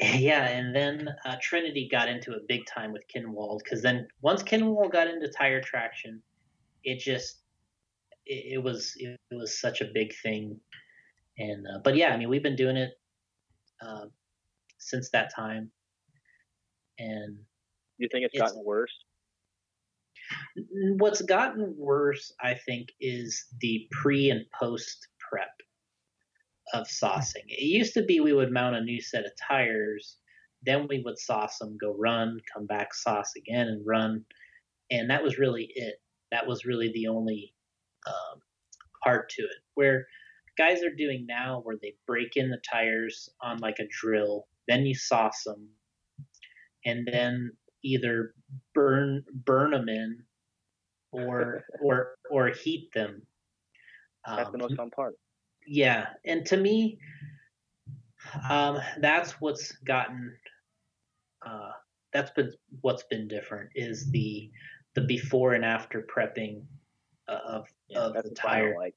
yeah, 0.18 0.46
and 0.48 0.74
then 0.74 1.08
uh, 1.24 1.36
Trinity 1.40 1.88
got 1.90 2.08
into 2.08 2.32
it 2.32 2.46
big 2.48 2.66
time 2.66 2.92
with 2.92 3.02
Kinwald 3.14 3.60
because 3.64 3.82
then 3.82 4.06
once 4.22 4.42
Kinwald 4.42 4.92
got 4.92 5.08
into 5.08 5.28
tire 5.28 5.60
traction, 5.60 6.22
it 6.84 7.00
just 7.00 7.40
it, 8.26 8.54
it 8.54 8.62
was 8.62 8.94
it, 8.96 9.18
was 9.32 9.60
such 9.60 9.80
a 9.80 9.86
big 9.92 10.14
thing. 10.22 10.60
And 11.38 11.66
uh, 11.66 11.78
but 11.82 11.96
yeah, 11.96 12.08
I 12.12 12.16
mean 12.16 12.28
we've 12.28 12.42
been 12.42 12.56
doing 12.56 12.76
it 12.76 12.92
uh, 13.84 14.06
since 14.78 15.10
that 15.10 15.34
time, 15.34 15.70
and 16.98 17.38
You 17.98 18.08
think 18.12 18.24
it's 18.24 18.34
It's- 18.34 18.50
gotten 18.52 18.64
worse? 18.64 18.92
what's 20.98 21.22
gotten 21.22 21.74
worse, 21.76 22.32
I 22.40 22.54
think, 22.54 22.88
is 23.00 23.46
the 23.60 23.88
pre 23.90 24.30
and 24.30 24.44
post 24.58 25.08
prep 25.18 25.50
of 26.74 26.86
saucing. 26.86 27.46
It 27.48 27.64
used 27.64 27.94
to 27.94 28.02
be 28.02 28.20
we 28.20 28.32
would 28.32 28.52
mount 28.52 28.76
a 28.76 28.80
new 28.80 29.00
set 29.00 29.24
of 29.24 29.32
tires, 29.48 30.16
then 30.62 30.86
we 30.88 31.02
would 31.04 31.18
sauce 31.18 31.58
them, 31.58 31.76
go 31.80 31.94
run, 31.98 32.38
come 32.52 32.66
back, 32.66 32.94
sauce 32.94 33.32
again, 33.36 33.68
and 33.68 33.86
run, 33.86 34.24
and 34.90 35.10
that 35.10 35.22
was 35.22 35.38
really 35.38 35.70
it. 35.74 36.00
That 36.30 36.46
was 36.46 36.64
really 36.64 36.90
the 36.92 37.08
only 37.08 37.54
um, 38.06 38.40
part 39.02 39.30
to 39.30 39.42
it. 39.42 39.56
Where 39.74 40.06
guys 40.58 40.82
are 40.82 40.94
doing 40.94 41.26
now, 41.28 41.60
where 41.62 41.76
they 41.80 41.94
break 42.06 42.36
in 42.36 42.50
the 42.50 42.60
tires 42.70 43.28
on 43.40 43.58
like 43.58 43.78
a 43.78 43.88
drill, 43.88 44.46
then 44.66 44.84
you 44.84 44.94
sauce 44.94 45.44
them, 45.44 45.68
and 46.84 47.08
then 47.10 47.52
either 47.84 48.34
burn 48.74 49.24
burn 49.44 49.70
them 49.70 49.88
in 49.88 50.22
or 51.12 51.64
or 51.80 52.16
or 52.30 52.48
heat 52.48 52.90
them. 52.94 53.22
That's 54.26 54.46
Um, 54.46 54.52
the 54.52 54.58
most 54.58 54.76
fun 54.76 54.90
part. 54.90 55.14
Yeah, 55.68 56.06
and 56.24 56.46
to 56.46 56.56
me, 56.56 56.98
um, 58.48 58.78
that's 59.00 59.32
what's 59.40 59.72
gotten. 59.72 60.34
Uh, 61.44 61.70
that's 62.12 62.30
been 62.30 62.52
what's 62.80 63.04
been 63.04 63.28
different 63.28 63.70
is 63.74 64.10
the 64.10 64.50
the 64.94 65.02
before 65.02 65.52
and 65.52 65.64
after 65.64 66.06
prepping 66.14 66.62
uh, 67.28 67.38
of 67.46 67.68
Yeah, 67.88 67.98
of 67.98 68.14
the 68.14 68.34
tire. 68.34 68.76
Like 68.78 68.94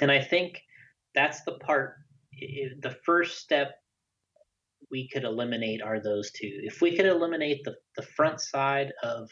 and 0.00 0.12
I 0.12 0.20
think 0.20 0.62
that's 1.14 1.42
the 1.42 1.52
part. 1.52 1.96
The 2.80 2.94
first 3.04 3.38
step 3.38 3.76
we 4.90 5.08
could 5.08 5.24
eliminate 5.24 5.80
are 5.80 6.00
those 6.00 6.30
two. 6.32 6.60
If 6.62 6.82
we 6.82 6.94
could 6.94 7.06
eliminate 7.06 7.64
the 7.64 7.76
the 7.96 8.02
front 8.02 8.40
side 8.40 8.92
of 9.02 9.30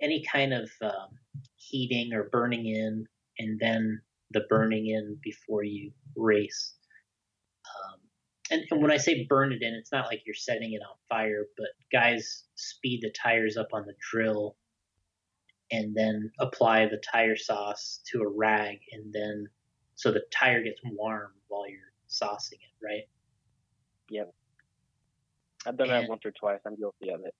any 0.00 0.24
kind 0.30 0.54
of 0.54 0.70
um, 0.80 1.08
heating 1.56 2.12
or 2.12 2.28
burning 2.30 2.66
in, 2.66 3.04
and 3.40 3.58
then 3.58 4.00
the 4.30 4.44
burning 4.48 4.86
in 4.88 5.16
before 5.22 5.62
you 5.64 5.92
race. 6.16 6.74
Um, 7.64 8.00
and, 8.50 8.62
and 8.70 8.82
when 8.82 8.90
I 8.90 8.96
say 8.96 9.26
burn 9.28 9.52
it 9.52 9.62
in, 9.62 9.74
it's 9.74 9.92
not 9.92 10.06
like 10.06 10.22
you're 10.26 10.34
setting 10.34 10.72
it 10.72 10.82
on 10.82 10.96
fire, 11.08 11.46
but 11.56 11.68
guys 11.92 12.44
speed 12.54 13.00
the 13.02 13.10
tires 13.10 13.56
up 13.56 13.68
on 13.72 13.86
the 13.86 13.94
drill 14.10 14.56
and 15.70 15.94
then 15.94 16.30
apply 16.40 16.86
the 16.86 17.00
tire 17.12 17.36
sauce 17.36 18.00
to 18.10 18.22
a 18.22 18.28
rag, 18.28 18.78
and 18.92 19.12
then 19.12 19.46
so 19.96 20.10
the 20.10 20.22
tire 20.32 20.62
gets 20.62 20.80
warm 20.84 21.32
while 21.48 21.68
you're 21.68 21.80
saucing 22.08 22.52
it, 22.54 22.84
right? 22.84 23.02
Yep. 24.10 24.32
I've 25.66 25.76
done 25.76 25.90
And- 25.90 26.04
that 26.04 26.08
once 26.08 26.24
or 26.24 26.30
twice. 26.30 26.60
I'm 26.66 26.76
guilty 26.76 27.10
of 27.10 27.20
it. 27.24 27.34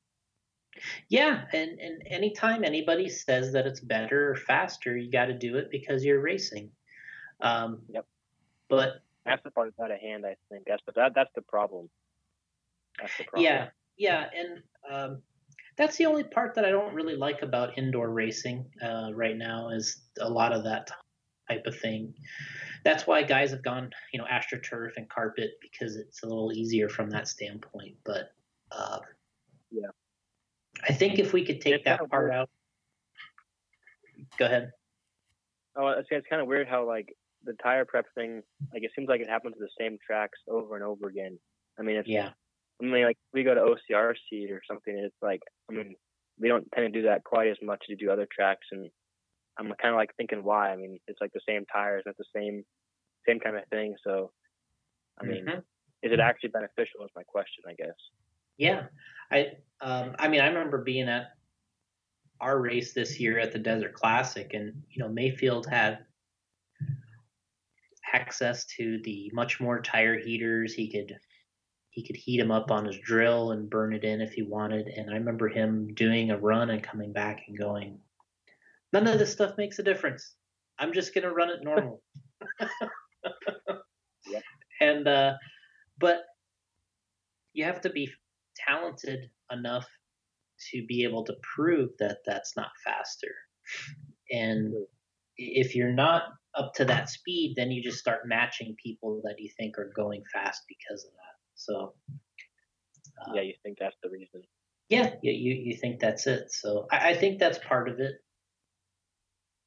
Yeah, 1.09 1.45
and, 1.53 1.79
and 1.81 2.03
anytime 2.07 2.63
anybody 2.63 3.09
says 3.09 3.53
that 3.55 3.67
it's 3.67 3.81
better 3.81 4.31
or 4.33 4.37
faster, 4.37 4.97
you 4.97 5.11
got 5.11 5.27
to 5.27 5.35
do 5.35 5.57
it 5.57 5.71
because 5.71 6.05
you're 6.05 6.21
racing. 6.21 6.71
Um, 7.41 7.83
Yep. 7.89 8.07
But 8.69 9.03
That's 9.25 9.43
the 9.45 9.51
part 9.51 9.69
that's 9.77 9.85
out 9.85 9.95
of 9.95 10.01
hand. 10.01 10.25
I 10.27 10.37
think 10.51 10.65
that's 10.67 10.83
the 10.87 10.93
that, 10.97 11.13
that's 11.15 11.31
the 11.35 11.43
problem. 11.43 11.89
That's 13.01 13.17
the 13.17 13.25
problem. 13.25 13.45
Yeah, 13.45 13.69
yeah, 13.97 14.29
and 14.37 14.63
um, 14.91 15.23
that's 15.77 15.97
the 15.97 16.07
only 16.07 16.25
part 16.25 16.55
that 16.55 16.65
I 16.65 16.71
don't 16.71 16.95
really 16.95 17.17
like 17.17 17.43
about 17.43 17.79
indoor 17.79 18.11
racing 18.11 18.67
uh, 18.83 19.11
right 19.15 19.37
now 19.37 19.71
is 19.71 20.03
a 20.21 20.29
lot 20.29 20.53
of 20.53 20.65
that 20.65 20.91
type 21.49 21.67
of 21.67 21.79
thing. 21.79 22.13
that's 22.85 23.07
why 23.07 23.23
guys 23.23 23.51
have 23.53 23.63
gone, 23.63 23.91
you 24.13 24.19
know, 24.19 24.27
astroturf 24.31 24.91
and 24.97 25.09
carpet 25.09 25.53
because 25.63 25.97
it's 25.97 26.23
a 26.23 26.27
little 26.27 26.53
easier 26.53 26.89
from 26.89 27.09
that 27.11 27.27
standpoint. 27.29 27.97
But 28.05 28.33
uh, 28.73 28.99
Yeah. 29.71 29.89
I 30.89 30.93
think 30.93 31.19
if 31.19 31.33
we 31.33 31.45
could 31.45 31.61
take 31.61 31.75
It's 31.77 31.85
that 31.85 32.09
part 32.11 32.25
weird. 32.25 32.33
out. 32.35 32.51
Go 34.39 34.45
ahead. 34.47 34.73
Oh, 35.77 35.89
it's, 35.89 36.09
it's 36.11 36.27
kind 36.29 36.43
of 36.43 36.49
weird 36.49 36.69
how 36.69 36.87
like 36.87 37.15
the 37.45 37.55
tire 37.63 37.85
prep 37.85 38.07
thing, 38.15 38.43
like 38.73 38.83
it 38.83 38.91
seems 38.97 39.09
like 39.09 39.21
it 39.21 39.29
happens 39.29 39.55
to 39.55 39.61
the 39.61 39.71
same 39.79 39.99
tracks 40.05 40.39
over 40.49 40.75
and 40.75 40.85
over 40.85 41.09
again. 41.09 41.39
I 41.79 41.83
mean, 41.83 41.97
it's 41.97 42.09
Yeah. 42.09 42.33
I 42.81 42.85
mean, 42.85 43.05
like 43.05 43.19
we 43.33 43.43
go 43.45 43.55
to 43.55 43.61
OCR 43.61 44.15
seed 44.31 44.51
or 44.51 44.63
something, 44.69 44.97
it's 44.97 45.17
like, 45.23 45.41
I 45.71 45.75
mean, 45.75 45.97
we 46.39 46.49
don't 46.49 46.67
tend 46.75 46.93
to 46.93 47.01
do 47.01 47.07
that 47.09 47.25
quite 47.25 47.49
as 47.49 47.57
much 47.63 47.83
as 47.85 47.89
we 47.89 47.97
do 47.97 48.11
other 48.11 48.27
tracks, 48.33 48.67
and 48.71 48.91
I'm 49.59 49.67
kind 49.83 49.95
of 49.95 49.97
like 49.97 50.15
thinking 50.17 50.45
why. 50.45 50.71
I 50.73 50.77
mean, 50.77 50.99
it's 51.09 51.21
like 51.21 51.33
the 51.33 51.41
same 51.49 51.65
tires, 51.67 52.05
it's 52.07 52.19
the 52.19 52.25
same, 52.35 52.65
same 53.27 53.41
kind 53.41 53.57
of 53.57 53.67
thing. 53.71 53.97
So, 54.05 54.33
I 55.21 55.25
mean, 55.25 55.45
Mhm. 55.47 55.65
is 56.03 56.13
it 56.13 56.21
actually 56.21 56.51
beneficial? 56.51 57.05
Is 57.05 57.11
my 57.17 57.25
question, 57.25 57.65
I 57.69 57.75
guess. 57.75 57.97
Yeah, 58.59 58.89
I 59.31 59.59
um, 59.81 60.15
I 60.19 60.29
mean 60.29 60.41
I 60.41 60.49
remember 60.49 60.79
being 60.83 61.09
at 61.09 61.37
our 62.41 62.61
race 62.61 62.95
this 62.95 63.19
year 63.21 63.39
at 63.39 63.53
the 63.53 63.59
Desert 63.59 63.95
Classic, 63.95 64.53
and 64.55 64.83
you 64.91 65.03
know 65.03 65.09
Maifield 65.09 65.69
had 65.69 66.07
access 68.13 68.67
to 68.77 69.01
the 69.05 69.31
much 69.33 69.61
more 69.61 69.81
tire 69.81 70.19
heaters. 70.19 70.75
He 70.75 70.91
could 70.91 71.17
he 71.91 72.07
could 72.07 72.17
heat 72.17 72.39
them 72.39 72.51
up 72.51 72.71
on 72.71 72.85
his 72.85 72.99
drill 72.99 73.53
and 73.53 73.71
burn 73.71 73.93
it 73.93 74.05
in 74.05 74.21
if 74.21 74.33
he 74.33 74.43
wanted. 74.43 74.87
And 74.87 75.11
I 75.11 75.15
remember 75.15 75.49
him 75.49 75.95
doing 75.95 76.31
a 76.31 76.39
run 76.39 76.71
and 76.71 76.83
coming 76.83 77.13
back 77.13 77.43
and 77.49 77.59
going, 77.59 77.99
none 78.93 79.09
of 79.09 79.19
this 79.19 79.33
stuff 79.33 79.57
makes 79.59 79.79
a 79.79 79.83
difference. 79.83 80.35
I'm 80.79 80.93
just 80.93 81.15
gonna 81.15 81.33
run 81.33 81.51
it 81.51 81.63
normal. 81.63 82.03
Yep. 84.27 84.43
And 84.81 85.09
uh, 85.09 85.35
but 85.99 86.19
you 87.53 87.65
have 87.65 87.81
to 87.83 87.91
be 87.91 88.11
talented 88.57 89.31
enough 89.51 89.87
to 90.71 90.85
be 90.87 91.05
able 91.05 91.25
to 91.25 91.35
prove 91.55 91.91
that 91.99 92.19
that's 92.27 92.57
not 92.57 92.71
faster. 92.85 93.35
And 94.31 94.75
if 95.37 95.75
you're 95.75 95.93
not 95.93 96.25
up 96.55 96.73
to 96.75 96.85
that 96.87 97.09
speed, 97.09 97.55
then 97.57 97.71
you 97.71 97.83
just 97.83 97.99
start 97.99 98.27
matching 98.27 98.75
people 98.83 99.21
that 99.25 99.37
you 99.39 99.51
think 99.59 99.79
are 99.79 99.93
going 99.95 100.23
fast 100.33 100.63
because 100.69 101.05
of 101.05 101.11
that. 101.13 101.37
So, 101.55 101.95
uh, 103.21 103.33
yeah, 103.35 103.43
you 103.43 103.55
think 103.63 103.79
that's 103.79 103.97
the 104.03 104.11
reason? 104.11 104.43
yeah, 104.89 105.11
you, 105.23 105.53
you, 105.55 105.77
think 105.77 106.01
that's 106.01 106.27
it. 106.27 106.51
So 106.51 106.87
I, 106.91 107.11
I 107.11 107.15
think 107.15 107.39
that's 107.39 107.59
part 107.59 107.89
of 107.89 108.01
it. 108.01 108.15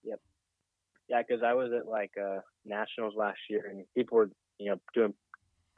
Yep. 0.04 0.20
Yeah, 1.10 1.22
because 1.28 1.44
I 1.44 1.54
was 1.54 1.72
at 1.78 1.88
like 1.88 2.12
uh, 2.20 2.40
nationals 2.66 3.14
last 3.16 3.38
year, 3.50 3.68
and 3.70 3.86
people 3.96 4.18
were, 4.18 4.30
you 4.58 4.72
know, 4.72 4.78
doing 4.96 5.14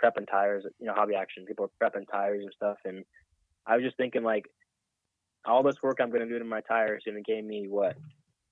prepping 0.01 0.29
tires, 0.29 0.65
you 0.79 0.87
know, 0.87 0.93
hobby 0.93 1.15
action. 1.15 1.45
People 1.45 1.67
were 1.67 1.89
prepping 1.89 2.05
tires 2.09 2.41
and 2.41 2.53
stuff, 2.55 2.77
and 2.85 3.03
I 3.65 3.75
was 3.75 3.83
just 3.83 3.97
thinking 3.97 4.23
like, 4.23 4.45
all 5.45 5.63
this 5.63 5.75
work 5.83 5.97
I'm 5.99 6.09
going 6.09 6.21
to 6.21 6.29
do 6.29 6.39
to 6.39 6.45
my 6.45 6.61
tires 6.61 7.03
going 7.05 7.21
to 7.21 7.31
gain 7.31 7.45
me 7.45 7.65
what, 7.67 7.97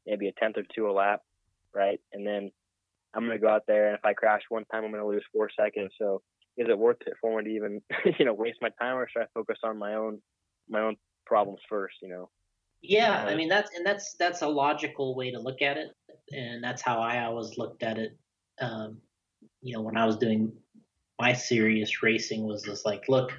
maybe 0.05 0.27
a 0.27 0.33
tenth 0.33 0.57
or 0.57 0.63
two 0.75 0.89
a 0.89 0.91
lap, 0.91 1.21
right? 1.73 1.99
And 2.13 2.25
then 2.25 2.51
I'm 3.13 3.25
going 3.25 3.37
to 3.37 3.41
go 3.41 3.49
out 3.49 3.63
there, 3.67 3.87
and 3.87 3.97
if 3.97 4.05
I 4.05 4.13
crash 4.13 4.41
one 4.49 4.65
time, 4.65 4.83
I'm 4.83 4.91
going 4.91 5.03
to 5.03 5.07
lose 5.07 5.23
four 5.33 5.49
seconds. 5.57 5.91
So 5.97 6.21
is 6.57 6.67
it 6.69 6.77
worth 6.77 7.01
it 7.05 7.13
for 7.19 7.37
me 7.37 7.43
to 7.45 7.55
even, 7.55 7.81
you 8.19 8.25
know, 8.25 8.33
waste 8.33 8.59
my 8.61 8.69
time, 8.79 8.97
or 8.97 9.07
should 9.09 9.23
I 9.23 9.27
focus 9.33 9.59
on 9.63 9.77
my 9.77 9.95
own, 9.95 10.21
my 10.69 10.81
own 10.81 10.95
problems 11.25 11.61
first? 11.67 11.95
You 12.01 12.09
know. 12.09 12.29
Yeah, 12.81 13.25
I 13.27 13.35
mean 13.35 13.47
that's 13.47 13.75
and 13.75 13.85
that's 13.85 14.15
that's 14.15 14.41
a 14.41 14.47
logical 14.47 15.15
way 15.15 15.29
to 15.29 15.39
look 15.39 15.61
at 15.61 15.77
it, 15.77 15.89
and 16.31 16.63
that's 16.63 16.81
how 16.81 16.99
I 16.99 17.23
always 17.25 17.57
looked 17.57 17.83
at 17.83 17.99
it. 17.99 18.17
Um, 18.59 18.97
you 19.61 19.75
know, 19.75 19.81
when 19.81 19.97
I 19.97 20.05
was 20.05 20.17
doing 20.17 20.51
my 21.19 21.33
serious 21.33 22.01
racing, 22.01 22.43
was 22.43 22.63
just 22.63 22.85
like, 22.85 23.03
look, 23.07 23.31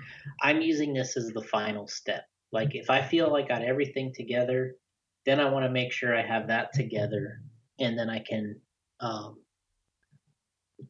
I'm 0.43 0.63
using 0.63 0.95
this 0.95 1.17
as 1.17 1.31
the 1.31 1.43
final 1.43 1.89
step. 1.89 2.25
Like, 2.53 2.75
if 2.75 2.89
I 2.89 3.03
feel 3.03 3.33
like 3.33 3.47
I 3.47 3.49
got 3.49 3.63
everything 3.63 4.13
together, 4.15 4.77
then 5.27 5.41
I 5.41 5.51
want 5.51 5.65
to 5.65 5.71
make 5.71 5.93
sure 5.93 6.17
I 6.17 6.23
have 6.23 6.47
that 6.47 6.73
together, 6.73 7.43
and 7.79 7.99
then 7.99 8.11
I 8.11 8.21
can 8.21 8.61
um, 9.01 9.39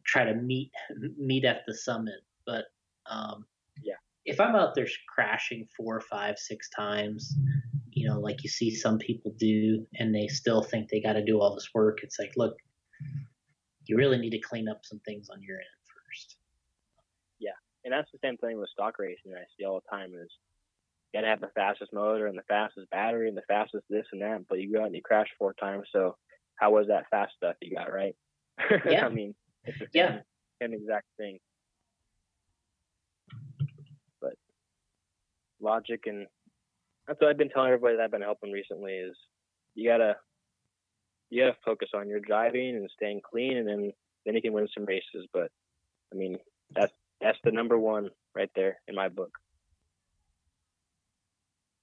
try 0.05 0.25
to 0.25 0.35
meet 0.35 0.71
meet 1.19 1.45
at 1.45 1.63
the 1.67 1.75
summit. 1.75 2.21
But 2.47 2.65
um, 3.07 3.47
Yeah. 3.83 3.95
if 4.25 4.41
I'm 4.41 4.55
out 4.57 4.75
there 4.75 4.87
crashing 5.09 5.67
four, 5.77 6.01
five, 6.01 6.39
six 6.39 6.69
times, 6.71 7.37
you 7.91 8.09
know, 8.09 8.19
like 8.21 8.43
you 8.43 8.49
see 8.51 8.75
some 8.75 8.99
people 8.99 9.33
do, 9.39 9.87
and 9.99 10.15
they 10.15 10.27
still 10.29 10.63
think 10.63 10.89
they 10.89 11.01
got 11.01 11.15
to 11.15 11.25
do 11.25 11.41
all 11.41 11.55
this 11.55 11.69
work. 11.75 11.99
It's 12.03 12.19
like, 12.19 12.33
look, 12.37 12.57
you 13.87 13.97
really 13.97 14.19
need 14.19 14.31
to 14.31 14.39
clean 14.41 14.69
up 14.69 14.81
some 14.85 15.01
things 15.01 15.29
on 15.31 15.43
your 15.43 15.59
end 15.59 15.67
first. 15.87 16.37
Yeah, 17.39 17.51
and 17.85 17.93
that's 17.93 18.11
the 18.13 18.19
same 18.23 18.37
thing 18.39 18.59
with 18.59 18.71
stock 18.71 18.99
racing 18.99 19.33
I 19.35 19.45
see 19.59 19.65
all 19.65 19.81
the 19.81 19.97
time 19.97 20.13
is 20.15 20.31
you 21.13 21.21
gotta 21.21 21.29
have 21.29 21.41
the 21.41 21.51
fastest 21.55 21.93
motor 21.93 22.27
and 22.27 22.39
the 22.39 22.45
fastest 22.49 22.89
battery 22.91 23.29
and 23.29 23.37
the 23.37 23.43
fastest 23.49 23.85
this 23.91 24.07
and 24.13 24.23
that, 24.23 24.47
but 24.49 24.61
you 24.61 24.73
go 24.73 24.81
out 24.81 24.87
and 24.87 24.95
you 24.95 25.03
crash 25.03 25.29
four 25.39 25.53
times, 25.55 25.89
so 25.93 26.17
how 26.63 26.71
was 26.71 26.87
that 26.87 27.11
fast 27.11 27.33
stuff 27.37 27.57
you 27.61 27.75
got, 27.75 27.93
right? 27.93 28.15
Yeah. 28.89 29.05
I 29.05 29.09
mean, 29.09 29.35
it's 29.65 29.79
the 29.81 29.87
same, 29.87 29.91
Yeah. 29.95 30.19
same 30.63 30.75
exact 30.75 31.07
thing. 31.19 31.41
But 34.21 34.35
logic 35.61 36.03
and 36.07 36.29
that's 37.09 37.21
what 37.21 37.31
I've 37.31 37.37
been 37.37 37.49
telling 37.49 37.67
everybody 37.73 37.97
that 37.97 38.05
I've 38.05 38.11
been 38.13 38.23
helping 38.23 38.53
recently 38.53 38.93
is 38.93 39.17
you 39.75 39.91
gotta 39.91 40.15
you 41.31 41.43
gotta 41.43 41.57
focus 41.65 41.89
on 41.95 42.09
your 42.09 42.21
driving 42.21 42.77
and 42.77 42.89
staying 42.95 43.23
clean 43.29 43.57
and 43.57 43.67
then 43.67 43.93
then 44.25 44.37
you 44.37 44.43
can 44.43 44.53
win 44.53 44.69
some 44.73 44.85
races. 44.85 45.27
But 45.33 45.51
I 46.13 46.17
mean 46.17 46.39
that's 46.77 46.93
that's 47.21 47.39
the 47.43 47.51
number 47.51 47.77
one 47.77 48.09
right 48.37 48.51
there 48.55 48.79
in 48.87 48.95
my 48.95 49.09
book. 49.09 49.33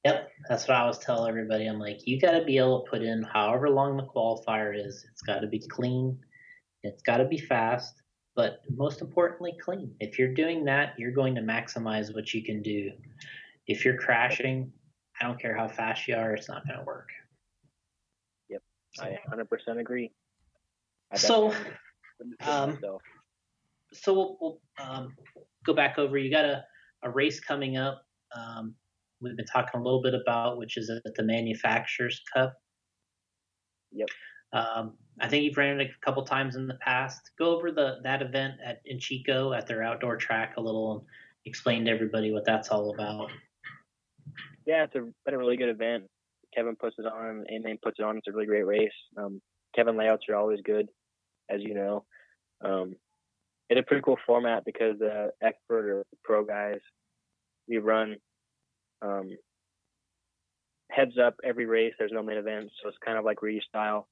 Yep, 0.05 0.31
that's 0.47 0.67
what 0.67 0.77
I 0.77 0.81
always 0.81 0.97
tell 0.97 1.25
everybody. 1.25 1.67
I'm 1.67 1.79
like, 1.79 2.07
you 2.07 2.19
got 2.19 2.31
to 2.31 2.43
be 2.45 2.57
able 2.57 2.83
to 2.83 2.89
put 2.89 3.01
in 3.01 3.21
however 3.23 3.69
long 3.69 3.97
the 3.97 4.03
qualifier 4.03 4.73
is. 4.73 5.05
It's 5.11 5.21
got 5.21 5.39
to 5.39 5.47
be 5.47 5.59
clean. 5.59 6.17
It's 6.83 7.01
got 7.03 7.17
to 7.17 7.25
be 7.25 7.37
fast, 7.37 8.01
but 8.35 8.61
most 8.73 9.01
importantly, 9.01 9.57
clean. 9.61 9.93
If 9.99 10.17
you're 10.17 10.33
doing 10.33 10.63
that, 10.65 10.93
you're 10.97 11.11
going 11.11 11.35
to 11.35 11.41
maximize 11.41 12.15
what 12.15 12.33
you 12.33 12.43
can 12.43 12.61
do. 12.61 12.91
If 13.67 13.83
you're 13.83 13.97
crashing, 13.97 14.71
I 15.19 15.25
don't 15.25 15.39
care 15.39 15.55
how 15.55 15.67
fast 15.67 16.07
you 16.07 16.15
are, 16.15 16.33
it's 16.33 16.47
not 16.47 16.65
going 16.65 16.79
to 16.79 16.85
work. 16.85 17.09
Yep, 18.49 18.61
I 19.01 19.17
100% 19.29 19.79
agree. 19.79 20.11
I 21.11 21.17
So, 21.17 21.49
definitely 21.49 21.71
wouldn't 22.19 22.41
feel 22.41 22.53
um, 22.53 22.79
so 23.91 24.13
we'll, 24.13 24.37
we'll 24.39 24.61
um, 24.79 25.15
go 25.65 25.73
back 25.73 25.97
over. 25.97 26.17
You 26.17 26.31
got 26.31 26.45
a, 26.45 26.63
a 27.03 27.09
race 27.09 27.39
coming 27.39 27.77
up. 27.77 28.03
Um, 28.35 28.75
we've 29.21 29.35
been 29.35 29.45
talking 29.45 29.79
a 29.79 29.83
little 29.83 30.01
bit 30.01 30.13
about, 30.13 30.57
which 30.57 30.77
is 30.77 30.89
at 30.89 31.15
the 31.15 31.23
Manufacturers 31.23 32.21
Cup. 32.33 32.53
Yep. 33.91 34.09
Um, 34.53 34.93
I 35.19 35.27
think 35.27 35.43
you've 35.43 35.57
ran 35.57 35.79
it 35.79 35.89
a 35.89 36.05
couple 36.05 36.23
times 36.23 36.55
in 36.55 36.67
the 36.67 36.77
past. 36.81 37.19
Go 37.37 37.55
over 37.55 37.71
the 37.71 37.97
that 38.03 38.21
event 38.21 38.55
at 38.65 38.81
in 38.85 38.99
Chico 38.99 39.53
at 39.53 39.67
their 39.67 39.83
outdoor 39.83 40.17
track 40.17 40.55
a 40.57 40.61
little 40.61 40.93
and 40.93 41.01
explain 41.45 41.85
to 41.85 41.91
everybody 41.91 42.31
what 42.31 42.45
that's 42.45 42.69
all 42.69 42.93
about. 42.93 43.29
yeah, 44.65 44.83
it's 44.83 44.95
a, 44.95 45.01
been 45.25 45.33
a 45.33 45.37
really 45.37 45.57
good 45.57 45.69
event. 45.69 46.05
Kevin 46.55 46.75
puts 46.75 46.95
it 46.97 47.05
on, 47.05 47.43
and 47.47 47.63
then 47.63 47.77
puts 47.83 47.99
it 47.99 48.03
on. 48.03 48.17
It's 48.17 48.27
a 48.27 48.31
really 48.31 48.47
great 48.47 48.65
race. 48.65 48.91
Um, 49.17 49.41
Kevin 49.75 49.97
layouts 49.97 50.25
are 50.29 50.35
always 50.35 50.59
good, 50.65 50.87
as 51.49 51.61
you 51.61 51.75
know. 51.75 52.05
Um, 52.63 52.95
it's 53.69 53.79
a 53.79 53.83
pretty 53.83 54.01
cool 54.01 54.17
format 54.25 54.65
because 54.65 54.97
the 54.97 55.29
expert 55.43 55.89
or 55.89 56.05
pro 56.23 56.43
guys, 56.43 56.79
we 57.67 57.77
run 57.77 58.15
um, 59.01 59.29
heads 60.89 61.17
up 61.17 61.35
every 61.43 61.65
race. 61.65 61.93
There's 61.97 62.11
no 62.11 62.23
main 62.23 62.37
event, 62.37 62.69
so 62.81 62.89
it's 62.89 62.97
kind 63.05 63.17
of 63.17 63.25
like 63.25 63.41
Reedy 63.41 63.61
style. 63.67 64.07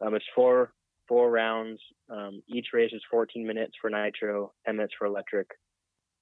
Um, 0.00 0.14
it's 0.14 0.24
four 0.34 0.72
four 1.06 1.30
rounds. 1.30 1.80
Um, 2.10 2.42
each 2.46 2.68
race 2.74 2.92
is 2.92 3.02
14 3.10 3.46
minutes 3.46 3.72
for 3.80 3.88
nitro, 3.88 4.52
10 4.66 4.76
minutes 4.76 4.94
for 4.98 5.06
electric, 5.06 5.48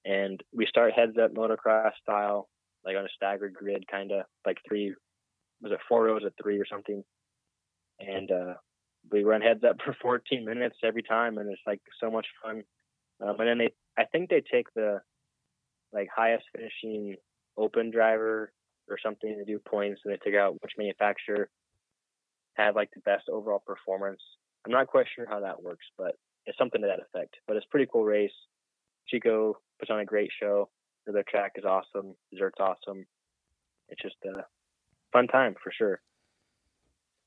and 0.05 0.41
we 0.53 0.65
start 0.65 0.93
heads 0.93 1.17
up 1.21 1.33
motocross 1.33 1.91
style, 2.01 2.47
like 2.85 2.95
on 2.95 3.03
a 3.03 3.09
staggered 3.15 3.53
grid, 3.53 3.85
kind 3.91 4.11
of 4.11 4.25
like 4.45 4.57
three. 4.67 4.93
Was 5.61 5.71
it 5.71 5.79
four 5.89 6.05
rows 6.05 6.23
of 6.23 6.33
three 6.41 6.59
or 6.59 6.65
something? 6.65 7.03
And 7.99 8.31
uh, 8.31 8.53
we 9.11 9.23
run 9.23 9.41
heads 9.41 9.63
up 9.63 9.77
for 9.85 9.95
14 10.01 10.45
minutes 10.45 10.77
every 10.83 11.03
time, 11.03 11.37
and 11.37 11.51
it's 11.51 11.61
like 11.65 11.81
so 12.01 12.09
much 12.09 12.27
fun. 12.43 12.63
Um, 13.21 13.39
and 13.39 13.49
then 13.49 13.57
they, 13.57 13.71
I 13.97 14.05
think 14.05 14.29
they 14.29 14.41
take 14.41 14.67
the 14.75 15.01
like 15.93 16.07
highest 16.15 16.43
finishing 16.55 17.15
open 17.57 17.91
driver 17.91 18.51
or 18.89 18.97
something 19.03 19.35
to 19.37 19.45
do 19.45 19.59
points, 19.59 20.01
and 20.05 20.13
they 20.13 20.19
figure 20.23 20.39
out 20.41 20.53
which 20.61 20.73
manufacturer 20.77 21.49
had 22.55 22.75
like 22.75 22.89
the 22.93 23.01
best 23.01 23.29
overall 23.29 23.61
performance. 23.65 24.21
I'm 24.65 24.71
not 24.71 24.87
quite 24.87 25.05
sure 25.15 25.25
how 25.29 25.39
that 25.41 25.61
works, 25.61 25.85
but 25.97 26.15
it's 26.45 26.57
something 26.57 26.81
to 26.81 26.87
that 26.87 26.99
effect. 26.99 27.35
But 27.47 27.57
it's 27.57 27.65
a 27.65 27.69
pretty 27.69 27.89
cool 27.91 28.03
race. 28.05 28.31
Chico 29.07 29.57
puts 29.79 29.91
on 29.91 29.99
a 29.99 30.05
great 30.05 30.29
show. 30.39 30.69
Their 31.05 31.23
track 31.23 31.53
is 31.55 31.63
awesome. 31.63 32.15
Dessert's 32.31 32.59
awesome. 32.59 33.05
It's 33.89 34.01
just 34.01 34.15
a 34.25 34.43
fun 35.13 35.27
time 35.27 35.55
for 35.63 35.71
sure. 35.71 36.01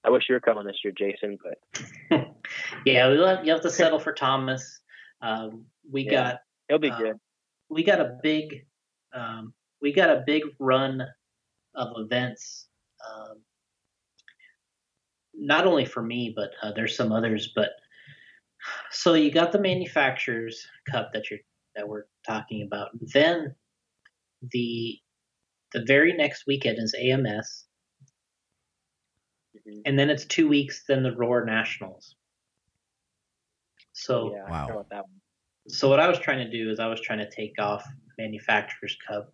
I 0.04 0.10
wish 0.10 0.24
you 0.28 0.34
were 0.34 0.40
coming 0.40 0.66
this 0.66 0.78
year, 0.84 0.92
Jason, 0.96 1.38
but 1.42 1.82
Yeah, 2.84 3.10
we 3.10 3.18
have, 3.22 3.44
you 3.44 3.52
have 3.52 3.62
to 3.62 3.70
settle 3.70 3.98
for 3.98 4.12
Thomas. 4.12 4.80
Um, 5.22 5.66
we 5.90 6.02
Yeah. 6.04 6.10
got 6.10 6.40
He'll 6.68 6.78
be 6.78 6.90
uh, 6.90 6.96
good. 6.98 7.16
we 7.68 7.82
got 7.84 8.00
a 8.00 8.18
big 8.22 8.66
um, 9.12 9.52
we 9.82 9.92
got 9.92 10.10
a 10.10 10.22
big 10.26 10.42
run 10.58 11.02
of 11.74 11.88
events. 11.96 12.68
Um, 13.08 13.42
not 15.34 15.66
only 15.66 15.84
for 15.84 16.02
me, 16.02 16.32
but 16.34 16.50
uh, 16.62 16.72
there's 16.72 16.96
some 16.96 17.12
others. 17.12 17.52
But 17.54 17.70
so 18.90 19.14
you 19.14 19.30
got 19.30 19.52
the 19.52 19.60
manufacturers 19.60 20.66
cup 20.90 21.10
that 21.12 21.30
you're 21.30 21.40
that 21.76 21.88
we're 21.88 22.04
talking 22.26 22.62
about. 22.62 22.90
Then 23.14 23.54
the 24.52 24.98
the 25.72 25.84
very 25.86 26.12
next 26.14 26.44
weekend 26.46 26.78
is 26.78 26.94
AMS, 27.00 27.66
Mhm. 29.56 29.82
and 29.86 29.98
then 29.98 30.10
it's 30.10 30.24
two 30.26 30.48
weeks. 30.48 30.84
Then 30.86 31.02
the 31.02 31.14
Roar 31.16 31.44
Nationals. 31.44 32.16
So 33.92 34.32
yeah, 34.34 34.50
Wow. 34.50 34.66
know 34.68 34.86
that 34.90 35.02
one. 35.04 35.20
so 35.68 35.88
what 35.88 36.00
I 36.00 36.08
was 36.08 36.18
trying 36.18 36.44
to 36.44 36.50
do 36.50 36.70
is 36.70 36.80
I 36.80 36.86
was 36.88 37.00
trying 37.00 37.18
to 37.20 37.30
take 37.30 37.58
off 37.60 37.84
Manufacturers 38.18 38.96
Cup. 39.06 39.32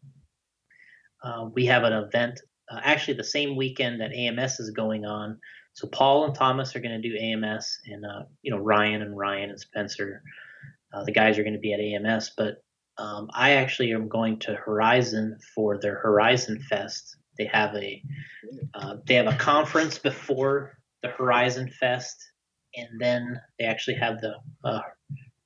Uh, 1.22 1.48
we 1.54 1.66
have 1.66 1.84
an 1.84 1.92
event 1.92 2.40
uh, 2.70 2.80
actually 2.82 3.16
the 3.16 3.24
same 3.24 3.56
weekend 3.56 4.00
that 4.00 4.12
AMS 4.12 4.58
is 4.60 4.70
going 4.70 5.04
on. 5.04 5.38
So 5.74 5.86
Paul 5.88 6.24
and 6.24 6.34
Thomas 6.34 6.74
are 6.74 6.80
going 6.80 7.00
to 7.00 7.08
do 7.08 7.16
AMS, 7.16 7.78
and 7.86 8.04
uh, 8.04 8.24
you 8.42 8.50
know 8.50 8.58
Ryan 8.58 9.02
and 9.02 9.16
Ryan 9.16 9.50
and 9.50 9.60
Spencer, 9.60 10.22
uh, 10.92 11.04
the 11.04 11.12
guys 11.12 11.38
are 11.38 11.42
going 11.42 11.52
to 11.54 11.60
be 11.60 11.74
at 11.74 11.80
AMS. 11.80 12.32
But 12.36 12.62
um, 12.98 13.28
I 13.34 13.52
actually 13.52 13.92
am 13.92 14.08
going 14.08 14.38
to 14.40 14.54
Horizon 14.54 15.38
for 15.54 15.78
their 15.78 15.96
Horizon 15.96 16.60
Fest. 16.68 17.16
They 17.38 17.44
have 17.52 17.74
a 17.74 18.02
uh, 18.74 18.96
they 19.06 19.14
have 19.14 19.26
a 19.26 19.36
conference 19.36 19.98
before 19.98 20.78
the 21.02 21.10
Horizon 21.10 21.70
Fest, 21.78 22.16
and 22.74 22.88
then 22.98 23.38
they 23.58 23.66
actually 23.66 23.96
have 23.96 24.20
the 24.20 24.34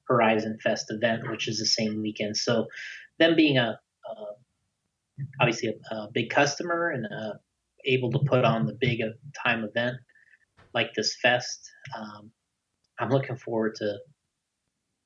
Horizon 0.06 0.58
Fest 0.62 0.86
event, 0.90 1.28
which 1.28 1.48
is 1.48 1.58
the 1.58 1.66
same 1.66 2.00
weekend. 2.00 2.36
So, 2.36 2.66
them 3.18 3.34
being 3.34 3.58
a 3.58 3.80
obviously 5.40 5.68
a, 5.68 5.94
a 5.94 6.08
big 6.12 6.30
customer 6.30 6.90
and 6.90 7.06
uh, 7.06 7.34
able 7.84 8.10
to 8.12 8.18
put 8.20 8.44
on 8.44 8.66
the 8.66 8.76
big 8.80 9.00
uh, 9.02 9.08
time 9.44 9.64
event 9.64 9.96
like 10.74 10.92
this 10.94 11.16
fest, 11.20 11.68
um, 11.96 12.30
I'm 12.98 13.10
looking 13.10 13.36
forward 13.36 13.74
to 13.76 13.98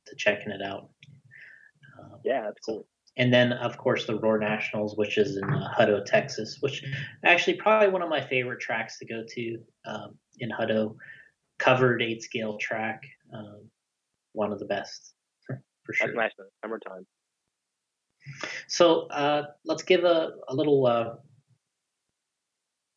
to 0.07 0.17
checking 0.17 0.51
it 0.53 0.61
out. 0.61 0.91
Um, 1.99 2.21
Yeah, 2.25 2.49
absolutely. 2.49 2.87
and 3.17 3.33
then 3.33 3.53
of 3.55 3.79
course 3.79 4.07
the 4.07 4.19
Roar 4.19 4.39
Nationals, 4.39 4.97
which 4.99 5.17
is 5.17 5.37
in 5.39 5.45
uh, 5.45 5.73
Hutto, 5.75 6.05
Texas, 6.05 6.59
which 6.61 6.85
actually 7.25 7.57
probably 7.57 7.89
one 7.89 8.03
of 8.03 8.11
my 8.11 8.21
favorite 8.21 8.61
tracks 8.61 8.99
to 8.99 9.07
go 9.07 9.25
to 9.27 9.59
um, 9.87 10.19
in 10.39 10.51
Hutto. 10.51 10.97
Covered 11.61 12.03
eight 12.03 12.21
scale 12.21 12.59
track, 12.59 13.01
um, 13.33 13.71
one 14.33 14.53
of 14.53 14.59
the 14.59 14.65
best 14.65 15.15
for 15.47 15.93
sure. 15.93 16.09
That's 16.09 16.17
nice 16.17 16.33
in 16.37 16.45
the 16.47 16.51
summertime. 16.65 17.07
So 18.69 19.07
uh, 19.09 19.47
let's 19.65 19.83
give 19.83 20.05
a, 20.05 20.33
a 20.49 20.55
little 20.55 20.87
uh, 20.87 21.15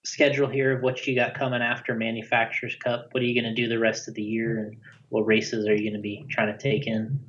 schedule 0.05 0.47
here 0.47 0.77
of 0.77 0.83
what 0.83 1.05
you 1.05 1.15
got 1.15 1.33
coming 1.33 1.61
after 1.61 1.93
Manufacturers 1.93 2.75
Cup. 2.75 3.09
What 3.11 3.21
are 3.21 3.25
you 3.25 3.39
going 3.39 3.53
to 3.53 3.61
do 3.61 3.67
the 3.67 3.79
rest 3.79 4.07
of 4.07 4.13
the 4.13 4.23
year, 4.23 4.59
and 4.59 4.77
what 5.09 5.21
races 5.21 5.67
are 5.67 5.75
you 5.75 5.83
going 5.83 5.93
to 5.93 5.99
be 6.01 6.25
trying 6.29 6.51
to 6.51 6.57
take 6.57 6.87
in? 6.87 7.19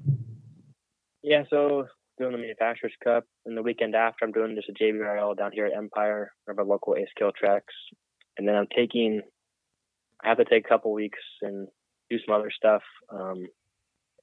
Yeah, 1.23 1.43
so 1.51 1.87
doing 2.19 2.33
the 2.33 2.39
Manufacturers 2.39 2.95
Cup, 3.03 3.25
and 3.47 3.57
the 3.57 3.63
weekend 3.63 3.95
after, 3.95 4.25
I'm 4.25 4.33
doing 4.33 4.57
just 4.57 4.69
a 4.69 4.73
JBRL 4.73 5.37
down 5.37 5.53
here 5.53 5.67
at 5.67 5.77
Empire, 5.77 6.33
one 6.45 6.55
of 6.55 6.59
our 6.59 6.65
local 6.65 6.97
eight 6.97 7.09
scale 7.11 7.33
tracks, 7.37 7.75
and 8.37 8.47
then 8.47 8.55
I'm 8.55 8.69
taking. 8.75 9.23
I 10.25 10.29
have 10.29 10.39
to 10.39 10.45
take 10.45 10.65
a 10.65 10.69
couple 10.69 10.93
weeks 10.93 11.21
and 11.43 11.69
do 12.11 12.19
some 12.25 12.35
other 12.35 12.51
stuff. 12.51 12.83
Um, 13.13 13.47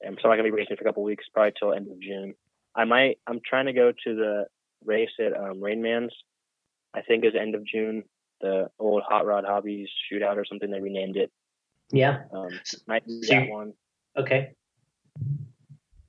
so 0.02 0.08
I'm 0.08 0.14
not 0.14 0.36
gonna 0.36 0.42
be 0.44 0.50
racing 0.50 0.76
for 0.76 0.82
a 0.82 0.86
couple 0.86 1.02
weeks, 1.02 1.24
probably 1.32 1.52
till 1.58 1.72
end 1.72 1.88
of 1.90 2.00
June. 2.00 2.34
I 2.76 2.84
might. 2.84 3.18
I'm 3.26 3.40
trying 3.44 3.66
to 3.66 3.72
go 3.72 3.92
to 3.92 4.14
the 4.14 4.46
race 4.84 5.10
at 5.18 5.36
um, 5.36 5.60
Rainman's. 5.60 6.14
I 6.94 7.02
think 7.02 7.24
is 7.24 7.32
end 7.38 7.54
of 7.54 7.64
June. 7.66 8.04
The 8.40 8.68
old 8.78 9.02
Hot 9.08 9.26
Rod 9.26 9.44
Hobbies 9.46 9.88
shootout 10.12 10.36
or 10.36 10.44
something. 10.44 10.70
They 10.70 10.80
renamed 10.80 11.16
it. 11.16 11.32
Yeah. 11.90 12.24
Um, 12.32 12.48
might 12.86 13.06
do 13.06 13.22
so 13.22 13.34
that 13.34 13.48
one. 13.48 13.72
Okay. 14.18 14.52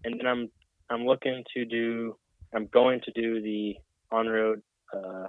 and 0.03 0.19
then 0.19 0.27
I'm 0.27 0.49
I'm 0.89 1.05
looking 1.05 1.43
to 1.55 1.65
do 1.65 2.17
I'm 2.53 2.67
going 2.67 3.01
to 3.01 3.11
do 3.11 3.41
the 3.41 3.75
on 4.11 4.27
road 4.27 4.61
uh, 4.95 5.27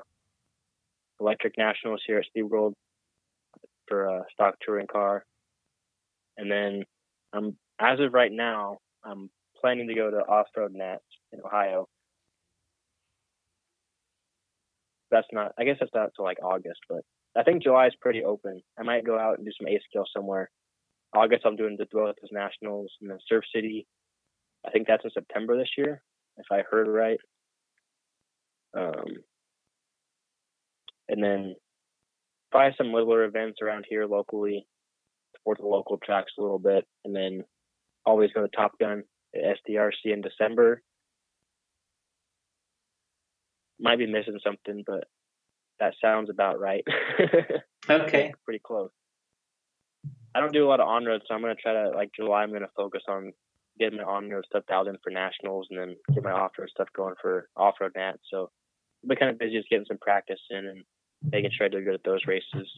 electric 1.21 1.59
nationals 1.59 2.03
here 2.07 2.19
at 2.19 2.27
Speed 2.27 2.45
World 2.45 2.75
for 3.89 4.07
a 4.07 4.25
stock 4.33 4.55
touring 4.65 4.87
car, 4.87 5.25
and 6.37 6.51
then 6.51 6.85
I'm 7.33 7.57
as 7.81 8.01
of 8.01 8.15
right 8.15 8.33
now 8.33 8.79
I'm 9.05 9.31
planning 9.61 9.89
to 9.89 9.95
go 9.95 10.11
to 10.11 10.19
off 10.19 10.47
road 10.57 10.73
Nats 10.75 11.03
in 11.33 11.41
Ohio. 11.45 11.89
That's 15.11 15.27
not 15.33 15.53
I 15.59 15.65
guess 15.65 15.77
that's 15.81 15.95
not 15.95 16.11
till 16.15 16.25
like 16.25 16.43
August, 16.43 16.81
but 16.89 17.01
I 17.37 17.43
think 17.43 17.63
July 17.63 17.87
is 17.87 17.95
pretty 18.01 18.25
open. 18.25 18.61
I 18.79 18.83
might 18.83 19.07
go 19.07 19.19
out 19.19 19.39
and 19.39 19.47
do 19.47 19.53
some 19.59 19.69
eight 19.69 19.83
scale 19.89 20.05
somewhere. 20.15 20.51
August 21.15 21.47
I'm 21.47 21.57
doing 21.57 21.77
the 21.79 21.87
Dwellers 21.87 22.17
Nationals 22.31 22.93
and 23.01 23.11
then 23.11 23.19
Surf 23.29 23.45
City 23.55 23.87
I 24.67 24.71
think 24.71 24.87
that's 24.87 25.05
in 25.05 25.11
September 25.11 25.57
this 25.57 25.71
year, 25.77 26.03
if 26.37 26.47
I 26.51 26.63
heard 26.69 26.89
right. 26.89 27.21
Um, 28.77 29.07
and 31.09 31.23
then 31.23 31.55
probably 32.51 32.75
some 32.77 32.93
littler 32.93 33.25
events 33.25 33.59
around 33.63 33.87
here 33.89 34.07
locally, 34.07 34.67
support 35.37 35.59
the 35.59 35.67
local 35.67 35.99
tracks 35.99 36.33
a 36.39 36.43
little 36.43 36.59
bit, 36.59 36.85
and 37.05 37.15
then 37.15 37.45
always 38.05 38.31
go 38.35 38.43
to 38.43 38.49
Top 38.55 38.73
Gun 38.79 39.05
at 39.35 39.57
SDRC 39.69 40.13
in 40.13 40.21
December. 40.21 40.83
Might 43.81 43.99
be 43.99 44.07
missing 44.07 44.39
something, 44.45 44.83
but 44.87 45.05
that 45.81 45.95
sounds 46.01 46.31
about 46.31 46.61
right. 46.61 46.85
Okay. 47.91 48.35
pretty 48.45 48.61
close. 48.63 48.91
I 50.35 50.41
don't 50.41 50.53
do 50.53 50.67
a 50.67 50.69
lot 50.69 50.81
of 50.81 50.89
on 50.89 51.07
road, 51.07 51.23
so 51.27 51.35
I'm 51.35 51.41
gonna 51.41 51.55
try 51.55 51.73
to 51.73 51.91
like 51.91 52.11
July. 52.15 52.43
I'm 52.43 52.53
gonna 52.53 52.69
focus 52.77 53.03
on 53.09 53.33
getting 53.79 53.99
my 53.99 54.05
on 54.05 54.29
road 54.29 54.45
stuff 54.47 54.65
dialed 54.69 54.89
in 54.89 54.99
for 55.03 55.11
nationals, 55.11 55.69
and 55.71 55.79
then 55.79 55.97
get 56.13 56.23
my 56.23 56.33
off 56.33 56.53
road 56.59 56.69
stuff 56.69 56.89
going 56.95 57.15
for 57.21 57.49
off 57.57 57.77
road 57.81 57.93
nats. 57.97 58.19
So 58.31 58.51
I've 59.03 59.09
been 59.09 59.17
kind 59.17 59.31
of 59.31 59.39
busy 59.39 59.57
just 59.57 59.71
getting 59.71 59.87
some 59.87 59.99
practice 59.99 60.41
in 60.51 60.67
and 60.67 60.85
making 61.33 61.51
sure 61.57 61.67
I 61.67 61.71
do 61.71 61.83
good 61.83 61.95
at 61.95 62.05
those 62.05 62.27
races. 62.27 62.69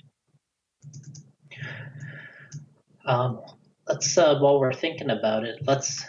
Um, 3.04 3.40
let's 3.88 4.16
uh, 4.16 4.38
while 4.38 4.60
we're 4.60 4.72
thinking 4.72 5.10
about 5.10 5.44
it, 5.44 5.58
let's 5.66 6.04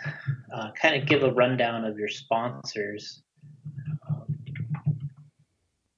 uh, 0.54 0.72
kind 0.80 1.02
of 1.02 1.08
give 1.08 1.24
a 1.24 1.32
rundown 1.32 1.86
of 1.86 1.98
your 1.98 2.08
sponsors 2.08 3.24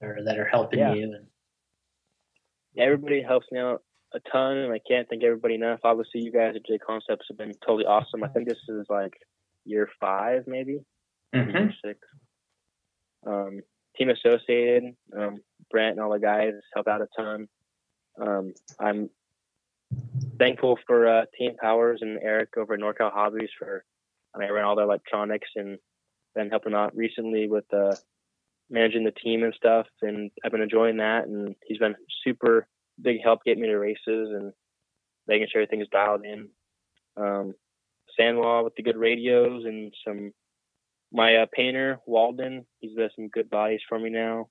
or 0.04 0.24
that 0.24 0.38
are 0.38 0.46
helping 0.48 0.80
Yeah. 0.80 0.94
you. 0.94 1.04
And 1.16 1.28
Yeah, 2.74 2.86
everybody 2.86 3.22
helps 3.22 3.52
me 3.52 3.60
out 3.60 3.84
a 4.14 4.20
ton, 4.32 4.58
and 4.58 4.74
I 4.74 4.80
can't 4.80 5.08
thank 5.10 5.24
everybody 5.24 5.56
enough. 5.56 5.80
Obviously, 5.84 6.22
you 6.22 6.32
guys 6.32 6.56
at 6.56 6.66
J 6.66 6.78
Concepts 6.80 7.26
have 7.30 7.38
been 7.38 7.54
totally 7.66 7.86
awesome. 7.86 8.24
I 8.24 8.28
think 8.30 8.48
this 8.50 8.58
is 8.68 8.86
like 8.90 9.14
year 9.66 9.90
five, 10.00 10.46
maybe. 10.48 10.84
Mhm. 11.34 11.54
year 11.54 11.74
six. 11.84 12.00
Um, 13.26 13.62
team 13.96 14.10
associated, 14.10 14.96
um, 15.16 15.44
Brent 15.72 15.92
and 15.94 16.00
all 16.00 16.12
the 16.12 16.20
guys 16.20 16.54
help 16.74 16.88
out 16.88 17.02
a 17.02 17.08
ton. 17.16 17.48
Um, 18.20 18.54
I'm 18.80 19.10
thankful 20.38 20.78
for 20.88 21.08
uh, 21.08 21.26
Team 21.38 21.56
Powers 21.58 22.00
and 22.02 22.20
Eric 22.22 22.58
over 22.58 22.74
at 22.74 22.80
NorCal 22.80 23.12
Hobbies 23.12 23.50
for 23.58 23.84
I 24.34 24.40
mean 24.40 24.50
I 24.50 24.52
ran 24.52 24.66
all 24.66 24.76
their 24.76 24.86
electronics 24.86 25.50
and 25.56 25.78
been 26.36 26.50
helping 26.50 26.74
out 26.74 26.96
recently 26.96 27.48
with 27.48 27.72
uh, 27.74 27.96
managing 28.74 29.04
the 29.04 29.12
team 29.12 29.44
and 29.44 29.54
stuff, 29.54 29.86
and 30.02 30.32
I've 30.44 30.52
been 30.52 30.62
enjoying 30.62 30.98
that. 30.98 31.28
And 31.28 31.56
he's 31.66 31.78
been 31.78 31.96
super 32.24 32.68
big 33.02 33.18
help 33.24 33.44
getting 33.46 33.62
me 33.62 33.70
to 33.70 33.78
races 33.78 34.00
and 34.08 34.52
making 35.28 35.48
sure 35.52 35.62
everything's 35.62 35.88
dialed 35.90 36.26
in. 36.26 36.50
Um, 37.16 37.54
Sanwa 38.20 38.64
with 38.64 38.76
the 38.76 38.84
good 38.84 38.98
radios 38.98 39.64
and 39.66 39.94
some 40.06 40.34
my 41.12 41.36
uh, 41.38 41.46
painter 41.54 42.00
Walden. 42.08 42.66
He's 42.80 42.98
got 42.98 43.12
some 43.16 43.28
good 43.30 43.50
bodies 43.50 43.82
for 43.88 44.00
me 44.00 44.10
now, 44.10 44.50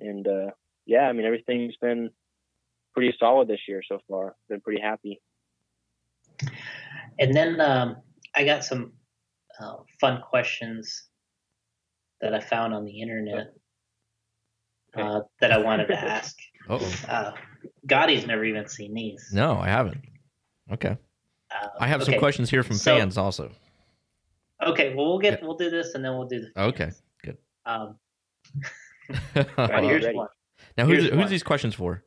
and 0.00 0.26
uh, 0.26 0.50
yeah, 0.86 1.02
I 1.08 1.12
mean 1.12 1.26
everything's 1.26 1.76
been 1.76 2.10
pretty 2.94 3.14
solid 3.20 3.48
this 3.48 3.60
year 3.68 3.82
so 3.86 4.00
far. 4.08 4.34
Been 4.48 4.62
pretty 4.62 4.80
happy. 4.80 5.20
And 7.18 7.34
then 7.34 7.60
um, 7.60 7.96
I 8.34 8.44
got 8.44 8.64
some 8.64 8.92
uh, 9.60 9.76
fun 10.00 10.22
questions 10.22 11.08
that 12.26 12.34
I 12.34 12.40
found 12.40 12.74
on 12.74 12.84
the 12.84 13.00
internet 13.00 13.54
uh, 14.96 15.20
that 15.40 15.52
I 15.52 15.58
wanted 15.58 15.86
to 15.86 15.94
ask. 15.98 16.36
Oh 16.68 16.92
Uh, 17.08 17.32
Gotti's 17.86 18.26
never 18.26 18.44
even 18.44 18.66
seen 18.68 18.92
these. 18.94 19.30
no, 19.32 19.56
I 19.56 19.68
haven't. 19.68 19.98
Okay, 20.72 20.96
Uh, 21.54 21.68
I 21.78 21.86
have 21.86 22.02
some 22.02 22.18
questions 22.18 22.50
here 22.50 22.62
from 22.64 22.76
So- 22.76 22.96
fans 22.98 23.16
also. 23.16 23.52
Okay, 24.66 24.94
well 24.94 25.06
we'll 25.06 25.18
get 25.18 25.42
we'll 25.42 25.56
do 25.56 25.70
this 25.70 25.94
and 25.94 26.04
then 26.04 26.16
we'll 26.16 26.26
do 26.26 26.40
the. 26.40 26.60
Okay, 26.60 26.90
good. 27.22 27.36
Um, 27.64 27.96
Right, 29.56 29.84
here's 29.84 30.04
ready. 30.04 30.16
one. 30.16 30.28
now, 30.76 30.86
who's 30.86 30.96
here's 30.98 31.10
who's 31.10 31.18
one. 31.18 31.28
these 31.30 31.42
questions 31.44 31.74
for? 31.74 32.02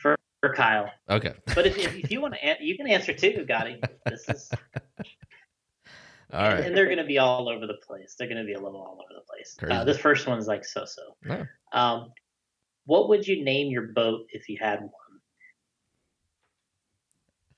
for 0.00 0.52
Kyle. 0.56 0.90
Okay. 1.08 1.34
But 1.54 1.66
if, 1.68 1.78
if, 1.78 1.94
if 1.96 2.10
you 2.10 2.20
want 2.20 2.34
to, 2.34 2.44
an- 2.44 2.56
you 2.60 2.76
can 2.76 2.88
answer 2.88 3.12
too, 3.12 3.46
Gotti. 3.48 3.80
This 4.06 4.28
is, 4.28 4.50
All 6.32 6.46
and, 6.46 6.64
and 6.64 6.76
they're 6.76 6.86
going 6.86 6.98
to 6.98 7.04
be 7.04 7.18
all 7.18 7.48
over 7.48 7.66
the 7.66 7.78
place. 7.86 8.14
They're 8.18 8.28
going 8.28 8.38
to 8.38 8.44
be 8.44 8.54
a 8.54 8.60
little 8.60 8.80
all 8.80 8.98
over 9.02 9.14
the 9.14 9.26
place. 9.28 9.56
Uh, 9.62 9.66
Crazy. 9.66 9.84
this 9.84 9.98
first 9.98 10.26
one's 10.26 10.46
like 10.46 10.64
so-so. 10.64 11.02
Yeah. 11.26 11.44
Um, 11.72 12.12
what 12.86 13.08
would 13.10 13.26
you 13.26 13.44
name 13.44 13.70
your 13.70 13.88
boat 13.88 14.26
if 14.30 14.48
you 14.48 14.56
had 14.60 14.80
one? 14.80 14.90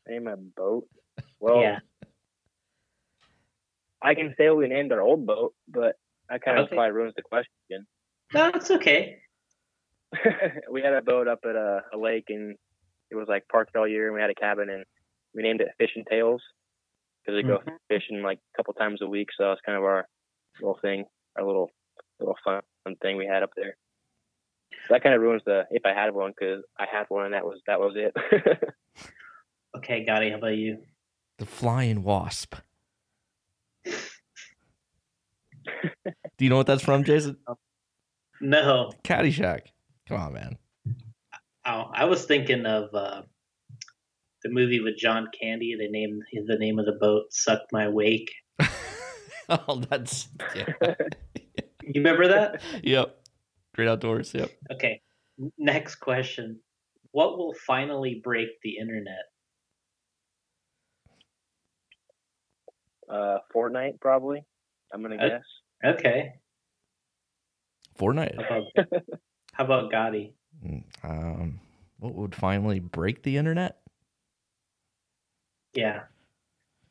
Name 0.09 0.27
a 0.27 0.37
boat. 0.37 0.89
Well, 1.41 1.61
yeah. 1.61 1.79
I 4.03 4.15
can 4.15 4.35
say 4.37 4.51
we 4.51 4.69
named 4.69 4.93
our 4.93 5.01
old 5.01 5.25
boat, 5.25 5.55
but 5.69 5.95
that 6.29 6.43
kind 6.43 6.59
of 6.59 6.67
Okay. 6.67 6.75
probably 6.77 6.93
ruins 6.93 7.15
the 7.17 7.23
question. 7.23 7.87
No, 8.35 8.49
it's 8.55 8.71
okay. 8.71 9.19
we 10.71 10.83
had 10.83 10.93
a 10.93 11.01
boat 11.03 11.29
up 11.29 11.41
at 11.45 11.57
a, 11.57 11.81
a 11.95 11.97
lake 11.97 12.25
and 12.29 12.57
it 13.11 13.15
was 13.15 13.29
like 13.29 13.47
parked 13.49 13.77
all 13.77 13.89
year 13.89 14.07
and 14.07 14.15
we 14.15 14.21
had 14.21 14.31
a 14.31 14.35
cabin 14.35 14.69
and 14.69 14.85
we 15.35 15.43
named 15.43 15.61
it 15.61 15.69
Fish 15.79 15.93
and 15.97 16.07
Tails 16.09 16.43
because 17.25 17.43
we 17.43 17.49
go 17.49 17.59
Mhm. 17.59 17.77
fishing 17.89 18.23
like 18.23 18.39
a 18.39 18.57
couple 18.57 18.75
times 18.75 19.01
a 19.03 19.07
week. 19.07 19.29
So 19.37 19.49
that's 19.49 19.61
kind 19.63 19.77
of 19.79 19.85
our 19.85 20.07
little 20.61 20.79
thing, 20.79 21.05
our 21.37 21.45
little 21.45 21.71
little 22.21 22.37
fun 22.45 22.63
thing 23.03 23.17
we 23.17 23.27
had 23.27 23.43
up 23.43 23.51
there. 23.57 23.77
That 24.91 25.03
kind 25.03 25.15
of 25.15 25.23
ruins 25.23 25.43
the 25.45 25.67
if 25.71 25.83
I 25.87 25.95
had 25.95 26.13
one 26.15 26.33
because 26.39 26.63
I 26.79 26.87
had 26.91 27.07
one 27.09 27.25
and 27.27 27.35
that 27.35 27.45
was 27.45 27.61
that 27.67 27.81
was 27.81 27.95
it. 27.97 28.15
Okay, 29.77 30.05
Gotti, 30.07 30.31
how 30.31 30.37
about 30.39 30.57
you? 30.57 30.79
The 31.39 31.47
flying 31.47 32.05
wasp. 32.05 32.55
Do 33.85 33.93
you 36.39 36.49
know 36.49 36.57
what 36.57 36.67
that's 36.69 36.85
from, 36.85 37.03
Jason? 37.05 37.37
No. 38.41 38.93
Caddyshack. 39.05 39.61
Come 40.09 40.21
on, 40.21 40.33
man. 40.35 40.59
Oh, 41.65 41.89
I 41.93 42.05
was 42.05 42.25
thinking 42.27 42.67
of 42.67 42.93
uh, 42.95 43.23
the 44.45 44.51
movie 44.51 44.81
with 44.81 44.97
John 44.97 45.29
Candy. 45.41 45.75
They 45.77 45.89
named 45.89 46.23
the 46.47 46.57
name 46.59 46.79
of 46.79 46.87
the 46.87 46.93
boat 47.01 47.25
"Suck 47.31 47.61
My 47.73 47.89
Wake." 47.89 48.31
oh, 49.49 49.83
that's 49.91 50.29
yeah. 50.55 50.67
You 51.83 52.01
remember 52.01 52.29
that? 52.29 52.63
yep. 52.83 53.19
Great 53.75 53.89
outdoors. 53.89 54.33
Yep. 54.33 54.51
Okay. 54.73 55.03
Next 55.59 55.97
question: 55.97 56.61
What 57.11 57.37
will 57.37 57.55
finally 57.67 58.21
break 58.25 58.49
the 58.63 58.79
internet? 58.79 59.25
uh, 63.11 63.39
Fortnite 63.55 64.01
probably. 64.01 64.43
I'm 64.93 65.03
gonna 65.03 65.17
Uh, 65.17 65.29
guess. 65.29 65.43
Okay. 65.85 66.33
Fortnite. 67.99 68.35
How 68.43 68.63
about, 68.75 69.05
how 69.53 69.65
about 69.65 69.93
Gotti? 69.93 70.33
Mm, 70.65 70.85
Um, 71.03 71.61
what 71.99 72.15
would 72.15 72.35
finally 72.35 72.81
break 72.81 73.23
the 73.23 73.37
internet? 73.37 73.77
Yeah. 75.75 76.03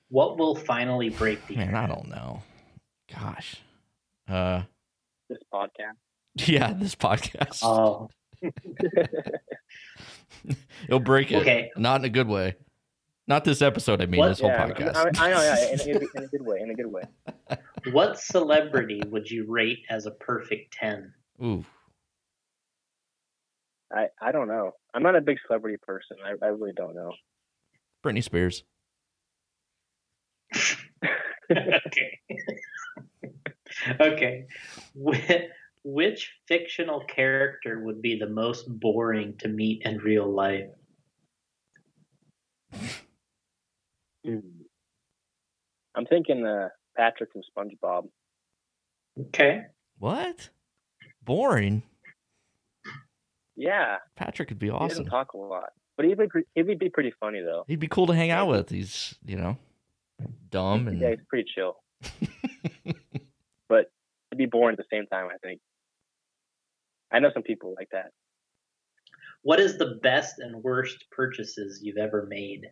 What 0.10 0.38
will 0.38 0.55
finally 0.55 1.10
break 1.10 1.45
the 1.47 1.55
Man, 1.55 1.68
internet? 1.69 1.89
I 1.89 1.93
don't 1.93 2.10
know. 2.10 2.43
Gosh. 3.14 3.55
Uh, 4.27 4.64
This 5.30 5.39
podcast. 5.53 5.95
yeah, 6.47 6.73
this 6.73 6.95
podcast. 6.95 7.60
Oh, 7.64 8.10
It'll 10.88 10.99
break 10.99 11.31
it. 11.31 11.38
Okay. 11.38 11.72
Not 11.77 12.01
in 12.01 12.05
a 12.05 12.10
good 12.10 12.27
way. 12.27 12.55
Not 13.27 13.45
this 13.45 13.61
episode. 13.61 14.01
I 14.01 14.05
mean, 14.05 14.19
What- 14.19 14.30
this 14.30 14.41
whole 14.41 14.49
yeah, 14.49 14.68
podcast. 14.68 14.95
I, 15.18 15.27
I 15.27 15.30
know, 15.31 15.41
yeah, 15.41 15.72
in, 15.72 15.80
in, 15.80 16.07
in 16.15 16.23
a 16.23 16.27
good 16.27 16.41
way, 16.41 16.60
in 16.60 16.69
a 16.69 16.76
good 16.76 16.88
way. 16.88 17.03
what 17.91 18.19
celebrity 18.19 19.01
would 19.07 19.30
you 19.31 19.45
rate 19.47 19.80
as 19.89 20.05
a 20.05 20.11
perfect 20.11 20.73
ten? 20.73 21.14
Ooh. 21.41 21.64
I, 23.91 24.07
I 24.22 24.31
don't 24.31 24.47
know. 24.47 24.72
I'm 24.93 25.03
not 25.03 25.15
a 25.15 25.22
big 25.22 25.38
celebrity 25.47 25.77
person. 25.81 26.18
I, 26.26 26.34
I 26.43 26.49
really 26.49 26.73
don't 26.76 26.95
know. 26.95 27.14
Britney 28.03 28.23
Spears. 28.23 28.64
Okay. 31.52 32.20
okay. 34.00 34.46
Wh- 34.96 35.32
Which 35.84 36.34
fictional 36.48 37.02
character 37.02 37.80
would 37.84 38.02
be 38.02 38.18
the 38.18 38.30
most 38.30 38.66
boring 38.68 39.36
to 39.40 39.48
meet 39.48 39.82
in 39.86 39.98
real 39.98 40.32
life? 40.32 40.70
I'm 45.96 46.06
thinking 46.08 46.46
uh, 46.46 46.70
Patrick 46.96 47.30
from 47.32 47.42
SpongeBob. 47.42 48.10
Okay. 49.20 49.64
What? 50.00 50.50
Boring. 51.24 51.84
Yeah, 53.56 53.98
Patrick 54.16 54.48
could 54.48 54.58
be 54.60 54.68
he 54.68 54.72
awesome. 54.72 54.88
doesn't 54.90 55.06
talk 55.06 55.34
a 55.34 55.38
lot, 55.38 55.70
but 55.96 56.06
he'd 56.08 56.18
be 56.18 56.26
he'd 56.56 56.80
be 56.80 56.90
pretty 56.90 57.14
funny 57.20 57.42
though. 57.42 57.64
He'd 57.68 57.80
be 57.80 57.88
cool 57.88 58.08
to 58.08 58.14
hang 58.16 58.32
out 58.32 58.48
with. 58.48 58.70
He's, 58.70 59.14
you 59.24 59.36
know, 59.38 59.58
dumb 60.50 60.88
and 60.88 61.00
Yeah, 61.00 61.12
he's 61.12 61.20
pretty 61.28 61.50
chill, 61.54 61.76
but 63.70 63.91
it'd 64.32 64.38
be 64.38 64.45
boring 64.45 64.74
at 64.74 64.78
the 64.78 64.86
same 64.91 65.08
time. 65.08 65.28
I 65.28 65.38
think. 65.45 65.60
I 67.12 67.20
know 67.20 67.30
some 67.34 67.44
people 67.44 67.76
like 67.78 67.90
that. 67.91 68.12
What 69.44 69.60
is 69.60 69.78
the 69.78 70.00
best 70.02 70.40
and 70.40 70.64
worst 70.64 71.06
purchases 71.12 71.82
you've 71.84 71.98
ever 71.98 72.26
made? 72.28 72.66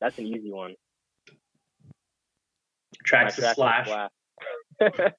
That's 0.00 0.18
an 0.18 0.26
easy 0.26 0.50
one. 0.50 0.74
Tracks 3.04 3.38
My 3.38 3.48
to 3.48 3.54
Traxxas 3.54 3.54
slash. 3.54 4.08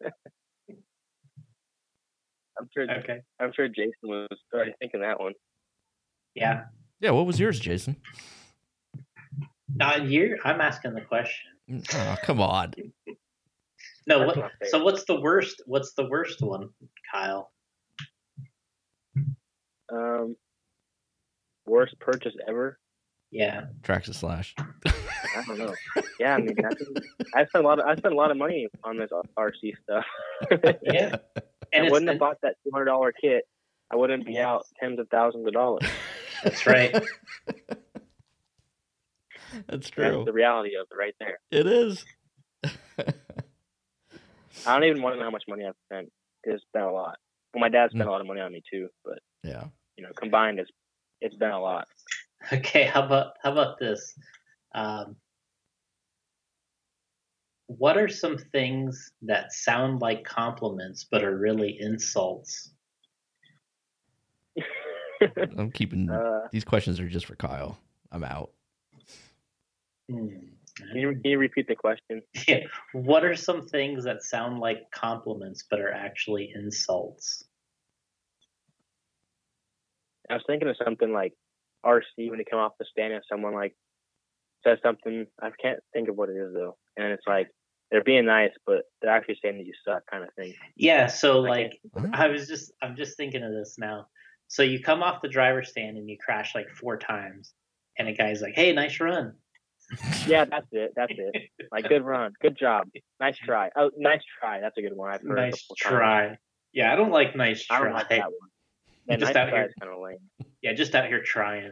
I'm 2.60 2.68
sure. 2.74 2.92
Okay. 3.00 3.22
I'm 3.40 3.54
sure 3.54 3.68
Jason 3.68 3.94
was 4.04 4.28
already 4.54 4.74
thinking 4.80 5.02
that 5.02 5.20
one. 5.20 5.34
Yeah. 6.36 6.64
yeah. 7.00 7.12
What 7.12 7.26
was 7.26 7.40
yours, 7.40 7.60
Jason? 7.60 7.98
Not 9.76 10.06
you. 10.06 10.38
I'm 10.44 10.62
asking 10.62 10.94
the 10.94 11.02
question. 11.02 11.52
Oh, 11.94 12.16
come 12.24 12.42
on. 12.42 12.74
No. 14.08 14.26
What, 14.26 14.52
so 14.66 14.84
what's 14.84 15.06
the 15.06 15.20
worst? 15.20 15.62
What's 15.66 15.94
the 15.94 16.08
worst 16.08 16.42
one, 16.42 16.70
Kyle? 17.12 17.52
Um, 19.92 20.36
worst 21.66 22.00
purchase 22.00 22.34
ever. 22.48 22.80
Yeah. 23.32 23.66
Traxxas 23.82 24.16
slash. 24.16 24.54
I 24.86 25.44
don't 25.48 25.58
know. 25.58 25.74
Yeah, 26.20 26.36
I 26.36 26.38
mean, 26.40 26.56
that's, 26.62 26.84
I 27.34 27.46
spent 27.46 27.64
a 27.64 27.68
lot. 27.68 27.80
Of, 27.80 27.86
I 27.86 27.96
spent 27.96 28.14
a 28.14 28.18
lot 28.18 28.32
of 28.32 28.38
money 28.38 28.68
on 28.84 28.98
this 28.98 29.10
RC 29.38 29.74
stuff. 29.84 30.06
Yeah. 30.84 31.16
And 31.74 31.88
I 31.88 31.90
wouldn't 31.90 32.10
have 32.10 32.20
bought 32.20 32.38
that 32.42 32.56
two 32.64 32.72
hundred 32.74 32.86
dollar 32.86 33.14
kit. 33.14 33.46
I 33.92 33.96
wouldn't 33.96 34.26
be 34.26 34.38
out 34.38 34.66
tens 34.78 35.00
of 35.00 35.08
thousands 35.10 35.48
of 35.48 35.54
dollars. 35.54 35.88
That's 36.44 36.68
right. 36.68 36.94
That's 39.68 39.68
That's 39.68 39.90
true. 39.90 40.24
the 40.26 40.34
reality 40.34 40.72
of 40.80 40.88
it 40.92 40.96
right 40.98 41.16
there. 41.20 41.40
It 41.52 41.68
is. 41.68 42.06
I 44.66 44.74
don't 44.74 44.84
even 44.84 45.02
want 45.02 45.16
to 45.16 45.20
know 45.20 45.26
how 45.26 45.32
much 45.32 45.46
money 45.48 45.66
I've 45.66 45.76
spent. 45.86 46.12
It's 46.44 46.64
been 46.74 46.84
a 46.84 46.92
lot. 46.92 47.18
Well, 47.54 47.62
my 47.62 47.70
dad 47.70 47.90
spent 47.92 48.08
a 48.08 48.12
lot 48.12 48.22
of 48.22 48.28
money 48.28 48.42
on 48.42 48.52
me 48.54 48.62
too, 48.72 48.88
but 49.04 49.20
yeah. 49.44 49.66
you 49.98 50.04
know, 50.04 50.12
combined, 50.16 50.60
it's 50.60 50.72
it's 51.22 51.36
been 51.36 51.52
a 51.52 51.60
lot. 51.60 51.88
Okay, 52.52 52.86
how 52.86 53.06
about 53.06 53.34
how 53.44 53.52
about 53.52 53.78
this? 53.78 54.16
Um, 54.74 55.16
what 57.68 57.98
are 57.98 58.10
some 58.10 58.36
things 58.36 59.12
that 59.22 59.54
sound 59.54 60.02
like 60.02 60.24
compliments 60.24 61.06
but 61.10 61.24
are 61.24 61.38
really 61.38 61.78
insults? 61.80 62.72
I'm 65.38 65.72
keeping 65.72 66.10
Uh, 66.10 66.48
these 66.52 66.66
questions 66.66 67.00
are 67.00 67.08
just 67.08 67.28
for 67.28 67.36
Kyle. 67.36 67.78
I'm 68.12 68.24
out. 68.24 68.52
Hmm. 70.12 70.28
can, 70.78 70.96
you, 70.98 71.12
can 71.12 71.32
you 71.32 71.38
repeat 71.38 71.68
the 71.68 71.76
question? 71.76 72.22
Yeah. 72.48 72.60
What 72.94 73.24
are 73.24 73.36
some 73.36 73.68
things 73.68 74.04
that 74.04 74.24
sound 74.24 74.60
like 74.60 74.90
compliments 74.92 75.64
but 75.70 75.80
are 75.80 75.92
actually 75.92 76.52
insults? 76.56 77.44
I 80.30 80.36
was 80.36 80.44
thinking 80.48 80.70
of 80.70 80.76
something 80.84 81.12
like 81.12 81.34
RC 81.86 82.30
when 82.30 82.40
you 82.40 82.46
come 82.50 82.60
off 82.60 82.74
the 82.80 82.86
stand 82.90 83.14
and 83.14 83.24
someone 83.30 83.54
like 83.54 83.76
says 84.64 84.78
something. 84.84 85.26
I 85.42 85.50
can't 85.62 85.80
think 85.94 86.10
of 86.10 86.16
what 86.16 86.30
it 86.30 86.38
is 86.38 86.54
though, 86.54 86.78
and 86.98 87.08
it's 87.12 87.26
like 87.28 87.48
they're 87.90 88.04
being 88.04 88.26
nice, 88.26 88.52
but 88.66 88.84
they're 89.02 89.12
actually 89.12 89.38
saying 89.42 89.58
that 89.58 89.66
you 89.66 89.74
suck, 89.86 90.04
kind 90.10 90.24
of 90.24 90.30
thing. 90.36 90.54
Yeah, 90.78 91.08
so 91.08 91.46
I 91.46 91.50
like 91.50 91.80
can't- 91.96 92.16
I 92.16 92.28
was 92.28 92.48
just 92.48 92.72
I'm 92.82 92.96
just 92.96 93.18
thinking 93.18 93.44
of 93.44 93.52
this 93.52 93.76
now. 93.78 94.08
So 94.48 94.64
you 94.64 94.82
come 94.82 95.02
off 95.04 95.22
the 95.22 95.28
driver's 95.30 95.70
stand 95.70 95.98
and 95.98 96.10
you 96.10 96.18
crash 96.24 96.56
like 96.56 96.70
four 96.70 96.98
times, 96.98 97.54
and 97.98 98.08
a 98.08 98.14
guy's 98.14 98.42
like, 98.42 98.54
"Hey, 98.56 98.72
nice 98.74 99.00
run." 99.00 99.34
Yeah, 100.28 100.46
that's 100.46 100.68
it. 100.72 100.94
That's 100.96 101.14
it. 101.16 101.50
Like 101.72 101.88
good 101.90 102.04
run, 102.04 102.34
good 102.42 102.58
job, 102.58 102.88
nice 103.20 103.38
try. 103.38 103.70
Oh, 103.76 103.92
nice 103.98 104.22
try. 104.40 104.60
That's 104.62 104.78
a 104.78 104.82
good 104.82 104.96
one. 104.96 105.12
I've 105.12 105.22
heard 105.22 105.38
a 105.38 105.42
Nice 105.42 105.64
couple 105.64 105.76
times. 105.76 105.98
try. 105.98 106.38
Yeah, 106.74 106.94
I 106.94 106.96
don't 106.96 107.12
like 107.12 107.36
nice 107.36 107.66
I 107.70 107.78
try. 107.78 107.86
don't 107.86 107.94
like 107.96 108.10
that 108.10 108.24
one. 108.26 108.32
Yeah, 109.08 109.16
Just 109.18 109.34
nice 109.34 109.36
out 109.36 109.50
try 109.50 109.58
here. 109.60 109.68
is 109.68 109.74
kind 109.82 109.92
of 109.94 110.00
lame. 110.00 110.18
Yeah, 110.62 110.74
just 110.74 110.94
out 110.96 111.08
here 111.08 111.22
trying. 111.24 111.72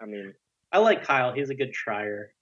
I 0.00 0.06
mean, 0.06 0.32
I 0.72 0.78
like 0.78 1.04
Kyle. 1.04 1.32
He's 1.32 1.50
a 1.50 1.54
good 1.54 1.72
trier. 1.72 2.32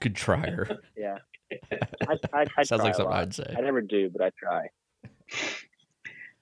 Good 0.00 0.14
trier. 0.14 0.68
yeah. 0.96 1.16
I, 2.08 2.18
I, 2.32 2.46
I 2.58 2.62
Sounds 2.62 2.82
like 2.84 2.94
something. 2.94 3.12
I'd 3.12 3.34
say. 3.34 3.54
I 3.56 3.60
never 3.62 3.80
do, 3.80 4.10
but 4.10 4.22
I 4.22 4.30
try. 4.38 4.66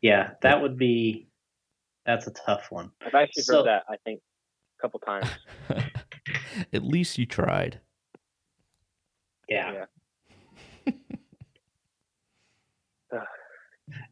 Yeah, 0.03 0.31
that 0.43 0.61
would 0.61 0.77
be 0.77 1.29
That's 2.07 2.27
a 2.27 2.33
tough 2.33 2.67
one. 2.71 2.91
I've 3.07 3.15
actually 3.15 3.45
So- 3.45 3.59
heard 3.59 3.67
that. 3.69 3.85
I 3.89 3.97
think 4.05 4.21
a 4.79 4.83
couple 4.83 5.01
times. 5.01 5.29
At 6.73 6.85
least 6.85 7.19
you 7.19 7.27
tried. 7.27 7.81
Yeah. 9.49 9.73
Yeah. 9.73 9.85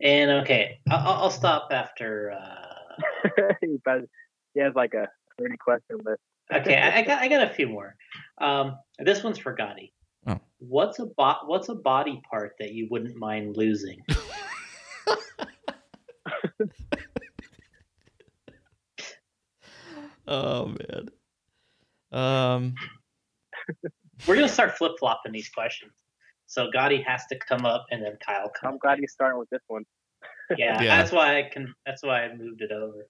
And 0.01 0.31
okay, 0.43 0.81
I- 0.91 0.95
I'll, 0.95 1.25
I'll 1.25 1.31
stop 1.31 1.69
after. 1.71 2.33
Uh, 2.33 3.29
he 3.61 3.79
has- 3.87 4.07
he 4.55 4.61
has 4.61 4.75
like 4.75 4.95
a 4.95 5.07
thirty 5.39 5.59
question 5.59 5.99
list. 6.03 6.21
okay, 6.55 6.77
I, 6.77 7.01
I 7.01 7.03
got 7.03 7.19
I 7.23 7.29
got 7.29 7.51
a 7.51 7.53
few 7.53 7.69
more. 7.69 7.95
Um, 8.39 8.79
this 8.99 9.23
one's 9.23 9.37
for 9.39 9.55
Gotti. 9.55 9.93
Oh. 10.27 10.41
What's 10.61 10.99
a 10.99 11.05
bo- 11.07 11.45
What's 11.45 11.69
a 11.69 11.75
body 11.75 12.23
part 12.31 12.55
that 12.59 12.73
you 12.73 12.89
wouldn't 12.91 13.17
mind 13.17 13.57
losing? 13.59 14.03
Oh 20.29 20.67
man. 20.67 21.09
Um. 22.13 22.75
We're 24.27 24.37
gonna 24.37 24.49
start 24.49 24.77
flip 24.77 24.93
flopping 24.99 25.33
these 25.33 25.49
questions. 25.49 25.93
So 26.47 26.71
Gotti 26.71 27.05
has 27.05 27.27
to 27.27 27.39
come 27.39 27.67
up, 27.67 27.87
and 27.91 28.03
then 28.03 28.17
Kyle 28.25 28.49
comes. 28.49 28.73
I'm 28.75 28.79
glad 28.79 28.99
he's 28.99 29.13
starting 29.13 29.39
with 29.39 29.51
this 29.51 29.63
one. 29.67 29.85
Yeah, 30.57 30.81
Yeah. 30.83 30.97
that's 30.97 31.13
why 31.13 31.39
I 31.39 31.43
can. 31.51 31.75
That's 31.85 32.03
why 32.03 32.25
I 32.25 32.35
moved 32.35 32.63
it 32.63 32.71
over. 32.73 33.07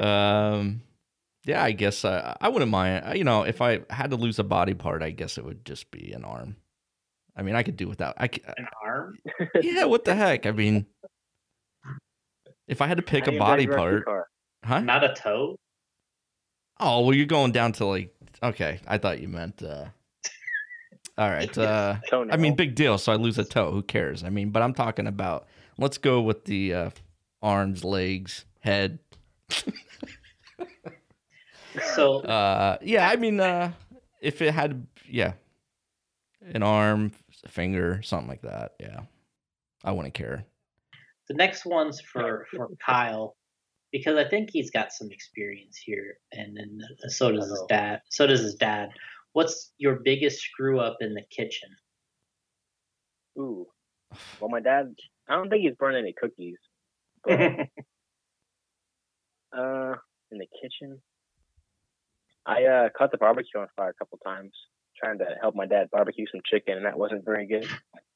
um. 0.00 0.82
Yeah, 1.46 1.64
I 1.64 1.72
guess 1.72 2.04
I 2.04 2.36
I 2.40 2.48
wouldn't 2.50 2.70
mind. 2.70 3.04
uh, 3.08 3.12
You 3.14 3.24
know, 3.24 3.42
if 3.44 3.60
I 3.62 3.80
had 3.90 4.10
to 4.10 4.16
lose 4.16 4.38
a 4.38 4.44
body 4.44 4.74
part, 4.74 5.02
I 5.02 5.10
guess 5.10 5.38
it 5.38 5.44
would 5.44 5.64
just 5.64 5.90
be 5.90 6.12
an 6.12 6.24
arm. 6.24 6.56
I 7.36 7.42
mean, 7.42 7.54
I 7.54 7.62
could 7.62 7.76
do 7.76 7.88
without. 7.88 8.14
I 8.18 8.26
c- 8.26 8.42
An 8.58 8.66
arm? 8.84 9.18
yeah. 9.62 9.84
What 9.84 10.04
the 10.04 10.14
heck? 10.14 10.44
I 10.46 10.50
mean, 10.52 10.84
if 12.68 12.82
I 12.82 12.86
had 12.86 12.98
to 12.98 13.02
pick 13.02 13.26
a 13.26 13.38
body 13.38 13.66
part, 13.66 14.04
huh? 14.64 14.80
Not 14.80 15.02
a 15.02 15.14
toe? 15.14 15.58
Oh 16.80 17.02
well, 17.02 17.14
you're 17.14 17.26
going 17.26 17.52
down 17.52 17.72
to 17.72 17.84
like. 17.86 18.14
Okay, 18.42 18.80
I 18.86 18.98
thought 18.98 19.20
you 19.20 19.28
meant. 19.28 19.62
uh 19.62 19.86
All 21.18 21.28
right. 21.30 21.56
uh 21.58 21.96
I 22.12 22.36
mean, 22.36 22.56
big 22.56 22.74
deal. 22.74 22.96
So 22.98 23.12
I 23.12 23.16
lose 23.16 23.38
a 23.38 23.44
toe. 23.44 23.70
Who 23.70 23.82
cares? 23.82 24.24
I 24.24 24.30
mean, 24.30 24.50
but 24.50 24.62
I'm 24.62 24.74
talking 24.74 25.06
about. 25.06 25.46
Let's 25.78 25.98
go 25.98 26.20
with 26.22 26.44
the 26.46 26.74
uh 26.74 26.90
arms, 27.42 27.84
legs, 27.84 28.44
head. 28.60 28.98
So 31.94 32.20
Uh, 32.22 32.78
yeah. 32.82 33.08
I 33.08 33.16
mean, 33.16 33.38
uh 33.40 33.72
if 34.20 34.42
it 34.42 34.52
had, 34.52 34.86
yeah, 35.08 35.32
an 36.52 36.62
arm, 36.62 37.12
a 37.44 37.48
finger, 37.48 38.02
something 38.02 38.28
like 38.28 38.42
that. 38.42 38.74
Yeah, 38.80 39.02
I 39.84 39.92
wouldn't 39.92 40.14
care. 40.14 40.44
the 41.28 41.34
next 41.34 41.64
one's 41.64 42.00
for 42.00 42.46
for 42.50 42.68
Kyle 42.84 43.36
because 43.92 44.16
I 44.16 44.28
think 44.28 44.50
he's 44.52 44.70
got 44.70 44.92
some 44.92 45.10
experience 45.10 45.76
here, 45.76 46.18
and 46.32 46.56
then 46.56 46.80
so 47.08 47.32
does 47.32 47.50
his 47.50 47.62
dad. 47.68 48.02
So 48.10 48.26
does 48.26 48.40
his 48.40 48.54
dad. 48.54 48.90
What's 49.32 49.72
your 49.78 50.00
biggest 50.04 50.40
screw 50.40 50.80
up 50.80 50.98
in 51.00 51.14
the 51.14 51.22
kitchen? 51.30 51.70
Ooh. 53.38 53.66
Well, 54.40 54.50
my 54.50 54.60
dad. 54.60 54.94
I 55.28 55.36
don't 55.36 55.48
think 55.48 55.62
he's 55.62 55.76
burned 55.76 55.96
any 55.96 56.12
cookies. 56.12 56.56
But, 57.22 57.40
uh, 59.56 59.94
in 60.32 60.38
the 60.38 60.48
kitchen, 60.60 61.00
I 62.44 62.64
uh 62.64 62.88
caught 62.96 63.12
the 63.12 63.18
barbecue 63.18 63.60
on 63.60 63.68
fire 63.76 63.90
a 63.90 63.94
couple 63.94 64.18
times, 64.18 64.50
trying 64.96 65.18
to 65.18 65.26
help 65.40 65.54
my 65.54 65.66
dad 65.66 65.90
barbecue 65.92 66.26
some 66.32 66.40
chicken, 66.44 66.76
and 66.76 66.86
that 66.86 66.98
wasn't 66.98 67.24
very 67.24 67.46
good. 67.46 67.68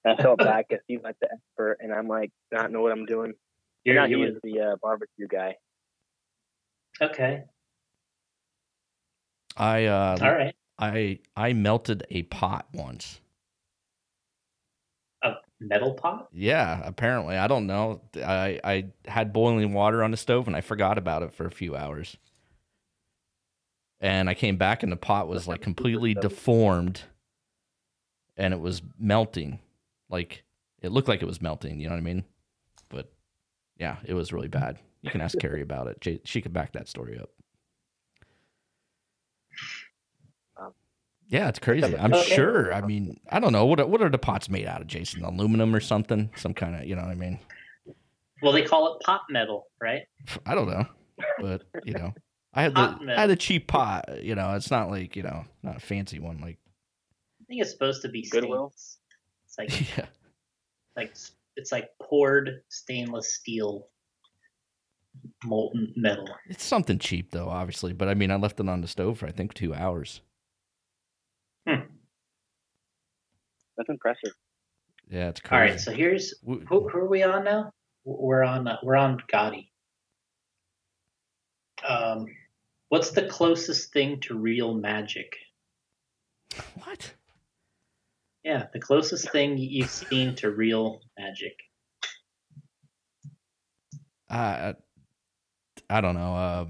And 0.05 0.19
I 0.19 0.23
felt 0.23 0.39
bad 0.39 0.65
because 0.69 0.83
he's 0.89 1.01
like 1.05 1.17
the 1.21 1.29
expert, 1.33 1.79
and 1.81 1.93
I'm 1.93 2.09
like 2.09 2.33
not 2.51 2.73
know 2.73 2.81
what 2.81 2.91
I'm 2.93 3.07
doing. 3.07 3.35
You're, 3.85 3.95
Now 3.95 4.07
you 4.07 4.25
he's 4.25 4.35
the 4.43 4.61
uh, 4.61 4.77
barbecue 4.83 5.29
guy. 5.29 5.57
Okay. 7.01 7.45
I 9.57 9.85
uh, 9.87 10.19
All 10.21 10.33
right. 10.33 10.55
I 10.79 11.19
I 11.37 11.53
melted 11.53 12.05
a 12.11 12.23
pot 12.25 12.67
once. 12.73 13.21
A 15.23 15.35
metal 15.61 15.95
pot? 15.95 16.29
Yeah, 16.33 16.81
apparently. 16.85 17.37
I 17.37 17.47
don't 17.47 17.67
know. 17.67 18.01
I 18.17 18.61
I 18.65 18.87
had 19.07 19.33
boiling 19.33 19.73
water 19.73 20.03
on 20.03 20.11
the 20.11 20.17
stove 20.17 20.47
and 20.47 20.57
I 20.57 20.61
forgot 20.61 20.99
about 20.99 21.23
it 21.23 21.33
for 21.33 21.47
a 21.47 21.51
few 21.51 21.77
hours. 21.77 22.17
And 24.01 24.29
I 24.29 24.35
came 24.35 24.57
back 24.57 24.83
and 24.83 24.93
the 24.93 24.97
pot 24.97 25.29
was 25.29 25.49
like 25.49 25.63
completely 25.63 26.15
deformed 26.15 27.03
and 28.37 28.53
it 28.53 28.61
was 28.61 28.83
melting. 28.99 29.61
Like 30.11 30.43
it 30.83 30.91
looked 30.93 31.09
like 31.09 31.23
it 31.23 31.27
was 31.27 31.41
melting, 31.41 31.81
you 31.81 31.87
know 31.87 31.95
what 31.95 31.99
I 31.99 32.03
mean? 32.03 32.25
But 32.89 33.13
yeah, 33.79 33.97
it 34.05 34.15
was 34.15 34.33
really 34.33 34.49
bad. 34.49 34.79
You 35.05 35.11
can 35.11 35.21
ask 35.21 35.39
Carrie 35.39 35.61
about 35.61 35.87
it. 35.87 36.21
She 36.25 36.41
could 36.41 36.55
back 36.55 36.73
that 36.73 36.89
story 36.89 37.19
up. 37.19 37.29
Um, 40.57 40.73
Yeah, 41.29 41.49
it's 41.49 41.59
crazy. 41.59 41.95
I'm 41.97 42.13
Okay. 42.15 42.35
sure. 42.35 42.73
I 42.73 42.81
mean, 42.81 43.21
I 43.31 43.39
don't 43.39 43.53
know 43.53 43.67
what 43.67 43.81
are- 43.81 43.87
what 43.87 44.01
are 44.03 44.09
the 44.09 44.19
pots 44.19 44.49
made 44.49 44.67
out 44.67 44.81
of, 44.81 44.87
Jason? 44.87 45.23
Aluminum 45.25 45.75
or 45.75 45.81
something? 45.81 46.31
Some 46.37 46.55
kind 46.55 46.75
of, 46.77 46.85
you 46.87 46.97
know 46.97 47.03
what 47.03 47.11
I 47.11 47.15
mean? 47.17 47.39
Well, 48.43 48.53
they 48.53 48.63
call 48.63 48.95
it 48.95 49.03
pot 49.05 49.23
metal, 49.29 49.69
right? 49.81 50.07
I 50.47 50.55
don't 50.55 50.69
know, 50.69 50.87
but 51.39 51.63
you 51.85 51.93
know, 51.95 52.13
I 52.55 52.63
had 52.63 52.73
Hot 52.77 52.99
the 52.99 53.05
metal. 53.05 53.19
I 53.19 53.21
had 53.23 53.31
a 53.31 53.37
cheap 53.37 53.67
pot. 53.69 54.23
You 54.23 54.35
know, 54.35 54.55
it's 54.55 54.71
not 54.71 54.89
like 54.91 55.17
you 55.17 55.23
know, 55.23 55.45
not 55.63 55.77
a 55.77 55.81
fancy 55.81 56.19
one. 56.19 56.39
Like 56.41 56.59
I 57.41 57.45
think 57.47 57.61
it's 57.63 57.71
supposed 57.71 58.01
to 58.03 58.09
be 58.09 58.27
Goodwill? 58.29 58.71
stainless. 58.71 58.99
It's 59.47 59.59
like 59.59 59.97
yeah, 59.99 60.07
like 60.97 61.15
it's 61.57 61.73
like 61.73 61.89
poured 62.03 62.63
stainless 62.69 63.33
steel 63.35 63.89
molten 65.45 65.93
metal. 65.97 66.27
it's 66.49 66.65
something 66.65 66.99
cheap 66.99 67.31
though, 67.31 67.49
obviously. 67.49 67.93
But 67.93 68.09
I 68.09 68.15
mean, 68.15 68.31
I 68.31 68.37
left 68.37 68.61
it 68.61 68.69
on 68.69 68.81
the 68.81 68.89
stove 68.89 69.19
for 69.19 69.27
I 69.27 69.33
think 69.33 69.55
two 69.55 69.75
hours. 69.75 70.21
That's 73.77 73.89
impressive. 73.89 74.33
Yeah, 75.11 75.29
it's 75.31 75.41
All 75.45 75.49
crazy. 75.59 75.71
right, 75.73 75.81
so 75.81 75.93
here's 75.93 76.35
who, 76.45 76.61
who 76.65 76.89
are 76.99 77.09
we 77.09 77.23
on 77.25 77.45
now? 77.45 77.73
We're 78.05 78.45
on 78.45 78.69
uh, 78.69 78.77
we're 78.83 78.97
on 78.97 79.21
Gotti. 79.33 79.69
Um, 81.87 82.27
what's 82.89 83.11
the 83.11 83.27
closest 83.27 83.93
thing 83.93 84.21
to 84.21 84.39
real 84.39 84.75
magic? 84.75 85.37
what? 86.85 87.13
Yeah, 88.45 88.67
the 88.73 88.79
closest 88.79 89.33
thing 89.33 89.59
you've 89.59 89.91
seen 89.91 90.35
to 90.37 90.51
real 90.51 91.01
magic. 91.19 91.57
Uh, 94.31 94.75
I 95.91 96.01
don't 96.01 96.15
know. 96.15 96.35
Uh, 96.37 96.67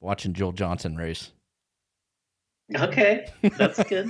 watching 0.00 0.32
Joel 0.32 0.52
Johnson 0.52 0.96
race. 0.96 1.30
Okay, 2.76 3.26
that's 3.56 3.82
good. 3.88 4.08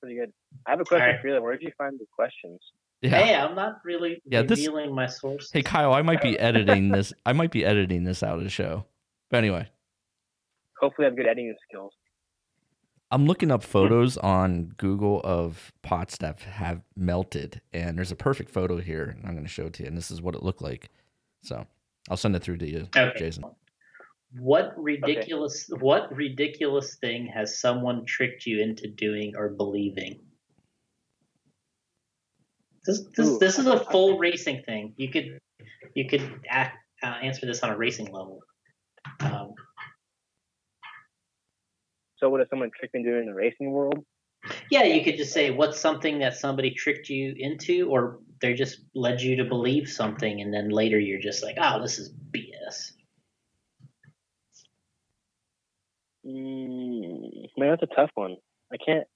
Pretty 0.00 0.16
good. 0.16 0.32
I 0.66 0.70
have 0.70 0.80
a 0.80 0.84
question 0.84 1.06
Alright. 1.06 1.20
for 1.20 1.28
you. 1.28 1.42
Where 1.42 1.52
did 1.56 1.62
you 1.62 1.72
find 1.76 1.98
the 1.98 2.06
questions? 2.14 2.58
Yeah. 3.02 3.10
Hey, 3.10 3.34
I'm 3.34 3.54
not 3.54 3.80
really 3.84 4.22
Yeah, 4.26 4.42
this- 4.42 4.58
revealing 4.66 4.94
my 4.94 5.06
source. 5.06 5.50
Hey 5.52 5.62
Kyle, 5.62 5.92
I 5.92 6.02
might 6.02 6.22
be 6.22 6.38
editing 6.38 6.88
this. 6.90 7.12
I 7.26 7.32
might 7.32 7.50
be 7.50 7.64
editing 7.64 8.04
this 8.04 8.22
out 8.22 8.38
of 8.38 8.44
the 8.44 8.50
show. 8.50 8.84
But 9.30 9.38
anyway, 9.38 9.68
Hopefully, 10.80 11.04
I 11.06 11.10
have 11.10 11.16
good 11.16 11.26
editing 11.26 11.54
skills. 11.68 11.92
I'm 13.12 13.26
looking 13.26 13.50
up 13.50 13.62
photos 13.64 14.16
on 14.18 14.72
Google 14.76 15.20
of 15.24 15.72
pots 15.82 16.18
that 16.18 16.40
have 16.40 16.82
melted, 16.96 17.60
and 17.72 17.98
there's 17.98 18.12
a 18.12 18.16
perfect 18.16 18.50
photo 18.50 18.78
here. 18.78 19.16
And 19.16 19.26
I'm 19.26 19.32
going 19.32 19.44
to 19.44 19.50
show 19.50 19.66
it 19.66 19.72
to 19.74 19.82
you, 19.82 19.88
and 19.88 19.96
this 19.96 20.10
is 20.10 20.22
what 20.22 20.34
it 20.36 20.42
looked 20.42 20.62
like. 20.62 20.90
So 21.42 21.66
I'll 22.08 22.16
send 22.16 22.36
it 22.36 22.42
through 22.42 22.58
to 22.58 22.70
you, 22.70 22.88
Okay. 22.96 23.12
Jason. 23.18 23.44
What 24.38 24.72
ridiculous 24.76 25.68
what 25.80 26.14
ridiculous 26.14 26.94
thing 26.96 27.26
has 27.26 27.60
someone 27.60 28.04
tricked 28.04 28.46
you 28.46 28.62
into 28.62 28.86
doing 28.86 29.34
or 29.36 29.48
believing? 29.48 30.20
This 32.86 33.02
this, 33.16 33.28
Ooh. 33.28 33.38
this 33.40 33.58
is 33.58 33.66
a 33.66 33.80
full 33.80 34.18
racing 34.18 34.62
thing. 34.62 34.94
You 34.96 35.10
could 35.10 35.40
you 35.94 36.08
could 36.08 36.40
act, 36.48 36.76
uh, 37.02 37.06
answer 37.22 37.44
this 37.44 37.60
on 37.64 37.70
a 37.70 37.76
racing 37.76 38.06
level. 38.12 38.40
Um, 39.18 39.54
So, 42.20 42.28
what 42.28 42.40
if 42.40 42.48
someone 42.48 42.70
tricked 42.78 42.94
me 42.94 43.00
into 43.00 43.18
in 43.18 43.26
the 43.26 43.34
racing 43.34 43.70
world? 43.70 44.04
yeah, 44.70 44.84
you 44.84 45.04
could 45.04 45.16
just 45.16 45.32
say 45.32 45.50
what's 45.50 45.80
something 45.80 46.18
that 46.20 46.36
somebody 46.36 46.70
tricked 46.70 47.08
you 47.08 47.34
into, 47.36 47.88
or 47.90 48.20
they 48.40 48.54
just 48.54 48.80
led 48.94 49.20
you 49.20 49.36
to 49.36 49.44
believe 49.44 49.88
something, 49.88 50.40
and 50.40 50.52
then 50.52 50.68
later 50.70 50.98
you're 50.98 51.20
just 51.20 51.42
like, 51.42 51.56
oh, 51.60 51.80
this 51.80 51.98
is 51.98 52.12
BS. 52.30 52.92
Mm, 56.26 57.48
man, 57.56 57.70
that's 57.70 57.82
a 57.82 57.94
tough 57.94 58.10
one. 58.14 58.36
I 58.72 58.76
can't. 58.76 59.06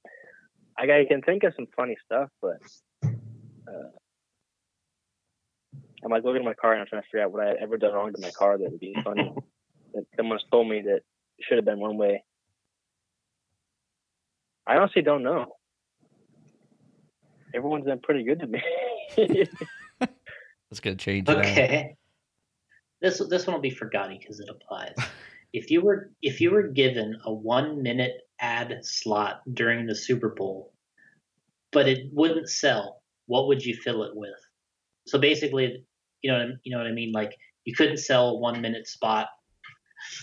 I, 0.79 0.85
I 0.85 1.05
can 1.07 1.23
think 1.23 1.45
of 1.45 1.53
some 1.55 1.67
funny 1.77 1.97
stuff, 2.05 2.29
but 2.43 2.57
uh, 3.05 3.91
I'm 6.05 6.11
like 6.11 6.25
looking 6.25 6.43
at 6.43 6.45
my 6.45 6.55
car 6.55 6.73
and 6.73 6.81
I'm 6.81 6.87
trying 6.87 7.03
to 7.03 7.07
figure 7.07 7.25
out 7.25 7.33
what 7.33 7.45
I 7.45 7.49
had 7.49 7.57
ever 7.63 7.77
done 7.77 7.93
wrong 7.93 8.13
to 8.13 8.21
my 8.21 8.31
car 8.31 8.59
that 8.59 8.71
would 8.71 8.81
be 8.81 8.97
funny. 9.05 9.33
that 9.95 10.05
someone's 10.17 10.45
told 10.51 10.69
me 10.69 10.83
that 10.83 10.97
it 10.97 11.05
should 11.49 11.59
have 11.59 11.65
been 11.65 11.79
one 11.79 11.97
way. 11.97 12.25
I 14.67 14.77
honestly 14.77 15.03
don't 15.03 15.23
know. 15.23 15.57
Everyone's 17.55 17.85
been 17.85 18.01
pretty 18.01 18.25
good 18.25 18.41
to 18.41 18.47
me. 18.47 18.63
Let's 20.71 20.81
get 20.81 20.95
a 20.95 20.97
change. 20.97 21.29
now. 21.29 21.39
Okay. 21.39 21.97
This 23.01 23.23
this 23.29 23.47
one 23.47 23.55
will 23.55 23.61
be 23.61 23.71
for 23.71 23.89
Gotti 23.89 24.19
because 24.19 24.41
it 24.41 24.49
applies. 24.49 24.95
if 25.53 25.71
you 25.71 25.83
were 25.83 26.11
if 26.23 26.41
you 26.41 26.51
were 26.51 26.69
given 26.69 27.17
a 27.25 27.33
one 27.33 27.83
minute 27.83 28.15
ad 28.41 28.81
slot 28.83 29.43
during 29.53 29.87
the 29.87 29.95
Super 29.95 30.31
Bowl, 30.31 30.73
but 31.71 31.87
it 31.87 32.09
wouldn't 32.13 32.49
sell, 32.49 33.03
what 33.27 33.47
would 33.47 33.65
you 33.65 33.77
fill 33.77 34.03
it 34.03 34.13
with? 34.15 34.35
So 35.07 35.19
basically, 35.19 35.85
you 36.23 36.33
know 36.33 36.39
what 36.39 36.47
I, 36.47 36.51
you 36.65 36.73
know 36.73 36.79
what 36.79 36.87
I 36.87 36.93
mean. 36.93 37.13
Like 37.13 37.37
you 37.65 37.75
couldn't 37.75 37.99
sell 37.99 38.31
a 38.31 38.39
one 38.39 38.61
minute 38.61 38.89
spot, 38.89 39.29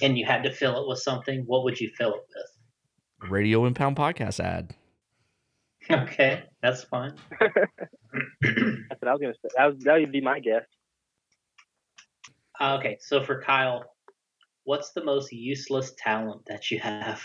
and 0.01 0.17
you 0.17 0.25
had 0.25 0.43
to 0.43 0.51
fill 0.51 0.81
it 0.81 0.87
with 0.89 0.99
something. 0.99 1.43
What 1.45 1.63
would 1.63 1.79
you 1.79 1.91
fill 1.97 2.15
it 2.15 2.21
with? 2.35 2.60
Radio 3.29 3.65
Impound 3.65 3.95
podcast 3.95 4.39
ad. 4.39 4.75
Okay, 5.89 6.43
that's 6.61 6.83
fine. 6.83 7.15
That's 7.39 7.55
what 8.99 9.07
I 9.07 9.13
was 9.13 9.19
gonna 9.19 9.33
say. 9.33 9.49
That 9.57 9.65
was 9.65 9.83
that 9.83 9.99
would 9.99 10.11
be 10.11 10.21
my 10.21 10.39
guess. 10.39 10.61
Uh, 12.59 12.77
okay, 12.77 12.99
so 13.01 13.23
for 13.23 13.41
Kyle, 13.41 13.83
what's 14.63 14.91
the 14.91 15.03
most 15.03 15.33
useless 15.33 15.93
talent 15.97 16.43
that 16.47 16.69
you 16.69 16.77
have? 16.79 17.19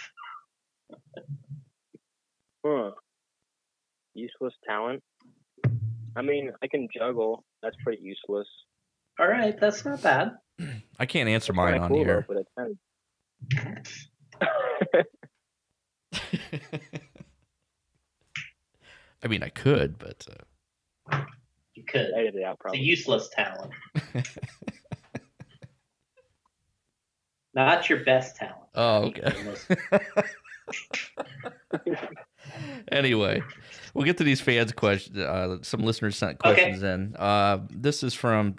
Huh. 2.64 2.92
Useless 4.14 4.54
talent. 4.66 5.02
I 6.16 6.22
mean, 6.22 6.50
I 6.62 6.66
can 6.66 6.88
juggle. 6.96 7.44
That's 7.62 7.76
pretty 7.84 8.00
useless. 8.02 8.48
All 9.20 9.28
right, 9.28 9.54
that's 9.60 9.84
not 9.84 10.02
bad. 10.02 10.32
I 10.98 11.04
can't 11.04 11.28
answer 11.28 11.52
mine 11.52 11.78
on 11.78 11.90
cool, 11.90 12.04
here. 12.04 12.24
though, 12.26 12.34
but 12.34 12.40
it's 12.40 12.50
kind 12.56 12.78
I 19.22 19.28
mean, 19.28 19.42
I 19.42 19.48
could, 19.48 19.98
but 19.98 20.26
uh, 21.10 21.24
You 21.74 21.82
could. 21.84 22.06
of 22.06 22.14
edit 22.14 22.34
it 22.36 22.44
out 22.44 22.58
Probably. 22.58 22.78
It's 22.80 22.84
a 22.86 22.88
useless 22.88 23.28
talent. 23.34 23.72
Not 27.54 27.88
your 27.88 28.04
best 28.04 28.36
talent. 28.36 28.56
oh, 28.74 29.04
okay. 29.06 29.32
anyway, 32.92 33.42
we'll 33.94 34.04
get 34.04 34.18
to 34.18 34.24
these 34.24 34.40
fans' 34.42 34.72
questions. 34.72 35.16
Uh, 35.16 35.56
some 35.62 35.80
listeners 35.80 36.16
sent 36.18 36.38
Okay. 36.44 36.54
questions 36.54 36.82
in. 36.82 37.16
Uh, 37.18 37.60
this 37.70 38.02
is 38.02 38.12
from 38.14 38.56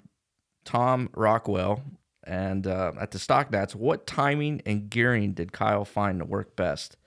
Tom 0.64 1.10
Rockwell. 1.14 1.82
And 2.24 2.66
uh, 2.66 2.92
at 3.00 3.12
the 3.12 3.18
stock 3.18 3.50
nats, 3.50 3.74
what 3.74 4.06
timing 4.06 4.60
and 4.66 4.90
gearing 4.90 5.32
did 5.32 5.52
Kyle 5.52 5.86
find 5.86 6.18
to 6.18 6.26
work 6.26 6.56
best? 6.56 6.97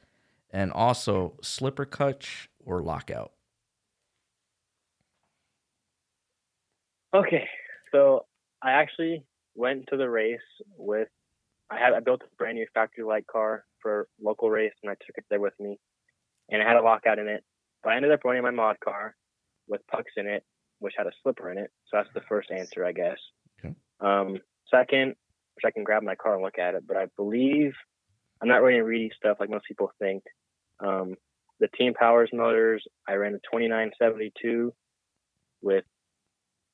And 0.52 0.72
also, 0.72 1.38
slipper 1.42 1.86
catch 1.86 2.50
or 2.66 2.82
lockout? 2.82 3.32
Okay, 7.14 7.48
so 7.92 8.26
I 8.62 8.72
actually 8.72 9.26
went 9.56 9.88
to 9.88 9.98
the 9.98 10.10
race 10.10 10.40
with. 10.78 11.08
I 11.70 11.78
had 11.78 11.94
I 11.94 12.02
built 12.02 12.22
a 12.22 12.36
brand 12.38 12.58
new 12.58 12.66
factory 12.74 13.06
light 13.06 13.28
car 13.28 13.64
for 13.82 14.08
local 14.22 14.50
race, 14.50 14.74
and 14.84 14.90
I 14.90 14.96
took 14.96 15.18
it 15.18 15.26
there 15.30 15.40
with 15.40 15.54
me, 15.60 15.80
and 16.50 16.62
it 16.62 16.68
had 16.68 16.76
a 16.76 16.82
lockout 16.82 17.20
in 17.20 17.28
it. 17.28 17.44
But 17.84 17.94
I 17.94 17.96
ended 17.96 18.12
up 18.12 18.24
running 18.26 18.44
my 18.44 18.52
mod 18.52 18.78
car 18.82 19.16
with 19.68 19.86
pucks 19.88 20.12
in 20.18 20.28
it, 20.28 20.44
which 20.80 20.94
had 20.98 21.08
a 21.08 21.12
slipper 21.24 21.52
in 21.52 21.58
it. 21.58 21.72
So 21.88 21.98
that's 21.98 22.14
the 22.14 22.22
first 22.28 22.52
answer, 22.52 22.86
I 22.86 22.92
guess. 22.92 23.18
Okay. 23.60 23.74
Um, 24.02 24.40
second, 24.70 25.16
which 25.56 25.66
I 25.66 25.72
can 25.72 25.84
grab 25.84 26.04
my 26.04 26.16
car 26.16 26.36
and 26.36 26.44
look 26.44 26.60
at 26.60 26.76
it, 26.76 26.84
but 26.88 26.98
I 26.98 27.06
believe 27.16 27.74
I'm 28.42 28.48
not 28.48 28.64
running 28.64 28.84
Reedy 28.84 29.12
stuff 29.16 29.38
like 29.40 29.50
most 29.50 29.66
people 29.68 29.92
think. 30.00 30.24
Um, 30.80 31.16
the 31.60 31.68
Team 31.78 31.94
Powers 31.94 32.30
motors, 32.34 32.84
I 33.08 33.14
ran 33.14 33.36
a 33.36 33.40
2972 33.40 34.74
with 35.62 35.84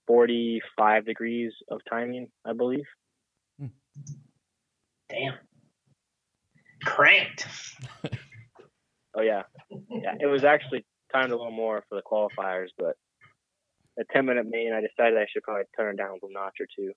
45 0.08 1.06
degrees 1.06 1.52
of 1.70 1.82
timing, 1.90 2.30
I 2.46 2.54
believe. 2.54 2.86
Damn. 5.10 5.34
Cranked. 6.84 7.48
Oh 9.18 9.22
yeah, 9.22 9.44
yeah. 9.90 10.14
It 10.20 10.28
was 10.28 10.44
actually 10.44 10.86
timed 11.12 11.32
a 11.32 11.36
little 11.36 11.52
more 11.52 11.84
for 11.90 11.96
the 11.96 12.04
qualifiers, 12.04 12.68
but 12.78 12.96
at 14.00 14.06
10 14.14 14.28
minute 14.28 14.46
main, 14.48 14.74
I 14.74 14.82
decided 14.82 15.18
I 15.18 15.26
should 15.32 15.42
probably 15.42 15.64
turn 15.76 15.96
it 15.96 15.98
down 15.98 16.20
a 16.22 16.34
notch 16.34 16.58
or 16.60 16.68
two, 16.76 16.92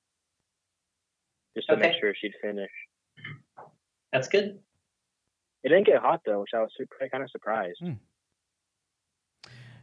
just 1.56 1.68
to 1.68 1.76
make 1.78 1.94
sure 1.98 2.14
she'd 2.14 2.34
finish. 2.42 2.70
That's 4.12 4.28
good. 4.28 4.59
It 5.62 5.69
didn't 5.69 5.87
get 5.87 6.01
hot 6.01 6.20
though, 6.24 6.41
which 6.41 6.51
I 6.55 6.61
was 6.61 6.70
super, 6.77 6.97
kind 7.11 7.23
of 7.23 7.31
surprised. 7.31 7.82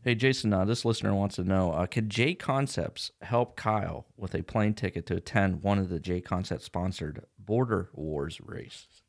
Hey, 0.04 0.16
Jason, 0.16 0.54
uh, 0.54 0.64
this 0.66 0.86
listener 0.86 1.14
wants 1.14 1.36
to 1.36 1.44
know 1.44 1.72
uh, 1.72 1.86
Can 1.86 2.08
J 2.10 2.34
Concepts 2.34 3.12
help 3.22 3.56
Kyle 3.56 4.08
with 4.16 4.34
a 4.36 4.42
plane 4.44 4.74
ticket 4.74 5.06
to 5.08 5.16
attend 5.18 5.62
one 5.64 5.80
of 5.80 5.90
the 5.90 6.00
J 6.00 6.22
Concepts 6.22 6.66
sponsored 6.66 7.26
Border 7.38 7.90
Wars 7.94 8.40
races? 8.42 9.04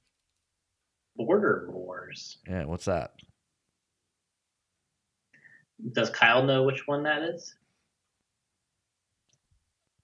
Border 1.16 1.68
Wars. 1.70 2.38
Yeah, 2.48 2.64
what's 2.64 2.84
that? 2.86 3.12
Does 5.92 6.10
Kyle 6.10 6.42
know 6.44 6.64
which 6.64 6.86
one 6.86 7.04
that 7.04 7.22
is? 7.22 7.54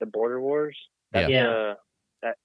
The 0.01 0.07
Border 0.07 0.41
Wars. 0.41 0.77
That's, 1.13 1.29
Yeah. 1.31 1.49
uh, 1.49 1.75
that 2.23 2.37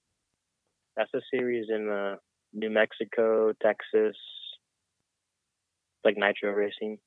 that's 0.96 1.14
a 1.14 1.22
series 1.32 1.68
in 1.70 1.90
uh, 1.90 2.16
New 2.54 2.70
Mexico, 2.70 3.54
Texas, 3.62 4.16
like 6.04 6.16
nitro 6.18 6.52
racing. 6.52 6.98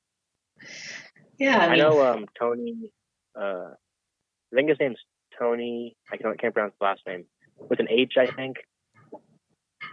Yeah, 1.39 1.59
I, 1.59 1.67
I 1.69 1.77
know 1.77 2.05
um, 2.07 2.27
Tony. 2.39 2.77
Uh, 3.39 3.71
I 3.73 4.55
think 4.55 4.69
his 4.69 4.79
name's 4.79 4.99
Tony. 5.39 5.97
I 6.13 6.17
can't, 6.17 6.39
can't 6.41 6.55
pronounce 6.55 6.75
the 6.79 6.85
last 6.85 7.01
name 7.07 7.25
with 7.69 7.81
an 7.81 7.89
H. 7.91 8.15
I 8.19 8.27
think 8.27 8.57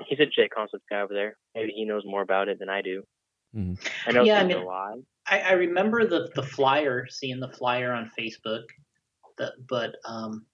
he's 0.07 0.19
a 0.19 0.25
J 0.25 0.47
concept 0.49 0.83
guy 0.89 1.01
over 1.01 1.13
there. 1.13 1.37
Maybe 1.55 1.71
he 1.75 1.85
knows 1.85 2.03
more 2.05 2.21
about 2.21 2.49
it 2.49 2.59
than 2.59 2.69
I 2.69 2.81
do. 2.81 3.03
Mhm. 3.55 3.79
I 4.05 4.11
know 4.11 4.23
Yeah, 4.23 4.33
I 4.33 4.35
it's 4.37 4.41
in 4.43 4.47
mean- 4.49 4.57
July. 4.65 4.95
I, 5.27 5.39
I 5.41 5.51
remember 5.53 6.07
the 6.07 6.29
the 6.35 6.41
flyer, 6.43 7.05
seeing 7.07 7.39
the 7.39 7.49
flyer 7.51 7.91
on 7.93 8.11
Facebook. 8.17 8.63
That, 9.37 9.53
but 9.67 9.95
um, 10.05 10.45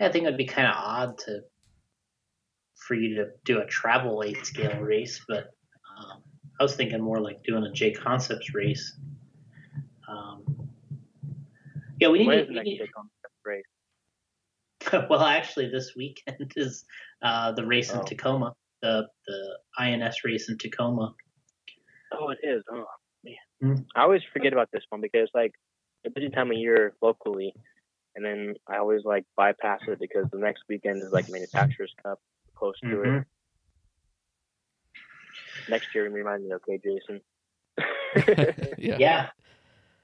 yeah, 0.00 0.06
I 0.08 0.12
think 0.12 0.24
it'd 0.24 0.36
be 0.38 0.46
kind 0.46 0.66
of 0.66 0.74
odd 0.76 1.18
to 1.26 1.40
for 2.88 2.94
you 2.94 3.14
to 3.16 3.26
do 3.44 3.60
a 3.60 3.66
travel 3.66 4.24
eight 4.24 4.44
scale 4.46 4.80
race. 4.80 5.20
But 5.28 5.50
um, 5.98 6.22
I 6.58 6.62
was 6.62 6.74
thinking 6.74 7.00
more 7.02 7.20
like 7.20 7.42
doing 7.44 7.62
a 7.64 7.70
J 7.72 7.92
Concepts 7.92 8.54
race. 8.54 8.96
Um, 10.08 10.42
yeah, 12.00 12.08
we 12.08 12.20
need. 12.26 12.46
To- 12.46 12.46
we 12.52 12.60
need- 12.60 12.80
race? 13.44 13.64
well, 15.10 15.22
actually, 15.22 15.68
this 15.70 15.92
weekend 15.96 16.52
is 16.56 16.84
uh, 17.22 17.52
the 17.52 17.64
race 17.64 17.92
in 17.92 17.98
Oh. 17.98 18.02
Tacoma, 18.02 18.54
the 18.82 19.06
the 19.26 19.58
INS 19.78 20.24
race 20.24 20.48
in 20.48 20.56
Tacoma. 20.58 21.14
Oh, 22.12 22.30
it 22.30 22.38
is. 22.42 22.62
Oh 22.72 22.86
man, 23.24 23.34
Hmm. 23.60 23.82
I 23.94 24.02
always 24.02 24.22
forget 24.32 24.52
about 24.54 24.70
this 24.72 24.82
one 24.88 25.00
because 25.02 25.28
like 25.34 25.52
it's 26.04 26.10
a 26.16 26.18
busy 26.18 26.30
time 26.30 26.50
of 26.50 26.56
year 26.56 26.94
locally, 27.02 27.52
and 28.16 28.24
then 28.24 28.54
I 28.66 28.78
always 28.78 29.04
like 29.04 29.24
bypass 29.36 29.80
it 29.88 29.98
because 30.00 30.26
the 30.32 30.38
next 30.38 30.62
weekend 30.68 31.02
is 31.02 31.12
like 31.12 31.28
Manufacturers 31.28 31.92
Cup 32.02 32.18
close 32.58 32.78
to 32.80 32.86
Mhm. 32.86 33.20
it. 33.20 33.26
Next 35.68 35.94
year, 35.94 36.04
we 36.10 36.18
remind 36.18 36.44
me, 36.44 36.54
okay, 36.54 36.78
Jason. 36.78 37.20
yeah. 38.78 38.96
yeah 38.98 39.30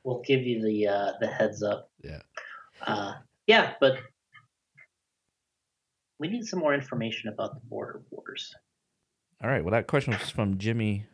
we'll 0.04 0.20
give 0.20 0.42
you 0.42 0.62
the 0.62 0.86
uh 0.86 1.12
the 1.18 1.26
heads 1.26 1.60
up 1.64 1.90
Yeah. 2.04 2.20
uh 2.86 3.14
yeah 3.48 3.74
but 3.80 3.98
we 6.20 6.28
need 6.28 6.44
some 6.44 6.60
more 6.60 6.72
information 6.72 7.30
about 7.30 7.54
the 7.54 7.60
border 7.68 8.02
wars 8.10 8.54
All 9.42 9.50
right. 9.50 9.64
Well, 9.64 9.72
that 9.72 9.88
question 9.88 10.12
was 10.12 10.30
from 10.30 10.58
Jimmy 10.58 11.06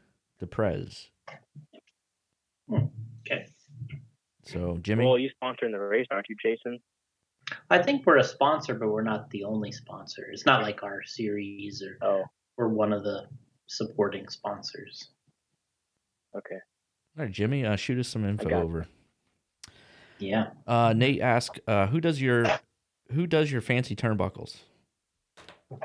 DePrez. 0.43 1.09
okay 2.71 3.47
So, 4.45 4.77
Jimmy, 4.83 5.07
Well, 5.07 5.19
you 5.19 5.31
sponsoring 5.43 5.71
the 5.73 5.79
race, 5.79 6.07
aren't 6.11 6.27
you, 6.29 6.37
Jason? 6.43 6.79
I 7.70 7.78
think 7.82 8.05
we're 8.06 8.18
a 8.18 8.24
sponsor 8.24 8.74
but 8.74 8.89
we're 8.89 9.02
not 9.02 9.28
the 9.31 9.44
only 9.44 9.72
sponsor 9.72 10.28
it's 10.32 10.47
not 10.47 10.62
like 10.62 10.82
our 10.82 11.02
series 11.05 11.82
or 11.82 11.97
Oh, 12.02 12.24
we're 12.56 12.68
one 12.68 12.93
of 12.93 13.02
the 13.05 13.27
supporting 13.66 14.28
sponsors 14.28 15.09
okay. 16.36 16.56
all 17.18 17.24
right, 17.24 17.32
Jimmy, 17.32 17.64
uh, 17.64 17.77
shoot 17.77 17.98
us 17.98 18.09
some 18.09 18.24
info 18.24 18.48
got 18.48 18.59
it. 18.60 18.64
over. 18.64 18.86
yeah 20.18 20.48
Uh, 20.66 20.93
Nate 20.97 21.20
asked, 21.20 21.60
uh, 21.66 21.86
"Who 21.89 22.01
does 22.01 22.20
your 22.22 22.47
who 23.12 23.27
does 23.27 23.51
your 23.51 23.60
fancy 23.60 23.97
turnbuckles?" 23.97 24.59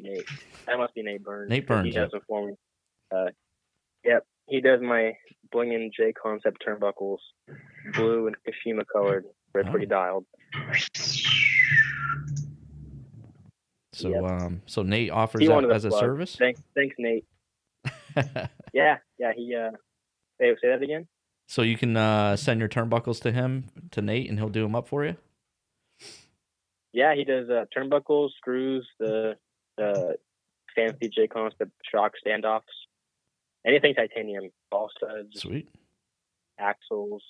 Nate. 0.00 0.26
That 0.66 0.78
must 0.78 0.94
be 0.94 1.02
Nate 1.02 1.22
Burns. 1.22 1.50
Nate 1.50 1.66
Burns, 1.66 1.86
He 1.88 1.92
yep. 1.94 2.04
does 2.04 2.10
them 2.12 2.20
for 2.28 2.46
me. 2.46 2.54
Uh, 3.14 3.26
yep. 4.04 4.24
He 4.48 4.60
does 4.60 4.80
my 4.80 5.12
bling 5.50 5.74
and 5.74 5.92
J 5.96 6.12
concept 6.12 6.64
turnbuckles, 6.66 7.18
blue 7.94 8.26
and 8.26 8.36
Kashima 8.46 8.82
colored. 8.92 9.24
They're 9.54 9.64
pretty 9.64 9.86
dialed. 9.86 10.24
So, 13.94 14.08
Yep. 14.08 14.24
um, 14.24 14.62
so 14.66 14.82
Nate 14.82 15.10
offers 15.10 15.46
that 15.46 15.64
a 15.64 15.68
as 15.68 15.84
a 15.84 15.88
plug. 15.90 16.00
service. 16.00 16.36
Thanks, 16.36 16.60
thanks, 16.74 16.96
Nate. 16.98 17.24
Yeah, 18.74 18.98
yeah. 19.18 19.32
He 19.36 19.54
uh, 19.54 19.70
say 20.40 20.54
say 20.62 20.68
that 20.68 20.82
again. 20.82 21.06
So 21.48 21.60
you 21.60 21.76
can 21.76 21.94
uh, 21.96 22.36
send 22.36 22.58
your 22.60 22.68
turnbuckles 22.70 23.20
to 23.22 23.32
him 23.32 23.66
to 23.90 24.00
Nate, 24.00 24.30
and 24.30 24.38
he'll 24.38 24.48
do 24.48 24.62
them 24.62 24.74
up 24.74 24.88
for 24.88 25.04
you. 25.04 25.16
Yeah, 26.94 27.14
he 27.14 27.24
does 27.24 27.50
uh, 27.50 27.66
turnbuckles, 27.76 28.30
screws, 28.38 28.86
the 28.98 29.36
the 29.76 30.16
fancy 30.74 31.10
J 31.14 31.26
cons, 31.26 31.52
the 31.58 31.70
shock 31.90 32.12
standoffs, 32.26 32.62
anything 33.66 33.94
titanium, 33.94 34.50
ball 34.70 34.90
studs, 34.96 35.40
Sweet. 35.40 35.68
axles, 36.58 37.22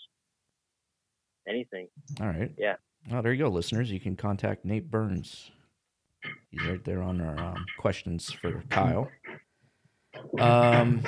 anything. 1.49 1.89
All 2.21 2.27
right. 2.29 2.53
Yeah. 2.59 2.77
Oh, 3.11 3.21
there 3.23 3.33
you 3.33 3.43
go, 3.45 3.49
listeners. 3.49 3.91
You 3.91 4.01
can 4.01 4.17
contact 4.17 4.65
Nate 4.65 4.91
Burns. 4.91 5.51
He's 6.51 6.65
right 6.67 6.85
there 6.85 7.03
on 7.03 7.21
our 7.21 7.39
um, 7.39 7.67
questions 7.79 8.31
for 8.31 8.63
Kyle. 8.71 9.11
Um, 10.39 11.03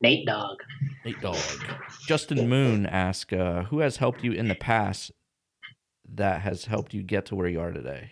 Nate 0.00 0.26
Dog. 0.26 0.56
Nate 1.04 1.20
Dog. 1.20 1.36
Justin 2.06 2.48
Moon 2.48 2.86
asks, 2.86 3.32
uh, 3.32 3.64
"Who 3.70 3.78
has 3.78 3.98
helped 3.98 4.24
you 4.24 4.32
in 4.32 4.48
the 4.48 4.56
past 4.56 5.12
that 6.14 6.40
has 6.40 6.64
helped 6.64 6.92
you 6.94 7.02
get 7.02 7.26
to 7.26 7.36
where 7.36 7.48
you 7.48 7.60
are 7.60 7.70
today?" 7.70 8.10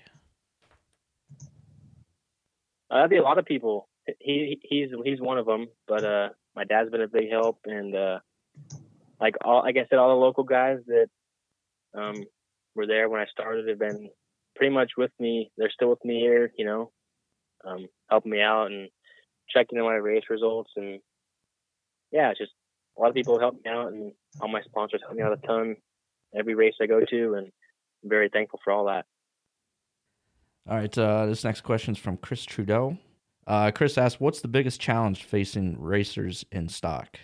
Uh, 2.90 2.96
that'd 2.96 3.10
be 3.10 3.16
a 3.16 3.22
lot 3.22 3.38
of 3.38 3.44
people. 3.44 3.88
He 4.20 4.60
he's 4.62 4.90
he's 5.04 5.20
one 5.20 5.38
of 5.38 5.46
them. 5.46 5.68
But 5.88 6.04
uh, 6.04 6.28
my 6.54 6.64
dad's 6.64 6.90
been 6.90 7.02
a 7.02 7.08
big 7.08 7.30
help, 7.30 7.58
and 7.64 7.94
uh, 7.94 8.18
like 9.20 9.36
all 9.44 9.62
like 9.62 9.76
I 9.76 9.86
said, 9.88 9.98
all 9.98 10.08
the 10.08 10.24
local 10.24 10.44
guys 10.44 10.78
that 10.86 11.08
um, 11.94 12.24
were 12.74 12.86
there 12.86 13.08
when 13.08 13.20
I 13.20 13.26
started 13.26 13.68
have 13.68 13.78
been 13.78 14.08
pretty 14.56 14.72
much 14.72 14.92
with 14.96 15.10
me. 15.18 15.50
They're 15.56 15.70
still 15.70 15.90
with 15.90 16.04
me 16.04 16.20
here, 16.20 16.52
you 16.56 16.64
know, 16.64 16.90
um, 17.64 17.86
helping 18.08 18.32
me 18.32 18.40
out 18.40 18.66
and 18.66 18.88
checking 19.48 19.78
in 19.78 19.84
my 19.84 19.94
race 19.94 20.24
results, 20.30 20.70
and 20.76 21.00
yeah, 22.10 22.32
just 22.32 22.52
a 22.96 23.00
lot 23.00 23.08
of 23.08 23.14
people 23.14 23.38
help 23.38 23.54
me 23.54 23.70
out, 23.70 23.92
and 23.92 24.12
all 24.40 24.48
my 24.48 24.62
sponsors 24.62 25.00
help 25.02 25.14
me 25.14 25.22
out 25.22 25.32
a 25.32 25.46
ton 25.46 25.76
every 26.36 26.54
race 26.54 26.74
I 26.80 26.86
go 26.86 27.00
to, 27.00 27.34
and 27.34 27.46
I'm 28.02 28.10
very 28.10 28.28
thankful 28.28 28.60
for 28.62 28.72
all 28.72 28.86
that. 28.86 29.04
All 30.68 30.76
right. 30.76 30.96
Uh, 30.96 31.26
this 31.26 31.42
next 31.44 31.62
question 31.62 31.94
is 31.94 31.98
from 31.98 32.16
Chris 32.16 32.44
Trudeau. 32.44 32.96
Uh, 33.46 33.70
Chris 33.72 33.98
asks, 33.98 34.20
"What's 34.20 34.40
the 34.40 34.48
biggest 34.48 34.80
challenge 34.80 35.24
facing 35.24 35.80
racers 35.80 36.44
in 36.52 36.68
stock?" 36.68 37.18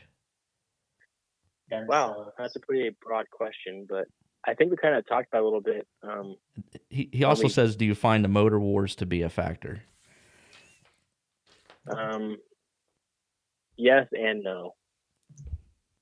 Dennis, 1.70 1.88
Wow, 1.88 2.26
uh, 2.28 2.30
that's 2.38 2.56
a 2.56 2.60
pretty 2.60 2.90
broad 3.02 3.26
question, 3.30 3.86
but 3.88 4.06
I 4.46 4.54
think 4.54 4.70
we 4.70 4.76
kind 4.76 4.94
of 4.94 5.06
talked 5.08 5.28
about 5.28 5.38
it 5.38 5.42
a 5.42 5.44
little 5.44 5.60
bit. 5.60 5.86
Um, 6.02 6.36
He 6.88 7.08
he 7.12 7.24
also 7.24 7.42
Probably- 7.42 7.52
says, 7.54 7.76
"Do 7.76 7.84
you 7.84 7.94
find 7.94 8.24
the 8.24 8.28
motor 8.28 8.60
wars 8.60 8.94
to 8.96 9.06
be 9.06 9.22
a 9.22 9.28
factor?" 9.28 9.82
um, 11.88 12.36
yes 13.76 14.06
and 14.12 14.42
no. 14.42 14.74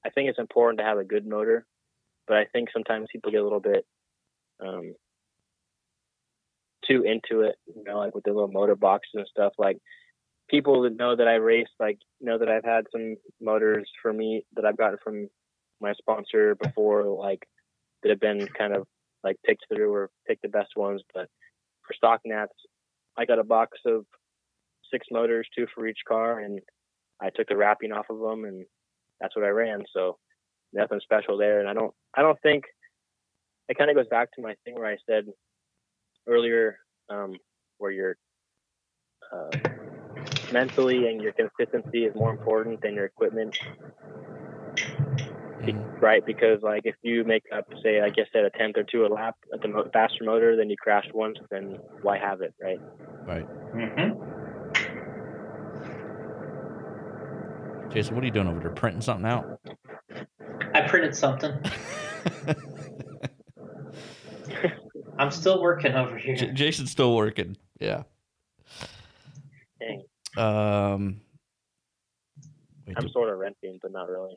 I 0.05 0.11
think 0.11 0.29
it's 0.29 0.39
important 0.39 0.79
to 0.79 0.85
have 0.85 0.99
a 0.99 1.05
good 1.05 1.27
motor, 1.27 1.67
but 2.27 2.37
I 2.37 2.45
think 2.47 2.71
sometimes 2.73 3.09
people 3.11 3.31
get 3.33 3.41
a 3.41 3.45
little 3.45 3.61
bit 3.61 3.87
um, 4.61 4.95
too 6.87 7.03
into 7.05 7.43
it, 7.43 7.57
you 7.67 7.83
know, 7.85 7.99
like 7.99 8.15
with 8.15 8.25
the 8.25 8.33
little 8.33 8.49
motor 8.51 8.77
boxes 8.77 9.11
and 9.15 9.27
stuff. 9.29 9.55
Like 9.59 9.79
people 10.49 10.83
that 10.83 10.97
know 10.97 11.17
that 11.17 11.27
I 11.29 11.35
race, 11.37 11.69
like 11.81 11.99
know 12.21 12.39
that 12.39 12.49
I've 12.49 12.65
had 12.65 12.85
some 12.93 13.17
motors 13.41 13.91
for 14.03 14.13
me 14.13 14.45
that 14.57 14.65
I've 14.67 14.77
gotten 14.77 14.99
from 15.03 15.29
my 15.81 15.93
sponsor 15.95 16.55
before, 16.55 17.05
like 17.05 17.47
that 18.03 18.11
have 18.11 18.21
been 18.21 18.47
kind 18.47 18.75
of 18.75 18.87
like 19.23 19.37
picked 19.45 19.65
through 19.69 19.93
or 19.93 20.11
picked 20.27 20.43
the 20.43 20.49
best 20.49 20.77
ones. 20.77 21.03
But 21.15 21.29
for 21.87 21.95
stock 21.95 22.21
nats, 22.25 22.53
I 23.17 23.25
got 23.25 23.39
a 23.39 23.45
box 23.45 23.79
of 23.87 24.05
six 24.93 25.07
motors, 25.11 25.49
two 25.57 25.67
for 25.75 25.87
each 25.87 26.01
car, 26.07 26.41
and 26.41 26.61
I 27.21 27.31
took 27.35 27.49
the 27.49 27.57
wrapping 27.57 27.93
off 27.93 28.07
of 28.11 28.19
them, 28.19 28.45
and 28.45 28.65
that's 29.21 29.35
what 29.37 29.45
I 29.45 29.49
ran. 29.49 29.85
So 29.95 30.19
nothing 30.73 31.01
special 31.01 31.39
there. 31.39 31.61
And 31.61 31.69
I 31.69 31.75
don't, 31.75 31.93
I 32.17 32.23
don't 32.23 32.41
think 32.43 32.65
it 33.69 33.79
kind 33.79 33.91
of 33.91 33.97
goes 33.97 34.09
back 34.09 34.31
to 34.33 34.43
my 34.43 34.55
thing 34.65 34.75
where 34.75 34.91
I 34.91 34.97
said 35.09 35.25
earlier, 36.29 36.79
um, 37.09 37.35
where 37.79 37.91
your 37.91 38.17
uh, 39.33 39.57
mentally 40.53 41.09
and 41.09 41.21
your 41.21 41.33
consistency 41.33 42.05
is 42.05 42.15
more 42.15 42.31
important 42.31 42.81
than 42.83 42.95
your 42.95 43.07
equipment, 43.07 43.59
Be- 45.67 45.73
Mhm. 45.73 46.01
right? 46.03 46.25
Because 46.25 46.63
like 46.63 46.83
if 46.85 46.95
you 47.03 47.25
make 47.25 47.45
up, 47.53 47.67
say, 47.83 48.01
like 48.01 48.15
I 48.19 48.25
said, 48.33 48.45
a 48.45 48.51
tenth 48.51 48.77
or 48.77 48.85
two 48.85 49.05
a 49.07 49.09
lap 49.09 49.37
at 49.53 49.61
the 49.63 49.69
mo- 49.69 49.89
faster 49.93 50.25
motor, 50.25 50.57
then 50.57 50.69
you 50.71 50.77
crashed 50.77 51.13
once, 51.15 51.39
then 51.51 51.79
why 52.03 52.19
have 52.19 52.41
it, 52.43 52.55
right? 52.63 52.79
Right. 53.27 53.47
Mm-hmm. 53.75 54.21
Jason, 57.93 58.15
what 58.15 58.23
are 58.25 58.27
you 58.27 58.33
doing 58.33 58.49
over 58.49 58.61
there? 58.61 58.71
Printing 58.71 59.01
something 59.03 59.27
out? 59.27 59.61
I 60.75 60.81
printed 60.89 61.15
something. 61.15 61.53
I'm 65.19 65.31
still 65.31 65.63
working 65.63 65.93
over 65.95 66.17
here. 66.19 66.35
J- 66.35 66.51
Jason's 66.53 66.91
still 66.91 67.15
working. 67.15 67.57
Yeah. 67.81 68.03
Dang, 69.79 70.03
Um. 70.37 71.21
Wait, 72.87 72.97
I'm 72.99 73.05
do- 73.07 73.13
sort 73.13 73.31
of 73.33 73.39
renting, 73.39 73.79
but 73.81 73.93
not 73.93 74.09
really. 74.09 74.37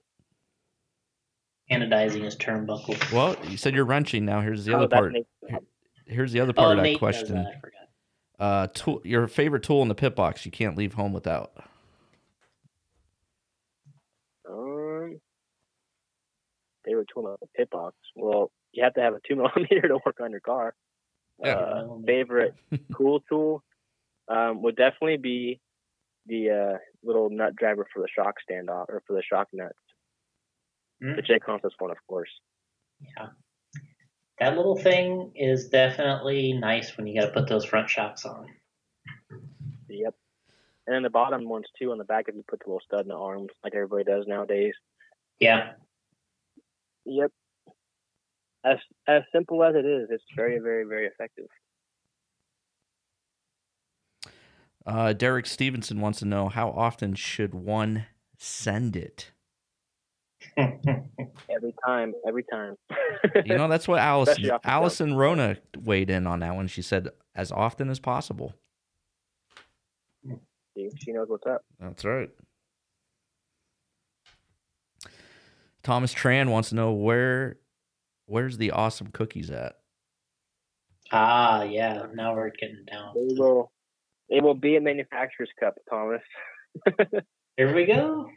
Anodizing 1.71 2.23
his 2.23 2.35
turnbuckle. 2.37 3.11
well, 3.11 3.35
you 3.49 3.57
said 3.57 3.73
you're 3.75 3.85
wrenching. 3.85 4.23
Now 4.25 4.41
here's 4.41 4.63
the 4.65 4.71
How 4.71 4.77
other 4.79 4.87
part. 4.87 5.11
make- 5.13 5.27
Here's 6.05 6.31
the 6.31 6.39
other 6.39 6.53
Oh, 6.55 6.61
part 6.61 6.77
of 6.77 6.83
that 6.85 6.97
question. 6.99 7.35
that, 7.35 7.61
Uh, 8.39 8.67
tool, 8.73 9.01
your 9.03 9.27
favorite 9.27 9.63
tool 9.63 9.81
in 9.81 9.89
the 9.89 9.95
pit 9.95 10.15
box 10.15 10.45
you 10.45 10.51
can't 10.51 10.77
leave 10.77 10.93
home 10.93 11.11
without. 11.11 11.51
Um, 14.49 15.19
favorite 16.85 17.07
tool 17.13 17.27
in 17.27 17.35
the 17.41 17.47
pit 17.55 17.69
box. 17.69 17.95
Well, 18.15 18.51
you 18.71 18.83
have 18.83 18.93
to 18.93 19.01
have 19.01 19.13
a 19.13 19.19
two 19.27 19.35
millimeter 19.35 19.87
to 19.89 19.99
work 20.05 20.17
on 20.21 20.31
your 20.31 20.39
car. 20.39 20.73
Yeah. 21.43 21.55
Uh, 21.55 21.87
favorite 22.05 22.55
cool 22.95 23.19
tool 23.29 23.63
um, 24.29 24.61
would 24.63 24.75
definitely 24.75 25.17
be 25.17 25.59
the 26.25 26.49
uh, 26.75 26.77
little 27.03 27.29
nut 27.29 27.55
driver 27.55 27.85
for 27.93 28.01
the 28.01 28.07
shock 28.15 28.35
standoff 28.49 28.85
or 28.89 29.01
for 29.05 29.13
the 29.13 29.23
shock 29.23 29.47
nuts. 29.53 29.75
Mm. 31.03 31.15
The 31.15 31.21
J 31.21 31.39
Concepts 31.39 31.75
one, 31.79 31.91
of 31.91 31.97
course. 32.07 32.29
Yeah. 33.01 33.27
That 34.39 34.55
little 34.55 34.77
thing 34.77 35.31
is 35.35 35.69
definitely 35.69 36.53
nice 36.53 36.95
when 36.95 37.07
you 37.07 37.19
got 37.19 37.27
to 37.27 37.33
put 37.33 37.49
those 37.49 37.65
front 37.65 37.89
shocks 37.89 38.25
on. 38.25 38.47
Yep. 39.89 40.13
And 40.85 40.95
then 40.95 41.03
the 41.03 41.09
bottom 41.09 41.47
ones 41.49 41.65
too 41.79 41.91
on 41.91 41.97
the 41.97 42.03
back 42.03 42.25
if 42.27 42.35
you 42.35 42.43
put 42.47 42.59
the 42.59 42.69
little 42.69 42.81
stud 42.85 43.01
in 43.01 43.07
the 43.07 43.15
arms 43.15 43.49
like 43.63 43.73
everybody 43.75 44.03
does 44.03 44.25
nowadays. 44.27 44.73
Yeah. 45.39 45.71
Yep. 47.05 47.31
As 48.63 48.77
as 49.07 49.23
simple 49.33 49.63
as 49.63 49.75
it 49.75 49.85
is, 49.85 50.09
it's 50.11 50.23
very, 50.35 50.59
very, 50.59 50.83
very 50.83 51.07
effective. 51.07 51.47
Uh, 54.85 55.13
Derek 55.13 55.45
Stevenson 55.45 55.99
wants 55.99 56.19
to 56.19 56.25
know 56.25 56.47
how 56.47 56.69
often 56.69 57.13
should 57.13 57.53
one 57.53 58.05
send 58.37 58.95
it? 58.95 59.31
Every 61.49 61.73
time, 61.85 62.13
every 62.27 62.43
time. 62.43 62.75
You 63.45 63.57
know, 63.57 63.67
that's 63.67 63.87
what 63.87 63.99
Especially 63.99 64.49
Allison 64.49 64.51
off. 64.51 64.61
Allison 64.63 65.11
Ruona 65.13 65.57
weighed 65.83 66.09
in 66.09 66.27
on 66.27 66.41
that 66.41 66.55
one. 66.55 66.67
She 66.67 66.81
said 66.81 67.07
as 67.35 67.51
often 67.51 67.89
as 67.89 67.99
possible. 67.99 68.53
See, 70.75 70.89
she 70.97 71.11
knows 71.13 71.27
what's 71.29 71.47
up. 71.47 71.61
That's 71.79 72.05
right. 72.05 72.29
Thomas 75.83 76.13
Tran 76.13 76.49
wants 76.49 76.69
to 76.69 76.75
know 76.75 76.91
where 76.91 77.57
where's 78.25 78.57
the 78.57 78.71
awesome 78.71 79.07
cookies 79.07 79.49
at? 79.49 79.77
ah, 81.11 81.63
yeah. 81.63 82.05
Now 82.13 82.35
we're 82.35 82.49
getting 82.49 82.83
down. 82.91 83.13
They 83.15 83.35
will 83.39 83.71
they 84.29 84.41
will 84.41 84.53
be 84.53 84.75
a 84.75 84.81
manufacturer's 84.81 85.49
cup, 85.59 85.75
Thomas. 85.89 86.21
Here 87.57 87.73
we 87.73 87.85
go. 87.85 88.29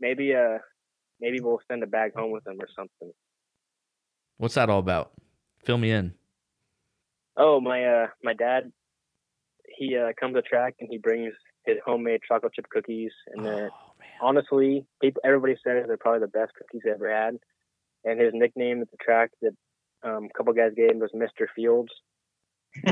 Maybe 0.00 0.34
uh 0.34 0.58
maybe 1.20 1.40
we'll 1.40 1.60
send 1.68 1.82
a 1.82 1.86
bag 1.86 2.12
home 2.14 2.30
with 2.30 2.44
them 2.44 2.56
or 2.60 2.68
something. 2.76 3.12
What's 4.38 4.54
that 4.54 4.68
all 4.70 4.78
about? 4.80 5.12
Fill 5.64 5.78
me 5.78 5.90
in. 5.90 6.14
Oh, 7.36 7.60
my 7.60 7.84
uh 7.84 8.06
my 8.22 8.34
dad 8.34 8.72
he 9.78 9.96
uh 9.96 10.12
comes 10.18 10.34
to 10.34 10.42
track 10.42 10.74
and 10.80 10.88
he 10.90 10.98
brings 10.98 11.32
his 11.64 11.76
homemade 11.84 12.20
chocolate 12.26 12.52
chip 12.54 12.66
cookies 12.70 13.12
and 13.34 13.44
then 13.44 13.70
oh 13.72 13.92
man. 13.98 14.08
honestly, 14.22 14.86
people 15.02 15.20
everybody 15.24 15.54
says 15.54 15.84
they're 15.86 15.96
probably 15.96 16.20
the 16.20 16.28
best 16.28 16.52
cookies 16.56 16.82
they 16.84 16.90
ever 16.92 17.12
had. 17.12 17.36
And 18.04 18.20
his 18.20 18.32
nickname 18.34 18.82
at 18.82 18.90
the 18.90 18.96
track 18.98 19.30
that 19.42 19.52
um, 20.04 20.26
a 20.26 20.38
couple 20.38 20.52
guys 20.52 20.70
gave 20.76 20.90
him 20.92 21.00
was 21.00 21.10
Mr. 21.12 21.46
Fields, 21.56 21.90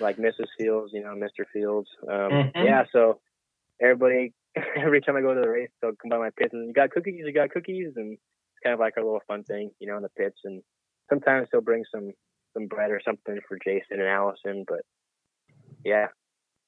like 0.00 0.16
Mrs. 0.16 0.48
Fields, 0.58 0.90
you 0.92 1.00
know, 1.02 1.14
Mr. 1.14 1.44
Fields. 1.52 1.88
Um, 2.08 2.32
Mhm. 2.32 2.64
Yeah, 2.64 2.84
so 2.92 3.20
everybody, 3.80 4.32
every 4.76 5.00
time 5.00 5.16
I 5.16 5.20
go 5.20 5.34
to 5.34 5.40
the 5.40 5.48
race, 5.48 5.70
they'll 5.80 5.92
come 6.00 6.10
by 6.10 6.18
my 6.18 6.30
pits 6.36 6.52
and 6.52 6.66
you 6.68 6.72
got 6.72 6.90
cookies, 6.90 7.22
you 7.24 7.32
got 7.32 7.50
cookies, 7.50 7.92
and 7.96 8.12
it's 8.12 8.62
kind 8.64 8.74
of 8.74 8.80
like 8.80 8.94
our 8.96 9.04
little 9.04 9.22
fun 9.26 9.44
thing, 9.44 9.70
you 9.78 9.88
know, 9.88 9.96
in 9.96 10.02
the 10.02 10.08
pits. 10.16 10.38
And 10.44 10.62
sometimes 11.08 11.48
he'll 11.50 11.60
bring 11.60 11.84
some 11.94 12.10
some 12.54 12.66
bread 12.66 12.90
or 12.90 13.00
something 13.04 13.38
for 13.48 13.58
Jason 13.64 14.00
and 14.00 14.08
Allison, 14.08 14.64
but 14.68 14.80
yeah, 15.84 16.08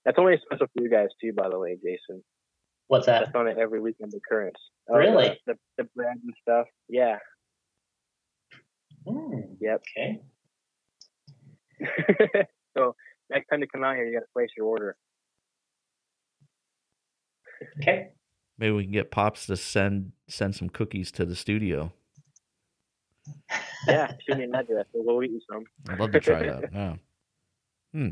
that's 0.05 0.19
only 0.19 0.39
special 0.45 0.67
for 0.67 0.83
you 0.83 0.91
guys 0.91 1.09
too, 1.21 1.33
by 1.35 1.49
the 1.49 1.59
way, 1.59 1.77
Jason. 1.77 2.23
What's 2.89 3.07
that? 3.07 3.25
That's 3.27 3.35
on 3.35 3.49
it 3.49 3.59
every 3.59 3.81
weekend. 3.81 4.13
The 4.13 4.21
currents. 4.29 4.61
Oh, 4.89 4.97
Really? 4.97 5.39
The, 5.47 5.55
the 5.55 5.83
the 5.85 5.89
bread 5.95 6.17
and 6.23 6.35
stuff. 6.43 6.67
Yeah. 6.89 7.19
Hmm, 9.07 9.41
Yep. 9.61 9.83
okay. 9.99 10.21
so 12.77 12.95
next 13.31 13.49
time 13.49 13.61
you 13.61 13.67
come 13.67 13.85
out 13.85 13.97
here, 13.97 14.07
you 14.07 14.15
got 14.15 14.21
to 14.21 14.33
place 14.35 14.51
your 14.57 14.67
order. 14.67 14.97
Okay. 17.81 18.09
Maybe 18.59 18.73
we 18.73 18.85
can 18.85 18.93
get 18.93 19.11
Pops 19.11 19.47
to 19.47 19.57
send 19.57 20.13
send 20.29 20.55
some 20.55 20.69
cookies 20.69 21.11
to 21.13 21.25
the 21.25 21.37
studio. 21.37 21.93
Yeah, 23.87 24.13
shoot 24.27 24.39
me 24.39 24.45
an 24.45 24.55
address. 24.55 24.87
We'll 24.95 25.23
eat 25.23 25.31
you 25.31 25.41
some. 25.51 25.65
I'd 25.91 26.01
love 26.01 26.13
to 26.13 26.21
try 26.21 26.43
that. 26.47 26.65
Yeah. 26.73 26.95
Hmm. 27.93 28.09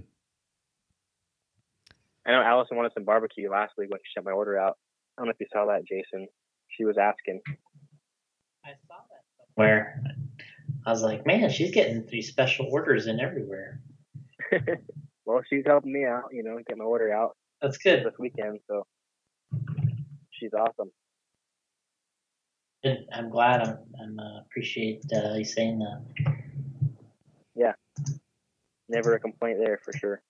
I 2.26 2.32
know 2.32 2.42
Allison 2.42 2.76
wanted 2.76 2.92
some 2.92 3.04
barbecue 3.04 3.50
last 3.50 3.72
week 3.78 3.90
when 3.90 3.98
she 4.00 4.12
sent 4.14 4.26
my 4.26 4.32
order 4.32 4.58
out. 4.58 4.76
I 5.16 5.22
don't 5.22 5.28
know 5.28 5.30
if 5.30 5.40
you 5.40 5.46
saw 5.50 5.64
that, 5.66 5.86
Jason. 5.86 6.28
She 6.68 6.84
was 6.84 6.98
asking. 6.98 7.40
I 8.66 8.68
saw 8.86 8.96
that. 8.96 9.24
Where 9.54 10.02
I 10.86 10.90
was 10.90 11.02
like, 11.02 11.26
man, 11.26 11.48
she's 11.50 11.70
getting 11.70 12.04
these 12.06 12.28
special 12.28 12.68
orders 12.70 13.06
in 13.06 13.18
everywhere. 13.18 13.80
Well, 15.24 15.40
she's 15.48 15.62
helping 15.64 15.92
me 15.92 16.04
out, 16.04 16.24
you 16.32 16.42
know, 16.42 16.58
get 16.66 16.76
my 16.76 16.84
order 16.84 17.12
out 17.12 17.36
That's 17.60 17.78
good. 17.78 18.04
this 18.04 18.14
weekend. 18.18 18.58
So 18.66 18.86
she's 20.42 20.52
awesome. 20.54 20.90
Good. 22.82 23.06
I'm 23.12 23.30
glad. 23.30 23.60
I'm, 23.62 23.78
I'm 24.02 24.18
uh, 24.18 24.40
appreciate 24.40 25.04
uh, 25.14 25.34
you 25.34 25.44
saying 25.44 25.78
that. 25.78 26.34
Yeah. 27.54 27.72
Never 28.88 29.14
a 29.14 29.20
complaint 29.20 29.58
there 29.64 29.78
for 29.84 29.92
sure. 29.92 30.20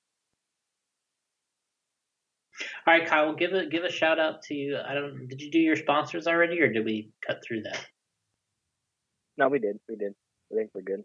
All 2.87 2.95
right, 2.95 3.07
Kyle. 3.09 3.35
Give 3.35 3.53
a 3.53 3.67
give 3.67 3.85
a 3.85 3.91
shout 3.91 4.19
out 4.19 4.43
to. 4.43 4.55
You. 4.55 4.79
I 4.87 4.95
don't. 4.95 5.29
Did 5.29 5.41
you 5.41 5.51
do 5.51 5.59
your 5.59 5.77
sponsors 5.77 6.27
already, 6.27 6.61
or 6.61 6.71
did 6.71 6.85
we 6.85 7.11
cut 7.27 7.43
through 7.47 7.63
that? 7.63 7.87
No, 9.39 9.49
we 9.49 9.59
did. 9.59 9.79
We 9.89 9.97
did. 9.97 10.13
I 10.53 10.57
think 10.57 10.71
we're 10.75 10.83
good. 10.83 11.05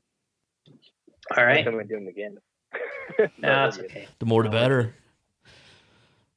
All 1.36 1.46
right. 1.46 1.66
I'm 1.66 1.74
going 1.74 1.88
to 1.88 1.94
do 1.94 2.00
them 2.00 2.08
again. 2.08 2.38
No, 3.20 3.26
we're 3.42 3.68
it's 3.70 3.80
okay. 3.80 4.08
The 4.20 4.26
more 4.26 4.44
the 4.44 4.50
better. 4.50 4.94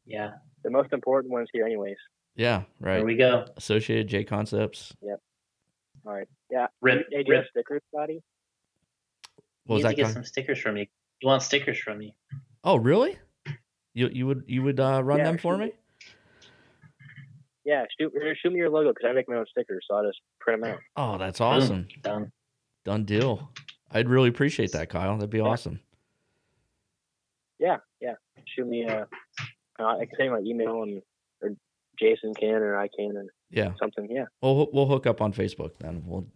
Yeah. 0.07 0.31
The 0.63 0.71
most 0.71 0.93
important 0.93 1.33
ones 1.33 1.49
here, 1.53 1.67
anyways. 1.67 1.97
Yeah, 2.41 2.63
There 2.81 2.95
right. 2.95 3.05
we 3.05 3.17
go. 3.17 3.45
Associated 3.59 4.07
J 4.09 4.25
Concepts. 4.25 4.95
Yep. 5.03 5.21
All 6.07 6.13
right. 6.15 6.27
Yeah. 6.51 6.69
Rip. 6.81 7.07
Hey, 7.13 7.23
do 7.23 7.29
you 7.29 7.35
have 7.35 7.43
Rip. 7.43 7.51
stickers, 7.51 7.83
Scotty? 7.95 8.23
What 9.67 9.75
was 9.75 9.83
Need 9.85 9.85
that? 9.85 9.91
to 9.91 9.97
get 9.97 10.05
Con- 10.05 10.13
some 10.15 10.25
stickers 10.25 10.59
from 10.59 10.79
you. 10.79 10.87
You 11.21 11.29
want 11.29 11.43
stickers 11.43 11.79
from 11.79 11.99
me? 11.99 12.15
oh, 12.65 12.77
really? 12.77 13.19
You 13.93 14.09
you 14.11 14.27
would 14.27 14.45
you 14.47 14.63
would 14.63 14.81
uh, 14.81 15.03
run 15.05 15.19
Yeah, 15.19 15.25
them 15.25 15.37
for 15.37 15.57
shoot 15.59 15.65
me? 15.67 15.73
Yeah, 17.67 17.85
shoot, 18.01 18.11
shoot 18.43 18.53
me 18.55 18.59
your 18.59 18.71
logo 18.71 18.89
because 18.95 19.07
I 19.07 19.13
make 19.13 19.29
my 19.29 19.37
own 19.37 19.45
stickers, 19.51 19.85
so 19.87 19.97
I'll 19.97 20.07
just 20.07 20.21
print 20.41 20.63
them 20.63 20.73
out. 20.73 20.79
Oh, 20.97 21.19
that's 21.19 21.43
awesome. 21.43 21.83
Boom. 21.83 22.01
Done. 22.03 22.33
Done 22.87 23.05
deal. 23.05 23.51
I'd 23.91 24.09
really 24.09 24.31
appreciate 24.31 24.73
that, 24.73 24.89
Kyle. 24.89 25.15
That'd 25.19 25.29
be 25.29 25.41
awesome. 25.41 25.79
Yeah, 27.59 27.77
yeah. 28.01 28.15
Shoot 28.57 28.67
me. 28.67 28.87
Uh, 28.87 29.05
uh, 29.79 29.85
I 29.85 30.07
can 30.07 30.15
send 30.17 30.25
you 30.25 30.31
my 30.31 30.39
email, 30.39 30.83
and 30.85 30.97
or 30.97 31.03
Jason 32.01 32.35
can, 32.35 32.55
or 32.55 32.77
I 32.79 32.89
can, 32.89 33.17
or 33.17 33.27
Yeah. 33.51 33.75
something. 33.79 34.09
Yeah. 34.11 34.25
We'll 34.43 34.69
we'll 34.73 34.87
hook 34.87 35.07
up 35.07 35.21
on 35.21 35.33
Facebook 35.33 35.73
then. 35.79 36.03
We'll 36.07 36.27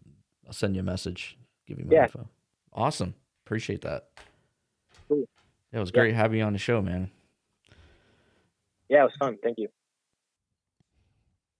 I'll 0.47 0.53
send 0.53 0.75
you 0.77 0.81
a 0.81 0.85
message. 0.85 1.37
Give 1.67 1.79
you 1.79 1.87
my 1.87 1.95
Yeah. 1.95 2.03
info. 2.05 2.29
Awesome. 2.73 3.15
Appreciate 3.47 3.81
that. 3.83 4.09
Cool. 5.09 5.25
It 5.73 5.79
was 5.79 5.91
Yeah. 5.91 6.01
great 6.01 6.15
having 6.15 6.39
you 6.39 6.45
on 6.45 6.53
the 6.53 6.59
show, 6.59 6.83
man. 6.83 7.11
Yeah, 8.89 9.01
it 9.01 9.05
was 9.05 9.13
fun. 9.19 9.39
Thank 9.43 9.59
you. 9.59 9.69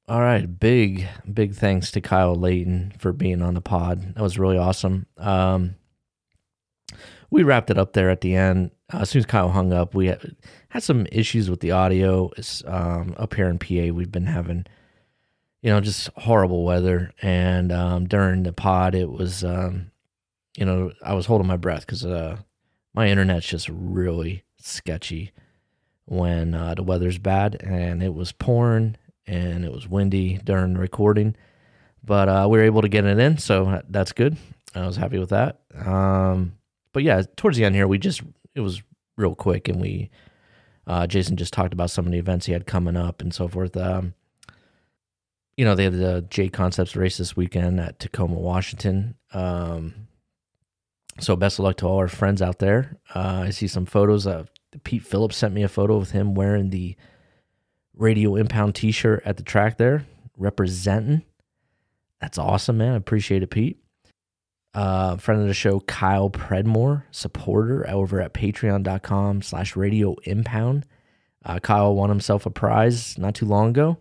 All 0.07 0.21
right, 0.21 0.61
big 0.61 1.09
big 1.33 1.55
thanks 1.55 1.91
to 1.93 2.01
Kyle 2.03 2.35
Layton 2.35 2.93
for 2.99 3.13
being 3.13 3.41
on 3.41 3.55
the 3.55 3.63
pod. 3.63 4.15
That 4.15 4.23
was 4.23 4.39
really 4.39 4.59
awesome. 4.59 5.07
Um, 5.17 5.77
we 7.31 7.43
wrapped 7.43 7.71
it 7.71 7.79
up 7.79 7.95
there 7.95 8.11
at 8.11 8.21
the 8.21 8.35
end. 8.37 8.71
Uh, 8.95 9.01
as 9.01 9.11
soon 9.11 9.21
as 9.21 9.27
Kyle 9.27 9.49
hung 9.49 9.73
up, 9.73 9.95
we 9.95 10.07
had, 10.07 10.37
some 10.79 11.07
issues 11.13 11.49
with 11.49 11.61
the 11.61 11.71
audio. 11.71 12.31
Um, 12.67 13.15
up 13.17 13.35
here 13.35 13.49
in 13.49 13.59
PA, 13.59 13.95
we've 13.95 14.11
been 14.11 14.27
having, 14.27 14.67
you 15.63 15.71
know, 15.71 15.81
just 15.81 16.11
horrible 16.17 16.65
weather. 16.65 17.13
And 17.23 17.71
um, 17.73 18.07
during 18.07 18.43
the 18.43 18.53
pod, 18.53 18.95
it 18.95 19.11
was, 19.11 19.45
um, 19.45 19.91
you 20.57 20.65
know, 20.65 20.93
I 21.03 21.15
was 21.15 21.27
holding 21.27 21.47
my 21.47 21.57
breath 21.57 21.81
because 21.81 22.05
uh, 22.05 22.39
my 22.93 23.09
internet's 23.09 23.47
just 23.47 23.69
really 23.69 24.45
sketchy 24.59 25.33
when 26.07 26.55
uh, 26.55 26.75
the 26.75 26.83
weather's 26.83 27.19
bad, 27.19 27.57
and 27.63 28.03
it 28.03 28.15
was 28.15 28.33
pouring 28.33 28.97
and 29.27 29.65
it 29.65 29.73
was 29.73 29.89
windy 29.89 30.39
during 30.45 30.75
the 30.75 30.81
recording, 30.81 31.35
but 32.03 32.29
uh, 32.29 32.47
we 32.51 32.59
were 32.59 32.65
able 32.65 32.83
to 32.83 32.89
get 32.89 33.07
it 33.07 33.19
in, 33.19 33.39
so 33.39 33.81
that's 33.89 34.13
good. 34.13 34.37
I 34.75 34.87
was 34.87 34.97
happy 34.97 35.19
with 35.19 35.31
that. 35.31 35.61
Um, 35.75 36.59
but 36.93 37.05
yeah, 37.05 37.23
towards 37.37 37.57
the 37.57 37.65
end 37.65 37.75
here, 37.75 37.89
we 37.89 37.97
just 37.97 38.21
it 38.55 38.61
was 38.61 38.83
real 39.17 39.35
quick, 39.35 39.69
and 39.69 39.81
we 39.81 40.11
uh, 40.87 41.07
Jason 41.07 41.37
just 41.37 41.53
talked 41.53 41.73
about 41.73 41.91
some 41.91 42.07
of 42.07 42.13
the 42.13 42.19
events 42.19 42.47
he 42.47 42.53
had 42.53 42.67
coming 42.67 42.97
up 42.97 43.23
and 43.23 43.35
so 43.35 43.49
forth. 43.49 43.77
Um, 43.77 44.15
you 45.57 45.65
know, 45.65 45.75
they 45.75 45.85
had 45.85 45.95
the 45.95 46.27
J 46.29 46.49
Concepts 46.49 46.97
race 46.97 47.17
this 47.17 47.37
weekend 47.37 47.81
at 47.81 47.99
Tacoma, 47.99 48.35
Washington. 48.35 49.15
Um, 49.33 50.09
so 51.21 51.37
best 51.37 51.59
of 51.59 51.65
luck 51.65 51.77
to 51.77 51.87
all 51.87 51.99
our 51.99 52.09
friends 52.09 52.43
out 52.43 52.59
there. 52.59 52.99
Uh, 53.15 53.45
I 53.47 53.51
see 53.51 53.69
some 53.69 53.87
photos 53.87 54.27
of 54.27 54.51
Pete 54.83 55.05
Phillips 55.05 55.37
sent 55.37 55.55
me 55.55 55.63
a 55.63 55.69
photo 55.69 55.99
with 55.99 56.11
him 56.11 56.35
wearing 56.35 56.71
the 56.71 56.97
Radio 57.97 58.35
Impound 58.35 58.75
t 58.75 58.91
shirt 58.91 59.23
at 59.25 59.37
the 59.37 59.45
track 59.45 59.79
there, 59.79 60.05
representing. 60.37 61.23
That's 62.21 62.39
awesome, 62.39 62.79
man. 62.79 62.95
I 62.95 62.97
appreciate 62.97 63.45
it, 63.45 63.51
Pete. 63.51 63.84
Uh, 64.75 65.17
friend 65.17 65.41
of 65.41 65.47
the 65.47 65.55
show, 65.55 65.81
Kyle 65.81 66.31
Predmore, 66.31 67.05
supporter 67.13 67.89
over 67.89 68.21
at 68.21 68.35
patreon.com 68.35 69.43
slash 69.43 69.77
radio 69.77 70.17
impound. 70.25 70.85
Uh, 71.45 71.61
Kyle 71.61 71.95
won 71.95 72.09
himself 72.09 72.47
a 72.47 72.51
prize 72.51 73.17
not 73.17 73.35
too 73.35 73.47
long 73.47 73.71
ago. 73.71 73.99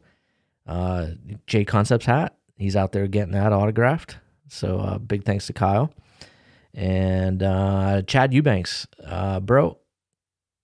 Uh, 0.65 1.07
J 1.45 1.65
Concepts 1.65 2.05
hat. 2.05 2.35
He's 2.55 2.75
out 2.75 2.91
there 2.91 3.07
getting 3.07 3.33
that 3.33 3.53
autographed. 3.53 4.17
So 4.47 4.79
uh, 4.79 4.97
big 4.97 5.25
thanks 5.25 5.47
to 5.47 5.53
Kyle. 5.53 5.93
And 6.73 7.43
uh, 7.43 8.01
Chad 8.03 8.33
Eubanks, 8.33 8.87
uh, 9.05 9.39
bro, 9.41 9.77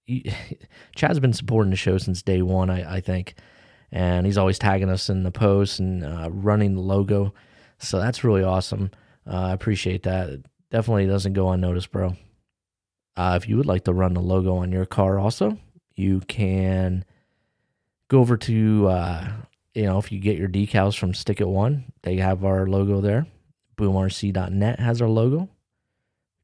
Chad's 0.96 1.20
been 1.20 1.34
supporting 1.34 1.70
the 1.70 1.78
show 1.78 1.98
since 2.00 2.24
day 2.24 2.42
one, 2.42 2.72
I, 2.72 2.96
I 2.96 3.02
think, 3.02 3.36
and 3.92 4.26
he's 4.26 4.38
always 4.38 4.58
tagging 4.58 4.90
us 4.90 5.10
in 5.10 5.24
the 5.24 5.32
posts 5.32 5.78
and 5.78 6.04
uh, 6.04 6.30
running 6.32 6.74
the 6.74 6.82
logo. 6.82 7.34
So 7.78 8.00
that's 8.00 8.24
really 8.24 8.44
awesome. 8.44 8.90
Uh, 9.28 9.48
I 9.48 9.54
appreciate 9.54 10.04
that. 10.04 10.30
It 10.30 10.46
definitely 10.72 11.08
doesn't 11.08 11.34
go 11.34 11.50
unnoticed, 11.50 11.92
bro. 11.92 12.16
Uh, 13.16 13.38
if 13.42 13.50
you 13.50 13.58
would 13.58 13.66
like 13.66 13.84
to 13.86 13.94
run 13.94 14.14
the 14.14 14.22
logo 14.22 14.56
on 14.58 14.72
your 14.72 14.86
car, 14.86 15.20
also, 15.20 15.58
you 15.96 16.22
can 16.22 17.04
go 18.08 18.20
over 18.20 18.38
to, 18.38 18.88
uh, 18.88 19.28
you 19.74 19.84
know, 19.84 19.98
if 19.98 20.12
you 20.12 20.20
get 20.20 20.38
your 20.38 20.48
decals 20.48 20.98
from 20.98 21.14
Stick 21.14 21.42
It 21.42 21.48
One, 21.48 21.92
they 22.04 22.18
have 22.18 22.46
our 22.46 22.66
logo 22.66 23.02
there. 23.02 23.28
BoomRC.net 23.78 24.80
has 24.80 25.02
our 25.02 25.10
logo. 25.10 25.50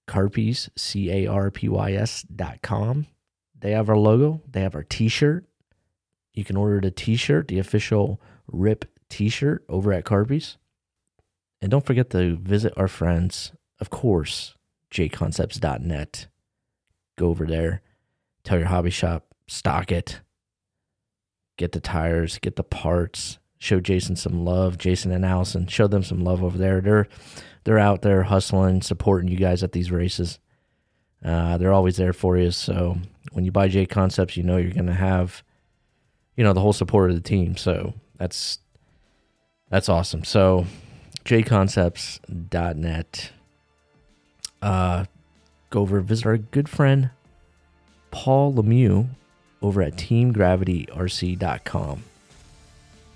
Carpys, 0.07 0.69
C 0.77 1.09
A 1.09 1.27
R 1.27 1.49
P 1.49 1.67
Y 1.67 1.93
S 1.93 2.23
dot 2.23 2.61
com. 2.61 3.07
They 3.59 3.71
have 3.71 3.89
our 3.89 3.97
logo. 3.97 4.41
They 4.49 4.61
have 4.61 4.75
our 4.75 4.83
t 4.83 5.07
shirt. 5.07 5.45
You 6.33 6.43
can 6.43 6.57
order 6.57 6.79
the 6.79 6.91
t 6.91 7.15
shirt, 7.15 7.47
the 7.47 7.59
official 7.59 8.21
RIP 8.47 8.85
t 9.09 9.29
shirt 9.29 9.65
over 9.67 9.91
at 9.93 10.05
Carpys. 10.05 10.57
And 11.61 11.71
don't 11.71 11.85
forget 11.85 12.09
to 12.11 12.37
visit 12.37 12.73
our 12.77 12.87
friends, 12.87 13.51
of 13.79 13.89
course, 13.89 14.55
jconcepts.net. 14.91 16.27
Go 17.17 17.27
over 17.27 17.45
there, 17.45 17.81
tell 18.43 18.57
your 18.57 18.67
hobby 18.67 18.89
shop, 18.89 19.33
stock 19.47 19.91
it, 19.91 20.21
get 21.57 21.71
the 21.71 21.79
tires, 21.79 22.37
get 22.39 22.55
the 22.55 22.63
parts, 22.63 23.39
show 23.57 23.79
Jason 23.79 24.15
some 24.15 24.45
love. 24.45 24.77
Jason 24.77 25.11
and 25.11 25.25
Allison, 25.25 25.67
show 25.67 25.87
them 25.87 26.03
some 26.03 26.23
love 26.23 26.43
over 26.43 26.57
there. 26.57 26.81
They're 26.81 27.07
they're 27.63 27.79
out 27.79 28.01
there 28.01 28.23
hustling, 28.23 28.81
supporting 28.81 29.29
you 29.29 29.37
guys 29.37 29.63
at 29.63 29.71
these 29.71 29.91
races. 29.91 30.39
Uh, 31.23 31.57
they're 31.57 31.73
always 31.73 31.97
there 31.97 32.13
for 32.13 32.37
you. 32.37 32.51
So 32.51 32.97
when 33.31 33.43
you 33.43 33.51
buy 33.51 33.67
J 33.67 33.85
Concepts, 33.85 34.37
you 34.37 34.43
know 34.43 34.57
you're 34.57 34.71
going 34.71 34.85
to 34.85 34.93
have, 34.93 35.43
you 36.37 36.43
know, 36.43 36.53
the 36.53 36.61
whole 36.61 36.73
support 36.73 37.09
of 37.09 37.15
the 37.15 37.27
team. 37.27 37.57
So 37.57 37.95
that's 38.17 38.59
that's 39.69 39.89
awesome. 39.89 40.23
So 40.23 40.67
jconcepts.net. 41.25 43.31
Uh, 44.61 45.05
go 45.69 45.81
over 45.81 45.99
visit 45.99 46.25
our 46.25 46.37
good 46.37 46.69
friend 46.69 47.09
Paul 48.11 48.53
Lemieux 48.53 49.07
over 49.61 49.81
at 49.81 49.95
teamgravityrc.com. 49.95 52.03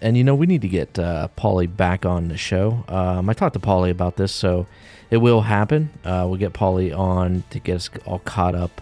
And 0.01 0.17
you 0.17 0.23
know, 0.23 0.35
we 0.35 0.45
need 0.45 0.61
to 0.61 0.67
get 0.67 0.97
uh, 0.97 1.27
Paulie 1.37 1.75
back 1.75 2.05
on 2.05 2.29
the 2.29 2.37
show. 2.37 2.83
Um, 2.87 3.29
I 3.29 3.33
talked 3.33 3.53
to 3.53 3.59
Paulie 3.59 3.91
about 3.91 4.15
this, 4.15 4.31
so 4.31 4.65
it 5.09 5.17
will 5.17 5.41
happen. 5.41 5.89
Uh, 6.03 6.25
we'll 6.27 6.37
get 6.37 6.53
Paulie 6.53 6.97
on 6.97 7.43
to 7.49 7.59
get 7.59 7.75
us 7.75 7.89
all 8.05 8.19
caught 8.19 8.55
up 8.55 8.81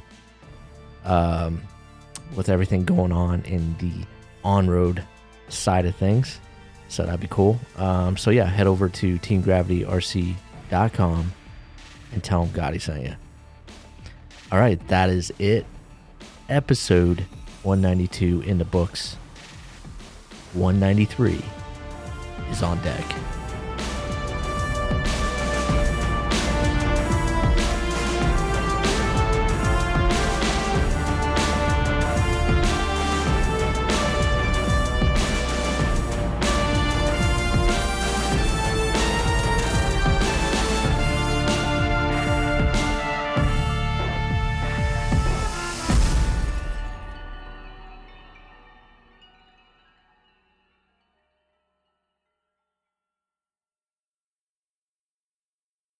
um, 1.05 1.61
with 2.35 2.49
everything 2.49 2.85
going 2.85 3.11
on 3.11 3.41
in 3.43 3.75
the 3.79 4.05
on 4.43 4.67
road 4.67 5.03
side 5.49 5.85
of 5.85 5.95
things. 5.95 6.39
So 6.89 7.05
that'd 7.05 7.19
be 7.19 7.27
cool. 7.29 7.59
Um, 7.75 8.17
so 8.17 8.31
yeah, 8.31 8.45
head 8.45 8.67
over 8.67 8.89
to 8.89 9.19
teamgravityrc.com 9.19 11.33
and 12.13 12.23
tell 12.23 12.45
them 12.45 12.53
Gotti 12.53 12.81
sent 12.81 13.03
you. 13.03 13.15
All 14.51 14.59
right, 14.59 14.85
that 14.87 15.09
is 15.09 15.31
it. 15.39 15.65
Episode 16.49 17.25
192 17.63 18.41
in 18.41 18.57
the 18.57 18.65
books. 18.65 19.15
193 20.53 21.41
is 22.49 22.63
on 22.63 22.81
deck. 22.81 23.36